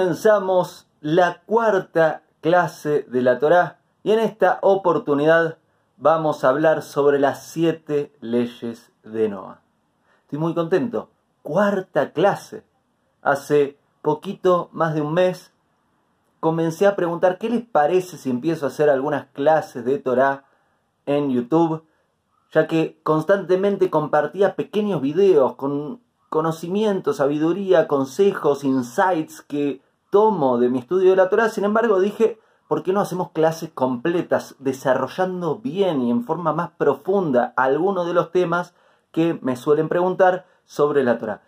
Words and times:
comenzamos 0.00 0.88
la 1.02 1.42
cuarta 1.44 2.22
clase 2.40 3.02
de 3.02 3.20
la 3.20 3.38
Torá 3.38 3.80
y 4.02 4.12
en 4.12 4.18
esta 4.18 4.58
oportunidad 4.62 5.58
vamos 5.98 6.42
a 6.42 6.48
hablar 6.48 6.80
sobre 6.80 7.18
las 7.18 7.48
siete 7.48 8.10
leyes 8.22 8.92
de 9.02 9.28
Noah. 9.28 9.60
Estoy 10.22 10.38
muy 10.38 10.54
contento. 10.54 11.10
Cuarta 11.42 12.14
clase. 12.14 12.64
Hace 13.20 13.78
poquito, 14.00 14.70
más 14.72 14.94
de 14.94 15.02
un 15.02 15.12
mes, 15.12 15.52
comencé 16.40 16.86
a 16.86 16.96
preguntar 16.96 17.36
qué 17.36 17.50
les 17.50 17.66
parece 17.66 18.16
si 18.16 18.30
empiezo 18.30 18.64
a 18.64 18.68
hacer 18.70 18.88
algunas 18.88 19.26
clases 19.34 19.84
de 19.84 19.98
Torá 19.98 20.46
en 21.04 21.28
YouTube, 21.28 21.84
ya 22.54 22.66
que 22.66 22.98
constantemente 23.02 23.90
compartía 23.90 24.56
pequeños 24.56 25.02
videos 25.02 25.56
con 25.56 26.00
conocimiento, 26.30 27.12
sabiduría, 27.12 27.86
consejos, 27.86 28.64
insights 28.64 29.42
que 29.42 29.82
tomo 30.10 30.58
de 30.58 30.68
mi 30.68 30.80
estudio 30.80 31.10
de 31.10 31.16
la 31.16 31.28
Torah. 31.28 31.48
Sin 31.48 31.64
embargo, 31.64 32.00
dije, 32.00 32.38
¿por 32.68 32.82
qué 32.82 32.92
no 32.92 33.00
hacemos 33.00 33.30
clases 33.30 33.70
completas 33.70 34.56
desarrollando 34.58 35.56
bien 35.56 36.02
y 36.02 36.10
en 36.10 36.24
forma 36.24 36.52
más 36.52 36.70
profunda 36.72 37.52
algunos 37.56 38.06
de 38.06 38.14
los 38.14 38.32
temas 38.32 38.74
que 39.12 39.38
me 39.42 39.56
suelen 39.56 39.88
preguntar 39.88 40.46
sobre 40.64 41.04
la 41.04 41.18
Torah? 41.18 41.42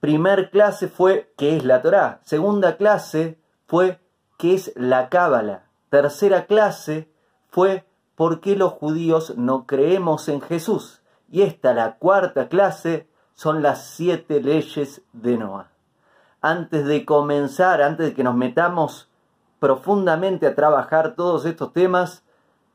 Primer 0.00 0.50
clase 0.50 0.88
fue 0.88 1.32
¿qué 1.36 1.56
es 1.56 1.64
la 1.64 1.82
Torah? 1.82 2.20
Segunda 2.24 2.76
clase 2.76 3.38
fue 3.66 4.00
¿qué 4.38 4.54
es 4.54 4.72
la 4.74 5.08
Cábala? 5.08 5.64
Tercera 5.90 6.46
clase 6.46 7.12
fue 7.50 7.84
¿por 8.14 8.40
qué 8.40 8.56
los 8.56 8.72
judíos 8.72 9.36
no 9.36 9.66
creemos 9.66 10.28
en 10.28 10.40
Jesús? 10.40 11.02
Y 11.30 11.42
esta, 11.42 11.74
la 11.74 11.96
cuarta 11.96 12.48
clase, 12.48 13.08
son 13.34 13.62
las 13.62 13.86
siete 13.86 14.42
leyes 14.42 15.02
de 15.12 15.38
Noah. 15.38 15.70
Antes 16.42 16.86
de 16.86 17.04
comenzar, 17.04 17.82
antes 17.82 18.06
de 18.06 18.14
que 18.14 18.24
nos 18.24 18.34
metamos 18.34 19.10
profundamente 19.58 20.46
a 20.46 20.54
trabajar 20.54 21.14
todos 21.14 21.44
estos 21.44 21.72
temas, 21.72 22.24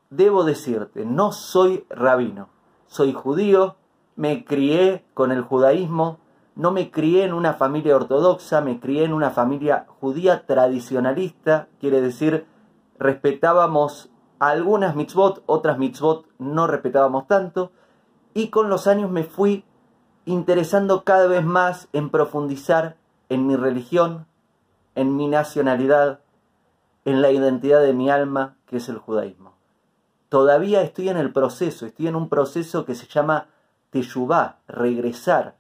debo 0.10 0.44
decirte, 0.44 1.04
no 1.06 1.32
soy 1.32 1.86
rabino, 1.90 2.50
soy 2.86 3.14
judío, 3.14 3.76
me 4.16 4.46
crié 4.46 5.04
con 5.14 5.32
el 5.32 5.42
judaísmo, 5.42 6.20
no 6.56 6.72
me 6.72 6.92
crié 6.92 7.26
en 7.26 7.34
una 7.34 7.54
familia 7.54 7.96
ortodoxa, 7.96 8.62
me 8.62 8.80
crié 8.80 9.04
en 9.04 9.14
una 9.14 9.32
familia 9.32 9.88
judía 10.00 10.46
tradicionalista, 10.46 11.68
quiere 11.80 12.02
decir, 12.02 12.46
respetábamos 12.98 14.10
algunas 14.40 14.96
mitzvot, 14.96 15.44
otras 15.48 15.78
mitzvot 15.78 16.28
no 16.38 16.68
respetábamos 16.68 17.28
tanto, 17.28 17.72
y 18.34 18.50
con 18.50 18.70
los 18.70 18.88
años 18.88 19.10
me 19.10 19.24
fui 19.24 19.66
interesando 20.26 21.04
cada 21.04 21.28
vez 21.28 21.44
más 21.44 21.88
en 21.94 22.10
profundizar 22.10 22.98
en 23.30 23.48
mi 23.48 23.56
religión, 23.56 24.26
en 24.96 25.16
mi 25.16 25.28
nacionalidad, 25.28 26.20
en 27.06 27.22
la 27.22 27.32
identidad 27.32 27.82
de 27.82 27.94
mi 27.94 28.10
alma, 28.10 28.56
que 28.66 28.78
es 28.78 28.90
el 28.90 28.98
judaísmo. 28.98 29.54
Todavía 30.30 30.82
estoy 30.82 31.10
en 31.10 31.18
el 31.18 31.32
proceso, 31.32 31.86
estoy 31.86 32.08
en 32.08 32.16
un 32.16 32.30
proceso 32.30 32.86
que 32.86 32.96
se 32.96 33.08
llama 33.08 33.48
teshuvah, 33.92 34.60
regresar. 34.68 35.58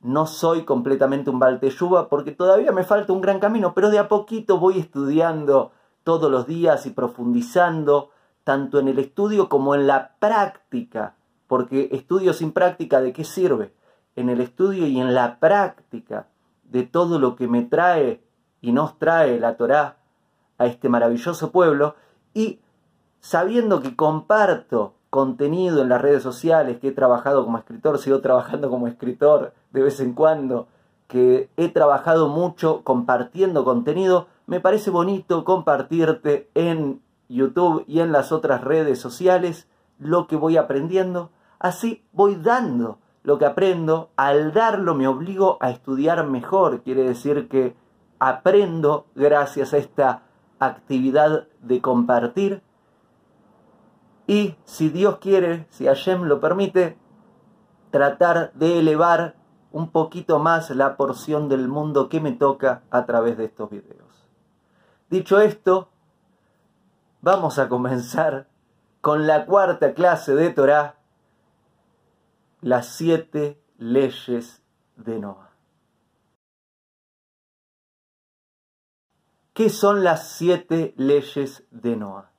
No 0.00 0.26
soy 0.26 0.64
completamente 0.64 1.30
un 1.30 1.38
Baal 1.38 1.60
porque 2.08 2.32
todavía 2.32 2.72
me 2.72 2.84
falta 2.84 3.12
un 3.12 3.20
gran 3.20 3.40
camino, 3.40 3.74
pero 3.74 3.90
de 3.90 3.98
a 3.98 4.08
poquito 4.08 4.58
voy 4.58 4.78
estudiando 4.78 5.72
todos 6.04 6.30
los 6.30 6.46
días 6.46 6.86
y 6.86 6.90
profundizando 6.90 8.10
tanto 8.44 8.78
en 8.78 8.88
el 8.88 8.98
estudio 8.98 9.48
como 9.48 9.74
en 9.74 9.86
la 9.86 10.16
práctica 10.18 11.16
porque 11.50 11.88
estudio 11.90 12.32
sin 12.32 12.52
práctica, 12.52 13.00
¿de 13.00 13.12
qué 13.12 13.24
sirve? 13.24 13.74
En 14.14 14.28
el 14.28 14.40
estudio 14.40 14.86
y 14.86 15.00
en 15.00 15.14
la 15.14 15.40
práctica 15.40 16.28
de 16.70 16.84
todo 16.84 17.18
lo 17.18 17.36
que 17.36 17.48
me 17.48 17.62
trae 17.62 18.22
y 18.60 18.72
nos 18.72 18.98
trae 18.98 19.38
la 19.38 19.56
Torá 19.56 19.96
a 20.58 20.66
este 20.66 20.88
maravilloso 20.88 21.50
pueblo. 21.50 21.94
Y 22.34 22.60
sabiendo 23.20 23.80
que 23.80 23.96
comparto 23.96 24.94
contenido 25.10 25.82
en 25.82 25.88
las 25.88 26.00
redes 26.00 26.22
sociales, 26.22 26.78
que 26.78 26.88
he 26.88 26.92
trabajado 26.92 27.44
como 27.44 27.58
escritor, 27.58 27.98
sigo 27.98 28.20
trabajando 28.20 28.70
como 28.70 28.86
escritor 28.86 29.52
de 29.72 29.82
vez 29.82 30.00
en 30.00 30.14
cuando, 30.14 30.68
que 31.08 31.50
he 31.56 31.68
trabajado 31.68 32.28
mucho 32.28 32.82
compartiendo 32.84 33.64
contenido, 33.64 34.28
me 34.46 34.60
parece 34.60 34.90
bonito 34.90 35.44
compartirte 35.44 36.48
en 36.54 37.00
YouTube 37.28 37.84
y 37.88 38.00
en 38.00 38.12
las 38.12 38.30
otras 38.30 38.62
redes 38.62 39.00
sociales 39.00 39.66
lo 39.98 40.26
que 40.28 40.36
voy 40.36 40.56
aprendiendo. 40.56 41.30
Así 41.58 42.04
voy 42.12 42.36
dando 42.36 42.98
lo 43.22 43.38
que 43.38 43.46
aprendo. 43.46 44.10
Al 44.16 44.52
darlo 44.52 44.94
me 44.94 45.08
obligo 45.08 45.58
a 45.60 45.70
estudiar 45.70 46.26
mejor. 46.26 46.82
Quiere 46.82 47.02
decir 47.02 47.48
que 47.48 47.76
aprendo 48.18 49.06
gracias 49.14 49.72
a 49.72 49.78
esta 49.78 50.22
actividad 50.58 51.48
de 51.60 51.80
compartir. 51.80 52.62
Y 54.26 54.54
si 54.64 54.90
Dios 54.90 55.18
quiere, 55.18 55.66
si 55.70 55.86
Hashem 55.86 56.22
lo 56.22 56.40
permite, 56.40 56.96
tratar 57.90 58.52
de 58.54 58.78
elevar 58.78 59.34
un 59.72 59.90
poquito 59.90 60.38
más 60.38 60.70
la 60.70 60.96
porción 60.96 61.48
del 61.48 61.68
mundo 61.68 62.08
que 62.08 62.20
me 62.20 62.32
toca 62.32 62.82
a 62.90 63.06
través 63.06 63.36
de 63.38 63.46
estos 63.46 63.70
videos. 63.70 64.28
Dicho 65.08 65.40
esto, 65.40 65.88
vamos 67.20 67.58
a 67.58 67.68
comenzar 67.68 68.48
con 69.00 69.26
la 69.26 69.46
cuarta 69.46 69.94
clase 69.94 70.34
de 70.34 70.50
Torah 70.50 70.99
las 72.62 72.88
siete 72.88 73.58
leyes 73.78 74.62
de 74.96 75.18
Noah. 75.18 75.50
¿Qué 79.54 79.70
son 79.70 80.04
las 80.04 80.28
siete 80.28 80.92
leyes 80.96 81.64
de 81.70 81.96
Noah? 81.96 82.30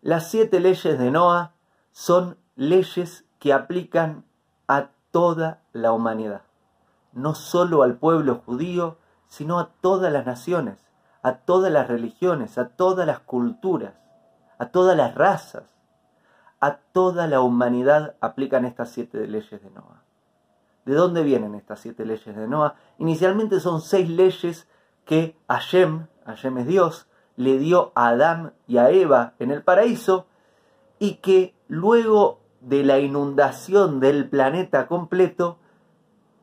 Las 0.00 0.30
siete 0.30 0.60
leyes 0.60 0.98
de 0.98 1.10
Noah 1.10 1.52
son 1.92 2.38
leyes 2.56 3.26
que 3.38 3.52
aplican 3.52 4.24
a 4.68 4.90
toda 5.10 5.62
la 5.72 5.92
humanidad, 5.92 6.42
no 7.12 7.34
solo 7.34 7.82
al 7.82 7.98
pueblo 7.98 8.42
judío, 8.46 8.96
sino 9.28 9.58
a 9.58 9.72
todas 9.82 10.10
las 10.10 10.24
naciones, 10.24 10.78
a 11.22 11.40
todas 11.40 11.70
las 11.70 11.88
religiones, 11.88 12.56
a 12.56 12.68
todas 12.70 13.06
las 13.06 13.20
culturas, 13.20 13.94
a 14.58 14.70
todas 14.70 14.96
las 14.96 15.14
razas 15.14 15.77
a 16.60 16.76
toda 16.92 17.26
la 17.26 17.40
humanidad 17.40 18.16
aplican 18.20 18.64
estas 18.64 18.90
siete 18.90 19.26
leyes 19.26 19.62
de 19.62 19.70
Noah. 19.70 20.02
¿De 20.84 20.94
dónde 20.94 21.22
vienen 21.22 21.54
estas 21.54 21.80
siete 21.80 22.04
leyes 22.04 22.34
de 22.34 22.48
Noah? 22.48 22.74
Inicialmente 22.98 23.60
son 23.60 23.80
seis 23.80 24.08
leyes 24.08 24.68
que 25.04 25.36
Hashem, 25.48 26.06
Hashem 26.24 26.58
es 26.58 26.66
Dios, 26.66 27.08
le 27.36 27.58
dio 27.58 27.92
a 27.94 28.08
Adán 28.08 28.54
y 28.66 28.78
a 28.78 28.90
Eva 28.90 29.34
en 29.38 29.50
el 29.50 29.62
paraíso 29.62 30.26
y 30.98 31.14
que 31.16 31.54
luego 31.68 32.40
de 32.60 32.82
la 32.82 32.98
inundación 32.98 34.00
del 34.00 34.28
planeta 34.28 34.88
completo, 34.88 35.58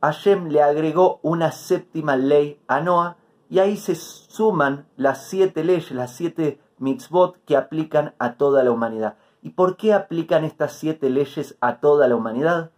Hashem 0.01 0.47
le 0.47 0.61
agregó 0.61 1.19
una 1.21 1.51
séptima 1.51 2.15
ley 2.15 2.61
a 2.67 2.79
Noah 2.79 3.17
y 3.49 3.59
ahí 3.59 3.77
se 3.77 3.95
suman 3.95 4.85
las 4.95 5.27
siete 5.27 5.63
leyes, 5.63 5.91
las 5.91 6.15
siete 6.15 6.59
mitzvot 6.77 7.43
que 7.45 7.57
aplican 7.57 8.13
a 8.19 8.33
toda 8.33 8.63
la 8.63 8.71
humanidad. 8.71 9.17
¿Y 9.45 9.51
por 9.51 9.77
qué 9.77 9.93
aplican 9.93 10.43
estas 10.43 10.73
siete 10.73 11.07
leyes 11.07 11.55
a 11.61 11.79
toda 11.79 12.07
la 12.07 12.15
humanidad? 12.15 12.71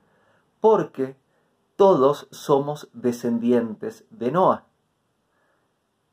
Porque 0.59 1.15
todos 1.77 2.27
somos 2.29 2.89
descendientes 2.91 4.03
de 4.09 4.33
Noah. 4.33 4.65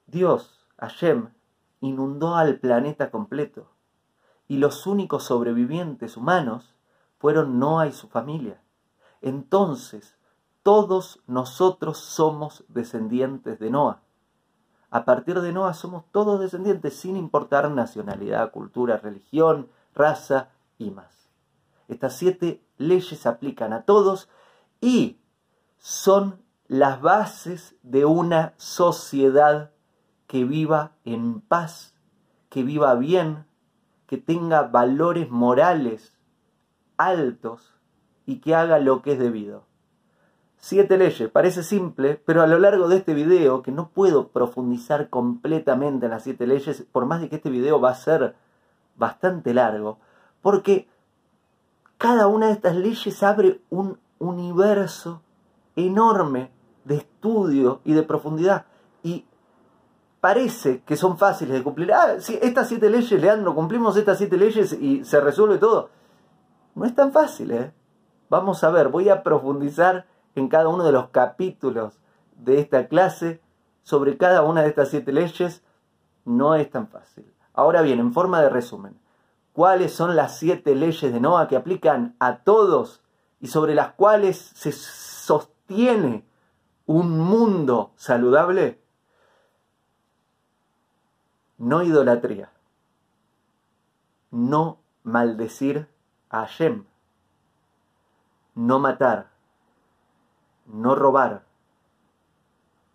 Dios, 0.06 0.64
Hashem, 0.78 1.31
inundó 1.81 2.37
al 2.37 2.61
planeta 2.61 3.11
completo 3.11 3.67
y 4.46 4.58
los 4.58 4.87
únicos 4.87 5.25
sobrevivientes 5.25 6.17
humanos 6.17 6.76
fueron 7.19 7.58
Noah 7.58 7.88
y 7.88 7.93
su 7.93 8.06
familia. 8.06 8.62
Entonces, 9.23 10.17
todos 10.62 11.20
nosotros 11.26 11.99
somos 11.99 12.64
descendientes 12.69 13.58
de 13.58 13.70
Noah. 13.70 14.02
A 14.90 15.05
partir 15.05 15.40
de 15.40 15.52
Noah 15.52 15.75
somos 15.75 16.05
todos 16.12 16.38
descendientes 16.38 16.94
sin 16.94 17.17
importar 17.17 17.69
nacionalidad, 17.73 18.52
cultura, 18.52 18.99
religión, 18.99 19.69
raza 19.94 20.50
y 20.79 20.91
más. 20.91 21.29
Estas 21.88 22.17
siete 22.17 22.65
leyes 22.79 23.19
se 23.19 23.29
aplican 23.29 23.73
a 23.73 23.82
todos 23.82 24.29
y 24.81 25.19
son 25.79 26.43
las 26.67 27.00
bases 27.00 27.76
de 27.82 28.05
una 28.05 28.55
sociedad 28.56 29.71
que 30.26 30.44
viva 30.44 30.93
en 31.05 31.41
paz, 31.41 31.94
que 32.49 32.62
viva 32.62 32.94
bien, 32.94 33.44
que 34.06 34.17
tenga 34.17 34.62
valores 34.62 35.31
morales 35.31 36.19
altos 36.97 37.75
y 38.26 38.41
que 38.41 38.55
haga 38.55 38.79
lo 38.79 39.03
que 39.03 39.12
es 39.12 39.19
debido. 39.19 39.67
Siete 40.56 40.97
leyes, 40.97 41.29
parece 41.31 41.62
simple, 41.62 42.15
pero 42.25 42.41
a 42.41 42.47
lo 42.47 42.59
largo 42.59 42.88
de 42.88 42.97
este 42.97 43.12
video, 43.12 43.61
que 43.61 43.71
no 43.71 43.91
puedo 43.91 44.29
profundizar 44.29 45.11
completamente 45.11 46.06
en 46.06 46.12
las 46.12 46.23
siete 46.23 46.47
leyes, 46.47 46.87
por 46.91 47.05
más 47.05 47.21
de 47.21 47.29
que 47.29 47.37
este 47.37 47.50
video 47.50 47.81
va 47.81 47.91
a 47.91 47.94
ser 47.94 48.35
bastante 48.97 49.53
largo, 49.53 49.99
porque 50.44 50.87
cada 51.96 52.26
una 52.26 52.49
de 52.49 52.52
estas 52.52 52.76
leyes 52.76 53.23
abre 53.23 53.62
un 53.70 53.99
universo 54.19 55.23
enorme 55.75 56.52
de 56.85 56.96
estudio 56.96 57.81
y 57.82 57.94
de 57.94 58.02
profundidad. 58.02 58.67
Y 59.02 59.25
parece 60.20 60.82
que 60.82 60.96
son 60.96 61.17
fáciles 61.17 61.56
de 61.56 61.62
cumplir. 61.64 61.94
Ah, 61.94 62.20
si 62.20 62.38
estas 62.43 62.69
siete 62.69 62.91
leyes, 62.91 63.19
Leandro, 63.19 63.55
cumplimos 63.55 63.96
estas 63.96 64.19
siete 64.19 64.37
leyes 64.37 64.75
y 64.75 65.02
se 65.06 65.19
resuelve 65.19 65.56
todo. 65.56 65.88
No 66.75 66.85
es 66.85 66.94
tan 66.94 67.11
fácil, 67.11 67.50
¿eh? 67.50 67.73
Vamos 68.29 68.62
a 68.64 68.70
ver, 68.70 68.88
voy 68.88 69.08
a 69.08 69.23
profundizar 69.23 70.05
en 70.35 70.49
cada 70.49 70.69
uno 70.69 70.85
de 70.85 70.93
los 70.93 71.08
capítulos 71.08 72.00
de 72.37 72.61
esta 72.61 72.87
clase 72.88 73.40
sobre 73.82 74.19
cada 74.19 74.43
una 74.43 74.61
de 74.61 74.69
estas 74.69 74.90
siete 74.90 75.11
leyes. 75.11 75.64
No 76.26 76.55
es 76.55 76.70
tan 76.70 76.88
fácil. 76.88 77.32
Ahora 77.55 77.81
bien, 77.81 77.99
en 77.99 78.12
forma 78.12 78.43
de 78.43 78.50
resumen, 78.50 79.02
¿cuáles 79.54 79.94
son 79.94 80.16
las 80.16 80.36
siete 80.36 80.74
leyes 80.74 81.12
de 81.12 81.20
Noah 81.20 81.46
que 81.48 81.56
aplican 81.56 82.16
a 82.18 82.38
todos 82.38 83.02
y 83.40 83.46
sobre 83.46 83.74
las 83.74 83.92
cuales 83.92 84.36
se 84.36 84.72
sostiene 84.72 86.26
un 86.86 87.18
mundo 87.18 87.92
saludable? 87.96 88.82
No 91.56 91.82
idolatría. 91.82 92.50
No 94.32 94.80
maldecir 95.04 95.88
a 96.30 96.40
Hashem. 96.40 96.84
No 98.56 98.80
matar. 98.80 99.30
No 100.66 100.96
robar. 100.96 101.44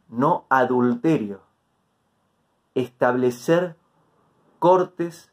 No 0.10 0.46
adulterio. 0.50 1.42
Establecer 2.76 3.78
cortes, 4.60 5.29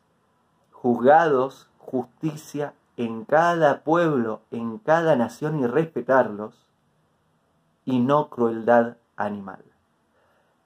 juzgados, 0.82 1.68
justicia 1.78 2.74
en 2.96 3.24
cada 3.24 3.82
pueblo, 3.82 4.42
en 4.50 4.78
cada 4.78 5.16
nación 5.16 5.60
y 5.60 5.66
respetarlos. 5.66 6.66
Y 7.84 8.00
no 8.00 8.28
crueldad 8.28 8.96
animal. 9.16 9.64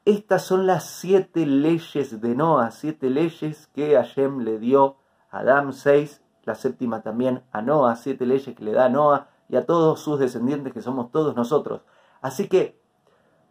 Estas 0.05 0.43
son 0.43 0.67
las 0.67 0.85
siete 0.85 1.47
leyes 1.47 2.21
de 2.21 2.35
Noah, 2.35 2.71
siete 2.71 3.11
leyes 3.11 3.69
que 3.75 3.95
Hashem 3.95 4.41
le 4.41 4.59
dio 4.59 4.97
a 5.31 5.41
Adán 5.41 5.73
6, 5.73 6.23
la 6.45 6.55
séptima 6.55 7.03
también 7.03 7.43
a 7.53 7.63
Noah, 7.63 7.97
siete 7.97 8.27
leyes 8.27 8.57
que 8.57 8.65
le 8.65 8.73
da 8.73 8.87
a 8.87 8.89
Noah 8.89 9.29
y 9.49 9.57
a 9.57 9.67
todos 9.67 10.01
sus 10.01 10.19
descendientes 10.19 10.73
que 10.73 10.83
somos 10.83 11.13
todos 11.13 11.37
nosotros. 11.37 11.83
Así 12.23 12.49
que 12.49 12.81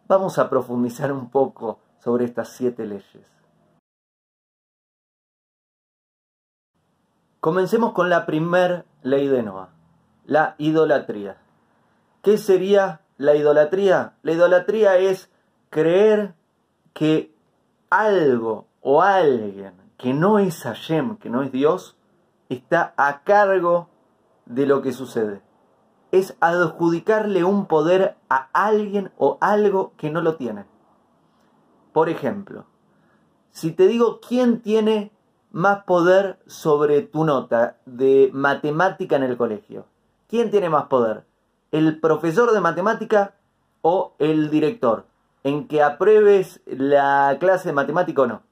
vamos 0.08 0.38
a 0.38 0.50
profundizar 0.50 1.12
un 1.12 1.30
poco 1.30 1.78
sobre 2.00 2.24
estas 2.24 2.48
siete 2.48 2.84
leyes. 2.84 3.39
Comencemos 7.40 7.92
con 7.92 8.10
la 8.10 8.26
primer 8.26 8.84
ley 9.02 9.26
de 9.26 9.42
Noah, 9.42 9.70
la 10.26 10.56
idolatría. 10.58 11.38
¿Qué 12.22 12.36
sería 12.36 13.00
la 13.16 13.34
idolatría? 13.34 14.12
La 14.22 14.32
idolatría 14.32 14.98
es 14.98 15.30
creer 15.70 16.34
que 16.92 17.34
algo 17.88 18.66
o 18.82 19.00
alguien 19.00 19.72
que 19.96 20.12
no 20.12 20.38
es 20.38 20.62
Hashem, 20.64 21.16
que 21.16 21.30
no 21.30 21.42
es 21.42 21.50
Dios, 21.50 21.96
está 22.50 22.92
a 22.98 23.22
cargo 23.22 23.88
de 24.44 24.66
lo 24.66 24.82
que 24.82 24.92
sucede. 24.92 25.40
Es 26.12 26.36
adjudicarle 26.40 27.44
un 27.44 27.64
poder 27.64 28.16
a 28.28 28.48
alguien 28.52 29.12
o 29.16 29.38
algo 29.40 29.92
que 29.96 30.10
no 30.10 30.20
lo 30.20 30.36
tiene. 30.36 30.66
Por 31.94 32.10
ejemplo, 32.10 32.66
si 33.50 33.72
te 33.72 33.86
digo 33.86 34.20
quién 34.20 34.60
tiene 34.60 35.10
más 35.50 35.84
poder 35.84 36.38
sobre 36.46 37.02
tu 37.02 37.24
nota 37.24 37.76
de 37.86 38.30
matemática 38.32 39.16
en 39.16 39.24
el 39.24 39.36
colegio, 39.36 39.84
¿quién 40.28 40.50
tiene 40.50 40.68
más 40.68 40.86
poder? 40.86 41.24
¿El 41.72 42.00
profesor 42.00 42.52
de 42.52 42.60
matemática 42.60 43.34
o 43.82 44.14
el 44.18 44.50
director? 44.50 45.04
en 45.44 45.68
que 45.68 45.82
apruebes 45.82 46.60
la 46.66 47.36
clase 47.40 47.68
de 47.68 47.74
matemática 47.74 48.22
o 48.22 48.26
no. 48.26 48.42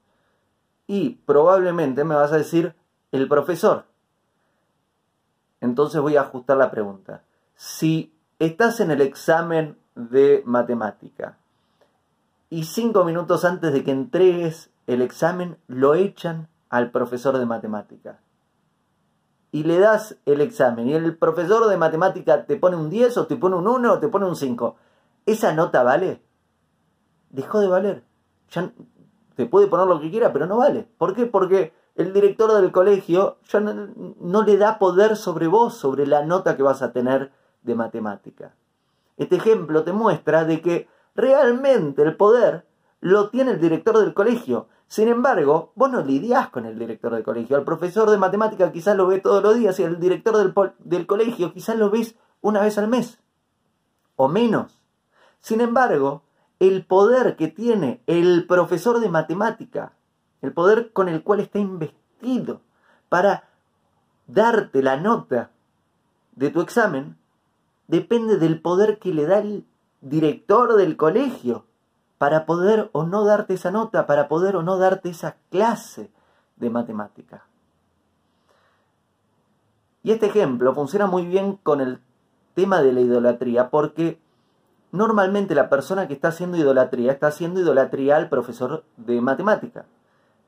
Y 0.87 1.17
probablemente 1.27 2.05
me 2.05 2.15
vas 2.15 2.33
a 2.33 2.39
decir 2.39 2.75
el 3.13 3.29
profesor. 3.29 3.85
Entonces 5.61 6.01
voy 6.01 6.17
a 6.17 6.23
ajustar 6.23 6.57
la 6.57 6.71
pregunta. 6.71 7.23
Si 7.57 8.13
estás 8.39 8.81
en 8.81 8.91
el 8.91 9.01
examen 9.01 9.77
de 9.95 10.43
matemática 10.47 11.37
y 12.49 12.65
cinco 12.65 13.05
minutos 13.05 13.45
antes 13.45 13.73
de 13.73 13.85
que 13.85 13.91
entregues 13.91 14.71
el 14.87 15.03
examen 15.03 15.59
lo 15.67 15.95
echan 15.95 16.49
al 16.71 16.91
profesor 16.91 17.39
de 17.39 17.47
matemática 17.47 18.21
y 19.51 19.65
le 19.65 19.79
das 19.79 20.19
el 20.27 20.41
examen 20.41 20.89
y 20.89 20.95
el 20.95 21.17
profesor 21.17 21.69
de 21.69 21.77
matemática 21.77 22.45
te 22.45 22.57
pone 22.57 22.77
un 22.77 22.91
10 22.91 23.17
o 23.17 23.27
te 23.27 23.37
pone 23.37 23.57
un 23.57 23.67
1 23.67 23.93
o 23.93 23.99
te 23.99 24.09
pone 24.09 24.27
un 24.27 24.37
5, 24.37 24.77
¿esa 25.27 25.53
nota 25.55 25.83
vale? 25.83 26.23
dejó 27.31 27.61
de 27.61 27.69
valer. 27.69 28.05
Ya 28.51 28.73
te 29.35 29.47
puede 29.47 29.67
poner 29.67 29.87
lo 29.87 30.01
que 30.01 30.11
quiera, 30.11 30.33
pero 30.33 30.47
no 30.47 30.59
vale. 30.59 30.89
¿Por 30.99 31.15
qué? 31.15 31.27
Porque 31.27 31.73
el 31.95 32.13
director 32.13 32.53
del 32.61 32.73
colegio 32.73 33.39
ya 33.49 33.61
no, 33.61 34.43
le 34.43 34.57
da 34.57 34.79
poder 34.79 35.17
sobre 35.17 35.47
vos, 35.47 35.75
sobre 35.75 36.07
la 36.07 36.25
nota 36.25 36.57
que 36.57 36.63
vas 36.63 36.83
a 36.83 36.93
tener 36.93 37.33
de 37.63 37.75
matemática. 37.75 38.55
Este 39.17 39.37
ejemplo 39.37 39.85
te 39.85 39.93
muestra 39.93 40.45
de 40.45 40.61
que 40.61 40.89
realmente 41.15 42.03
el 42.03 42.17
poder 42.17 42.67
lo 43.01 43.31
tiene 43.31 43.53
el 43.53 43.61
director 43.61 43.99
del 43.99 44.15
colegio. 44.15 44.69
Sin 44.89 45.09
embargo, 45.09 45.73
vos 45.75 45.91
no 45.91 46.01
lidiás 46.03 46.49
con 46.49 46.65
el 46.65 46.79
director 46.79 47.15
del 47.15 47.23
colegio. 47.23 47.57
Al 47.57 47.65
profesor 47.65 48.11
de 48.11 48.17
matemática 48.17 48.73
quizás 48.73 48.97
lo 48.97 49.07
ve 49.07 49.21
todos 49.21 49.43
los 49.43 49.55
días 49.57 49.79
y 49.79 49.85
al 49.85 50.01
director 50.01 50.37
del, 50.39 50.55
del 50.79 51.07
colegio 51.07 51.53
quizás 51.53 51.77
lo 51.77 51.91
ves 51.91 52.17
una 52.41 52.63
vez 52.63 52.79
al 52.79 52.89
mes 52.89 53.19
o 54.17 54.29
menos. 54.29 54.83
Sin 55.41 55.61
embargo, 55.61 56.23
el 56.59 56.87
poder 56.87 57.37
que 57.37 57.49
tiene 57.49 58.03
el 58.07 58.47
profesor 58.47 59.01
de 59.01 59.11
matemática, 59.11 59.93
el 60.41 60.53
poder 60.53 60.93
con 60.93 61.09
el 61.09 61.23
cual 61.23 61.41
está 61.41 61.59
investido 61.59 62.63
para 63.11 63.45
darte 64.27 64.83
la 64.83 64.97
nota 64.97 65.51
de 66.35 66.51
tu 66.51 66.63
examen, 66.63 67.17
depende 67.89 68.39
del 68.39 68.61
poder 68.61 68.99
que 68.99 69.13
le 69.13 69.27
da 69.27 69.39
el 69.39 69.67
director 70.01 70.77
del 70.77 70.97
colegio 70.97 71.68
para 72.19 72.47
poder 72.47 72.91
o 72.93 73.05
no 73.05 73.25
darte 73.25 73.55
esa 73.55 73.71
nota, 73.71 74.07
para 74.07 74.29
poder 74.29 74.57
o 74.57 74.63
no 74.63 74.77
darte 74.77 75.11
esa 75.11 75.37
clase 75.51 76.11
de 76.57 76.71
matemática. 76.71 77.45
Y 80.03 80.13
este 80.13 80.27
ejemplo 80.27 80.75
funciona 80.75 81.07
muy 81.07 81.27
bien 81.27 81.57
con 81.57 81.81
el 81.81 82.01
tema 82.55 82.83
de 82.83 82.93
la 82.93 83.01
idolatría 83.01 83.71
porque 83.71 84.21
Normalmente 84.91 85.55
la 85.55 85.69
persona 85.69 86.09
que 86.09 86.15
está 86.15 86.29
haciendo 86.29 86.57
idolatría 86.57 87.13
está 87.13 87.27
haciendo 87.27 87.61
idolatría 87.61 88.17
al 88.17 88.29
profesor 88.29 88.85
de 88.97 89.21
matemática. 89.21 89.85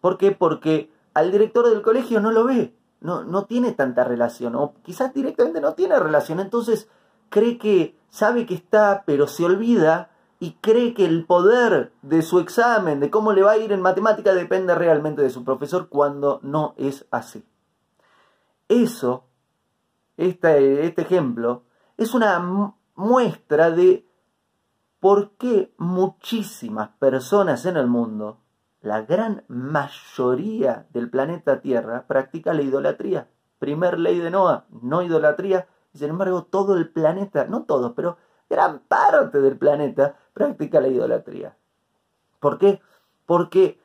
¿Por 0.00 0.16
qué? 0.16 0.32
Porque 0.32 0.90
al 1.12 1.30
director 1.30 1.68
del 1.68 1.82
colegio 1.82 2.20
no 2.20 2.32
lo 2.32 2.44
ve, 2.44 2.74
no, 3.00 3.22
no 3.22 3.44
tiene 3.44 3.72
tanta 3.72 4.04
relación, 4.04 4.54
o 4.54 4.74
quizás 4.82 5.12
directamente 5.12 5.60
no 5.60 5.74
tiene 5.74 5.98
relación, 5.98 6.40
entonces 6.40 6.88
cree 7.28 7.58
que 7.58 7.96
sabe 8.08 8.46
que 8.46 8.54
está, 8.54 9.02
pero 9.04 9.26
se 9.26 9.44
olvida 9.44 10.10
y 10.40 10.54
cree 10.60 10.94
que 10.94 11.04
el 11.04 11.26
poder 11.26 11.92
de 12.02 12.22
su 12.22 12.40
examen, 12.40 12.98
de 12.98 13.10
cómo 13.10 13.32
le 13.32 13.42
va 13.42 13.52
a 13.52 13.58
ir 13.58 13.70
en 13.70 13.82
matemática, 13.82 14.34
depende 14.34 14.74
realmente 14.74 15.22
de 15.22 15.30
su 15.30 15.44
profesor 15.44 15.88
cuando 15.88 16.40
no 16.42 16.74
es 16.76 17.06
así. 17.12 17.44
Eso, 18.68 19.24
este, 20.16 20.86
este 20.86 21.02
ejemplo, 21.02 21.62
es 21.96 22.14
una 22.14 22.74
muestra 22.94 23.70
de 23.70 24.10
¿Por 25.00 25.30
qué 25.38 25.72
muchísimas 25.78 26.90
personas 26.98 27.64
en 27.64 27.78
el 27.78 27.86
mundo, 27.86 28.40
la 28.82 29.00
gran 29.00 29.44
mayoría 29.48 30.86
del 30.90 31.08
planeta 31.08 31.62
Tierra, 31.62 32.06
practica 32.06 32.52
la 32.52 32.60
idolatría? 32.60 33.30
Primer 33.58 33.98
ley 33.98 34.18
de 34.18 34.30
Noah, 34.30 34.66
no 34.82 35.00
idolatría. 35.00 35.68
Y 35.94 35.98
sin 35.98 36.10
embargo, 36.10 36.44
todo 36.44 36.76
el 36.76 36.90
planeta, 36.90 37.46
no 37.46 37.62
todo, 37.62 37.94
pero 37.94 38.18
gran 38.50 38.80
parte 38.80 39.40
del 39.40 39.56
planeta 39.56 40.16
practica 40.32 40.80
la 40.80 40.88
idolatría. 40.88 41.56
¿Por 42.38 42.58
qué? 42.58 42.80
Porque, 43.26 43.78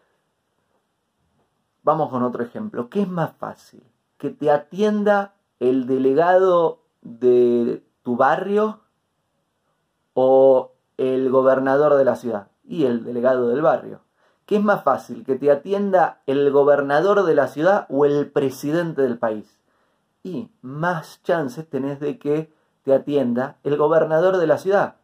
vamos 1.83 2.09
con 2.09 2.23
otro 2.23 2.43
ejemplo, 2.43 2.89
¿qué 2.89 3.01
es 3.01 3.09
más 3.09 3.35
fácil? 3.37 3.83
¿Que 4.17 4.29
te 4.29 4.49
atienda 4.49 5.35
el 5.59 5.87
delegado 5.87 6.79
de 7.01 7.83
tu 8.03 8.15
barrio 8.15 8.81
o 10.13 10.71
el 10.97 11.29
gobernador 11.29 11.95
de 11.95 12.05
la 12.05 12.15
ciudad 12.15 12.47
y 12.63 12.85
el 12.85 13.03
delegado 13.03 13.49
del 13.49 13.61
barrio. 13.61 14.01
¿Qué 14.45 14.57
es 14.57 14.63
más 14.63 14.83
fácil, 14.83 15.23
que 15.23 15.35
te 15.35 15.51
atienda 15.51 16.21
el 16.27 16.51
gobernador 16.51 17.23
de 17.23 17.35
la 17.35 17.47
ciudad 17.47 17.85
o 17.89 18.05
el 18.05 18.31
presidente 18.31 19.01
del 19.01 19.17
país? 19.17 19.59
Y 20.23 20.51
más 20.61 21.21
chances 21.23 21.67
tenés 21.69 21.99
de 21.99 22.19
que 22.19 22.53
te 22.83 22.93
atienda 22.93 23.57
el 23.63 23.75
gobernador 23.77 24.37
de 24.37 24.47
la 24.47 24.57
ciudad. 24.57 24.95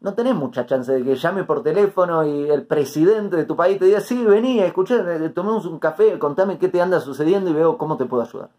No 0.00 0.14
tenés 0.14 0.34
mucha 0.34 0.64
chance 0.64 0.92
de 0.92 1.02
que 1.02 1.16
llame 1.16 1.44
por 1.44 1.62
teléfono 1.62 2.24
y 2.24 2.48
el 2.48 2.64
presidente 2.66 3.36
de 3.36 3.44
tu 3.44 3.56
país 3.56 3.78
te 3.78 3.86
diga, 3.86 4.00
sí, 4.00 4.24
vení, 4.24 4.60
escuché, 4.60 4.96
eh, 4.96 5.28
tomemos 5.30 5.66
un 5.66 5.80
café, 5.80 6.18
contame 6.18 6.58
qué 6.58 6.68
te 6.68 6.80
anda 6.80 7.00
sucediendo 7.00 7.50
y 7.50 7.54
veo 7.54 7.76
cómo 7.76 7.96
te 7.96 8.04
puedo 8.04 8.22
ayudar. 8.22 8.50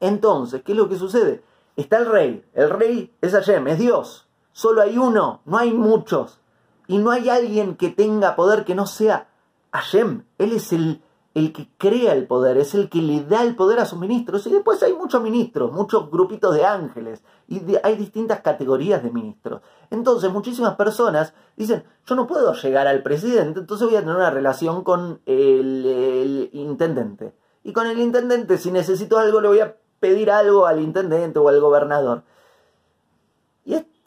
Entonces, 0.00 0.62
¿qué 0.62 0.72
es 0.72 0.78
lo 0.78 0.88
que 0.88 0.96
sucede? 0.96 1.42
Está 1.76 1.98
el 1.98 2.06
rey. 2.06 2.44
El 2.54 2.70
rey 2.70 3.12
es 3.20 3.32
Hashem, 3.32 3.68
es 3.68 3.78
Dios. 3.78 4.26
Solo 4.52 4.80
hay 4.80 4.96
uno, 4.96 5.42
no 5.44 5.58
hay 5.58 5.72
muchos. 5.72 6.40
Y 6.86 6.98
no 6.98 7.10
hay 7.10 7.28
alguien 7.28 7.76
que 7.76 7.90
tenga 7.90 8.34
poder 8.34 8.64
que 8.64 8.74
no 8.74 8.86
sea 8.86 9.28
Hashem. 9.72 10.24
Él 10.38 10.52
es 10.52 10.72
el, 10.72 11.02
el 11.34 11.52
que 11.52 11.68
crea 11.78 12.14
el 12.14 12.26
poder, 12.26 12.58
es 12.58 12.74
el 12.74 12.88
que 12.88 13.00
le 13.00 13.22
da 13.22 13.42
el 13.44 13.54
poder 13.54 13.78
a 13.78 13.84
sus 13.84 13.98
ministros. 13.98 14.46
Y 14.46 14.50
después 14.50 14.82
hay 14.82 14.92
muchos 14.94 15.22
ministros, 15.22 15.72
muchos 15.72 16.10
grupitos 16.10 16.54
de 16.54 16.64
ángeles, 16.64 17.22
y 17.46 17.60
hay 17.82 17.96
distintas 17.96 18.40
categorías 18.40 19.02
de 19.02 19.10
ministros. 19.10 19.62
Entonces 19.90 20.32
muchísimas 20.32 20.76
personas 20.76 21.34
dicen, 21.56 21.84
yo 22.06 22.14
no 22.14 22.26
puedo 22.26 22.52
llegar 22.54 22.86
al 22.86 23.02
presidente, 23.02 23.60
entonces 23.60 23.86
voy 23.86 23.96
a 23.96 24.00
tener 24.00 24.16
una 24.16 24.30
relación 24.30 24.82
con 24.82 25.20
el, 25.26 25.86
el 25.86 26.50
intendente. 26.52 27.34
Y 27.62 27.72
con 27.72 27.86
el 27.86 27.98
intendente, 28.00 28.58
si 28.58 28.70
necesito 28.70 29.18
algo, 29.18 29.40
le 29.40 29.48
voy 29.48 29.60
a 29.60 29.76
pedir 30.00 30.30
algo 30.30 30.66
al 30.66 30.80
intendente 30.80 31.38
o 31.38 31.48
al 31.48 31.60
gobernador. 31.60 32.22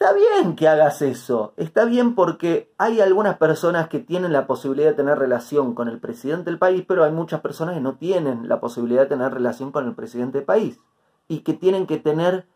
Está 0.02 0.14
bien 0.14 0.56
que 0.56 0.66
hagas 0.66 1.00
eso, 1.00 1.54
está 1.56 1.84
bien 1.84 2.16
porque 2.16 2.74
hay 2.76 3.00
algunas 3.00 3.38
personas 3.38 3.86
que 3.86 4.00
tienen 4.00 4.32
la 4.32 4.48
posibilidad 4.48 4.90
de 4.90 4.96
tener 4.96 5.16
relación 5.16 5.74
con 5.76 5.86
el 5.86 6.00
presidente 6.00 6.50
del 6.50 6.58
país, 6.58 6.84
pero 6.88 7.04
hay 7.04 7.12
muchas 7.12 7.40
personas 7.40 7.76
que 7.76 7.80
no 7.80 7.94
tienen 7.94 8.48
la 8.48 8.58
posibilidad 8.58 9.02
de 9.02 9.10
tener 9.10 9.32
relación 9.32 9.70
con 9.70 9.86
el 9.86 9.94
presidente 9.94 10.38
del 10.38 10.44
país 10.44 10.80
y 11.28 11.42
que 11.42 11.52
tienen 11.52 11.86
que 11.86 11.98
tener 11.98 12.48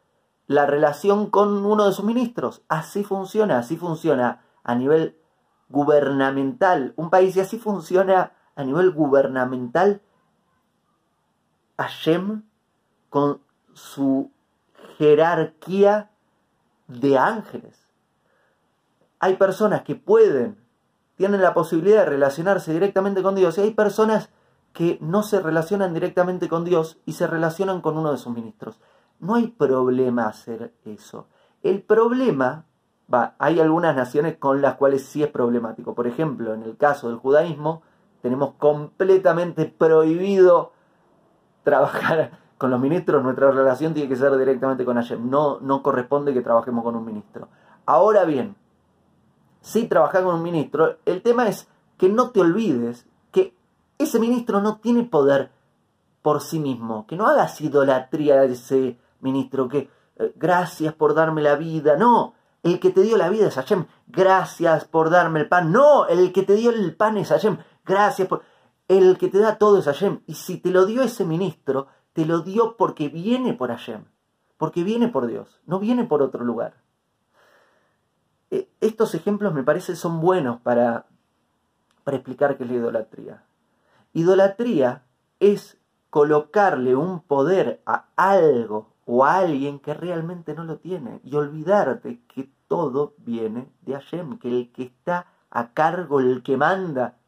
la 0.48 0.66
relación 0.66 1.30
con 1.30 1.64
uno 1.64 1.86
de 1.86 1.92
sus 1.92 2.04
ministros. 2.04 2.62
Así 2.66 3.04
funciona, 3.04 3.58
así 3.58 3.76
funciona 3.76 4.42
a 4.64 4.74
nivel 4.74 5.16
gubernamental 5.68 6.94
un 6.96 7.10
país 7.10 7.36
y 7.36 7.40
así 7.42 7.60
funciona 7.60 8.32
a 8.56 8.64
nivel 8.64 8.90
gubernamental 8.90 10.02
Hashem 11.78 12.42
con 13.08 13.40
su 13.72 14.32
jerarquía 14.98 16.10
de 16.88 17.18
ángeles. 17.18 17.88
Hay 19.18 19.36
personas 19.36 19.82
que 19.82 19.94
pueden, 19.94 20.58
tienen 21.16 21.40
la 21.40 21.54
posibilidad 21.54 22.04
de 22.04 22.10
relacionarse 22.10 22.72
directamente 22.72 23.22
con 23.22 23.34
Dios 23.34 23.58
y 23.58 23.62
hay 23.62 23.70
personas 23.72 24.30
que 24.72 24.98
no 25.00 25.22
se 25.22 25.40
relacionan 25.40 25.94
directamente 25.94 26.48
con 26.48 26.64
Dios 26.64 26.98
y 27.06 27.12
se 27.12 27.26
relacionan 27.26 27.80
con 27.80 27.96
uno 27.96 28.12
de 28.12 28.18
sus 28.18 28.34
ministros. 28.34 28.78
No 29.18 29.34
hay 29.34 29.48
problema 29.48 30.26
hacer 30.26 30.74
eso. 30.84 31.28
El 31.62 31.82
problema, 31.82 32.66
va, 33.12 33.34
hay 33.38 33.58
algunas 33.58 33.96
naciones 33.96 34.36
con 34.36 34.60
las 34.60 34.74
cuales 34.74 35.06
sí 35.06 35.22
es 35.22 35.30
problemático. 35.30 35.94
Por 35.94 36.06
ejemplo, 36.06 36.52
en 36.52 36.62
el 36.62 36.76
caso 36.76 37.08
del 37.08 37.16
judaísmo, 37.16 37.82
tenemos 38.20 38.54
completamente 38.54 39.64
prohibido 39.64 40.72
trabajar 41.62 42.38
con 42.58 42.70
los 42.70 42.80
ministros, 42.80 43.22
nuestra 43.22 43.50
relación 43.50 43.94
tiene 43.94 44.08
que 44.08 44.16
ser 44.16 44.36
directamente 44.36 44.84
con 44.84 44.96
Hashem. 44.96 45.28
No, 45.28 45.60
no 45.60 45.82
corresponde 45.82 46.32
que 46.32 46.40
trabajemos 46.40 46.82
con 46.82 46.96
un 46.96 47.04
ministro. 47.04 47.48
Ahora 47.84 48.24
bien, 48.24 48.56
si 49.60 49.86
trabajas 49.88 50.22
con 50.22 50.36
un 50.36 50.42
ministro, 50.42 50.96
el 51.04 51.22
tema 51.22 51.48
es 51.48 51.68
que 51.98 52.08
no 52.08 52.30
te 52.30 52.40
olvides 52.40 53.06
que 53.30 53.54
ese 53.98 54.18
ministro 54.18 54.60
no 54.60 54.78
tiene 54.78 55.04
poder 55.04 55.50
por 56.22 56.40
sí 56.40 56.58
mismo, 56.58 57.06
que 57.06 57.16
no 57.16 57.26
hagas 57.26 57.60
idolatría 57.60 58.40
a 58.40 58.44
ese 58.44 58.98
ministro, 59.20 59.68
que 59.68 59.90
eh, 60.16 60.32
gracias 60.36 60.94
por 60.94 61.14
darme 61.14 61.42
la 61.42 61.56
vida, 61.56 61.96
no, 61.96 62.34
el 62.62 62.80
que 62.80 62.90
te 62.90 63.02
dio 63.02 63.16
la 63.16 63.28
vida 63.28 63.46
es 63.46 63.54
Hashem, 63.54 63.86
gracias 64.08 64.84
por 64.86 65.10
darme 65.10 65.40
el 65.40 65.48
pan, 65.48 65.70
no, 65.70 66.06
el 66.06 66.32
que 66.32 66.42
te 66.42 66.54
dio 66.54 66.70
el 66.70 66.96
pan 66.96 67.16
es 67.18 67.28
Hashem, 67.28 67.58
gracias 67.84 68.28
por... 68.28 68.42
El 68.88 69.18
que 69.18 69.26
te 69.28 69.38
da 69.38 69.58
todo 69.58 69.78
es 69.78 69.86
Hashem, 69.86 70.20
y 70.26 70.34
si 70.34 70.58
te 70.58 70.70
lo 70.70 70.86
dio 70.86 71.02
ese 71.02 71.24
ministro, 71.24 71.88
te 72.16 72.24
lo 72.24 72.40
dio 72.40 72.78
porque 72.78 73.10
viene 73.10 73.52
por 73.52 73.68
Hashem, 73.68 74.06
porque 74.56 74.82
viene 74.82 75.08
por 75.08 75.26
Dios, 75.26 75.60
no 75.66 75.78
viene 75.78 76.04
por 76.04 76.22
otro 76.22 76.44
lugar. 76.44 76.72
Eh, 78.50 78.70
estos 78.80 79.14
ejemplos 79.14 79.52
me 79.52 79.62
parece 79.62 79.94
son 79.96 80.22
buenos 80.22 80.58
para, 80.62 81.04
para 82.04 82.16
explicar 82.16 82.56
qué 82.56 82.64
es 82.64 82.70
la 82.70 82.76
idolatría. 82.76 83.44
Idolatría 84.14 85.02
es 85.40 85.76
colocarle 86.08 86.96
un 86.96 87.20
poder 87.20 87.82
a 87.84 88.06
algo 88.16 88.94
o 89.04 89.26
a 89.26 89.36
alguien 89.36 89.78
que 89.78 89.92
realmente 89.92 90.54
no 90.54 90.64
lo 90.64 90.78
tiene 90.78 91.20
y 91.22 91.36
olvidarte 91.36 92.22
que 92.28 92.48
todo 92.66 93.12
viene 93.18 93.68
de 93.82 93.92
Hashem, 93.92 94.38
que 94.38 94.48
el 94.48 94.72
que 94.72 94.84
está 94.84 95.26
a 95.50 95.74
cargo, 95.74 96.20
el 96.20 96.42
que 96.42 96.56
manda, 96.56 97.18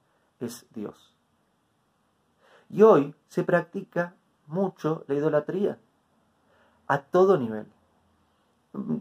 es 0.40 0.64
Dios. 0.72 1.12
Y 2.70 2.80
hoy 2.80 3.14
se 3.28 3.44
practica 3.44 4.14
mucho 4.48 5.04
la 5.06 5.14
idolatría, 5.14 5.78
a 6.86 7.02
todo 7.02 7.38
nivel. 7.38 7.66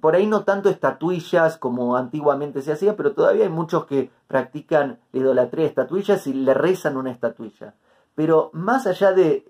Por 0.01 0.15
ahí 0.15 0.27
no 0.27 0.43
tanto 0.43 0.69
estatuillas 0.69 1.57
como 1.57 1.97
antiguamente 1.97 2.61
se 2.61 2.71
hacía, 2.71 2.95
pero 2.95 3.13
todavía 3.13 3.43
hay 3.43 3.49
muchos 3.49 3.85
que 3.85 4.11
practican 4.27 4.99
la 5.11 5.19
idolatría 5.19 5.63
de 5.63 5.69
estatuillas 5.69 6.25
y 6.27 6.33
le 6.33 6.53
rezan 6.53 6.97
una 6.97 7.11
estatuilla. 7.11 7.75
Pero 8.15 8.49
más 8.53 8.87
allá 8.87 9.11
de, 9.11 9.45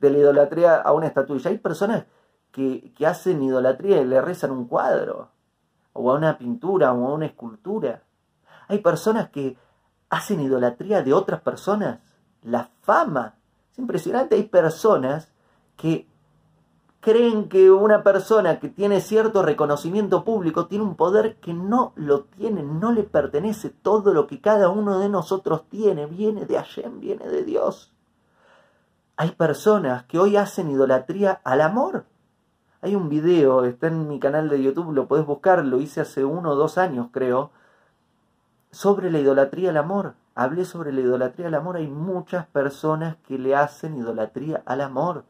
de 0.00 0.10
la 0.10 0.18
idolatría 0.18 0.76
a 0.76 0.92
una 0.92 1.06
estatuilla, 1.06 1.50
hay 1.50 1.58
personas 1.58 2.04
que, 2.52 2.92
que 2.96 3.06
hacen 3.06 3.42
idolatría 3.42 4.00
y 4.00 4.04
le 4.04 4.20
rezan 4.20 4.50
un 4.50 4.66
cuadro, 4.66 5.30
o 5.92 6.10
a 6.10 6.14
una 6.14 6.38
pintura, 6.38 6.92
o 6.92 7.08
a 7.08 7.14
una 7.14 7.26
escultura. 7.26 8.02
Hay 8.68 8.78
personas 8.78 9.30
que 9.30 9.56
hacen 10.08 10.40
idolatría 10.40 11.02
de 11.02 11.12
otras 11.12 11.40
personas, 11.40 12.00
la 12.42 12.70
fama, 12.82 13.34
es 13.72 13.78
impresionante, 13.78 14.34
hay 14.34 14.44
personas 14.44 15.32
que 15.76 16.06
creen 17.00 17.48
que 17.48 17.70
una 17.70 18.02
persona 18.02 18.60
que 18.60 18.68
tiene 18.68 19.00
cierto 19.00 19.42
reconocimiento 19.42 20.24
público 20.24 20.66
tiene 20.66 20.84
un 20.84 20.96
poder 20.96 21.36
que 21.36 21.54
no 21.54 21.92
lo 21.96 22.24
tiene, 22.24 22.62
no 22.62 22.92
le 22.92 23.04
pertenece. 23.04 23.70
Todo 23.70 24.12
lo 24.12 24.26
que 24.26 24.40
cada 24.40 24.68
uno 24.68 24.98
de 24.98 25.08
nosotros 25.08 25.68
tiene 25.68 26.06
viene 26.06 26.44
de 26.44 26.56
Hashem, 26.56 27.00
viene 27.00 27.26
de 27.28 27.44
Dios. 27.44 27.92
Hay 29.16 29.30
personas 29.32 30.04
que 30.04 30.18
hoy 30.18 30.36
hacen 30.36 30.70
idolatría 30.70 31.40
al 31.44 31.62
amor. 31.62 32.04
Hay 32.82 32.94
un 32.94 33.08
video, 33.08 33.64
está 33.64 33.88
en 33.88 34.08
mi 34.08 34.18
canal 34.18 34.48
de 34.48 34.62
YouTube, 34.62 34.92
lo 34.92 35.06
puedes 35.06 35.26
buscar, 35.26 35.64
lo 35.64 35.80
hice 35.80 36.00
hace 36.00 36.24
uno 36.24 36.52
o 36.52 36.54
dos 36.54 36.78
años 36.78 37.08
creo, 37.12 37.50
sobre 38.70 39.10
la 39.10 39.18
idolatría 39.18 39.70
al 39.70 39.76
amor 39.76 40.14
hablé 40.34 40.64
sobre 40.64 40.92
la 40.92 41.00
idolatría 41.00 41.48
al 41.48 41.54
amor, 41.54 41.76
hay 41.76 41.88
muchas 41.88 42.46
personas 42.46 43.16
que 43.26 43.38
le 43.38 43.54
hacen 43.54 43.96
idolatría 43.96 44.62
al 44.64 44.80
amor. 44.80 45.24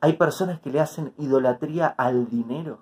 Hay 0.00 0.14
personas 0.14 0.60
que 0.60 0.70
le 0.70 0.80
hacen 0.80 1.14
idolatría 1.18 1.86
al 1.86 2.28
dinero, 2.28 2.80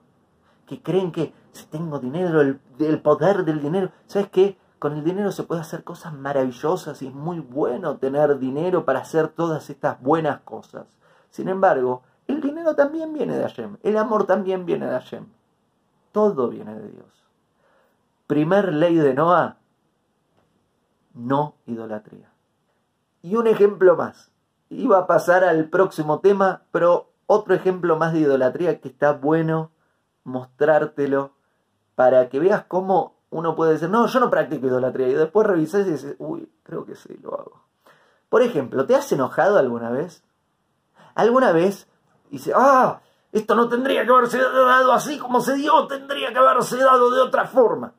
que 0.67 0.83
creen 0.83 1.13
que 1.13 1.33
si 1.53 1.67
tengo 1.67 1.99
dinero, 1.99 2.41
el, 2.41 2.59
poder 3.01 3.45
del 3.45 3.61
dinero, 3.61 3.91
¿sabes 4.07 4.29
qué? 4.31 4.59
Con 4.79 4.95
el 4.95 5.05
dinero 5.05 5.31
se 5.31 5.45
puede 5.45 5.61
hacer 5.61 5.85
cosas 5.85 6.13
maravillosas 6.15 7.01
y 7.03 7.07
es 7.07 7.15
muy 7.15 7.39
bueno 7.39 7.99
tener 7.99 8.39
dinero 8.39 8.85
para 8.85 9.01
hacer 9.01 9.29
todas 9.29 9.71
estas 9.71 10.01
buenas 10.01 10.41
cosas. 10.41 10.87
Sin 11.31 11.49
embargo, 11.49 12.03
el 12.27 12.41
dinero 12.41 12.75
también 12.75 13.13
viene 13.13 13.37
de 13.37 13.43
Hashem, 13.43 13.77
el 13.83 13.97
amor 13.97 14.25
también 14.25 14.67
viene 14.67 14.87
de 14.87 14.93
Hashem. 14.93 15.27
Todo 16.11 16.49
viene 16.49 16.75
de 16.75 16.89
Dios. 16.89 17.25
Primer 18.27 18.73
ley 18.73 18.97
de 18.97 19.15
Noah, 19.15 19.59
no 21.15 21.55
idolatría. 21.67 22.31
Y 23.23 23.37
un 23.37 23.47
ejemplo 23.47 23.97
más. 23.97 24.31
Iba 24.69 24.99
a 24.99 25.07
pasar 25.07 25.45
al 25.45 25.69
próximo 25.69 26.21
tema, 26.21 26.63
pero 26.73 27.11
otro 27.27 27.55
ejemplo 27.55 27.97
más 27.97 28.13
de 28.13 28.21
idolatría 28.21 28.81
que 28.81 28.89
está 28.89 29.13
bueno 29.13 29.71
mostrártelo 30.25 31.33
para 31.95 32.29
que 32.29 32.39
veas 32.41 32.65
cómo 32.65 33.15
uno 33.31 33.55
puede 33.55 33.73
decir, 33.73 33.89
no, 33.89 34.07
yo 34.07 34.21
no 34.21 34.31
practico 34.31 34.67
idolatría. 34.67 35.09
Y 35.09 35.15
después 35.15 35.47
revisas 35.47 35.87
y 35.87 35.91
dices, 35.93 36.17
uy, 36.19 36.51
creo 36.63 36.85
que 36.85 36.95
sí, 36.95 37.19
lo 37.23 37.35
hago. 37.35 37.63
Por 38.29 38.43
ejemplo, 38.43 38.87
¿te 38.87 38.95
has 38.95 39.11
enojado 39.13 39.59
alguna 39.59 39.91
vez? 39.91 40.23
¿Alguna 41.15 41.53
vez 41.53 41.87
dice, 42.31 42.53
ah, 42.55 43.01
esto 43.31 43.55
no 43.55 43.69
tendría 43.69 44.05
que 44.05 44.13
haberse 44.13 44.39
dado 44.39 44.93
así 44.93 45.19
como 45.19 45.41
se 45.41 45.55
dio, 45.55 45.87
tendría 45.87 46.33
que 46.33 46.39
haberse 46.39 46.79
dado 46.79 47.11
de 47.11 47.21
otra 47.21 47.47
forma? 47.47 47.93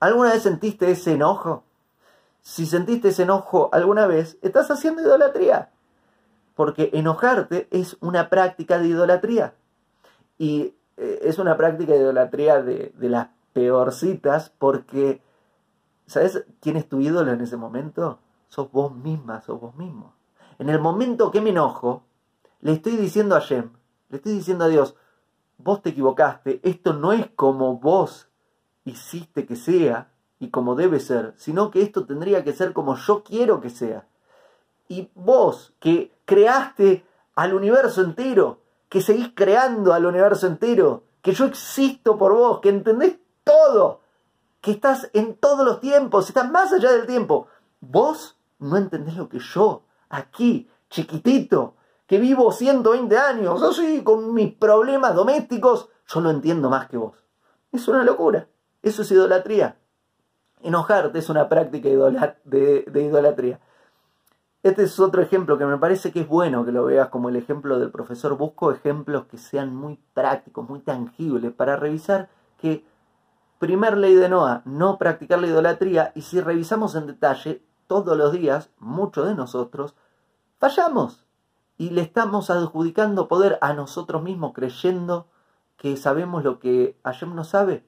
¿Alguna 0.00 0.30
vez 0.30 0.42
sentiste 0.42 0.90
ese 0.90 1.14
enojo? 1.14 1.64
Si 2.48 2.64
sentiste 2.64 3.08
ese 3.08 3.24
enojo 3.24 3.68
alguna 3.72 4.06
vez, 4.06 4.38
estás 4.40 4.70
haciendo 4.70 5.02
idolatría. 5.02 5.68
Porque 6.54 6.88
enojarte 6.94 7.68
es 7.70 7.98
una 8.00 8.30
práctica 8.30 8.78
de 8.78 8.88
idolatría. 8.88 9.52
Y 10.38 10.74
eh, 10.96 11.18
es 11.24 11.38
una 11.38 11.58
práctica 11.58 11.92
de 11.92 11.98
idolatría 11.98 12.62
de, 12.62 12.94
las 13.00 13.28
peorcitas 13.52 14.48
porque, 14.48 15.20
¿sabes 16.06 16.46
quién 16.62 16.78
es 16.78 16.88
tu 16.88 17.00
ídolo 17.00 17.32
en 17.32 17.42
ese 17.42 17.58
momento? 17.58 18.18
Sos 18.48 18.72
vos 18.72 18.94
misma, 18.94 19.42
sos 19.42 19.60
vos 19.60 19.76
mismo. 19.76 20.14
En 20.58 20.70
el 20.70 20.80
momento 20.80 21.30
que 21.30 21.42
me 21.42 21.50
enojo, 21.50 22.04
le 22.62 22.72
estoy 22.72 22.96
diciendo 22.96 23.36
a 23.36 23.40
Shem, 23.40 23.72
le 24.08 24.16
estoy 24.16 24.32
diciendo 24.32 24.64
a 24.64 24.68
Dios, 24.68 24.96
vos 25.58 25.82
te 25.82 25.90
equivocaste, 25.90 26.60
esto 26.62 26.94
no 26.94 27.12
es 27.12 27.28
como 27.36 27.78
vos 27.78 28.30
hiciste 28.86 29.44
que 29.44 29.54
sea, 29.54 30.08
y 30.38 30.50
como 30.50 30.74
debe 30.74 31.00
ser, 31.00 31.34
sino 31.36 31.70
que 31.70 31.82
esto 31.82 32.06
tendría 32.06 32.44
que 32.44 32.52
ser 32.52 32.72
como 32.72 32.96
yo 32.96 33.22
quiero 33.22 33.60
que 33.60 33.70
sea. 33.70 34.06
Y 34.88 35.10
vos, 35.14 35.74
que 35.80 36.12
creaste 36.24 37.04
al 37.34 37.54
universo 37.54 38.02
entero, 38.02 38.60
que 38.88 39.00
seguís 39.00 39.30
creando 39.34 39.92
al 39.92 40.06
universo 40.06 40.46
entero, 40.46 41.04
que 41.22 41.32
yo 41.32 41.44
existo 41.44 42.16
por 42.16 42.34
vos, 42.34 42.60
que 42.60 42.68
entendés 42.68 43.18
todo, 43.44 44.00
que 44.60 44.70
estás 44.70 45.10
en 45.12 45.34
todos 45.34 45.64
los 45.64 45.80
tiempos, 45.80 46.28
estás 46.28 46.50
más 46.50 46.72
allá 46.72 46.92
del 46.92 47.06
tiempo, 47.06 47.48
vos 47.80 48.38
no 48.58 48.76
entendés 48.76 49.16
lo 49.16 49.28
que 49.28 49.38
yo, 49.38 49.82
aquí, 50.08 50.68
chiquitito, 50.88 51.74
que 52.06 52.18
vivo 52.18 52.50
120 52.52 53.18
años, 53.18 53.62
así, 53.62 54.02
con 54.02 54.32
mis 54.32 54.54
problemas 54.54 55.14
domésticos, 55.14 55.90
yo 56.06 56.20
lo 56.20 56.30
entiendo 56.30 56.70
más 56.70 56.88
que 56.88 56.96
vos. 56.96 57.24
Es 57.70 57.86
una 57.86 58.02
locura. 58.02 58.48
Eso 58.82 59.02
es 59.02 59.10
idolatría. 59.10 59.76
Enojarte 60.62 61.18
es 61.18 61.28
una 61.28 61.48
práctica 61.48 61.88
de, 61.88 62.84
idolatría. 62.94 63.60
Este 64.62 64.82
es 64.82 64.98
otro 64.98 65.22
ejemplo 65.22 65.56
que 65.56 65.66
me 65.66 65.78
parece 65.78 66.12
que 66.12 66.20
es 66.20 66.28
bueno 66.28 66.64
que 66.64 66.72
lo 66.72 66.84
veas 66.84 67.08
como 67.08 67.28
el 67.28 67.36
ejemplo 67.36 67.78
del 67.78 67.90
profesor. 67.90 68.36
Busco 68.36 68.72
ejemplos 68.72 69.26
que 69.26 69.38
sean 69.38 69.74
muy 69.74 70.00
prácticos, 70.14 70.68
muy 70.68 70.80
tangibles, 70.80 71.52
para 71.52 71.76
revisar 71.76 72.28
que, 72.58 72.84
primer 73.58 73.96
ley 73.96 74.14
de 74.14 74.28
Noah, 74.28 74.62
no 74.64 74.98
practicar 74.98 75.38
la 75.38 75.46
idolatría, 75.46 76.12
y 76.14 76.22
si 76.22 76.40
revisamos 76.40 76.96
en 76.96 77.06
detalle, 77.06 77.62
todos 77.86 78.16
los 78.16 78.32
días, 78.32 78.70
muchos 78.78 79.26
de 79.26 79.34
nosotros, 79.34 79.94
fallamos 80.58 81.24
y 81.78 81.90
le 81.90 82.02
estamos 82.02 82.50
adjudicando 82.50 83.28
poder 83.28 83.58
a 83.60 83.72
nosotros 83.72 84.22
mismos 84.22 84.52
creyendo 84.52 85.28
que 85.76 85.96
sabemos 85.96 86.42
lo 86.42 86.58
que 86.58 86.98
Hashem 87.04 87.34
no 87.34 87.44
sabe 87.44 87.87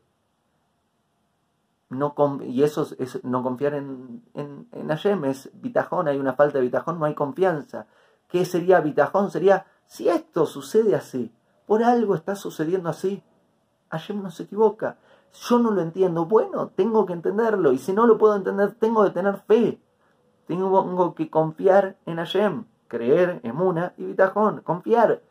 no 1.91 2.15
y 2.43 2.63
eso 2.63 2.87
es, 2.99 3.23
no 3.25 3.43
confiar 3.43 3.75
en, 3.75 4.23
en, 4.35 4.69
en, 4.73 4.89
Hashem, 4.89 5.25
es 5.25 5.51
bitajón, 5.55 6.07
hay 6.07 6.19
una 6.19 6.35
falta 6.35 6.59
de 6.59 6.65
bitajón, 6.65 7.01
no 7.01 7.05
hay 7.05 7.15
confianza. 7.15 7.87
¿Qué 8.29 8.45
sería 8.45 8.81
bitajón? 8.81 9.31
Sería, 9.31 9.67
si 9.87 10.09
esto 10.09 10.47
sucede 10.47 10.95
así, 10.95 11.33
por 11.67 11.83
algo 11.83 12.15
está 12.15 12.37
sucediendo 12.37 12.89
así, 12.89 13.25
Hashem 13.91 14.23
no 14.23 14.31
se 14.31 14.45
equivoca. 14.45 14.99
Yo 15.33 15.59
no 15.59 15.73
lo 15.73 15.83
entiendo, 15.83 16.27
bueno, 16.27 16.69
tengo 16.69 17.07
que 17.07 17.13
entenderlo, 17.13 17.73
y 17.73 17.79
si 17.79 17.93
no 17.93 18.07
lo 18.07 18.19
puedo 18.19 18.37
entender, 18.37 18.75
tengo 18.75 19.05
que 19.05 19.11
tener 19.11 19.39
fe. 19.39 19.81
Tengo 20.47 21.15
que 21.15 21.29
confiar 21.29 21.97
en 22.07 22.17
Hashem, 22.17 22.65
creer 22.87 23.41
en 23.43 23.55
Muna 23.55 23.95
y 23.97 24.05
bitajón, 24.05 24.61
confiar. 24.61 25.23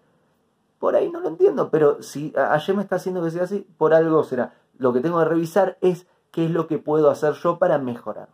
Por 0.77 0.95
ahí 0.95 1.09
no 1.09 1.21
lo 1.21 1.29
entiendo, 1.29 1.69
pero 1.69 2.01
si 2.01 2.31
Hashem 2.31 2.81
está 2.81 2.97
haciendo 2.97 3.23
que 3.23 3.31
sea 3.31 3.43
así, 3.43 3.65
por 3.77 3.93
algo 3.93 4.23
será. 4.23 4.53
Lo 4.77 4.93
que 4.93 5.01
tengo 5.01 5.19
que 5.19 5.25
revisar 5.25 5.77
es 5.81 6.07
qué 6.31 6.45
es 6.45 6.51
lo 6.51 6.67
que 6.67 6.77
puedo 6.77 7.09
hacer 7.09 7.33
yo 7.33 7.59
para 7.59 7.77
mejorar. 7.77 8.29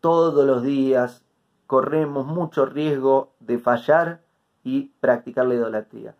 Todos 0.00 0.46
los 0.46 0.62
días 0.62 1.24
corremos 1.66 2.26
mucho 2.26 2.66
riesgo 2.66 3.32
de 3.40 3.58
fallar 3.58 4.22
y 4.62 4.92
practicar 5.00 5.46
la 5.46 5.54
idolatría. 5.54 6.16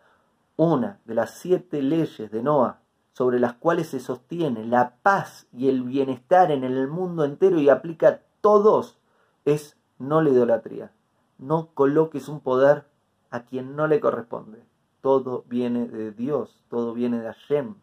Una 0.55 0.99
de 1.05 1.13
las 1.13 1.31
siete 1.31 1.81
leyes 1.81 2.31
de 2.31 2.41
Noah 2.41 2.79
sobre 3.13 3.39
las 3.39 3.53
cuales 3.53 3.87
se 3.89 3.99
sostiene 3.99 4.65
la 4.65 4.95
paz 5.01 5.47
y 5.51 5.69
el 5.69 5.83
bienestar 5.83 6.51
en 6.51 6.63
el 6.63 6.87
mundo 6.87 7.23
entero 7.23 7.59
y 7.59 7.69
aplica 7.69 8.07
a 8.07 8.19
todos 8.41 8.99
es 9.45 9.77
no 9.97 10.21
la 10.21 10.29
idolatría. 10.29 10.91
No 11.37 11.69
coloques 11.73 12.27
un 12.27 12.41
poder 12.41 12.85
a 13.29 13.43
quien 13.43 13.75
no 13.75 13.87
le 13.87 13.99
corresponde. 13.99 14.63
Todo 15.01 15.43
viene 15.47 15.87
de 15.87 16.11
Dios, 16.11 16.63
todo 16.69 16.93
viene 16.93 17.19
de 17.19 17.27
Hashem 17.27 17.75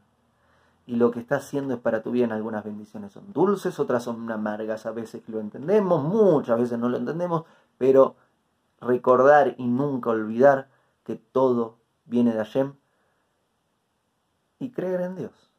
y 0.87 0.97
lo 0.97 1.11
que 1.11 1.21
está 1.21 1.37
haciendo 1.37 1.75
es 1.75 1.81
para 1.81 2.03
tu 2.03 2.11
bien. 2.11 2.33
Algunas 2.33 2.65
bendiciones 2.65 3.13
son 3.13 3.33
dulces, 3.33 3.79
otras 3.79 4.03
son 4.05 4.31
amargas. 4.31 4.87
A 4.87 4.93
veces 4.93 5.23
lo 5.29 5.41
entendemos, 5.41 6.03
muchas 6.03 6.59
veces 6.59 6.79
no 6.79 6.89
lo 6.89 6.99
entendemos, 6.99 7.45
pero 7.79 8.17
recordar 8.81 9.55
y 9.59 9.67
nunca 9.67 10.11
olvidar 10.11 10.69
que 11.05 11.17
todo 11.17 11.79
viene 12.05 12.33
de 12.33 12.39
Hashem 12.39 12.75
y 14.59 14.71
creer 14.71 15.01
en 15.01 15.17
Dios. 15.17 15.51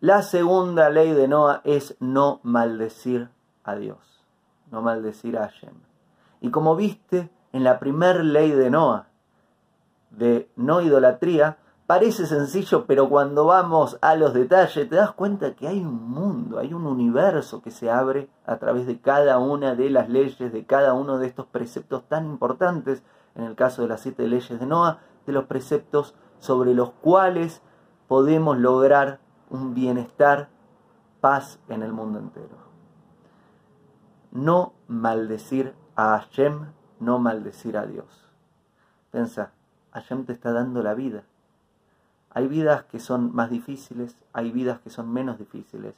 La 0.00 0.22
segunda 0.22 0.88
ley 0.88 1.12
de 1.12 1.28
Noah 1.28 1.60
es 1.64 1.94
no 2.00 2.40
maldecir 2.42 3.28
a 3.64 3.76
Dios, 3.76 4.24
no 4.70 4.80
maldecir 4.80 5.36
a 5.36 5.42
Hashem. 5.42 5.74
Y 6.40 6.50
como 6.50 6.74
viste 6.74 7.28
en 7.52 7.64
la 7.64 7.78
primera 7.78 8.22
ley 8.22 8.50
de 8.50 8.70
Noah, 8.70 9.09
de 10.10 10.50
no 10.56 10.80
idolatría, 10.80 11.58
parece 11.86 12.26
sencillo, 12.26 12.86
pero 12.86 13.08
cuando 13.08 13.46
vamos 13.46 13.98
a 14.00 14.14
los 14.14 14.32
detalles 14.32 14.88
te 14.88 14.94
das 14.94 15.12
cuenta 15.12 15.54
que 15.56 15.66
hay 15.66 15.80
un 15.80 16.08
mundo, 16.08 16.58
hay 16.58 16.72
un 16.72 16.86
universo 16.86 17.62
que 17.62 17.70
se 17.70 17.90
abre 17.90 18.28
a 18.46 18.58
través 18.58 18.86
de 18.86 19.00
cada 19.00 19.38
una 19.38 19.74
de 19.74 19.90
las 19.90 20.08
leyes, 20.08 20.52
de 20.52 20.66
cada 20.66 20.94
uno 20.94 21.18
de 21.18 21.26
estos 21.26 21.46
preceptos 21.46 22.04
tan 22.08 22.26
importantes, 22.26 23.02
en 23.34 23.44
el 23.44 23.56
caso 23.56 23.82
de 23.82 23.88
las 23.88 24.02
siete 24.02 24.28
leyes 24.28 24.60
de 24.60 24.66
Noah, 24.66 25.00
de 25.26 25.32
los 25.32 25.46
preceptos 25.46 26.14
sobre 26.38 26.74
los 26.74 26.90
cuales 26.90 27.62
podemos 28.06 28.56
lograr 28.56 29.20
un 29.50 29.74
bienestar, 29.74 30.48
paz 31.20 31.58
en 31.68 31.82
el 31.82 31.92
mundo 31.92 32.18
entero. 32.18 32.56
No 34.30 34.74
maldecir 34.86 35.74
a 35.96 36.18
Hashem, 36.18 36.72
no 37.00 37.18
maldecir 37.18 37.76
a 37.76 37.86
Dios. 37.86 38.28
Pensa, 39.10 39.52
Hashem 39.92 40.24
te 40.24 40.32
está 40.32 40.52
dando 40.52 40.82
la 40.82 40.94
vida. 40.94 41.22
Hay 42.30 42.46
vidas 42.46 42.84
que 42.84 43.00
son 43.00 43.34
más 43.34 43.50
difíciles, 43.50 44.14
hay 44.32 44.52
vidas 44.52 44.80
que 44.80 44.90
son 44.90 45.12
menos 45.12 45.38
difíciles. 45.38 45.94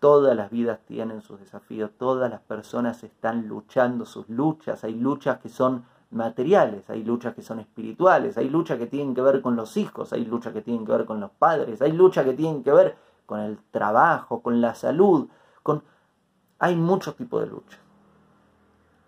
Todas 0.00 0.36
las 0.36 0.50
vidas 0.50 0.80
tienen 0.86 1.22
sus 1.22 1.40
desafíos, 1.40 1.90
todas 1.96 2.30
las 2.30 2.40
personas 2.40 3.04
están 3.04 3.46
luchando 3.46 4.04
sus 4.04 4.28
luchas. 4.28 4.84
Hay 4.84 4.94
luchas 4.94 5.38
que 5.38 5.48
son 5.48 5.84
materiales, 6.10 6.90
hay 6.90 7.04
luchas 7.04 7.34
que 7.34 7.42
son 7.42 7.60
espirituales, 7.60 8.36
hay 8.36 8.48
luchas 8.48 8.78
que 8.78 8.86
tienen 8.86 9.14
que 9.14 9.22
ver 9.22 9.40
con 9.42 9.56
los 9.56 9.76
hijos, 9.76 10.12
hay 10.12 10.24
luchas 10.24 10.52
que 10.52 10.62
tienen 10.62 10.84
que 10.84 10.92
ver 10.92 11.04
con 11.04 11.20
los 11.20 11.30
padres, 11.30 11.80
hay 11.82 11.92
luchas 11.92 12.24
que 12.24 12.34
tienen 12.34 12.62
que 12.62 12.72
ver 12.72 12.96
con 13.26 13.40
el 13.40 13.58
trabajo, 13.70 14.42
con 14.42 14.60
la 14.60 14.74
salud, 14.74 15.28
con... 15.62 15.82
Hay 16.58 16.74
muchos 16.74 17.16
tipos 17.16 17.42
de 17.42 17.48
luchas. 17.48 17.80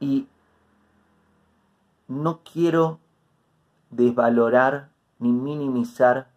Y 0.01 0.29
no 2.09 2.41
quiero 2.41 2.99
desvalorar 3.91 4.91
ni 5.19 5.33
minimizar 5.33 6.31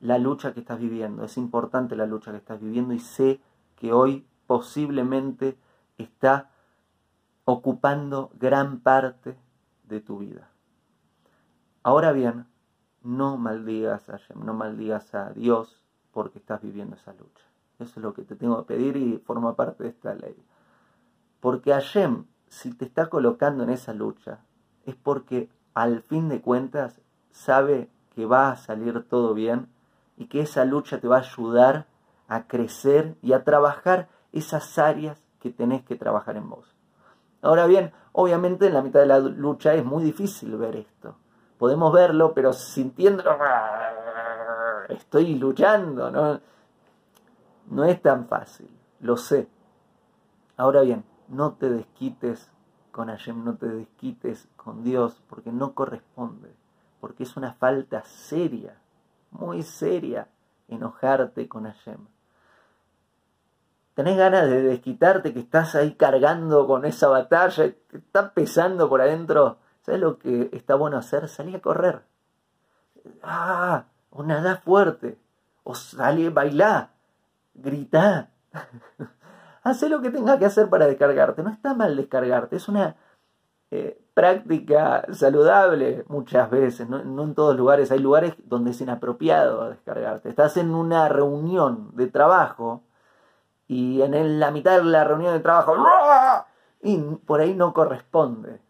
la 0.00 0.18
lucha 0.18 0.52
que 0.52 0.60
estás 0.60 0.78
viviendo. 0.78 1.24
Es 1.24 1.36
importante 1.36 1.96
la 1.96 2.06
lucha 2.06 2.30
que 2.30 2.38
estás 2.38 2.60
viviendo 2.60 2.94
y 2.94 3.00
sé 3.00 3.40
que 3.76 3.92
hoy 3.92 4.26
posiblemente 4.46 5.56
está 5.98 6.50
ocupando 7.44 8.30
gran 8.38 8.80
parte 8.80 9.36
de 9.84 10.00
tu 10.00 10.18
vida. 10.18 10.50
Ahora 11.82 12.12
bien, 12.12 12.46
no 13.02 13.36
maldigas 13.36 14.08
a 14.08 14.18
no 14.34 14.54
maldigas 14.54 15.14
a 15.14 15.30
Dios 15.30 15.82
porque 16.12 16.38
estás 16.38 16.62
viviendo 16.62 16.96
esa 16.96 17.12
lucha. 17.12 17.44
Eso 17.78 18.00
es 18.00 18.02
lo 18.02 18.14
que 18.14 18.22
te 18.22 18.36
tengo 18.36 18.58
que 18.58 18.74
pedir 18.74 18.96
y 18.96 19.18
forma 19.18 19.56
parte 19.56 19.84
de 19.84 19.90
esta 19.90 20.14
ley. 20.14 20.36
Porque 21.40 21.72
Hashem, 21.72 22.24
si 22.48 22.72
te 22.72 22.84
está 22.84 23.10
colocando 23.10 23.64
en 23.64 23.70
esa 23.70 23.92
lucha, 23.92 24.38
es 24.86 24.94
porque 24.94 25.50
al 25.74 26.02
fin 26.02 26.28
de 26.28 26.40
cuentas 26.40 27.00
sabe 27.30 27.90
que 28.14 28.26
va 28.26 28.50
a 28.50 28.56
salir 28.56 29.06
todo 29.08 29.34
bien 29.34 29.68
y 30.16 30.26
que 30.26 30.40
esa 30.40 30.64
lucha 30.64 31.00
te 31.00 31.08
va 31.08 31.16
a 31.16 31.20
ayudar 31.20 31.86
a 32.28 32.46
crecer 32.46 33.16
y 33.22 33.32
a 33.32 33.44
trabajar 33.44 34.08
esas 34.32 34.78
áreas 34.78 35.20
que 35.40 35.50
tenés 35.50 35.84
que 35.84 35.96
trabajar 35.96 36.36
en 36.36 36.48
vos. 36.48 36.74
Ahora 37.42 37.66
bien, 37.66 37.92
obviamente 38.12 38.68
en 38.68 38.74
la 38.74 38.82
mitad 38.82 39.00
de 39.00 39.06
la 39.06 39.18
lucha 39.18 39.74
es 39.74 39.84
muy 39.84 40.02
difícil 40.02 40.56
ver 40.56 40.76
esto. 40.76 41.16
Podemos 41.58 41.92
verlo, 41.92 42.32
pero 42.34 42.52
sintiendo, 42.52 43.22
estoy 44.88 45.34
luchando, 45.34 46.10
¿no? 46.10 46.40
No 47.70 47.84
es 47.84 48.00
tan 48.00 48.26
fácil, 48.26 48.68
lo 49.00 49.16
sé. 49.16 49.48
Ahora 50.56 50.82
bien, 50.82 51.04
no 51.28 51.52
te 51.52 51.68
desquites 51.68 52.50
con 52.94 53.08
Hashem, 53.08 53.44
no 53.44 53.56
te 53.56 53.66
desquites 53.66 54.46
con 54.54 54.84
Dios, 54.84 55.20
porque 55.28 55.50
no 55.50 55.74
corresponde, 55.74 56.54
porque 57.00 57.24
es 57.24 57.36
una 57.36 57.52
falta 57.52 58.04
seria, 58.04 58.76
muy 59.32 59.64
seria, 59.64 60.28
enojarte 60.68 61.48
con 61.48 61.64
Hashem. 61.64 62.06
¿Tenés 63.94 64.16
ganas 64.16 64.48
de 64.48 64.62
desquitarte 64.62 65.34
que 65.34 65.40
estás 65.40 65.74
ahí 65.74 65.96
cargando 65.96 66.68
con 66.68 66.84
esa 66.84 67.08
batalla, 67.08 67.72
que 67.88 67.96
está 67.96 68.32
pesando 68.32 68.88
por 68.88 69.00
adentro? 69.00 69.58
¿Sabes 69.82 70.00
lo 70.00 70.16
que 70.16 70.50
está 70.52 70.76
bueno 70.76 70.96
hacer? 70.96 71.28
Salí 71.28 71.52
a 71.56 71.60
correr. 71.60 72.02
Ah, 73.24 73.86
o 74.10 74.22
nada 74.22 74.58
fuerte. 74.58 75.18
O 75.64 75.74
salí 75.74 76.26
a 76.26 76.30
bailar. 76.30 76.90
Haz 79.64 79.82
lo 79.82 80.02
que 80.02 80.10
tengas 80.10 80.38
que 80.38 80.44
hacer 80.44 80.68
para 80.68 80.86
descargarte. 80.86 81.42
No 81.42 81.50
está 81.50 81.74
mal 81.74 81.96
descargarte, 81.96 82.56
es 82.56 82.68
una 82.68 82.96
eh, 83.70 83.98
práctica 84.12 85.06
saludable 85.12 86.04
muchas 86.08 86.50
veces. 86.50 86.88
No, 86.88 87.00
en 87.00 87.34
todos 87.34 87.56
lugares. 87.56 87.90
Hay 87.90 87.98
lugares 87.98 88.34
donde 88.44 88.72
es 88.72 88.80
inapropiado 88.82 89.70
descargarte. 89.70 90.28
Estás 90.28 90.58
en 90.58 90.74
una 90.74 91.08
reunión 91.08 91.96
de 91.96 92.06
trabajo 92.08 92.82
y 93.66 94.02
en 94.02 94.38
la 94.38 94.50
mitad 94.50 94.76
de 94.76 94.84
la 94.84 95.04
reunión 95.04 95.32
de 95.32 95.40
trabajo 95.40 95.74
y 96.82 96.98
por 96.98 97.40
ahí 97.40 97.54
no 97.54 97.72
corresponde. 97.72 98.60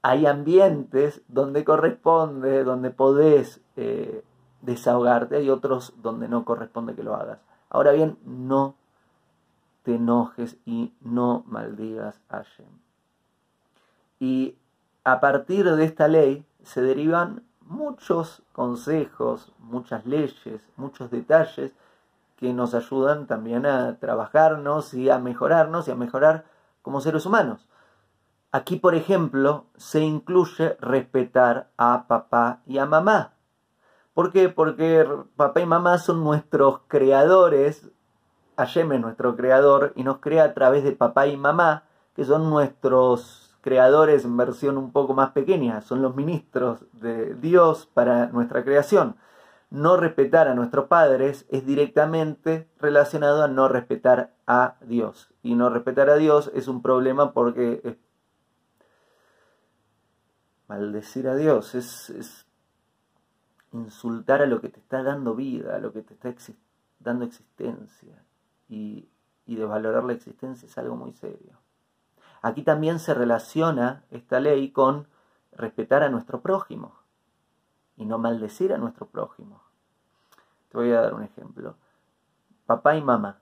Hay 0.00 0.24
ambientes 0.24 1.20
donde 1.28 1.64
corresponde, 1.64 2.64
donde 2.64 2.90
podés 2.90 3.60
eh, 3.76 4.24
desahogarte, 4.62 5.36
hay 5.36 5.50
otros 5.50 5.92
donde 6.00 6.28
no 6.28 6.46
corresponde 6.46 6.94
que 6.94 7.02
lo 7.02 7.14
hagas. 7.14 7.38
Ahora 7.68 7.92
bien, 7.92 8.16
no 8.24 8.76
te 9.86 9.94
enojes 9.94 10.56
y 10.66 10.92
no 11.00 11.44
maldigas 11.46 12.20
a 12.28 12.38
Hashem. 12.38 12.66
Y 14.18 14.58
a 15.04 15.20
partir 15.20 15.70
de 15.76 15.84
esta 15.84 16.08
ley 16.08 16.44
se 16.64 16.82
derivan 16.82 17.44
muchos 17.60 18.42
consejos, 18.52 19.52
muchas 19.60 20.04
leyes, 20.04 20.60
muchos 20.76 21.12
detalles 21.12 21.70
que 22.34 22.52
nos 22.52 22.74
ayudan 22.74 23.28
también 23.28 23.64
a 23.64 24.00
trabajarnos 24.00 24.92
y 24.92 25.08
a 25.08 25.20
mejorarnos 25.20 25.86
y 25.86 25.92
a 25.92 25.94
mejorar 25.94 26.46
como 26.82 27.00
seres 27.00 27.24
humanos. 27.24 27.68
Aquí, 28.50 28.80
por 28.80 28.96
ejemplo, 28.96 29.66
se 29.76 30.00
incluye 30.00 30.76
respetar 30.80 31.70
a 31.76 32.08
papá 32.08 32.60
y 32.66 32.78
a 32.78 32.86
mamá. 32.86 33.34
¿Por 34.14 34.32
qué? 34.32 34.48
Porque 34.48 35.08
papá 35.36 35.60
y 35.60 35.66
mamá 35.66 35.98
son 35.98 36.24
nuestros 36.24 36.80
creadores, 36.88 37.88
Hashem 38.56 38.92
es 38.92 39.00
nuestro 39.00 39.36
creador 39.36 39.92
y 39.96 40.02
nos 40.02 40.18
crea 40.18 40.44
a 40.44 40.54
través 40.54 40.82
de 40.84 40.92
papá 40.92 41.26
y 41.26 41.36
mamá, 41.36 41.84
que 42.14 42.24
son 42.24 42.48
nuestros 42.48 43.56
creadores 43.60 44.24
en 44.24 44.36
versión 44.36 44.78
un 44.78 44.92
poco 44.92 45.12
más 45.12 45.32
pequeña, 45.32 45.80
son 45.80 46.00
los 46.00 46.14
ministros 46.14 46.84
de 46.92 47.34
Dios 47.34 47.88
para 47.92 48.26
nuestra 48.28 48.64
creación. 48.64 49.16
No 49.70 49.96
respetar 49.96 50.48
a 50.48 50.54
nuestros 50.54 50.86
padres 50.86 51.44
es 51.50 51.66
directamente 51.66 52.68
relacionado 52.78 53.42
a 53.42 53.48
no 53.48 53.68
respetar 53.68 54.32
a 54.46 54.76
Dios. 54.82 55.32
Y 55.42 55.56
no 55.56 55.68
respetar 55.68 56.08
a 56.08 56.16
Dios 56.16 56.50
es 56.54 56.68
un 56.68 56.80
problema 56.80 57.32
porque 57.32 57.80
es 57.82 57.96
maldecir 60.68 61.28
a 61.28 61.34
Dios, 61.34 61.74
es, 61.74 62.10
es, 62.10 62.46
insultar 63.72 64.42
a 64.42 64.46
lo 64.46 64.60
que 64.60 64.68
te 64.68 64.80
está 64.80 65.02
dando 65.02 65.34
vida, 65.34 65.76
a 65.76 65.78
lo 65.80 65.92
que 65.92 66.02
te 66.02 66.14
está 66.14 66.32
dando 67.00 67.24
existencia 67.24 68.25
y, 68.68 69.08
y 69.46 69.56
desvalorar 69.56 70.04
la 70.04 70.12
existencia 70.12 70.66
es 70.66 70.78
algo 70.78 70.96
muy 70.96 71.12
serio. 71.12 71.58
Aquí 72.42 72.62
también 72.62 72.98
se 72.98 73.14
relaciona 73.14 74.04
esta 74.10 74.40
ley 74.40 74.70
con 74.70 75.06
respetar 75.52 76.02
a 76.02 76.08
nuestro 76.08 76.40
prójimo 76.40 76.94
y 77.96 78.04
no 78.04 78.18
maldecir 78.18 78.72
a 78.72 78.78
nuestro 78.78 79.06
prójimo. 79.06 79.62
Te 80.70 80.78
voy 80.78 80.92
a 80.92 81.00
dar 81.00 81.14
un 81.14 81.22
ejemplo. 81.22 81.76
Papá 82.66 82.96
y 82.96 83.02
mamá. 83.02 83.38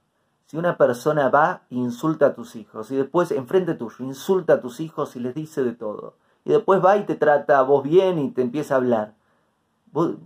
Si 0.47 0.57
una 0.57 0.77
persona 0.77 1.29
va 1.31 1.63
e 1.71 1.77
insulta 1.77 2.27
a 2.27 2.35
tus 2.35 2.55
hijos 2.55 2.91
y 2.91 2.97
después 2.97 3.31
enfrente 3.31 3.75
tuyo 3.75 4.05
insulta 4.05 4.55
a 4.55 4.61
tus 4.61 4.81
hijos 4.81 5.17
y 5.17 5.21
les 5.21 5.35
dice 5.35 5.65
de 5.65 5.73
todo, 5.73 6.17
y 6.45 6.53
después 6.53 6.85
va 6.85 6.97
y 6.97 7.05
te 7.05 7.15
trata 7.15 7.59
a 7.59 7.63
vos 7.63 7.83
bien 7.83 8.19
y 8.19 8.31
te 8.31 8.43
empieza 8.43 8.75
a 8.75 8.77
hablar, 8.77 9.15
¿vos, 9.91 10.17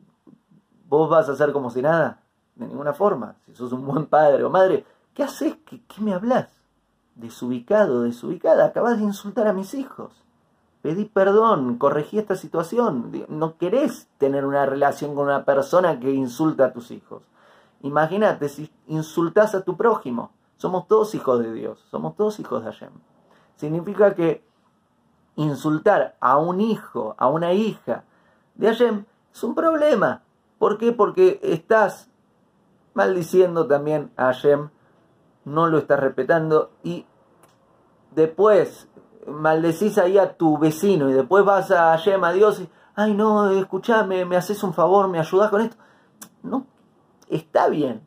vos 0.89 1.09
vas 1.09 1.29
a 1.29 1.33
hacer 1.33 1.53
como 1.53 1.71
si 1.71 1.83
nada? 1.83 2.21
De 2.59 2.67
ninguna 2.67 2.93
forma. 2.93 3.37
Si 3.47 3.55
sos 3.55 3.73
un 3.73 3.87
buen 3.87 4.07
padre 4.07 4.45
o 4.45 4.51
madre, 4.51 4.85
¿qué 5.15 5.23
haces? 5.23 5.57
¿Qué, 5.65 5.81
me 6.01 6.13
hablas? 6.13 6.49
Desubicado, 7.15 8.03
desubicada, 8.03 8.67
acabas 8.67 8.99
de 8.99 9.05
insultar 9.05 9.47
a 9.47 9.53
mis 9.53 9.75
hijos. 9.75 10.13
Pedí 10.83 11.07
perdón, 11.07 11.79
corregí 11.79 12.19
esta 12.19 12.37
situación. 12.37 13.27
No 13.29 13.57
querés 13.57 14.09
tener 14.19 14.45
una 14.45 14.67
relación 14.67 15.15
con 15.15 15.25
una 15.25 15.45
persona 15.45 15.99
que 15.99 16.13
insulta 16.13 16.67
a 16.67 16.73
tus 16.73 16.91
hijos. 16.91 17.23
Imagínate 17.83 18.49
si 18.49 18.71
insultas 18.87 19.55
a 19.55 19.63
tu 19.63 19.77
prójimo. 19.77 20.31
Somos 20.57 20.89
todos 20.89 21.15
hijos 21.15 21.41
de 21.41 21.53
Dios, 21.53 21.85
somos 21.91 22.17
todos 22.17 22.41
hijos 22.41 22.65
de 22.65 22.71
Hashem. 22.71 22.93
Significa 23.57 24.15
que 24.15 24.45
insultar 25.37 26.17
a 26.21 26.37
un 26.37 26.61
hijo, 26.61 27.15
a 27.17 27.29
una 27.29 27.53
hija 27.53 28.05
de 28.57 28.67
Hashem 28.67 29.05
es 29.33 29.43
un 29.45 29.55
problema. 29.55 30.23
¿Por 30.59 30.79
qué? 30.79 30.91
Porque 30.91 31.39
estás 31.43 32.08
maldiciendo 32.99 33.69
también 33.69 34.11
a 34.17 34.25
Hashem, 34.25 34.71
no 35.45 35.69
lo 35.69 35.79
estás 35.79 36.01
respetando 36.01 36.73
y 36.83 37.07
después 38.11 38.89
maldecís 39.25 39.99
ahí 39.99 40.19
a 40.19 40.37
tu 40.37 40.59
vecino 40.59 41.09
y 41.09 41.13
después 41.13 41.45
vas 41.45 41.71
a 41.71 41.91
Hashem, 41.93 42.25
a 42.25 42.33
Dios 42.33 42.59
y, 42.59 42.69
ay 42.97 43.15
no, 43.15 43.53
escuchame, 43.53 44.25
me 44.25 44.37
haces 44.37 44.65
un 44.65 44.75
favor, 44.75 45.07
me 45.07 45.21
ayudas 45.21 45.49
con 45.49 45.61
esto. 45.61 45.77
No, 46.43 46.67
está 47.29 47.69
bien, 47.69 48.03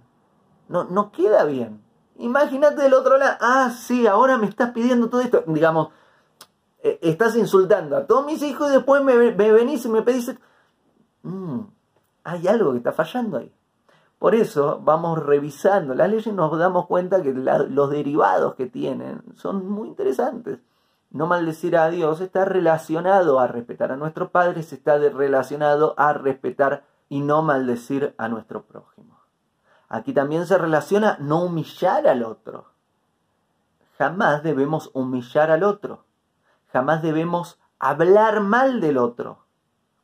no, 0.68 0.84
no 0.84 1.14
queda 1.14 1.46
bien. 1.46 1.82
Imagínate 2.18 2.82
del 2.82 2.94
otro 2.94 3.18
lado, 3.18 3.38
ah, 3.40 3.72
sí, 3.72 4.08
ahora 4.08 4.38
me 4.38 4.48
estás 4.48 4.72
pidiendo 4.72 5.10
todo 5.10 5.22
esto. 5.22 5.42
Digamos, 5.48 5.88
eh, 6.84 7.00
estás 7.02 7.38
insultando 7.38 7.96
a 7.96 8.06
todos 8.06 8.26
mis 8.26 8.44
hijos 8.44 8.70
y 8.70 8.74
después 8.74 9.02
me, 9.02 9.16
venís 9.32 9.86
y 9.86 9.90
me 9.90 10.02
pedís... 10.02 10.36
Mm, 11.24 11.62
hay 12.26 12.48
algo 12.50 12.74
que 12.74 12.80
está 12.80 12.92
fallando 12.92 13.38
ahí. 13.38 13.52
Por 14.22 14.36
eso 14.36 14.80
vamos 14.84 15.18
revisando 15.18 15.96
las 15.96 16.08
leyes 16.08 16.28
y 16.28 16.32
nos 16.32 16.56
damos 16.56 16.86
cuenta 16.86 17.24
que 17.24 17.34
los 17.34 17.90
derivados 17.90 18.54
que 18.54 18.68
tienen 18.68 19.24
son 19.36 19.68
muy 19.68 19.88
interesantes. 19.88 20.60
No 21.10 21.26
maldecir 21.26 21.76
a 21.76 21.90
Dios 21.90 22.22
está 22.22 22.46
relacionado 22.46 23.40
a 23.40 23.48
respetar 23.48 23.92
a 23.92 23.96
nuestros 23.96 24.30
padres, 24.30 24.72
está 24.74 25.00
relacionado 25.00 25.96
a 25.98 26.14
respetar 26.14 26.84
y 27.10 27.22
no 27.22 27.42
maldecir 27.42 28.14
a 28.20 28.28
nuestro 28.28 28.62
prójimo. 28.62 29.22
Aquí 29.90 30.14
también 30.14 30.46
se 30.46 30.60
relaciona 30.60 31.18
no 31.20 31.44
humillar 31.44 32.06
al 32.06 32.22
otro. 32.22 32.68
Jamás 33.98 34.44
debemos 34.44 34.92
humillar 34.94 35.50
al 35.50 35.64
otro. 35.64 36.06
Jamás 36.72 37.02
debemos 37.02 37.60
hablar 37.80 38.42
mal 38.42 38.82
del 38.82 39.00
otro. 39.00 39.40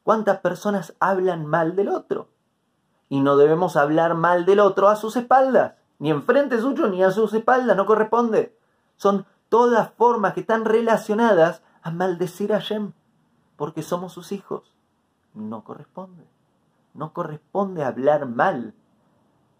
¿Cuántas 0.01 0.39
personas 0.39 0.95
hablan 0.99 1.45
mal 1.45 1.75
del 1.75 1.89
otro? 1.89 2.29
Y 3.09 3.21
no 3.21 3.37
debemos 3.37 3.77
hablar 3.77 4.15
mal 4.15 4.45
del 4.45 4.59
otro 4.59 4.89
a 4.89 4.95
sus 4.95 5.15
espaldas, 5.15 5.75
ni 5.99 6.11
enfrente 6.11 6.59
suyo 6.59 6.87
ni 6.87 7.03
a 7.03 7.11
sus 7.11 7.33
espaldas, 7.33 7.75
no 7.77 7.85
corresponde. 7.85 8.55
Son 8.97 9.25
todas 9.49 9.91
formas 9.91 10.33
que 10.33 10.41
están 10.41 10.65
relacionadas 10.65 11.61
a 11.81 11.91
maldecir 11.91 12.53
a 12.53 12.59
Shem, 12.59 12.93
porque 13.55 13.81
somos 13.81 14.13
sus 14.13 14.31
hijos. 14.31 14.73
No 15.33 15.63
corresponde. 15.63 16.27
No 16.93 17.13
corresponde 17.13 17.83
hablar 17.83 18.25
mal, 18.27 18.73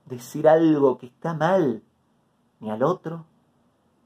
decir 0.05 0.47
algo 0.47 0.97
que 0.97 1.05
está 1.05 1.33
mal, 1.33 1.83
ni 2.59 2.71
al 2.71 2.83
otro, 2.83 3.25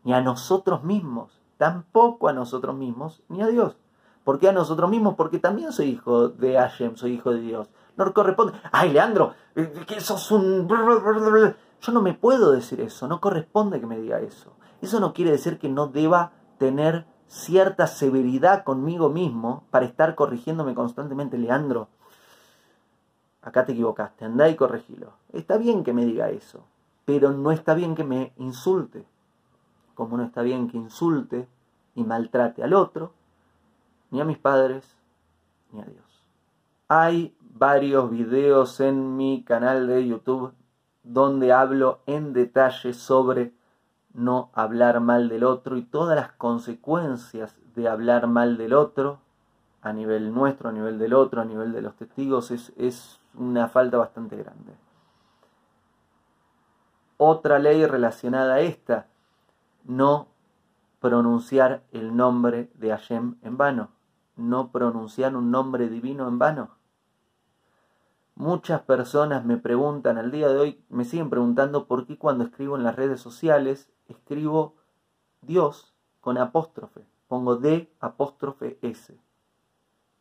ni 0.03 0.13
a 0.13 0.21
nosotros 0.21 0.83
mismos, 0.83 1.39
tampoco 1.57 2.27
a 2.27 2.33
nosotros 2.33 2.75
mismos, 2.75 3.21
ni 3.29 3.41
a 3.41 3.47
Dios. 3.47 3.77
¿Por 4.23 4.39
qué 4.39 4.49
a 4.49 4.51
nosotros 4.51 4.89
mismos? 4.89 5.15
Porque 5.15 5.39
también 5.39 5.71
soy 5.71 5.87
hijo 5.87 6.29
de 6.29 6.57
Hashem, 6.57 6.95
soy 6.95 7.13
hijo 7.13 7.31
de 7.31 7.41
Dios 7.41 7.69
no 8.05 8.13
corresponde. 8.13 8.53
Ay, 8.71 8.91
Leandro, 8.91 9.33
eh, 9.55 9.71
que 9.87 9.99
sos 10.01 10.31
un... 10.31 10.67
Yo 11.81 11.91
no 11.91 12.01
me 12.01 12.13
puedo 12.13 12.51
decir 12.51 12.79
eso, 12.81 13.07
no 13.07 13.19
corresponde 13.19 13.79
que 13.79 13.87
me 13.87 13.97
diga 13.97 14.19
eso. 14.19 14.53
Eso 14.81 14.99
no 14.99 15.13
quiere 15.13 15.31
decir 15.31 15.57
que 15.57 15.69
no 15.69 15.87
deba 15.87 16.31
tener 16.57 17.05
cierta 17.27 17.87
severidad 17.87 18.63
conmigo 18.63 19.09
mismo 19.09 19.63
para 19.71 19.85
estar 19.85 20.15
corrigiéndome 20.15 20.75
constantemente, 20.75 21.37
Leandro. 21.37 21.87
Acá 23.41 23.65
te 23.65 23.71
equivocaste, 23.71 24.25
andá 24.25 24.49
y 24.49 24.55
corregilo. 24.55 25.13
Está 25.33 25.57
bien 25.57 25.83
que 25.83 25.93
me 25.93 26.05
diga 26.05 26.29
eso, 26.29 26.65
pero 27.05 27.31
no 27.31 27.51
está 27.51 27.73
bien 27.73 27.95
que 27.95 28.03
me 28.03 28.33
insulte. 28.37 29.05
Como 29.95 30.17
no 30.17 30.23
está 30.23 30.41
bien 30.41 30.67
que 30.67 30.77
insulte 30.77 31.47
y 31.95 32.03
maltrate 32.03 32.63
al 32.63 32.73
otro, 32.73 33.13
ni 34.11 34.21
a 34.21 34.25
mis 34.25 34.37
padres, 34.37 34.97
ni 35.71 35.81
a 35.81 35.85
Dios. 35.85 36.27
Hay 36.87 37.35
varios 37.61 38.09
videos 38.09 38.79
en 38.79 39.17
mi 39.17 39.43
canal 39.43 39.85
de 39.85 40.07
YouTube 40.07 40.51
donde 41.03 41.53
hablo 41.53 41.99
en 42.07 42.33
detalle 42.33 42.91
sobre 42.95 43.53
no 44.15 44.49
hablar 44.55 44.99
mal 44.99 45.29
del 45.29 45.43
otro 45.43 45.77
y 45.77 45.83
todas 45.83 46.15
las 46.15 46.31
consecuencias 46.31 47.55
de 47.75 47.87
hablar 47.87 48.25
mal 48.25 48.57
del 48.57 48.73
otro 48.73 49.19
a 49.83 49.93
nivel 49.93 50.33
nuestro, 50.33 50.69
a 50.69 50.71
nivel 50.71 50.97
del 50.97 51.13
otro, 51.13 51.39
a 51.39 51.45
nivel 51.45 51.71
de 51.71 51.83
los 51.83 51.95
testigos, 51.95 52.49
es, 52.49 52.73
es 52.77 53.19
una 53.35 53.67
falta 53.67 53.99
bastante 53.99 54.37
grande. 54.37 54.73
Otra 57.17 57.59
ley 57.59 57.85
relacionada 57.85 58.55
a 58.55 58.61
esta, 58.61 59.05
no 59.83 60.29
pronunciar 60.99 61.83
el 61.91 62.17
nombre 62.17 62.71
de 62.73 62.89
Hashem 62.89 63.35
en 63.43 63.55
vano, 63.55 63.89
no 64.35 64.71
pronunciar 64.71 65.35
un 65.35 65.51
nombre 65.51 65.89
divino 65.89 66.27
en 66.27 66.39
vano. 66.39 66.80
Muchas 68.35 68.81
personas 68.81 69.45
me 69.45 69.57
preguntan 69.57 70.17
al 70.17 70.31
día 70.31 70.49
de 70.49 70.57
hoy, 70.57 70.83
me 70.89 71.05
siguen 71.05 71.29
preguntando 71.29 71.85
por 71.85 72.07
qué 72.07 72.17
cuando 72.17 72.43
escribo 72.43 72.75
en 72.75 72.83
las 72.83 72.95
redes 72.95 73.21
sociales 73.21 73.89
escribo 74.07 74.75
Dios 75.41 75.93
con 76.21 76.37
apóstrofe. 76.37 77.05
Pongo 77.27 77.55
D 77.55 77.91
apóstrofe 77.99 78.77
S. 78.81 79.17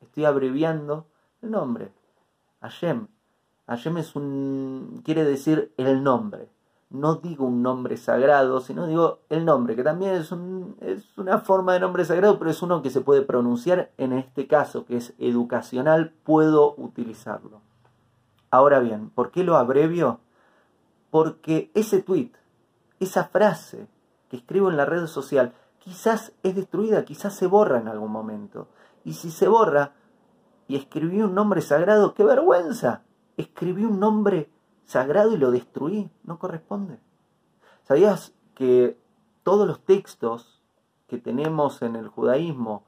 Estoy 0.00 0.24
abreviando 0.24 1.06
el 1.42 1.50
nombre. 1.50 1.92
Hashem. 2.60 3.08
Hashem 3.66 3.98
es 3.98 4.16
un, 4.16 5.02
quiere 5.04 5.24
decir 5.24 5.72
el 5.76 6.02
nombre. 6.02 6.48
No 6.90 7.16
digo 7.16 7.46
un 7.46 7.62
nombre 7.62 7.96
sagrado, 7.96 8.60
sino 8.60 8.86
digo 8.86 9.20
el 9.28 9.44
nombre, 9.44 9.76
que 9.76 9.84
también 9.84 10.14
es, 10.14 10.32
es 10.80 11.16
una 11.18 11.38
forma 11.38 11.74
de 11.74 11.80
nombre 11.80 12.04
sagrado, 12.04 12.38
pero 12.38 12.50
es 12.50 12.62
uno 12.62 12.82
que 12.82 12.90
se 12.90 13.00
puede 13.00 13.22
pronunciar. 13.22 13.92
En 13.96 14.12
este 14.12 14.48
caso, 14.48 14.84
que 14.84 14.96
es 14.96 15.14
educacional, 15.18 16.12
puedo 16.24 16.74
utilizarlo. 16.76 17.60
Ahora 18.50 18.80
bien, 18.80 19.10
¿por 19.10 19.30
qué 19.30 19.44
lo 19.44 19.56
abrevio? 19.56 20.20
Porque 21.10 21.70
ese 21.74 22.02
tweet, 22.02 22.32
esa 22.98 23.24
frase, 23.24 23.88
que 24.28 24.36
escribo 24.36 24.70
en 24.70 24.76
la 24.76 24.84
red 24.84 25.06
social, 25.06 25.54
quizás 25.78 26.32
es 26.42 26.54
destruida, 26.54 27.04
quizás 27.04 27.34
se 27.34 27.46
borra 27.46 27.78
en 27.78 27.88
algún 27.88 28.10
momento. 28.10 28.68
Y 29.04 29.14
si 29.14 29.30
se 29.30 29.48
borra 29.48 29.92
y 30.68 30.76
escribí 30.76 31.22
un 31.22 31.34
nombre 31.34 31.62
sagrado, 31.62 32.14
qué 32.14 32.24
vergüenza. 32.24 33.02
Escribí 33.36 33.84
un 33.84 33.98
nombre 33.98 34.50
sagrado 34.84 35.32
y 35.32 35.38
lo 35.38 35.50
destruí, 35.50 36.10
no 36.24 36.38
corresponde. 36.38 37.00
¿Sabías 37.82 38.34
que 38.54 38.98
todos 39.42 39.66
los 39.66 39.80
textos 39.84 40.60
que 41.08 41.18
tenemos 41.18 41.82
en 41.82 41.96
el 41.96 42.08
judaísmo, 42.08 42.84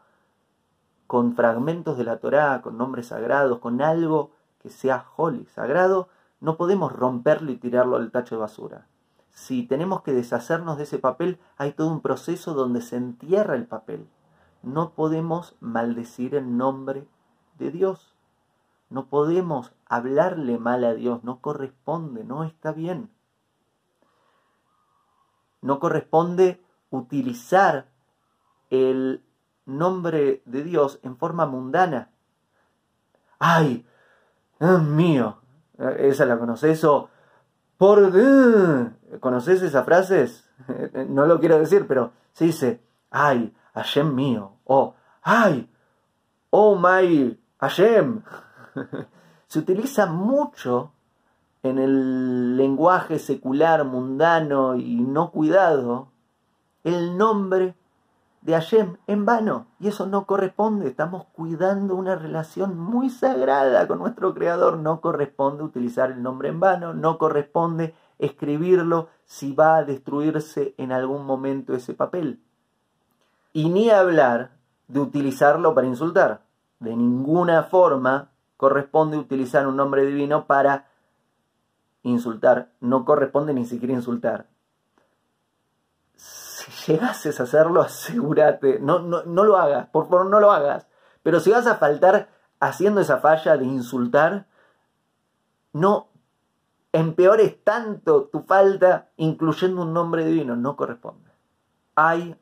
con 1.07 1.35
fragmentos 1.35 1.99
de 1.99 2.05
la 2.05 2.19
Torá, 2.19 2.63
con 2.63 2.79
nombres 2.79 3.09
sagrados, 3.09 3.59
con 3.59 3.83
algo 3.83 4.31
que 4.63 4.71
sea 4.71 5.07
holy, 5.17 5.47
sagrado, 5.47 6.09
no 6.41 6.57
podemos 6.57 6.93
romperlo 6.93 7.51
y 7.53 7.57
tirarlo 7.57 7.97
al 7.97 8.11
tacho 8.11 8.37
de 8.37 8.41
basura. 8.41 8.87
Si 9.33 9.65
tenemos 9.65 10.03
que 10.03 10.13
deshacernos 10.13 10.77
de 10.77 10.85
ese 10.85 10.99
papel, 10.99 11.39
hay 11.57 11.73
todo 11.73 11.89
un 11.89 12.01
proceso 12.01 12.55
donde 12.55 12.81
se 12.81 12.97
entierra 12.97 13.55
el 13.55 13.67
papel. 13.67 14.07
No 14.63 14.91
podemos 14.91 15.57
maldecir 15.61 16.35
el 16.35 16.57
nombre 16.57 17.07
de 17.59 17.71
Dios. 17.71 18.15
No 18.91 19.07
podemos 19.07 19.73
hablarle 19.87 20.59
mal 20.59 20.85
a 20.85 20.95
Dios, 20.95 21.25
no 21.25 21.41
corresponde, 21.41 22.25
no 22.25 22.45
está 22.45 22.73
bien. 22.73 23.11
No 25.63 25.81
corresponde 25.81 26.63
utilizar 26.91 27.89
el 28.69 29.25
nombre 29.65 30.43
de 30.45 30.63
Dios 30.63 31.01
en 31.03 31.17
forma 31.17 31.47
mundana. 31.47 32.11
¡Ay! 33.39 33.87
¡Es 34.63 34.81
mío! 34.81 35.39
¿Esa 35.99 36.25
la 36.25 36.39
conoces? 36.39 36.85
O 36.85 37.09
por... 37.77 38.13
¿Conoces 39.19 39.61
esas 39.61 39.85
frases? 39.85 40.49
no 41.09 41.27
lo 41.27 41.41
quiero 41.41 41.59
decir, 41.59 41.87
pero 41.89 42.13
se 42.33 42.45
dice, 42.45 42.81
¡ay! 43.11 43.53
Hashem 43.75 44.15
mío. 44.15 44.53
O 44.65 44.95
¡ay! 45.23 45.69
¡Oh 46.51 46.77
my 46.77 47.41
Hashem! 47.59 48.23
se 49.49 49.59
utiliza 49.59 50.07
mucho 50.07 50.93
en 51.65 51.81
el 51.81 52.57
lenguaje 52.57 53.19
secular, 53.19 53.85
mundano 53.85 54.77
y 54.77 55.01
no 55.01 55.33
cuidado 55.33 56.13
el 56.85 57.19
nombre 57.19 57.75
de 58.43 58.55
Hashem 58.55 58.97
en 59.07 59.25
vano. 59.25 59.67
Y 59.81 59.89
eso 59.89 60.07
no 60.07 60.27
corresponde. 60.27 60.89
Estamos 60.89 61.25
cuidando 61.33 61.95
una 61.95 62.17
relación 62.17 62.79
muy 62.79 63.09
sagrada 63.09 63.87
con 63.89 64.01
nuestro 64.01 64.35
Creador. 64.35 64.79
No 64.79 65.01
corresponde 65.01 65.63
utilizar 65.63 66.11
el 66.11 66.23
nombre 66.23 66.49
en 66.49 66.61
vano. 66.61 66.93
No 66.93 67.19
corresponde 67.19 67.95
escribirlo 68.19 69.09
si 69.25 69.53
va 69.53 69.77
a 69.77 69.85
destruirse 69.85 70.75
en 70.77 70.93
algún 70.93 71.25
momento 71.25 71.75
ese 71.75 71.95
papel. 71.95 72.41
Y 73.53 73.69
ni 73.71 73.91
hablar 73.91 74.51
de 74.89 75.01
utilizarlo 75.01 75.75
para 75.75 75.87
insultar. 75.87 76.43
De 76.81 76.97
ninguna 76.97 77.63
forma 77.63 78.31
corresponde 78.57 79.17
utilizar 79.17 79.67
un 79.67 79.77
nombre 79.77 80.05
divino 80.05 80.47
para 80.47 80.89
insultar. 82.03 82.73
No 82.81 83.05
corresponde 83.05 83.55
ni 83.55 83.65
siquiera 83.65 83.95
insultar 83.95 84.52
si 86.63 86.93
llegases 86.93 87.41
a 87.41 87.45
hacerlo, 87.45 87.81
asegúrate, 87.83 88.79
no, 88.81 89.01
no, 89.01 89.25
no 89.25 89.45
lo 89.45 89.57
hagas, 89.57 89.89
por 89.89 90.09
favor 90.09 90.27
no 90.27 90.41
lo 90.41 90.53
hagas. 90.53 90.87
Pero 91.23 91.41
si 91.41 91.51
vas 91.51 91.67
a 91.67 91.77
faltar 91.77 92.29
haciendo 92.61 93.01
esa 93.01 93.19
falla 93.19 93.57
de 93.57 93.65
insultar, 93.65 94.47
no 95.73 96.09
empeores 96.93 97.63
tanto 97.65 98.25
tu 98.25 98.43
falta 98.43 99.09
incluyendo 99.17 99.83
un 99.83 99.93
nombre 99.93 100.25
divino, 100.25 100.57
no 100.57 100.77
corresponde. 100.77 101.31
Hay 101.95 102.37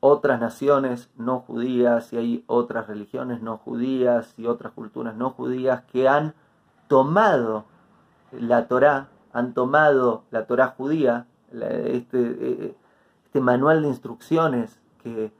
otras 0.00 0.40
naciones 0.40 1.10
no 1.16 1.40
judías 1.40 2.12
y 2.12 2.16
hay 2.16 2.44
otras 2.46 2.86
religiones 2.86 3.42
no 3.42 3.58
judías 3.58 4.32
y 4.36 4.46
otras 4.46 4.72
culturas 4.72 5.16
no 5.16 5.30
judías 5.30 5.82
que 5.92 6.08
han 6.08 6.34
tomado 6.86 7.64
la 8.32 8.68
Torá, 8.68 9.08
han 9.32 9.54
tomado 9.54 10.24
la 10.30 10.46
Torá 10.46 10.68
judía, 10.68 11.26
este, 11.52 12.20
eh, 12.20 12.76
este 13.28 13.42
manual 13.42 13.82
de 13.82 13.88
instrucciones 13.88 14.80
que 15.02 15.30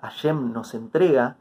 Hashem 0.00 0.52
nos 0.52 0.74
entrega, 0.74 1.38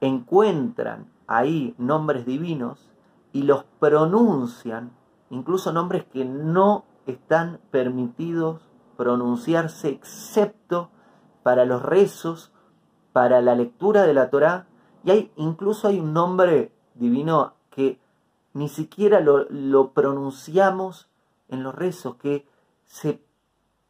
encuentran 0.00 1.06
ahí 1.28 1.72
nombres 1.78 2.26
divinos 2.26 2.90
y 3.32 3.44
los 3.44 3.62
pronuncian, 3.78 4.90
incluso 5.30 5.72
nombres 5.72 6.04
que 6.12 6.24
no 6.24 6.84
están 7.06 7.60
permitidos 7.70 8.68
pronunciarse 8.96 9.90
excepto 9.90 10.90
para 11.44 11.64
los 11.64 11.80
rezos, 11.82 12.52
para 13.12 13.40
la 13.40 13.54
lectura 13.54 14.02
de 14.02 14.14
la 14.14 14.30
Torá, 14.30 14.66
y 15.04 15.12
hay, 15.12 15.32
incluso 15.36 15.86
hay 15.86 16.00
un 16.00 16.12
nombre 16.12 16.72
divino 16.96 17.54
que 17.70 18.00
ni 18.52 18.68
siquiera 18.68 19.20
lo, 19.20 19.46
lo 19.48 19.92
pronunciamos 19.92 21.08
en 21.46 21.62
los 21.62 21.72
rezos, 21.72 22.16
que 22.16 22.48
se 22.84 23.22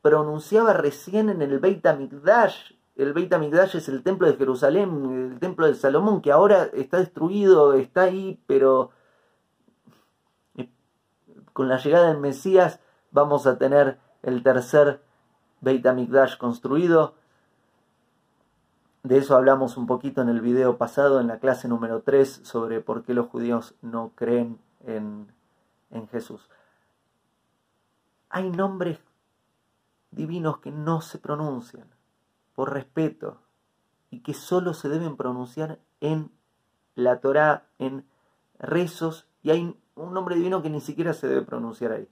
pronunciaba 0.05 0.75
recién 0.75 1.31
en 1.31 1.41
el 1.41 1.61
Beit 1.61 1.87
HaMikdash. 1.87 2.73
El 2.95 3.15
Beit 3.15 3.33
HaMikdash 3.33 3.77
es 3.77 3.89
el 3.89 4.03
templo 4.03 4.27
de 4.27 4.37
Jerusalén, 4.37 5.31
el 5.33 5.41
templo 5.41 5.67
de 5.67 5.75
Salomón, 5.75 6.21
que 6.21 6.31
ahora 6.31 6.65
está 6.75 6.99
destruido, 6.99 7.73
está 7.73 8.03
ahí, 8.03 8.39
pero 8.47 8.91
eh, 10.59 10.69
con 11.55 11.71
la 11.71 11.79
llegada 11.79 12.09
del 12.09 12.19
Mesías 12.19 12.81
vamos 13.13 13.47
a 13.47 13.57
tener 13.57 13.99
el 14.21 14.43
tercer 14.43 15.01
Beit 15.63 15.87
HaMikdash 15.87 16.37
construido. 16.37 17.15
De 19.05 19.17
eso 19.17 19.35
hablamos 19.35 19.79
un 19.79 19.87
poquito 19.87 20.21
en 20.21 20.29
el 20.29 20.43
video 20.43 20.77
pasado, 20.77 21.19
en 21.19 21.29
la 21.29 21.39
clase 21.39 21.67
número 21.67 22.03
3, 22.03 22.43
sobre 22.43 22.83
por 22.83 23.05
qué 23.05 23.15
los 23.15 23.29
judíos 23.29 23.75
no 23.81 24.13
creen 24.15 24.59
en, 24.87 25.33
en 25.91 26.09
Jesús. 26.09 26.51
Hay 28.29 28.51
nombres 28.51 28.99
divinos 30.15 30.59
que 30.59 30.71
no 30.71 31.01
se 31.01 31.19
pronuncian 31.19 31.89
por 32.55 32.73
respeto 32.73 33.41
y 34.11 34.21
que 34.21 34.35
solo 34.35 34.75
se 34.75 34.89
deben 34.89 35.17
pronunciar 35.17 35.81
en 36.01 36.31
la 36.95 37.21
Torá, 37.21 37.67
en 37.79 38.07
rezos, 38.59 39.27
y 39.43 39.51
hay 39.51 39.77
un 39.97 40.15
nombre 40.15 40.37
divino 40.37 40.63
que 40.63 40.71
ni 40.71 40.81
siquiera 40.81 41.13
se 41.13 41.29
debe 41.29 41.43
pronunciar 41.43 41.93
ahí. 41.93 42.09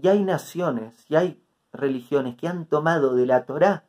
Y 0.00 0.08
hay 0.08 0.24
naciones 0.24 1.04
y 1.08 1.16
hay 1.16 1.42
religiones 1.72 2.36
que 2.36 2.48
han 2.48 2.66
tomado 2.66 3.14
de 3.14 3.26
la 3.26 3.44
Torá 3.44 3.84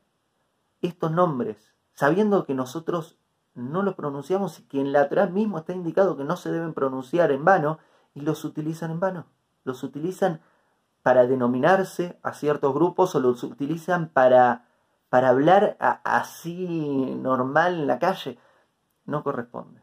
estos 0.81 1.11
nombres, 1.11 1.73
sabiendo 1.93 2.45
que 2.45 2.53
nosotros 2.53 3.17
no 3.55 3.83
los 3.83 3.95
pronunciamos 3.95 4.59
y 4.59 4.63
que 4.63 4.81
en 4.81 4.91
la 4.91 5.07
Torá 5.07 5.27
mismo 5.27 5.59
está 5.59 5.73
indicado 5.73 6.17
que 6.17 6.23
no 6.25 6.35
se 6.35 6.51
deben 6.51 6.73
pronunciar 6.73 7.31
en 7.31 7.45
vano, 7.45 7.79
y 8.15 8.21
los 8.21 8.45
utilizan 8.45 8.91
en 8.91 8.99
vano. 8.99 9.25
Los 9.63 9.83
utilizan 9.83 10.41
para 11.03 11.27
denominarse 11.27 12.17
a 12.23 12.33
ciertos 12.33 12.73
grupos 12.73 13.13
o 13.13 13.19
los 13.19 13.43
utilizan 13.43 14.09
para, 14.09 14.65
para 15.09 15.29
hablar 15.29 15.77
así 15.79 17.15
normal 17.21 17.75
en 17.75 17.87
la 17.87 17.99
calle. 17.99 18.39
No 19.05 19.21
corresponde. 19.23 19.81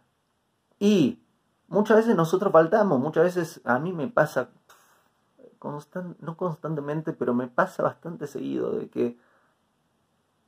Y 0.79 1.23
muchas 1.69 1.99
veces 1.99 2.17
nosotros 2.17 2.51
faltamos, 2.51 2.99
muchas 2.99 3.25
veces 3.25 3.61
a 3.65 3.79
mí 3.79 3.93
me 3.93 4.09
pasa, 4.09 4.49
no 6.21 6.37
constantemente, 6.39 7.13
pero 7.13 7.35
me 7.35 7.49
pasa 7.49 7.83
bastante 7.83 8.27
seguido 8.27 8.73
de 8.73 8.89
que 8.89 9.19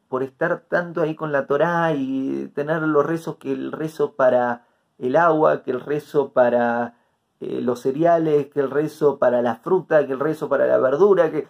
por 0.08 0.22
estar 0.22 0.60
tanto 0.68 1.02
ahí 1.02 1.14
con 1.14 1.32
la 1.32 1.46
Torá 1.46 1.92
y 1.92 2.50
tener 2.54 2.82
los 2.82 3.04
rezos, 3.04 3.36
que 3.36 3.52
el 3.52 3.72
rezo 3.72 4.14
para 4.14 4.66
el 4.98 5.16
agua, 5.16 5.62
que 5.62 5.70
el 5.70 5.80
rezo 5.80 6.32
para 6.32 6.96
eh, 7.44 7.60
los 7.60 7.80
cereales, 7.80 8.46
que 8.52 8.60
el 8.60 8.70
rezo 8.70 9.18
para 9.18 9.42
la 9.42 9.56
fruta, 9.56 10.06
que 10.06 10.12
el 10.12 10.20
rezo 10.20 10.48
para 10.48 10.64
la 10.64 10.78
verdura, 10.78 11.32
que 11.32 11.48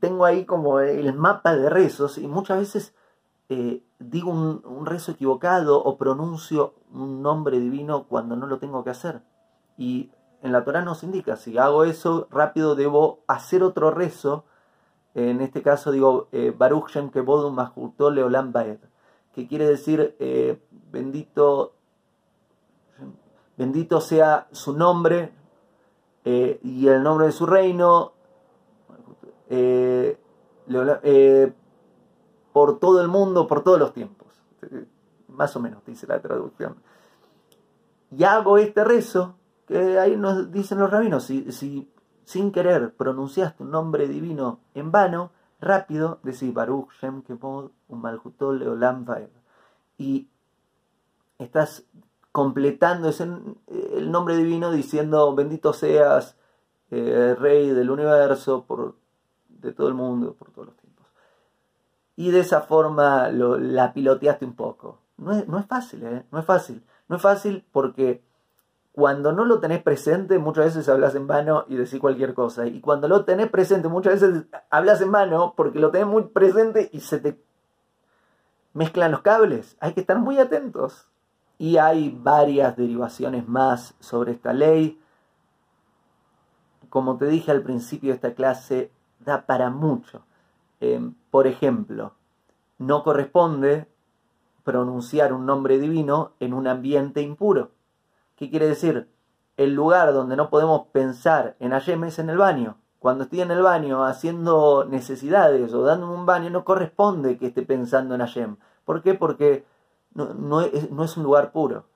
tengo 0.00 0.24
ahí 0.24 0.44
como 0.44 0.80
el 0.80 1.14
mapa 1.14 1.54
de 1.54 1.70
rezos 1.70 2.18
y 2.18 2.26
muchas 2.26 2.58
veces 2.58 2.94
eh, 3.48 3.84
digo 4.00 4.32
un, 4.32 4.84
rezo 4.84 5.12
equivocado 5.12 5.80
o 5.80 5.96
pronuncio 5.96 6.74
un 6.92 7.22
nombre 7.22 7.60
divino 7.60 8.08
cuando 8.08 8.34
no 8.34 8.48
lo 8.48 8.58
tengo 8.58 8.82
que 8.82 8.90
hacer. 8.90 9.22
Y 9.78 10.10
en 10.42 10.50
la 10.50 10.64
Torah 10.64 10.82
nos 10.82 11.04
indica, 11.04 11.36
si 11.36 11.56
hago 11.56 11.84
eso 11.84 12.26
rápido 12.32 12.74
debo 12.74 13.20
hacer 13.28 13.62
otro 13.62 13.92
rezo, 13.92 14.44
en 15.14 15.40
este 15.40 15.62
caso 15.62 15.92
digo 15.92 16.30
eh, 16.32 16.52
Baruch 16.56 16.90
Shem 16.90 17.10
Kebodum 17.10 17.56
Leolam 18.12 18.50
Baed, 18.50 18.78
que 19.32 19.46
quiere 19.46 19.68
decir 19.68 20.16
bendito 20.90 21.76
Bendito 23.56 24.00
sea 24.00 24.48
su 24.50 24.76
nombre 24.76 25.32
eh, 26.24 26.60
y 26.62 26.88
el 26.88 27.02
nombre 27.02 27.26
de 27.26 27.32
su 27.32 27.46
reino 27.46 28.12
eh, 29.48 30.18
eh, 31.02 31.52
por 32.52 32.78
todo 32.78 33.00
el 33.00 33.08
mundo, 33.08 33.46
por 33.46 33.62
todos 33.62 33.78
los 33.78 33.92
tiempos. 33.92 34.28
Más 35.28 35.54
o 35.56 35.60
menos, 35.60 35.84
dice 35.84 36.06
la 36.06 36.20
traducción. 36.20 36.76
Y 38.10 38.24
hago 38.24 38.58
este 38.58 38.84
rezo, 38.84 39.36
que 39.66 39.98
ahí 39.98 40.16
nos 40.16 40.50
dicen 40.52 40.78
los 40.78 40.90
rabinos, 40.90 41.24
si, 41.24 41.50
si 41.52 41.90
sin 42.24 42.52
querer 42.52 42.94
pronunciaste 42.94 43.62
un 43.62 43.70
nombre 43.70 44.06
divino 44.08 44.60
en 44.74 44.92
vano, 44.92 45.32
rápido 45.60 46.20
decís 46.22 46.52
Baruch 46.52 46.90
Shem 47.00 47.22
Kevod 47.22 47.70
Umalhutol 47.88 48.58
Leolam 48.58 49.04
Y 49.98 50.28
estás 51.38 51.84
completando 52.32 53.10
ese, 53.10 53.28
el 53.94 54.10
nombre 54.10 54.36
divino 54.36 54.72
diciendo 54.72 55.34
bendito 55.34 55.72
seas, 55.72 56.36
eh, 56.90 57.36
rey 57.38 57.70
del 57.70 57.90
universo, 57.90 58.64
por, 58.64 58.96
de 59.48 59.72
todo 59.72 59.88
el 59.88 59.94
mundo, 59.94 60.34
por 60.34 60.50
todos 60.50 60.68
los 60.68 60.76
tiempos. 60.76 61.06
Y 62.16 62.30
de 62.30 62.40
esa 62.40 62.62
forma 62.62 63.28
la 63.30 63.92
piloteaste 63.92 64.44
un 64.44 64.54
poco. 64.54 64.98
No 65.18 65.32
es, 65.32 65.46
no 65.46 65.58
es 65.58 65.66
fácil, 65.66 66.02
¿eh? 66.04 66.24
No 66.30 66.38
es 66.40 66.44
fácil. 66.44 66.82
No 67.08 67.16
es 67.16 67.22
fácil 67.22 67.64
porque 67.70 68.22
cuando 68.92 69.32
no 69.32 69.44
lo 69.44 69.58
tenés 69.60 69.82
presente, 69.82 70.38
muchas 70.38 70.66
veces 70.66 70.88
hablas 70.88 71.14
en 71.14 71.26
vano 71.26 71.64
y 71.68 71.76
decís 71.76 71.98
cualquier 71.98 72.34
cosa. 72.34 72.66
Y 72.66 72.80
cuando 72.80 73.08
lo 73.08 73.24
tenés 73.24 73.48
presente, 73.48 73.88
muchas 73.88 74.20
veces 74.20 74.44
hablas 74.70 75.00
en 75.00 75.12
vano 75.12 75.54
porque 75.56 75.78
lo 75.78 75.90
tenés 75.90 76.08
muy 76.08 76.24
presente 76.24 76.90
y 76.92 77.00
se 77.00 77.18
te 77.18 77.42
mezclan 78.74 79.12
los 79.12 79.22
cables. 79.22 79.76
Hay 79.80 79.94
que 79.94 80.00
estar 80.00 80.18
muy 80.18 80.38
atentos. 80.38 81.08
Y 81.62 81.78
hay 81.78 82.10
varias 82.10 82.76
derivaciones 82.76 83.46
más 83.46 83.94
sobre 84.00 84.32
esta 84.32 84.52
ley. 84.52 85.00
Como 86.88 87.18
te 87.18 87.26
dije 87.26 87.52
al 87.52 87.62
principio 87.62 88.12
esta 88.12 88.34
clase, 88.34 88.90
da 89.20 89.46
para 89.46 89.70
mucho. 89.70 90.24
Em, 90.80 91.14
por 91.30 91.46
ejemplo, 91.46 92.14
no 92.78 93.04
corresponde 93.04 93.86
pronunciar 94.64 95.32
un 95.32 95.46
nombre 95.46 95.78
divino 95.78 96.32
en 96.40 96.52
un 96.52 96.66
ambiente 96.66 97.22
impuro. 97.22 97.70
¿Qué 98.34 98.50
quiere 98.50 98.66
decir? 98.66 99.08
El 99.56 99.72
lugar 99.72 100.12
donde 100.12 100.34
no 100.34 100.50
podemos 100.50 100.88
pensar 100.88 101.54
en 101.60 101.70
Hashem 101.70 102.02
es 102.02 102.18
en 102.18 102.28
el 102.28 102.38
baño. 102.38 102.78
Cuando 102.98 103.22
estoy 103.22 103.42
en 103.42 103.52
el 103.52 103.62
baño 103.62 104.04
haciendo 104.04 104.84
necesidades 104.84 105.72
o 105.72 105.84
dándome 105.84 106.14
un 106.14 106.26
baño, 106.26 106.50
no 106.50 106.64
corresponde 106.64 107.38
que 107.38 107.46
esté 107.46 107.62
pensando 107.62 108.16
en 108.16 108.20
Hashem. 108.20 108.56
¿Por 108.84 109.00
qué? 109.00 109.14
Porque 109.14 109.64
no, 110.14 110.60
es, 110.60 111.16
un 111.16 111.22
lugar 111.22 111.52
puro. 111.52 111.86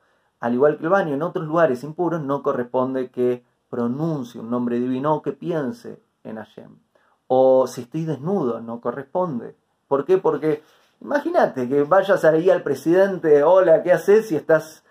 Al 0.40 0.54
igual 0.54 0.78
que 0.78 0.84
el 0.84 0.90
baño 0.90 1.14
en 1.14 1.22
otros 1.22 1.46
lugares 1.46 1.82
impuros, 1.82 2.22
no 2.22 2.42
corresponde 2.42 3.10
que 3.10 3.44
pronuncie 3.68 4.40
un 4.40 4.50
nombre 4.50 4.78
divino 4.78 5.14
o 5.14 5.22
que 5.22 5.32
piense 5.32 6.00
en 6.24 6.36
Hashem. 6.36 6.78
O 7.26 7.66
si 7.66 7.82
estoy 7.82 8.04
desnudo, 8.04 8.60
no 8.60 8.80
corresponde. 8.80 9.56
¿Por 9.88 10.04
qué? 10.04 10.18
Porque 10.18 10.62
imagínate 11.00 11.68
que 11.68 11.82
vayas 11.82 12.24
ahí 12.24 12.50
al 12.50 12.62
presidente, 12.62 13.42
hola, 13.42 13.82
¿qué 13.82 13.92
haces 13.92 14.28
si 14.28 14.36
estás 14.36 14.84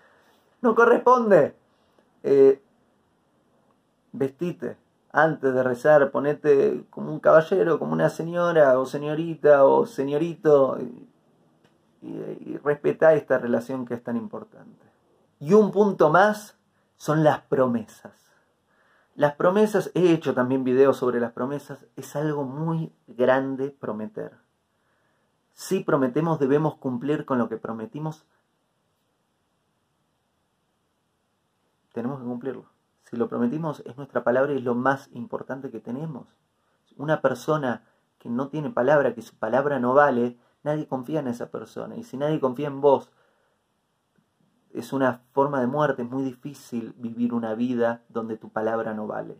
no 0.62 0.74
corresponde. 0.74 1.54
Eh, 2.22 2.60
vestite 4.12 4.76
antes 5.12 5.54
de 5.54 5.62
rezar, 5.62 6.10
ponete 6.10 6.84
como 6.90 7.12
un 7.12 7.20
caballero, 7.20 7.78
como 7.78 7.92
una 7.92 8.10
señora 8.10 8.78
o 8.78 8.86
señorita 8.86 9.64
o 9.64 9.86
señorito 9.86 10.78
y, 12.02 12.56
respetá 12.58 13.14
esta 13.14 13.38
relación 13.38 13.86
que 13.86 13.94
es 13.94 14.02
tan 14.02 14.16
importante. 14.16 14.86
Y 15.40 15.52
un 15.54 15.70
punto 15.70 16.10
más 16.10 16.58
son 16.96 17.24
las 17.24 17.40
promesas. 17.42 18.12
Las 19.14 19.34
promesas, 19.34 19.90
he 19.94 20.12
hecho 20.12 20.34
también 20.34 20.64
videos 20.64 20.98
sobre 20.98 21.20
las 21.20 21.32
promesas, 21.32 21.86
es 21.96 22.16
algo 22.16 22.44
muy 22.44 22.92
grande 23.06 23.70
prometer. 23.70 24.32
Si 25.52 25.80
prometemos 25.80 26.38
debemos 26.38 26.76
cumplir 26.76 27.24
con 27.24 27.38
lo 27.38 27.48
que 27.48 27.56
prometimos 27.56 28.26
tenemos 31.96 32.20
que 32.20 32.26
cumplirlo. 32.26 32.66
Si 33.04 33.16
lo 33.16 33.26
prometimos, 33.26 33.82
es 33.86 33.96
nuestra 33.96 34.22
palabra 34.22 34.52
y 34.52 34.58
es 34.58 34.62
lo 34.62 34.74
más 34.74 35.08
importante 35.14 35.70
que 35.70 35.80
tenemos. 35.80 36.28
Una 36.98 37.22
persona 37.22 37.86
que 38.18 38.28
no 38.28 38.48
tiene 38.48 38.68
palabra, 38.68 39.14
que 39.14 39.22
su 39.22 39.34
palabra 39.34 39.78
no 39.78 39.94
vale, 39.94 40.36
nadie 40.66 40.86
confía 40.86 41.20
en 41.20 41.28
esa 41.28 41.50
persona. 41.50 41.96
Y 41.96 42.04
si 42.04 42.16
nadie 42.16 42.40
confía 42.40 42.66
en 42.66 42.80
vos, 42.82 43.10
es 44.74 44.92
una 44.92 45.22
forma 45.32 45.60
de 45.60 45.66
muerte. 45.66 46.02
Es 46.02 46.10
muy 46.10 46.22
difícil 46.22 46.92
vivir 46.98 47.32
una 47.32 47.54
vida 47.54 48.02
donde 48.08 48.36
tu 48.36 48.50
palabra 48.50 48.92
no 48.92 49.06
vale. 49.06 49.38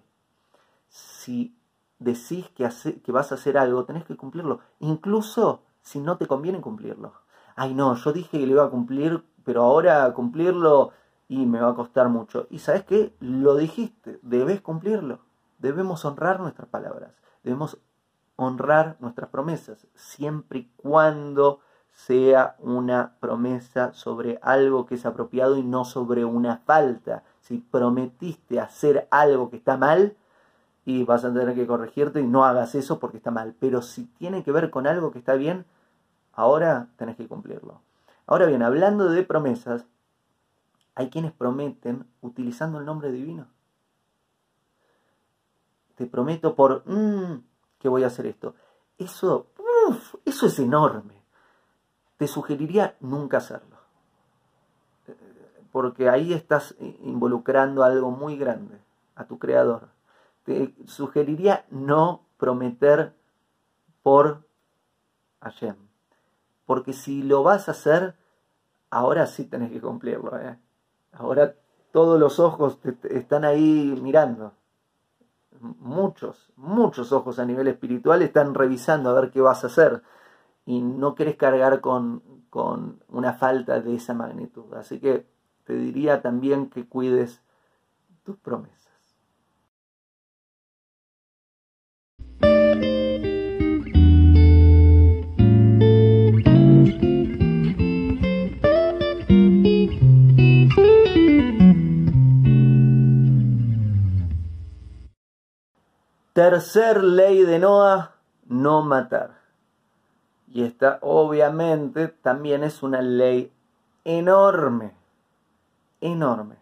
Si 0.89 1.55
decís 1.99 2.49
que, 2.51 2.69
que 3.03 3.13
vas 3.13 3.33
a 3.33 3.35
hacer 3.35 3.59
algo, 3.59 3.85
tenés 3.85 4.05
que 4.05 4.17
cumplirlo. 4.17 4.61
Incluso 4.81 5.63
si 5.83 6.01
no 6.01 6.17
te 6.17 6.27
conviene 6.27 6.61
cumplirlo. 6.61 7.13
Ay, 7.55 7.75
no, 7.75 7.95
yo 7.95 8.13
dije 8.13 8.39
que 8.39 8.47
lo 8.47 8.53
iba 8.53 8.65
a 8.65 8.71
cumplir, 8.71 9.23
pero 9.45 9.63
ahora 9.63 10.13
cumplirlo 10.15 10.93
y 11.29 11.47
me 11.47 11.61
va 11.61 11.71
a 11.71 11.75
costar 11.75 12.09
mucho. 12.09 12.47
Y 12.51 12.59
sabes 12.61 12.85
qué, 12.85 13.15
lo 13.21 13.57
dijiste, 13.57 14.19
debes 14.23 14.61
cumplirlo. 14.61 15.21
Debemos 15.59 16.05
honrar 16.05 16.41
nuestras 16.41 16.69
palabras, 16.69 17.13
debemos 17.43 17.79
honrar 18.37 18.97
nuestras 19.01 19.31
promesas, 19.31 19.87
siempre 19.95 20.61
y 20.61 20.71
cuando 20.77 21.61
sea 21.93 22.57
una 22.59 23.17
promesa 23.21 23.93
sobre 23.93 24.39
algo 24.43 24.87
que 24.87 24.97
es 24.97 25.07
apropiado 25.07 25.57
y 25.57 25.63
no 25.63 25.85
sobre 25.85 26.25
una 26.25 26.59
falta. 26.59 27.23
Si 27.41 27.59
prometiste 27.59 28.61
hacer 28.61 29.09
algo 29.11 29.51
que 29.51 29.57
está 29.57 29.77
mal, 29.77 30.17
y 30.87 31.03
vas 31.03 31.25
a 31.25 31.33
tener 31.33 31.55
que 31.55 31.67
corregirte 31.67 32.21
y 32.21 32.27
no 32.27 32.45
hagas 32.45 32.77
eso 32.77 33.01
porque 33.01 33.17
está 33.17 33.33
mal. 33.33 33.55
Pero 33.59 33.83
si 33.83 34.05
tiene 34.05 34.45
que 34.45 34.53
ver 34.53 34.71
con 34.71 34.87
algo 34.87 35.11
que 35.11 35.19
está 35.19 35.35
bien, 35.35 35.67
ahora 36.33 36.89
tenés 36.97 37.17
que 37.17 37.27
cumplirlo. 37.27 37.81
Ahora 38.27 38.47
bien, 38.47 38.63
hablando 38.63 39.11
de 39.11 39.25
promesas, 39.25 39.85
hay 40.95 41.11
quienes 41.11 41.33
prometen 41.33 42.07
utilizando 42.21 42.79
el 42.79 42.87
nombre 42.87 43.11
divino. 43.11 43.49
Te 45.97 46.07
prometo 46.07 46.55
por 46.55 46.85
mm, 46.87 47.43
que 47.87 47.91
voy 47.91 48.03
a 48.03 48.09
hacer 48.09 48.27
esto. 48.27 48.57
Eso, 48.99 49.47
eso 50.25 50.47
es 50.47 50.59
enorme. 50.59 51.23
Te 52.17 52.27
sugeriría 52.27 52.97
nunca 52.99 53.37
hacerlo. 53.37 53.77
Porque 55.71 56.09
ahí 56.09 56.33
estás 56.33 56.75
involucrando 56.81 57.85
algo 57.85 58.11
muy 58.11 58.37
grande, 58.37 58.81
a 59.15 59.27
tu 59.27 59.39
creador. 59.39 59.91
Te 60.43 60.75
sugeriría 60.87 61.65
no 61.71 62.27
prometer 62.39 63.15
por 64.03 64.45
Hashem. 65.41 65.77
Porque 66.65 66.93
si 66.93 67.23
lo 67.23 67.45
vas 67.45 67.69
a 67.69 67.71
hacer, 67.71 68.17
ahora 68.91 69.29
sí 69.29 69.45
tenés 69.45 69.71
que 69.71 69.81
cumplirlo. 69.81 70.37
¿eh? 70.41 70.59
Ahora 71.13 71.55
todos 71.93 72.19
los 72.19 72.41
ojos 72.41 72.81
te, 72.81 72.97
están 73.17 73.45
ahí 73.45 73.97
mirando. 74.03 74.55
Muchos, 75.61 76.53
muchos 76.57 77.13
ojos 77.13 77.39
a 77.39 77.45
nivel 77.45 77.69
espiritual 77.69 78.23
están 78.23 78.55
revisando 78.55 79.11
a 79.11 79.21
ver 79.21 79.31
qué 79.31 79.41
vas 79.41 79.65
a 79.65 79.69
hacer. 79.69 80.03
Y 80.65 80.81
no 80.81 81.15
querés 81.15 81.37
cargar 81.37 81.81
con, 81.81 82.23
con 82.51 83.01
una 83.09 83.35
falta 83.35 83.81
de 83.81 83.95
esa 83.95 84.15
magnitud. 84.15 84.75
Así 84.75 85.01
que 85.01 85.27
te 85.65 85.75
diría 85.75 86.23
también 86.23 86.71
que 86.71 86.89
cuides 86.89 87.43
tus 88.25 88.37
promesas. 88.37 88.86
Tercer 106.37 107.03
ley 107.03 107.45
de 107.45 107.59
Noah, 107.59 108.17
no 108.45 108.83
matar. 108.83 109.39
Y 110.47 110.65
esta 110.65 110.99
obviamente 111.01 112.09
también 112.09 112.63
es 112.63 112.83
una 112.83 113.01
ley 113.01 113.51
enorme, 114.05 114.93
enorme. 116.03 116.57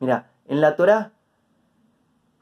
Mira, 0.00 0.30
en 0.46 0.62
la 0.62 0.74
Torá 0.74 1.12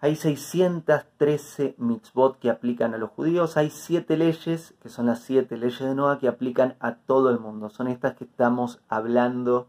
hay 0.01 0.15
613 0.15 1.75
mitzvot 1.79 2.39
que 2.39 2.49
aplican 2.49 2.95
a 2.95 2.99
los 2.99 3.11
judíos, 3.11 3.57
hay 3.57 3.71
siete 3.71 4.17
leyes, 4.17 4.77
que 4.81 4.89
son 4.89 5.07
las 5.07 5.19
siete 5.19 5.57
leyes 5.57 5.81
de 5.81 5.97
Noah, 5.97 6.21
que 6.21 6.29
aplican 6.29 6.77
a 6.79 6.95
todo 6.95 7.31
el 7.31 7.41
mundo. 7.41 7.71
Son 7.71 7.89
estas 7.89 8.15
que 8.15 8.23
estamos 8.23 8.81
hablando 8.89 9.69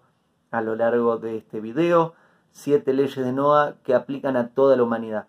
a 0.52 0.62
lo 0.62 0.76
largo 0.76 1.18
de 1.18 1.38
este 1.38 1.60
video. 1.60 2.14
Siete 2.52 2.94
leyes 2.94 3.16
de 3.16 3.34
Noah 3.34 3.78
que 3.82 3.96
aplican 3.96 4.38
a 4.38 4.50
toda 4.50 4.76
la 4.76 4.84
humanidad. 4.84 5.26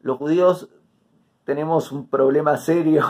Los 0.00 0.18
judíos 0.18 0.68
tenemos 1.48 1.92
un 1.92 2.06
problema 2.06 2.58
serio, 2.58 3.06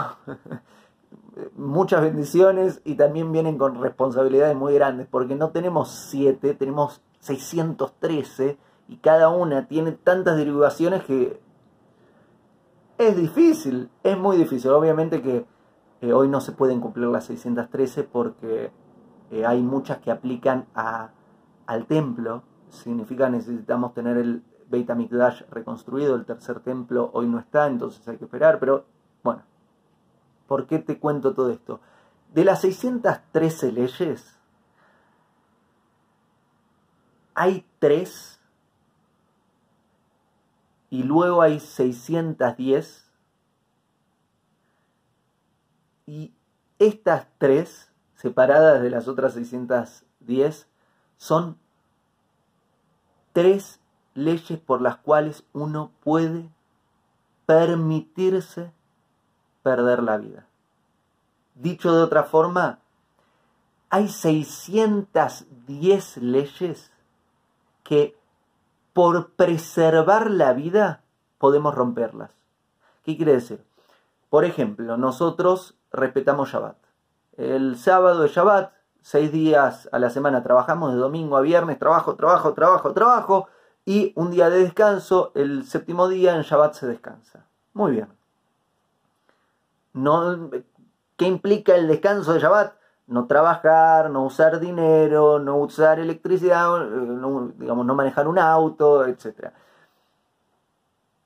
muchas 1.56 2.02
bendiciones 2.02 2.80
y 2.84 2.94
también 2.94 3.32
vienen 3.32 3.58
con 3.58 3.82
responsabilidades 3.82 4.54
muy 4.54 4.74
grandes, 4.74 5.08
porque 5.10 5.34
no 5.34 5.50
tenemos 5.50 5.90
siete, 5.90 6.54
tenemos 6.54 7.02
613 7.18 8.56
y 8.86 8.96
cada 8.98 9.28
una 9.30 9.66
tiene 9.66 9.90
tantas 9.90 10.36
derivaciones 10.36 11.02
que 11.02 11.40
es 12.96 13.16
difícil, 13.16 13.90
es 14.04 14.16
muy 14.16 14.36
difícil. 14.36 14.70
Obviamente 14.70 15.20
que 15.20 15.44
eh, 16.00 16.12
hoy 16.12 16.28
no 16.28 16.40
se 16.40 16.52
pueden 16.52 16.80
cumplir 16.80 17.08
las 17.08 17.24
613 17.24 18.04
porque 18.04 18.70
eh, 19.32 19.46
hay 19.46 19.62
muchas 19.62 19.98
que 19.98 20.12
aplican 20.12 20.66
a, 20.76 21.10
al 21.66 21.86
templo, 21.86 22.44
significa 22.68 23.28
necesitamos 23.28 23.94
tener 23.94 24.16
el, 24.16 24.44
Beit 24.68 24.88
HaMikdash 24.88 25.42
reconstruido, 25.50 26.14
el 26.14 26.24
tercer 26.24 26.60
templo 26.60 27.10
hoy 27.12 27.26
no 27.26 27.38
está, 27.38 27.66
entonces 27.66 28.06
hay 28.06 28.18
que 28.18 28.24
esperar, 28.24 28.58
pero 28.58 28.84
bueno, 29.22 29.42
¿Por 30.48 30.66
qué 30.66 30.78
te 30.78 30.98
cuento 30.98 31.34
todo 31.34 31.50
esto? 31.50 31.80
De 32.32 32.42
las 32.42 32.62
613 32.62 33.70
leyes, 33.70 34.38
hay 37.34 37.66
tres 37.78 38.40
y 40.88 41.02
luego 41.02 41.42
hay 41.42 41.60
610 41.60 43.12
y 46.06 46.32
estas 46.78 47.28
tres, 47.36 47.92
separadas 48.14 48.80
de 48.80 48.88
las 48.88 49.06
otras 49.06 49.34
610, 49.34 50.66
son 51.18 51.58
tres 53.34 53.80
leyes 54.18 54.58
por 54.58 54.82
las 54.82 54.96
cuales 54.96 55.44
uno 55.52 55.92
puede 56.02 56.50
permitirse 57.46 58.72
perder 59.62 60.02
la 60.02 60.16
vida. 60.18 60.46
Dicho 61.54 61.94
de 61.94 62.02
otra 62.02 62.24
forma, 62.24 62.80
hay 63.90 64.08
610 64.08 66.16
leyes 66.18 66.92
que 67.82 68.16
por 68.92 69.30
preservar 69.30 70.30
la 70.30 70.52
vida 70.52 71.00
podemos 71.38 71.74
romperlas. 71.74 72.30
¿Qué 73.04 73.16
quiere 73.16 73.32
decir? 73.32 73.64
Por 74.28 74.44
ejemplo, 74.44 74.98
nosotros 74.98 75.74
respetamos 75.90 76.50
Shabbat. 76.50 76.76
El 77.36 77.78
sábado 77.78 78.22
de 78.22 78.28
Shabbat, 78.28 78.72
seis 79.00 79.32
días 79.32 79.88
a 79.92 79.98
la 79.98 80.10
semana 80.10 80.42
trabajamos, 80.42 80.92
de 80.92 80.98
domingo 80.98 81.36
a 81.36 81.40
viernes, 81.40 81.78
trabajo, 81.78 82.16
trabajo, 82.16 82.52
trabajo, 82.52 82.92
trabajo, 82.92 83.48
y 83.88 84.12
un 84.16 84.30
día 84.30 84.50
de 84.50 84.64
descanso, 84.64 85.32
el 85.34 85.64
séptimo 85.64 86.08
día 86.08 86.36
en 86.36 86.42
Shabbat 86.42 86.74
se 86.74 86.86
descansa. 86.86 87.46
Muy 87.72 87.92
bien. 87.92 88.08
No, 89.94 90.50
¿Qué 91.16 91.24
implica 91.24 91.74
el 91.74 91.88
descanso 91.88 92.34
de 92.34 92.40
Shabbat? 92.40 92.74
No 93.06 93.26
trabajar, 93.26 94.10
no 94.10 94.26
usar 94.26 94.60
dinero, 94.60 95.38
no 95.38 95.56
usar 95.56 96.00
electricidad, 96.00 96.68
no, 96.86 97.50
digamos, 97.56 97.86
no 97.86 97.94
manejar 97.94 98.28
un 98.28 98.38
auto, 98.38 99.06
etc. 99.06 99.52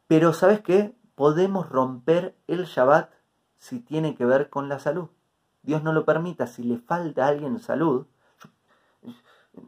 Pero 0.06 0.32
¿sabes 0.32 0.60
qué? 0.60 0.94
Podemos 1.16 1.68
romper 1.68 2.36
el 2.46 2.66
Shabbat 2.66 3.10
si 3.58 3.80
tiene 3.80 4.14
que 4.14 4.24
ver 4.24 4.50
con 4.50 4.68
la 4.68 4.78
salud. 4.78 5.08
Dios 5.64 5.82
no 5.82 5.92
lo 5.92 6.04
permita, 6.04 6.46
si 6.46 6.62
le 6.62 6.78
falta 6.78 7.24
a 7.24 7.28
alguien 7.30 7.58
salud, 7.58 8.06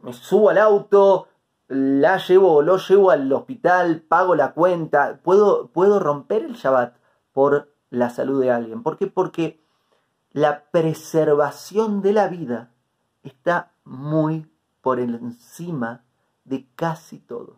me 0.01 0.13
subo 0.13 0.49
al 0.49 0.59
auto, 0.59 1.27
la 1.67 2.17
llevo 2.17 2.53
o 2.53 2.61
lo 2.61 2.77
llevo 2.77 3.11
al 3.11 3.31
hospital, 3.31 4.01
pago 4.01 4.35
la 4.35 4.53
cuenta, 4.53 5.19
puedo, 5.23 5.67
puedo 5.69 5.99
romper 5.99 6.43
el 6.43 6.53
Shabbat 6.53 6.95
por 7.33 7.73
la 7.89 8.09
salud 8.09 8.41
de 8.41 8.51
alguien. 8.51 8.83
¿Por 8.83 8.97
qué? 8.97 9.07
Porque 9.07 9.61
la 10.31 10.65
preservación 10.71 12.01
de 12.01 12.13
la 12.13 12.27
vida 12.27 12.71
está 13.23 13.71
muy 13.83 14.51
por 14.81 14.99
encima 14.99 16.03
de 16.43 16.67
casi 16.75 17.19
todo. 17.19 17.57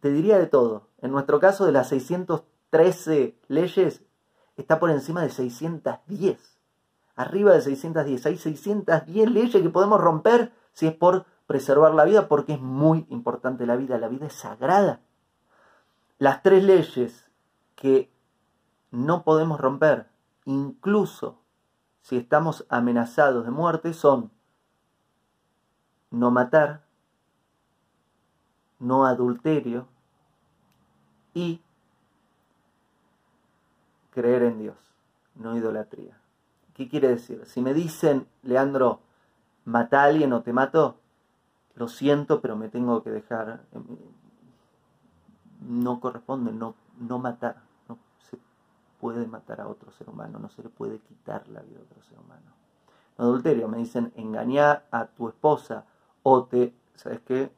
Te 0.00 0.10
diría 0.10 0.38
de 0.38 0.46
todo. 0.46 0.88
En 0.98 1.10
nuestro 1.12 1.40
caso, 1.40 1.64
de 1.64 1.72
las 1.72 1.88
613 1.88 3.38
leyes, 3.48 4.04
está 4.56 4.78
por 4.78 4.90
encima 4.90 5.22
de 5.22 5.30
610. 5.30 6.58
Arriba 7.14 7.52
de 7.54 7.60
610. 7.60 8.26
Hay 8.26 8.36
610 8.36 9.30
leyes 9.30 9.62
que 9.62 9.70
podemos 9.70 10.00
romper 10.00 10.52
si 10.72 10.86
es 10.86 10.94
por 10.94 11.26
preservar 11.52 11.92
la 11.92 12.06
vida, 12.06 12.28
porque 12.28 12.54
es 12.54 12.62
muy 12.62 13.04
importante 13.10 13.66
la 13.66 13.76
vida. 13.76 13.98
La 13.98 14.08
vida 14.08 14.24
es 14.24 14.32
sagrada. 14.32 15.00
Las 16.16 16.42
tres 16.42 16.64
leyes 16.64 17.30
que 17.74 18.10
no 18.90 19.22
podemos 19.22 19.60
romper, 19.60 20.08
incluso 20.46 21.36
si 22.00 22.16
estamos 22.16 22.64
amenazados 22.70 23.44
de 23.44 23.50
muerte, 23.50 23.92
son 23.92 24.30
no 26.10 26.30
matar, 26.30 26.86
no 28.78 29.04
adulterio 29.04 29.88
y 31.34 31.60
creer 34.10 34.44
en 34.44 34.58
Dios, 34.58 34.76
no 35.34 35.54
idolatría. 35.54 36.18
¿Qué 36.72 36.88
quiere 36.88 37.08
decir? 37.08 37.44
Si 37.44 37.60
me 37.60 37.74
dicen, 37.74 38.26
Leandro, 38.42 39.00
mata 39.66 40.00
a 40.00 40.04
alguien 40.04 40.32
o 40.32 40.40
te 40.40 40.54
mato, 40.54 41.01
lo 41.74 41.88
siento, 41.88 42.40
pero 42.40 42.56
me 42.56 42.68
tengo 42.68 43.02
que 43.02 43.10
dejar. 43.10 43.60
No 45.60 46.00
corresponde, 46.00 46.52
no, 46.52 46.74
no 46.98 47.18
matar. 47.18 47.62
No 47.88 47.98
se 48.18 48.38
puede 49.00 49.26
matar 49.26 49.60
a 49.60 49.68
otro 49.68 49.90
ser 49.92 50.08
humano, 50.08 50.38
no 50.38 50.48
se 50.48 50.62
le 50.62 50.68
puede 50.68 50.98
quitar 50.98 51.48
la 51.48 51.60
vida 51.60 51.78
a 51.78 51.82
otro 51.82 52.02
ser 52.02 52.18
humano. 52.18 52.52
No 53.18 53.24
adulterio, 53.24 53.68
me 53.68 53.78
dicen 53.78 54.12
engañar 54.16 54.86
a 54.90 55.06
tu 55.06 55.28
esposa 55.28 55.84
o 56.22 56.44
te, 56.44 56.74
¿sabes 56.94 57.20
qué? 57.20 57.52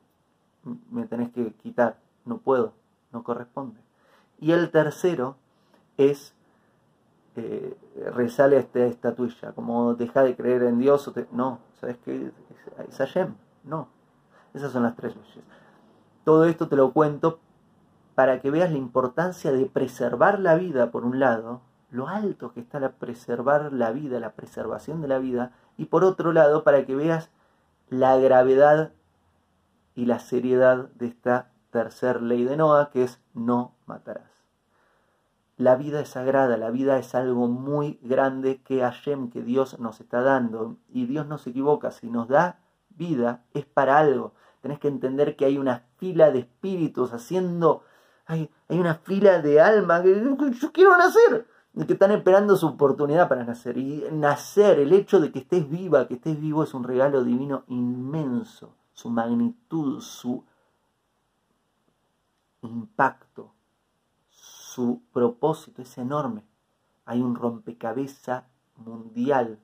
Me 0.91 1.07
tenés 1.07 1.31
que 1.31 1.53
quitar. 1.55 1.99
No 2.25 2.39
puedo, 2.39 2.73
no 3.12 3.23
corresponde. 3.23 3.81
Y 4.41 4.53
el 4.53 4.71
tercero 4.71 5.37
es 5.97 6.35
eh, 7.37 7.77
resale 8.15 8.59
esta 8.59 8.81
estatuilla, 8.87 9.53
como 9.53 9.95
deja 9.95 10.23
de 10.23 10.37
creer 10.37 10.62
en 10.62 10.79
Dios, 10.79 11.09
o 11.09 11.15
no, 11.33 11.59
¿sabes 11.81 11.99
qué? 12.05 12.31
Es 12.89 12.97
Hashem, 12.97 13.35
no. 13.65 13.89
Esas 14.55 14.73
son 14.73 14.85
las 14.85 14.97
tres 14.97 15.15
leyes. 15.17 15.45
Todo 16.25 16.45
esto 16.47 16.69
te 16.69 16.77
lo 16.77 16.93
cuento 16.93 17.41
para 18.15 18.41
que 18.41 18.51
veas 18.51 18.71
la 18.71 18.79
importancia 18.79 19.53
de 19.53 19.67
preservar 19.67 20.39
la 20.39 20.55
vida, 20.55 20.91
por 20.91 21.05
un 21.05 21.19
lado, 21.19 21.61
lo 21.91 22.09
alto 22.09 22.53
que 22.53 22.61
está 22.61 22.81
la 22.81 22.93
preservar 22.93 23.73
la 23.73 23.91
vida, 23.91 24.21
la 24.21 24.33
preservación 24.33 25.03
de 25.03 25.09
la 25.09 25.19
vida, 25.19 25.53
y 25.77 25.87
por 25.87 26.05
otro 26.05 26.33
lado, 26.33 26.65
para 26.65 26.87
que 26.87 26.95
veas 26.95 27.31
la 27.89 28.17
gravedad 28.17 28.93
y 29.95 30.07
la 30.07 30.19
seriedad 30.21 30.89
de 30.95 31.07
esta 31.07 31.51
tercera 31.71 32.21
ley 32.21 32.45
de 32.45 32.57
Noah, 32.57 32.91
que 32.91 33.03
es 33.03 33.21
no 33.35 33.75
matarás. 33.87 34.31
La 35.57 35.77
vida 35.77 36.01
es 36.01 36.09
sagrada, 36.09 36.57
la 36.57 36.71
vida 36.71 36.99
es 36.99 37.15
algo 37.15 37.47
muy 37.47 38.01
grande 38.03 38.61
que 38.63 38.81
Hashem, 38.81 39.31
que 39.31 39.43
Dios 39.43 39.79
nos 39.79 40.01
está 40.01 40.21
dando. 40.21 40.77
Y 40.89 41.07
Dios 41.07 41.29
no 41.29 41.39
se 41.39 41.51
equivoca, 41.51 41.93
si 41.93 42.11
nos 42.11 42.27
da 42.27 42.59
vida 42.97 43.45
es 43.55 43.67
para 43.67 43.99
algo. 43.99 44.35
Tenés 44.61 44.79
que 44.79 44.89
entender 44.89 45.37
que 45.37 45.45
hay 45.45 45.59
una 45.59 45.85
fila 45.99 46.31
de 46.31 46.41
espíritus 46.41 47.13
haciendo, 47.13 47.83
hay, 48.27 48.51
hay 48.69 48.79
una 48.79 48.95
fila 48.95 49.41
de 49.41 49.61
alma 49.61 50.03
que 50.03 50.23
yo 50.61 50.73
quiero 50.73 50.97
nacer, 50.97 51.47
que 51.87 51.93
están 51.93 52.13
esperando 52.13 52.57
su 52.57 52.67
oportunidad 52.67 53.29
para 53.29 53.45
nacer. 53.45 53.77
Y 53.77 54.05
nacer, 54.13 54.79
el 54.79 54.93
hecho 54.93 55.21
de 55.21 55.31
que 55.31 55.41
estés 55.41 55.69
viva, 55.69 56.09
que 56.09 56.15
estés 56.15 56.41
vivo, 56.41 56.63
es 56.63 56.73
un 56.73 56.85
regalo 56.85 57.25
divino 57.25 57.65
inmenso. 57.69 58.75
Su 58.93 59.11
magnitud, 59.11 60.01
su 60.01 60.45
impacto 62.63 63.55
su 64.75 65.03
propósito 65.13 65.83
es 65.83 65.99
enorme. 65.99 66.43
Hay 67.05 67.23
un 67.23 67.37
rompecabezas 67.37 68.43
mundial. 68.75 69.61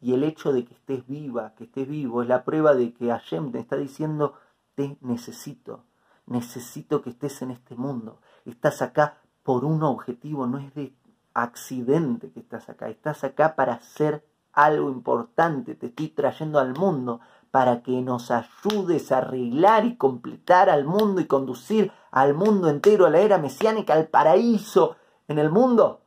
Y 0.00 0.14
el 0.14 0.22
hecho 0.22 0.52
de 0.52 0.64
que 0.64 0.74
estés 0.74 1.06
viva, 1.06 1.54
que 1.54 1.64
estés 1.64 1.88
vivo, 1.88 2.22
es 2.22 2.28
la 2.28 2.44
prueba 2.44 2.74
de 2.74 2.92
que 2.92 3.08
Hashem 3.08 3.52
te 3.52 3.58
está 3.58 3.76
diciendo, 3.76 4.34
te 4.74 4.96
necesito, 5.00 5.84
necesito 6.26 7.02
que 7.02 7.10
estés 7.10 7.42
en 7.42 7.50
este 7.50 7.74
mundo. 7.74 8.20
Estás 8.44 8.80
acá 8.82 9.18
por 9.42 9.64
un 9.64 9.82
objetivo, 9.82 10.46
no 10.46 10.58
es 10.58 10.72
de 10.74 10.94
accidente 11.34 12.30
que 12.30 12.40
estás 12.40 12.68
acá, 12.68 12.88
estás 12.88 13.24
acá 13.24 13.56
para 13.56 13.74
hacer 13.74 14.24
algo 14.52 14.90
importante, 14.90 15.74
te 15.74 15.86
estoy 15.86 16.08
trayendo 16.08 16.58
al 16.58 16.74
mundo 16.74 17.20
para 17.50 17.82
que 17.82 18.02
nos 18.02 18.30
ayudes 18.30 19.10
a 19.10 19.18
arreglar 19.18 19.84
y 19.84 19.96
completar 19.96 20.68
al 20.68 20.84
mundo 20.84 21.20
y 21.20 21.26
conducir 21.26 21.92
al 22.10 22.34
mundo 22.34 22.68
entero, 22.68 23.06
a 23.06 23.10
la 23.10 23.20
era 23.20 23.38
mesiánica, 23.38 23.94
al 23.94 24.08
paraíso 24.08 24.96
en 25.28 25.38
el 25.38 25.50
mundo. 25.50 26.02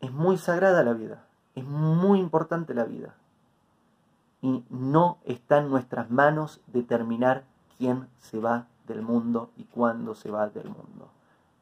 Es 0.00 0.12
muy 0.12 0.38
sagrada 0.38 0.82
la 0.82 0.94
vida, 0.94 1.26
es 1.54 1.64
muy 1.64 2.20
importante 2.20 2.74
la 2.74 2.84
vida. 2.84 3.14
Y 4.42 4.64
no 4.70 5.18
está 5.24 5.58
en 5.58 5.70
nuestras 5.70 6.10
manos 6.10 6.60
determinar 6.66 7.44
quién 7.78 8.08
se 8.18 8.38
va 8.38 8.66
del 8.86 9.02
mundo 9.02 9.50
y 9.56 9.64
cuándo 9.64 10.14
se 10.14 10.30
va 10.30 10.48
del 10.48 10.68
mundo. 10.68 11.10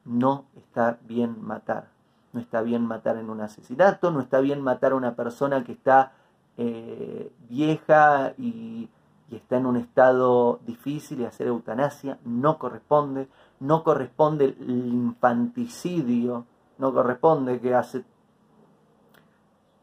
No 0.05 0.45
está 0.57 0.99
bien 1.03 1.37
matar. 1.45 1.89
No 2.33 2.41
está 2.41 2.63
bien 2.63 2.85
matar 2.87 3.17
en 3.17 3.31
un 3.31 3.41
asesinato, 3.41 4.11
no 4.11 4.21
está 4.21 4.41
bien 4.41 4.63
matar 4.63 4.93
a 4.93 4.97
una 4.97 5.15
persona 5.15 5.65
que 5.65 5.73
está 5.73 6.13
eh, 6.57 7.33
vieja 7.49 8.35
y, 8.37 8.89
está 9.31 9.59
en 9.59 9.67
un 9.67 9.77
estado 9.77 10.59
difícil 10.67 11.21
y 11.21 11.27
hacer 11.27 11.49
eutanasia 11.49 12.19
no 12.25 12.59
corresponde, 12.59 13.29
no 13.61 13.85
corresponde 13.85 14.57
el 14.59 14.87
infanticidio, 14.87 16.47
no 16.79 16.95
corresponde 16.95 17.61
que 17.61 17.75
hace 17.75 18.05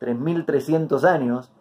3.300 0.05 1.03
años 1.03 1.51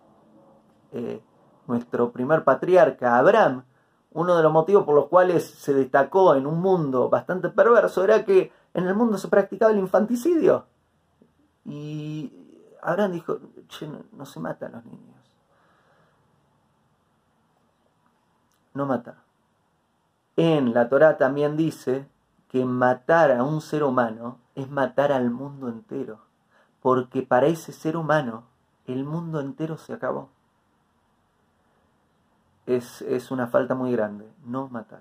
eh, 0.92 1.22
nuestro 1.66 2.12
primer 2.12 2.44
patriarca 2.44 3.18
Abraham, 3.18 3.64
uno 4.12 4.36
de 4.36 4.42
los 4.42 4.52
motivos 4.52 4.84
por 4.84 4.94
los 4.94 5.08
cuales 5.08 5.44
se 5.44 5.74
destacó 5.74 6.34
en 6.34 6.46
un 6.46 6.60
mundo 6.60 7.08
bastante 7.08 7.48
perverso 7.48 8.04
era 8.04 8.24
que 8.24 8.52
en 8.74 8.86
el 8.86 8.94
mundo 8.94 9.18
se 9.18 9.28
practicaba 9.28 9.72
el 9.72 9.78
infanticidio. 9.78 10.66
Y 11.64 12.32
Abraham 12.82 13.12
dijo, 13.12 13.38
che, 13.68 13.88
no, 13.88 14.26
se 14.26 14.38
matan 14.38 14.72
los 14.72 14.84
niños. 14.84 15.16
No 18.74 18.86
matar. 18.86 19.16
En 20.36 20.74
la 20.74 20.88
Torá 20.88 21.16
también 21.16 21.56
dice 21.56 22.06
que 22.48 22.64
matar 22.64 23.32
a 23.32 23.42
un 23.42 23.60
ser 23.60 23.82
humano 23.82 24.38
es 24.54 24.70
matar 24.70 25.12
al 25.12 25.30
mundo 25.30 25.68
entero, 25.68 26.20
porque 26.84 27.22
para 27.22 27.46
ese 27.46 27.72
ser 27.72 27.96
humano 27.96 28.44
el 28.86 29.04
mundo 29.04 29.40
entero 29.40 29.78
se 29.78 29.94
acabó. 29.94 30.28
Es, 32.66 33.00
es 33.00 33.30
una 33.30 33.46
falta 33.46 33.74
muy 33.74 33.90
grande, 33.90 34.30
no 34.44 34.68
matar. 34.68 35.00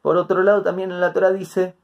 Por 0.00 0.16
otro 0.16 0.44
lado, 0.44 0.62
también 0.62 0.92
en 0.92 1.00
la 1.00 1.12
Torah 1.12 1.32
dice 1.32 1.74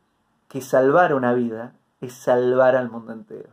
que 0.47 0.61
salvar 0.61 1.15
una 1.15 1.35
vida 1.35 1.73
es 2.01 2.15
salvar 2.15 2.77
al 2.77 2.89
mundo 2.89 3.13
entero. 3.13 3.51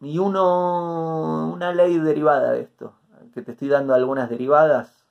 Y 0.00 0.20
una 0.20 1.72
ley 1.74 1.98
derivada 1.98 2.52
de 2.52 2.60
esto, 2.60 2.94
que 3.34 3.42
te 3.42 3.50
estoy 3.50 3.66
dando 3.66 3.94
algunas 3.94 4.30
derivadas, 4.30 5.04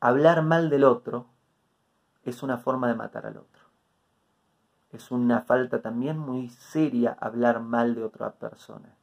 hablar 0.00 0.42
mal 0.42 0.70
del 0.70 0.82
otro 0.82 1.26
es 2.24 2.42
una 2.42 2.58
forma 2.58 2.88
de 2.88 2.96
matar 2.96 3.26
al 3.26 3.36
otro. 3.36 3.65
Es 4.92 5.10
una 5.10 5.42
falta 5.42 5.82
también 5.82 6.18
muy 6.18 6.48
seria 6.48 7.16
hablar 7.20 7.60
mal 7.60 7.94
de 7.94 8.04
otra 8.04 8.32
persona, 8.32 8.96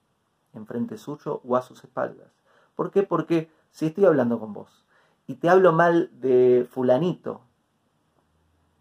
en 0.53 0.65
frente 0.65 0.97
suyo 0.97 1.41
o 1.43 1.55
a 1.55 1.61
sus 1.61 1.83
espaldas. 1.83 2.31
¿Por 2.75 2.91
qué? 2.91 3.03
Porque 3.03 3.51
si 3.71 3.87
estoy 3.87 4.05
hablando 4.05 4.39
con 4.39 4.53
vos 4.53 4.85
y 5.27 5.35
te 5.35 5.49
hablo 5.49 5.73
mal 5.73 6.09
de 6.19 6.67
fulanito, 6.69 7.41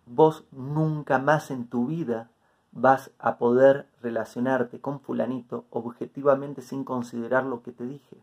vos 0.07 0.45
nunca 0.51 1.19
más 1.19 1.51
en 1.51 1.69
tu 1.69 1.87
vida 1.87 2.31
vas 2.73 3.11
a 3.19 3.37
poder 3.37 3.87
relacionarte 4.01 4.81
con 4.81 5.01
fulanito 5.01 5.67
objetivamente 5.71 6.63
sin 6.63 6.85
considerar 6.85 7.45
lo 7.45 7.63
que 7.63 7.73
te 7.73 7.85
dije. 7.85 8.17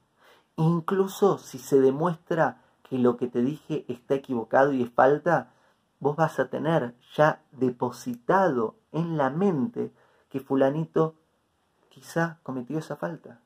Incluso 0.56 1.38
si 1.38 1.60
se 1.60 1.80
demuestra 1.80 2.62
que 2.84 2.98
lo 2.98 3.18
que 3.18 3.28
te 3.28 3.42
dije 3.42 3.86
está 3.88 4.16
equivocado 4.16 4.74
y 4.74 4.82
es 4.82 4.92
falta, 4.92 5.54
vos 6.00 6.16
vas 6.16 6.40
a 6.40 6.50
tener 6.50 6.96
ya 7.16 7.42
depositado 7.52 8.76
en 8.92 9.18
la 9.18 9.30
mente 9.30 9.94
que 10.30 10.40
fulanito 10.40 11.16
quizá 11.90 12.40
cometió 12.44 12.80
esa 12.80 12.96
falta. 12.96 13.42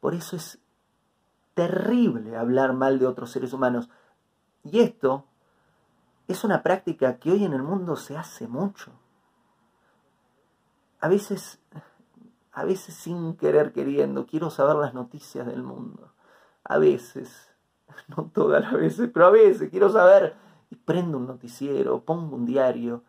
Por 0.00 0.14
eso 0.14 0.36
es 0.36 0.58
terrible 1.54 2.36
hablar 2.36 2.72
mal 2.72 2.98
de 2.98 3.06
otros 3.06 3.30
seres 3.30 3.52
humanos. 3.52 3.88
Y 4.64 4.80
esto 4.80 5.24
es 6.28 6.44
una 6.44 6.62
práctica 6.62 7.18
que 7.18 7.32
hoy 7.32 7.44
en 7.44 7.52
el 7.52 7.62
mundo 7.62 7.96
se 7.96 8.16
hace 8.16 8.46
mucho. 8.46 8.92
A 11.00 11.08
veces, 11.08 11.60
a 12.52 12.64
veces 12.64 12.94
sin 12.94 13.36
querer 13.36 13.72
queriendo, 13.72 14.26
quiero 14.26 14.50
saber 14.50 14.76
las 14.76 14.94
noticias 14.94 15.46
del 15.46 15.62
mundo. 15.62 16.12
A 16.64 16.78
veces, 16.78 17.50
no 18.08 18.30
todas 18.32 18.62
las 18.62 18.72
veces, 18.74 19.10
pero 19.12 19.26
a 19.26 19.30
veces 19.30 19.70
quiero 19.70 19.88
saber 19.88 20.36
y 20.70 20.76
prendo 20.76 21.18
un 21.18 21.26
noticiero, 21.26 22.00
pongo 22.00 22.36
un 22.36 22.46
diario 22.46 23.02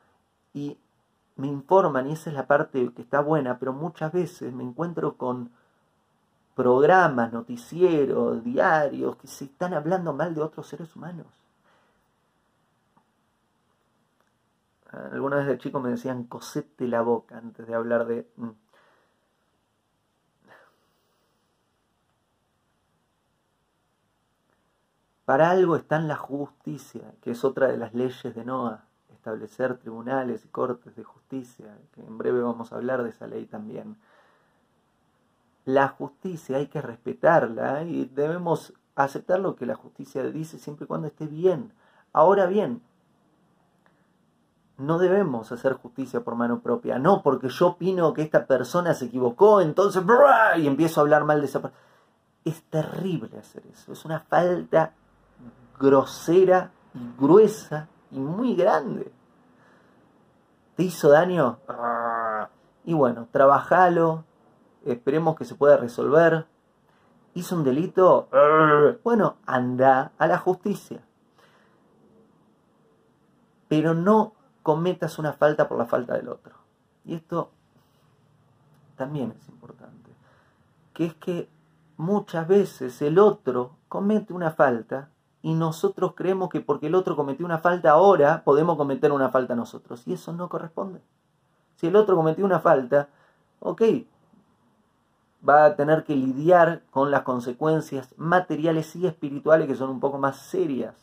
y 0.54 0.78
me 1.36 1.48
informan 1.48 2.08
y 2.08 2.14
esa 2.14 2.30
es 2.30 2.36
la 2.36 2.48
parte 2.48 2.92
que 2.94 3.02
está 3.02 3.22
buena, 3.22 3.60
pero 3.60 3.74
muchas 3.74 4.12
veces 4.12 4.54
me 4.54 4.64
encuentro 4.64 5.16
con 5.16 5.52
programas, 6.56 7.32
noticieros, 7.32 8.44
diarios 8.44 9.16
que 9.16 9.28
se 9.28 9.46
están 9.46 9.74
hablando 9.74 10.14
mal 10.14 10.36
de 10.36 10.42
otros 10.42 10.68
seres 10.68 10.94
humanos. 10.96 11.28
Algunas 14.92 15.40
vez 15.40 15.48
de 15.48 15.58
chico 15.58 15.80
me 15.80 15.92
decían 15.92 16.24
cosete 16.24 16.88
la 16.88 17.02
boca 17.02 17.38
antes 17.38 17.66
de 17.68 17.76
hablar 17.76 18.06
de... 18.08 18.28
Mm, 18.38 18.50
Para 25.30 25.52
algo 25.52 25.76
está 25.76 25.98
en 25.98 26.08
la 26.08 26.16
justicia, 26.16 27.14
que 27.22 27.30
es 27.30 27.44
otra 27.44 27.68
de 27.68 27.78
las 27.78 27.94
leyes 27.94 28.34
de 28.34 28.44
Noah, 28.44 28.86
establecer 29.14 29.78
tribunales 29.78 30.44
y 30.44 30.48
cortes 30.48 30.96
de 30.96 31.04
justicia, 31.04 31.78
que 31.94 32.02
en 32.02 32.18
breve 32.18 32.42
vamos 32.42 32.74
a 32.74 32.78
hablar 32.78 33.04
de 33.04 33.12
esa 33.12 33.28
ley 33.28 33.46
también. 33.46 33.96
La 35.66 35.90
justicia 35.90 36.58
hay 36.58 36.66
que 36.66 36.82
respetarla 36.82 37.84
y 37.84 38.06
debemos 38.06 38.74
aceptar 38.96 39.40
lo 39.40 39.56
que 39.56 39.68
la 39.68 39.76
justicia 39.76 40.24
dice 40.24 40.58
siempre 40.58 40.86
y 40.86 40.88
cuando 40.88 41.06
esté 41.06 41.28
bien. 41.28 41.74
Ahora 42.12 42.48
bien, 42.48 42.82
no 44.80 44.98
debemos 44.98 45.52
hacer 45.52 45.74
justicia 45.74 46.22
por 46.22 46.34
mano 46.34 46.62
propia, 46.62 46.98
no 46.98 47.22
porque 47.22 47.50
yo 47.50 47.68
opino 47.68 48.16
que 48.16 48.24
esta 48.24 48.48
persona 48.48 48.96
se 48.96 49.06
equivocó, 49.06 49.62
entonces 49.62 50.02
y 50.58 50.66
empiezo 50.66 51.00
a 51.00 51.04
hablar 51.04 51.24
mal 51.24 51.40
de 51.40 51.46
esa 51.46 51.62
persona. 51.62 51.84
Es 52.46 52.64
terrible 52.64 53.38
hacer 53.38 53.62
eso, 53.68 53.94
es 53.94 54.06
una 54.06 54.22
falta 54.22 54.94
grosera 55.80 56.72
y 56.94 57.00
gruesa 57.18 57.88
y 58.12 58.20
muy 58.20 58.56
grande. 58.56 59.12
¿Te 60.76 60.84
hizo 60.84 61.10
daño? 61.10 61.60
Y 62.86 62.94
bueno, 62.94 63.28
trabajalo, 63.32 64.24
esperemos 64.86 65.36
que 65.36 65.46
se 65.46 65.56
pueda 65.56 65.78
resolver. 65.78 66.46
¿Hizo 67.34 67.56
un 67.56 67.64
delito? 67.64 68.28
Bueno, 69.04 69.38
anda 69.46 70.12
a 70.18 70.28
la 70.28 70.38
justicia. 70.38 71.02
Pero 73.68 73.94
no 73.94 74.34
cometas 74.64 75.20
una 75.20 75.34
falta 75.34 75.68
por 75.68 75.78
la 75.78 75.86
falta 75.86 76.16
del 76.16 76.30
otro. 76.30 76.56
Y 77.06 77.16
esto 77.16 77.52
también 78.96 79.34
es 79.38 79.48
importante. 79.50 80.12
Que 80.94 81.06
es 81.06 81.14
que 81.16 81.50
muchas 81.98 82.48
veces 82.48 83.02
el 83.02 83.20
otro 83.20 83.76
comete 83.88 84.34
una 84.34 84.52
falta 84.52 85.10
y 85.42 85.54
nosotros 85.54 86.14
creemos 86.16 86.50
que 86.50 86.60
porque 86.60 86.88
el 86.88 86.96
otro 86.96 87.16
cometió 87.16 87.46
una 87.46 87.60
falta 87.60 87.92
ahora, 87.92 88.44
podemos 88.44 88.76
cometer 88.78 89.12
una 89.12 89.30
falta 89.30 89.56
nosotros. 89.56 90.06
Y 90.06 90.14
eso 90.14 90.34
no 90.34 90.50
corresponde. 90.50 91.02
Si 91.76 91.88
el 91.88 91.96
otro 91.96 92.16
cometió 92.16 92.44
una 92.46 92.60
falta, 92.60 93.08
ok, 93.60 93.82
va 95.48 95.66
a 95.66 95.76
tener 95.76 96.04
que 96.04 96.16
lidiar 96.16 96.84
con 96.92 97.12
las 97.12 97.22
consecuencias 97.22 98.14
materiales 98.18 98.96
y 98.98 99.08
espirituales 99.08 99.68
que 99.68 99.76
son 99.76 99.90
un 99.90 100.00
poco 100.02 100.18
más 100.18 100.38
serias. 100.38 100.96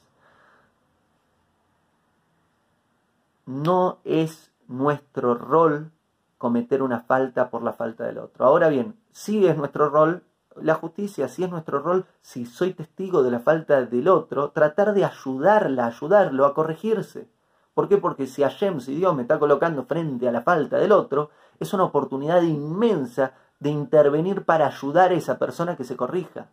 No 3.47 3.99
es 4.05 4.53
nuestro 4.69 5.35
rol 5.35 5.93
cometer 6.37 6.83
una 6.83 7.01
falta 7.01 7.49
por 7.49 7.63
la 7.63 7.73
falta 7.73 8.05
del 8.05 8.19
otro. 8.19 8.45
Ahora 8.45 8.69
bien, 8.69 8.97
sí 9.13 9.47
es 9.47 9.57
nuestro 9.57 9.89
rol 9.89 10.23
la 10.63 10.75
justicia, 10.75 11.29
si 11.29 11.45
es 11.45 11.51
nuestro 11.51 11.81
rol, 11.81 12.07
si 12.23 12.47
soy 12.47 12.73
testigo 12.73 13.23
de 13.23 13.31
la 13.31 13.41
falta 13.41 13.83
del 13.83 14.09
otro, 14.09 14.51
tratar 14.51 14.95
de 14.95 15.05
ayudarla, 15.05 15.87
ayudarlo 15.87 16.47
a 16.47 16.55
corregirse. 16.55 17.29
¿Por 17.75 17.89
qué? 17.89 17.99
Porque 17.99 18.27
si 18.27 18.43
Hashem, 18.43 18.81
si 18.81 18.95
Dios 18.95 19.15
me 19.15 19.23
está 19.23 19.39
colocando 19.39 19.85
frente 19.85 20.29
a 20.29 20.33
la 20.33 20.43
falta 20.43 20.79
del 20.79 20.93
otro, 20.93 21.31
es 21.61 21.73
una 21.75 21.85
oportunidad 21.85 22.43
inmensa 22.43 23.33
de 23.61 23.71
intervenir 23.71 24.45
para 24.45 24.67
ayudar 24.67 25.11
a 25.11 25.15
esa 25.15 25.39
persona 25.39 25.77
que 25.77 25.85
se 25.85 25.97
corrija. 25.97 26.49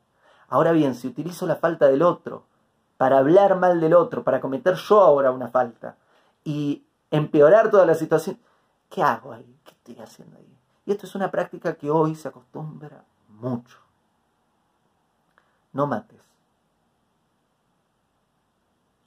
Ahora 0.49 0.71
bien, 0.71 0.95
si 0.95 1.07
utilizo 1.07 1.47
la 1.47 1.55
falta 1.55 1.87
del 1.87 2.01
otro 2.01 2.43
para 2.97 3.17
hablar 3.17 3.57
mal 3.57 3.79
del 3.79 3.93
otro, 3.93 4.23
para 4.23 4.41
cometer 4.41 4.75
yo 4.75 5.01
ahora 5.01 5.31
una 5.31 5.47
falta 5.47 5.95
y 6.43 6.83
empeorar 7.11 7.71
toda 7.71 7.85
la 7.85 7.95
situación, 7.95 8.37
¿qué 8.89 9.01
hago 9.01 9.31
ahí? 9.31 9.57
¿Qué 9.63 9.71
estoy 9.71 10.03
haciendo 10.03 10.37
ahí? 10.37 10.57
Y 10.85 10.91
esto 10.91 11.05
es 11.05 11.15
una 11.15 11.31
práctica 11.31 11.75
que 11.75 11.89
hoy 11.89 12.15
se 12.15 12.27
acostumbra 12.27 13.03
mucho 13.29 13.82
no 15.73 15.87
mates. 15.87 16.21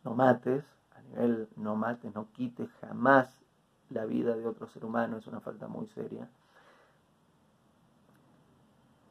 No 0.04 0.14
mates, 0.14 0.64
a 0.96 1.00
nivel 1.02 1.48
no 1.56 1.76
mates, 1.76 2.14
no 2.14 2.28
quites 2.32 2.70
jamás 2.80 3.28
la 3.90 4.04
vida 4.04 4.36
de 4.36 4.46
otro 4.46 4.66
ser 4.66 4.84
humano, 4.84 5.16
es 5.16 5.26
una 5.26 5.40
falta 5.40 5.68
muy 5.68 5.86
seria. 5.86 6.28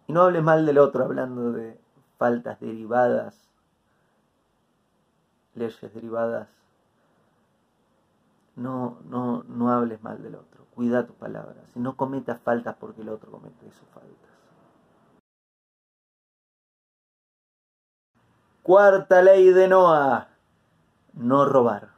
Y 0.07 0.13
no 0.13 0.21
hables 0.21 0.43
mal 0.43 0.65
del 0.65 0.77
otro 0.77 1.03
hablando 1.03 1.51
de 1.51 1.79
faltas 2.17 2.59
derivadas, 2.59 3.35
leyes 5.55 5.93
derivadas. 5.93 6.49
No, 8.55 8.99
no, 9.05 9.43
no 9.43 9.69
hables 9.69 10.01
mal 10.01 10.21
del 10.21 10.35
otro. 10.35 10.65
Cuida 10.75 11.05
tus 11.05 11.15
palabras. 11.15 11.65
Y 11.75 11.79
no 11.79 11.97
cometas 11.97 12.39
faltas 12.41 12.75
porque 12.79 13.01
el 13.01 13.09
otro 13.09 13.31
comete 13.31 13.69
sus 13.71 13.87
faltas. 13.89 14.34
Cuarta 18.65 19.21
ley 19.21 19.51
de 19.51 19.67
Noah, 19.67 20.29
no 21.13 21.45
robar. 21.45 21.89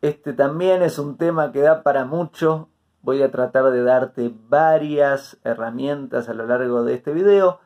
Este 0.00 0.32
también 0.32 0.80
es 0.80 0.96
un 1.00 1.16
tema 1.16 1.50
que 1.50 1.60
da 1.60 1.82
para 1.82 2.04
mucho. 2.04 2.68
Voy 3.02 3.20
a 3.24 3.32
tratar 3.32 3.64
de 3.72 3.82
darte 3.82 4.32
varias 4.48 5.36
herramientas 5.42 6.28
a 6.28 6.34
lo 6.34 6.46
largo 6.46 6.84
de 6.84 6.94
este 6.94 7.12
video. 7.12 7.58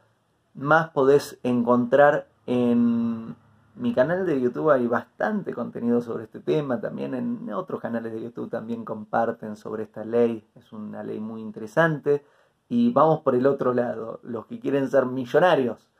Más 0.55 0.88
podés 0.92 1.38
encontrar 1.42 2.26
en 2.46 3.36
mi 3.74 3.92
canal 3.92 4.24
de 4.24 4.40
YouTube 4.40 4.70
hay 4.70 4.86
bastante 4.86 5.53
contenido 5.53 6.00
sobre 6.00 6.24
este 6.24 6.40
tema, 6.40 6.80
también 6.80 7.12
en 7.12 7.53
otros 7.53 7.82
canales 7.82 8.14
de 8.14 8.22
YouTube 8.22 8.48
también 8.48 8.86
comparten 8.86 9.57
sobre 9.57 9.82
esta 9.82 10.07
ley, 10.07 10.42
es 10.55 10.72
una 10.72 11.03
ley 11.03 11.20
muy 11.20 11.42
interesante. 11.42 12.24
Y 12.70 12.94
vamos 12.94 13.20
por 13.20 13.34
el 13.34 13.46
otro 13.46 13.74
lado, 13.74 14.20
los 14.22 14.46
que 14.46 14.59
quieren 14.59 14.88
ser 14.88 15.05
millonarios. 15.05 15.91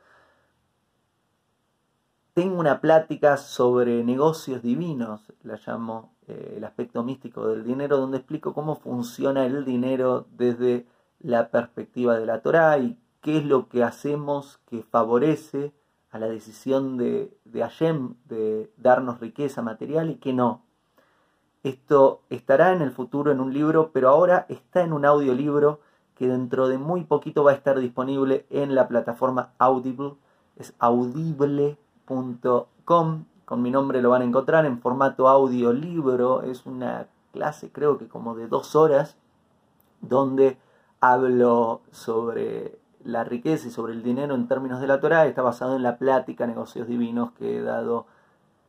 Tengo 2.33 2.59
una 2.59 2.81
plática 2.81 3.37
sobre 3.37 4.03
negocios 4.03 4.63
divinos, 4.63 5.21
la 5.43 5.59
llamo 5.67 6.15
eh, 6.27 6.55
el 6.57 6.63
aspecto 6.63 7.03
místico 7.03 7.47
del 7.47 7.63
dinero, 7.63 7.97
donde 7.97 8.17
explico 8.17 8.55
cómo 8.55 8.75
funciona 8.75 9.45
el 9.45 9.65
dinero 9.65 10.25
desde 10.31 10.87
la 11.19 11.51
perspectiva 11.51 12.17
de 12.17 12.25
la 12.25 12.41
Torah 12.41 12.79
y 12.79 12.97
qué 13.21 13.37
es 13.37 13.45
lo 13.45 13.69
que 13.69 13.83
hacemos 13.83 14.59
que 14.65 14.81
favorece 14.81 15.73
a 16.09 16.17
la 16.17 16.27
decisión 16.27 16.97
de, 16.97 17.37
de 17.45 17.61
Hashem 17.61 18.15
de 18.25 18.73
darnos 18.77 19.19
riqueza 19.19 19.61
material 19.61 20.09
y 20.09 20.15
qué 20.15 20.33
no. 20.33 20.63
Esto 21.61 22.23
estará 22.31 22.73
en 22.73 22.81
el 22.81 22.89
futuro 22.89 23.31
en 23.31 23.41
un 23.41 23.53
libro, 23.53 23.91
pero 23.93 24.09
ahora 24.09 24.47
está 24.49 24.81
en 24.81 24.93
un 24.93 25.05
audiolibro 25.05 25.81
que 26.15 26.27
dentro 26.27 26.67
de 26.67 26.79
muy 26.79 27.03
poquito 27.03 27.43
va 27.43 27.51
a 27.51 27.55
estar 27.55 27.77
disponible 27.77 28.47
en 28.49 28.73
la 28.73 28.87
plataforma 28.87 29.53
Audible. 29.59 30.15
Es 30.55 30.73
audible.com. 32.07 33.25
Con 33.45 33.61
mi 33.61 33.71
nombre 33.71 34.01
lo 34.01 34.09
van 34.09 34.21
a 34.21 34.25
encontrar 34.25 34.65
en 34.65 34.79
formato 34.79 35.27
audiolibro. 35.27 36.43
Es 36.43 36.65
una 36.65 37.07
clase 37.33 37.71
creo 37.71 37.97
que 37.97 38.07
como 38.07 38.35
de 38.35 38.47
dos 38.47 38.75
horas 38.75 39.17
donde 40.01 40.57
hablo 40.99 41.81
sobre 41.91 42.77
la 43.03 43.23
riqueza 43.23 43.67
y 43.67 43.71
sobre 43.71 43.93
el 43.93 44.03
dinero 44.03 44.35
en 44.35 44.47
términos 44.47 44.79
de 44.79 44.87
la 44.87 44.99
Torah. 44.99 45.25
Está 45.25 45.41
basado 45.41 45.75
en 45.75 45.83
la 45.83 45.97
plática 45.97 46.47
Negocios 46.47 46.87
Divinos 46.87 47.31
que 47.33 47.57
he 47.57 47.61
dado 47.61 48.05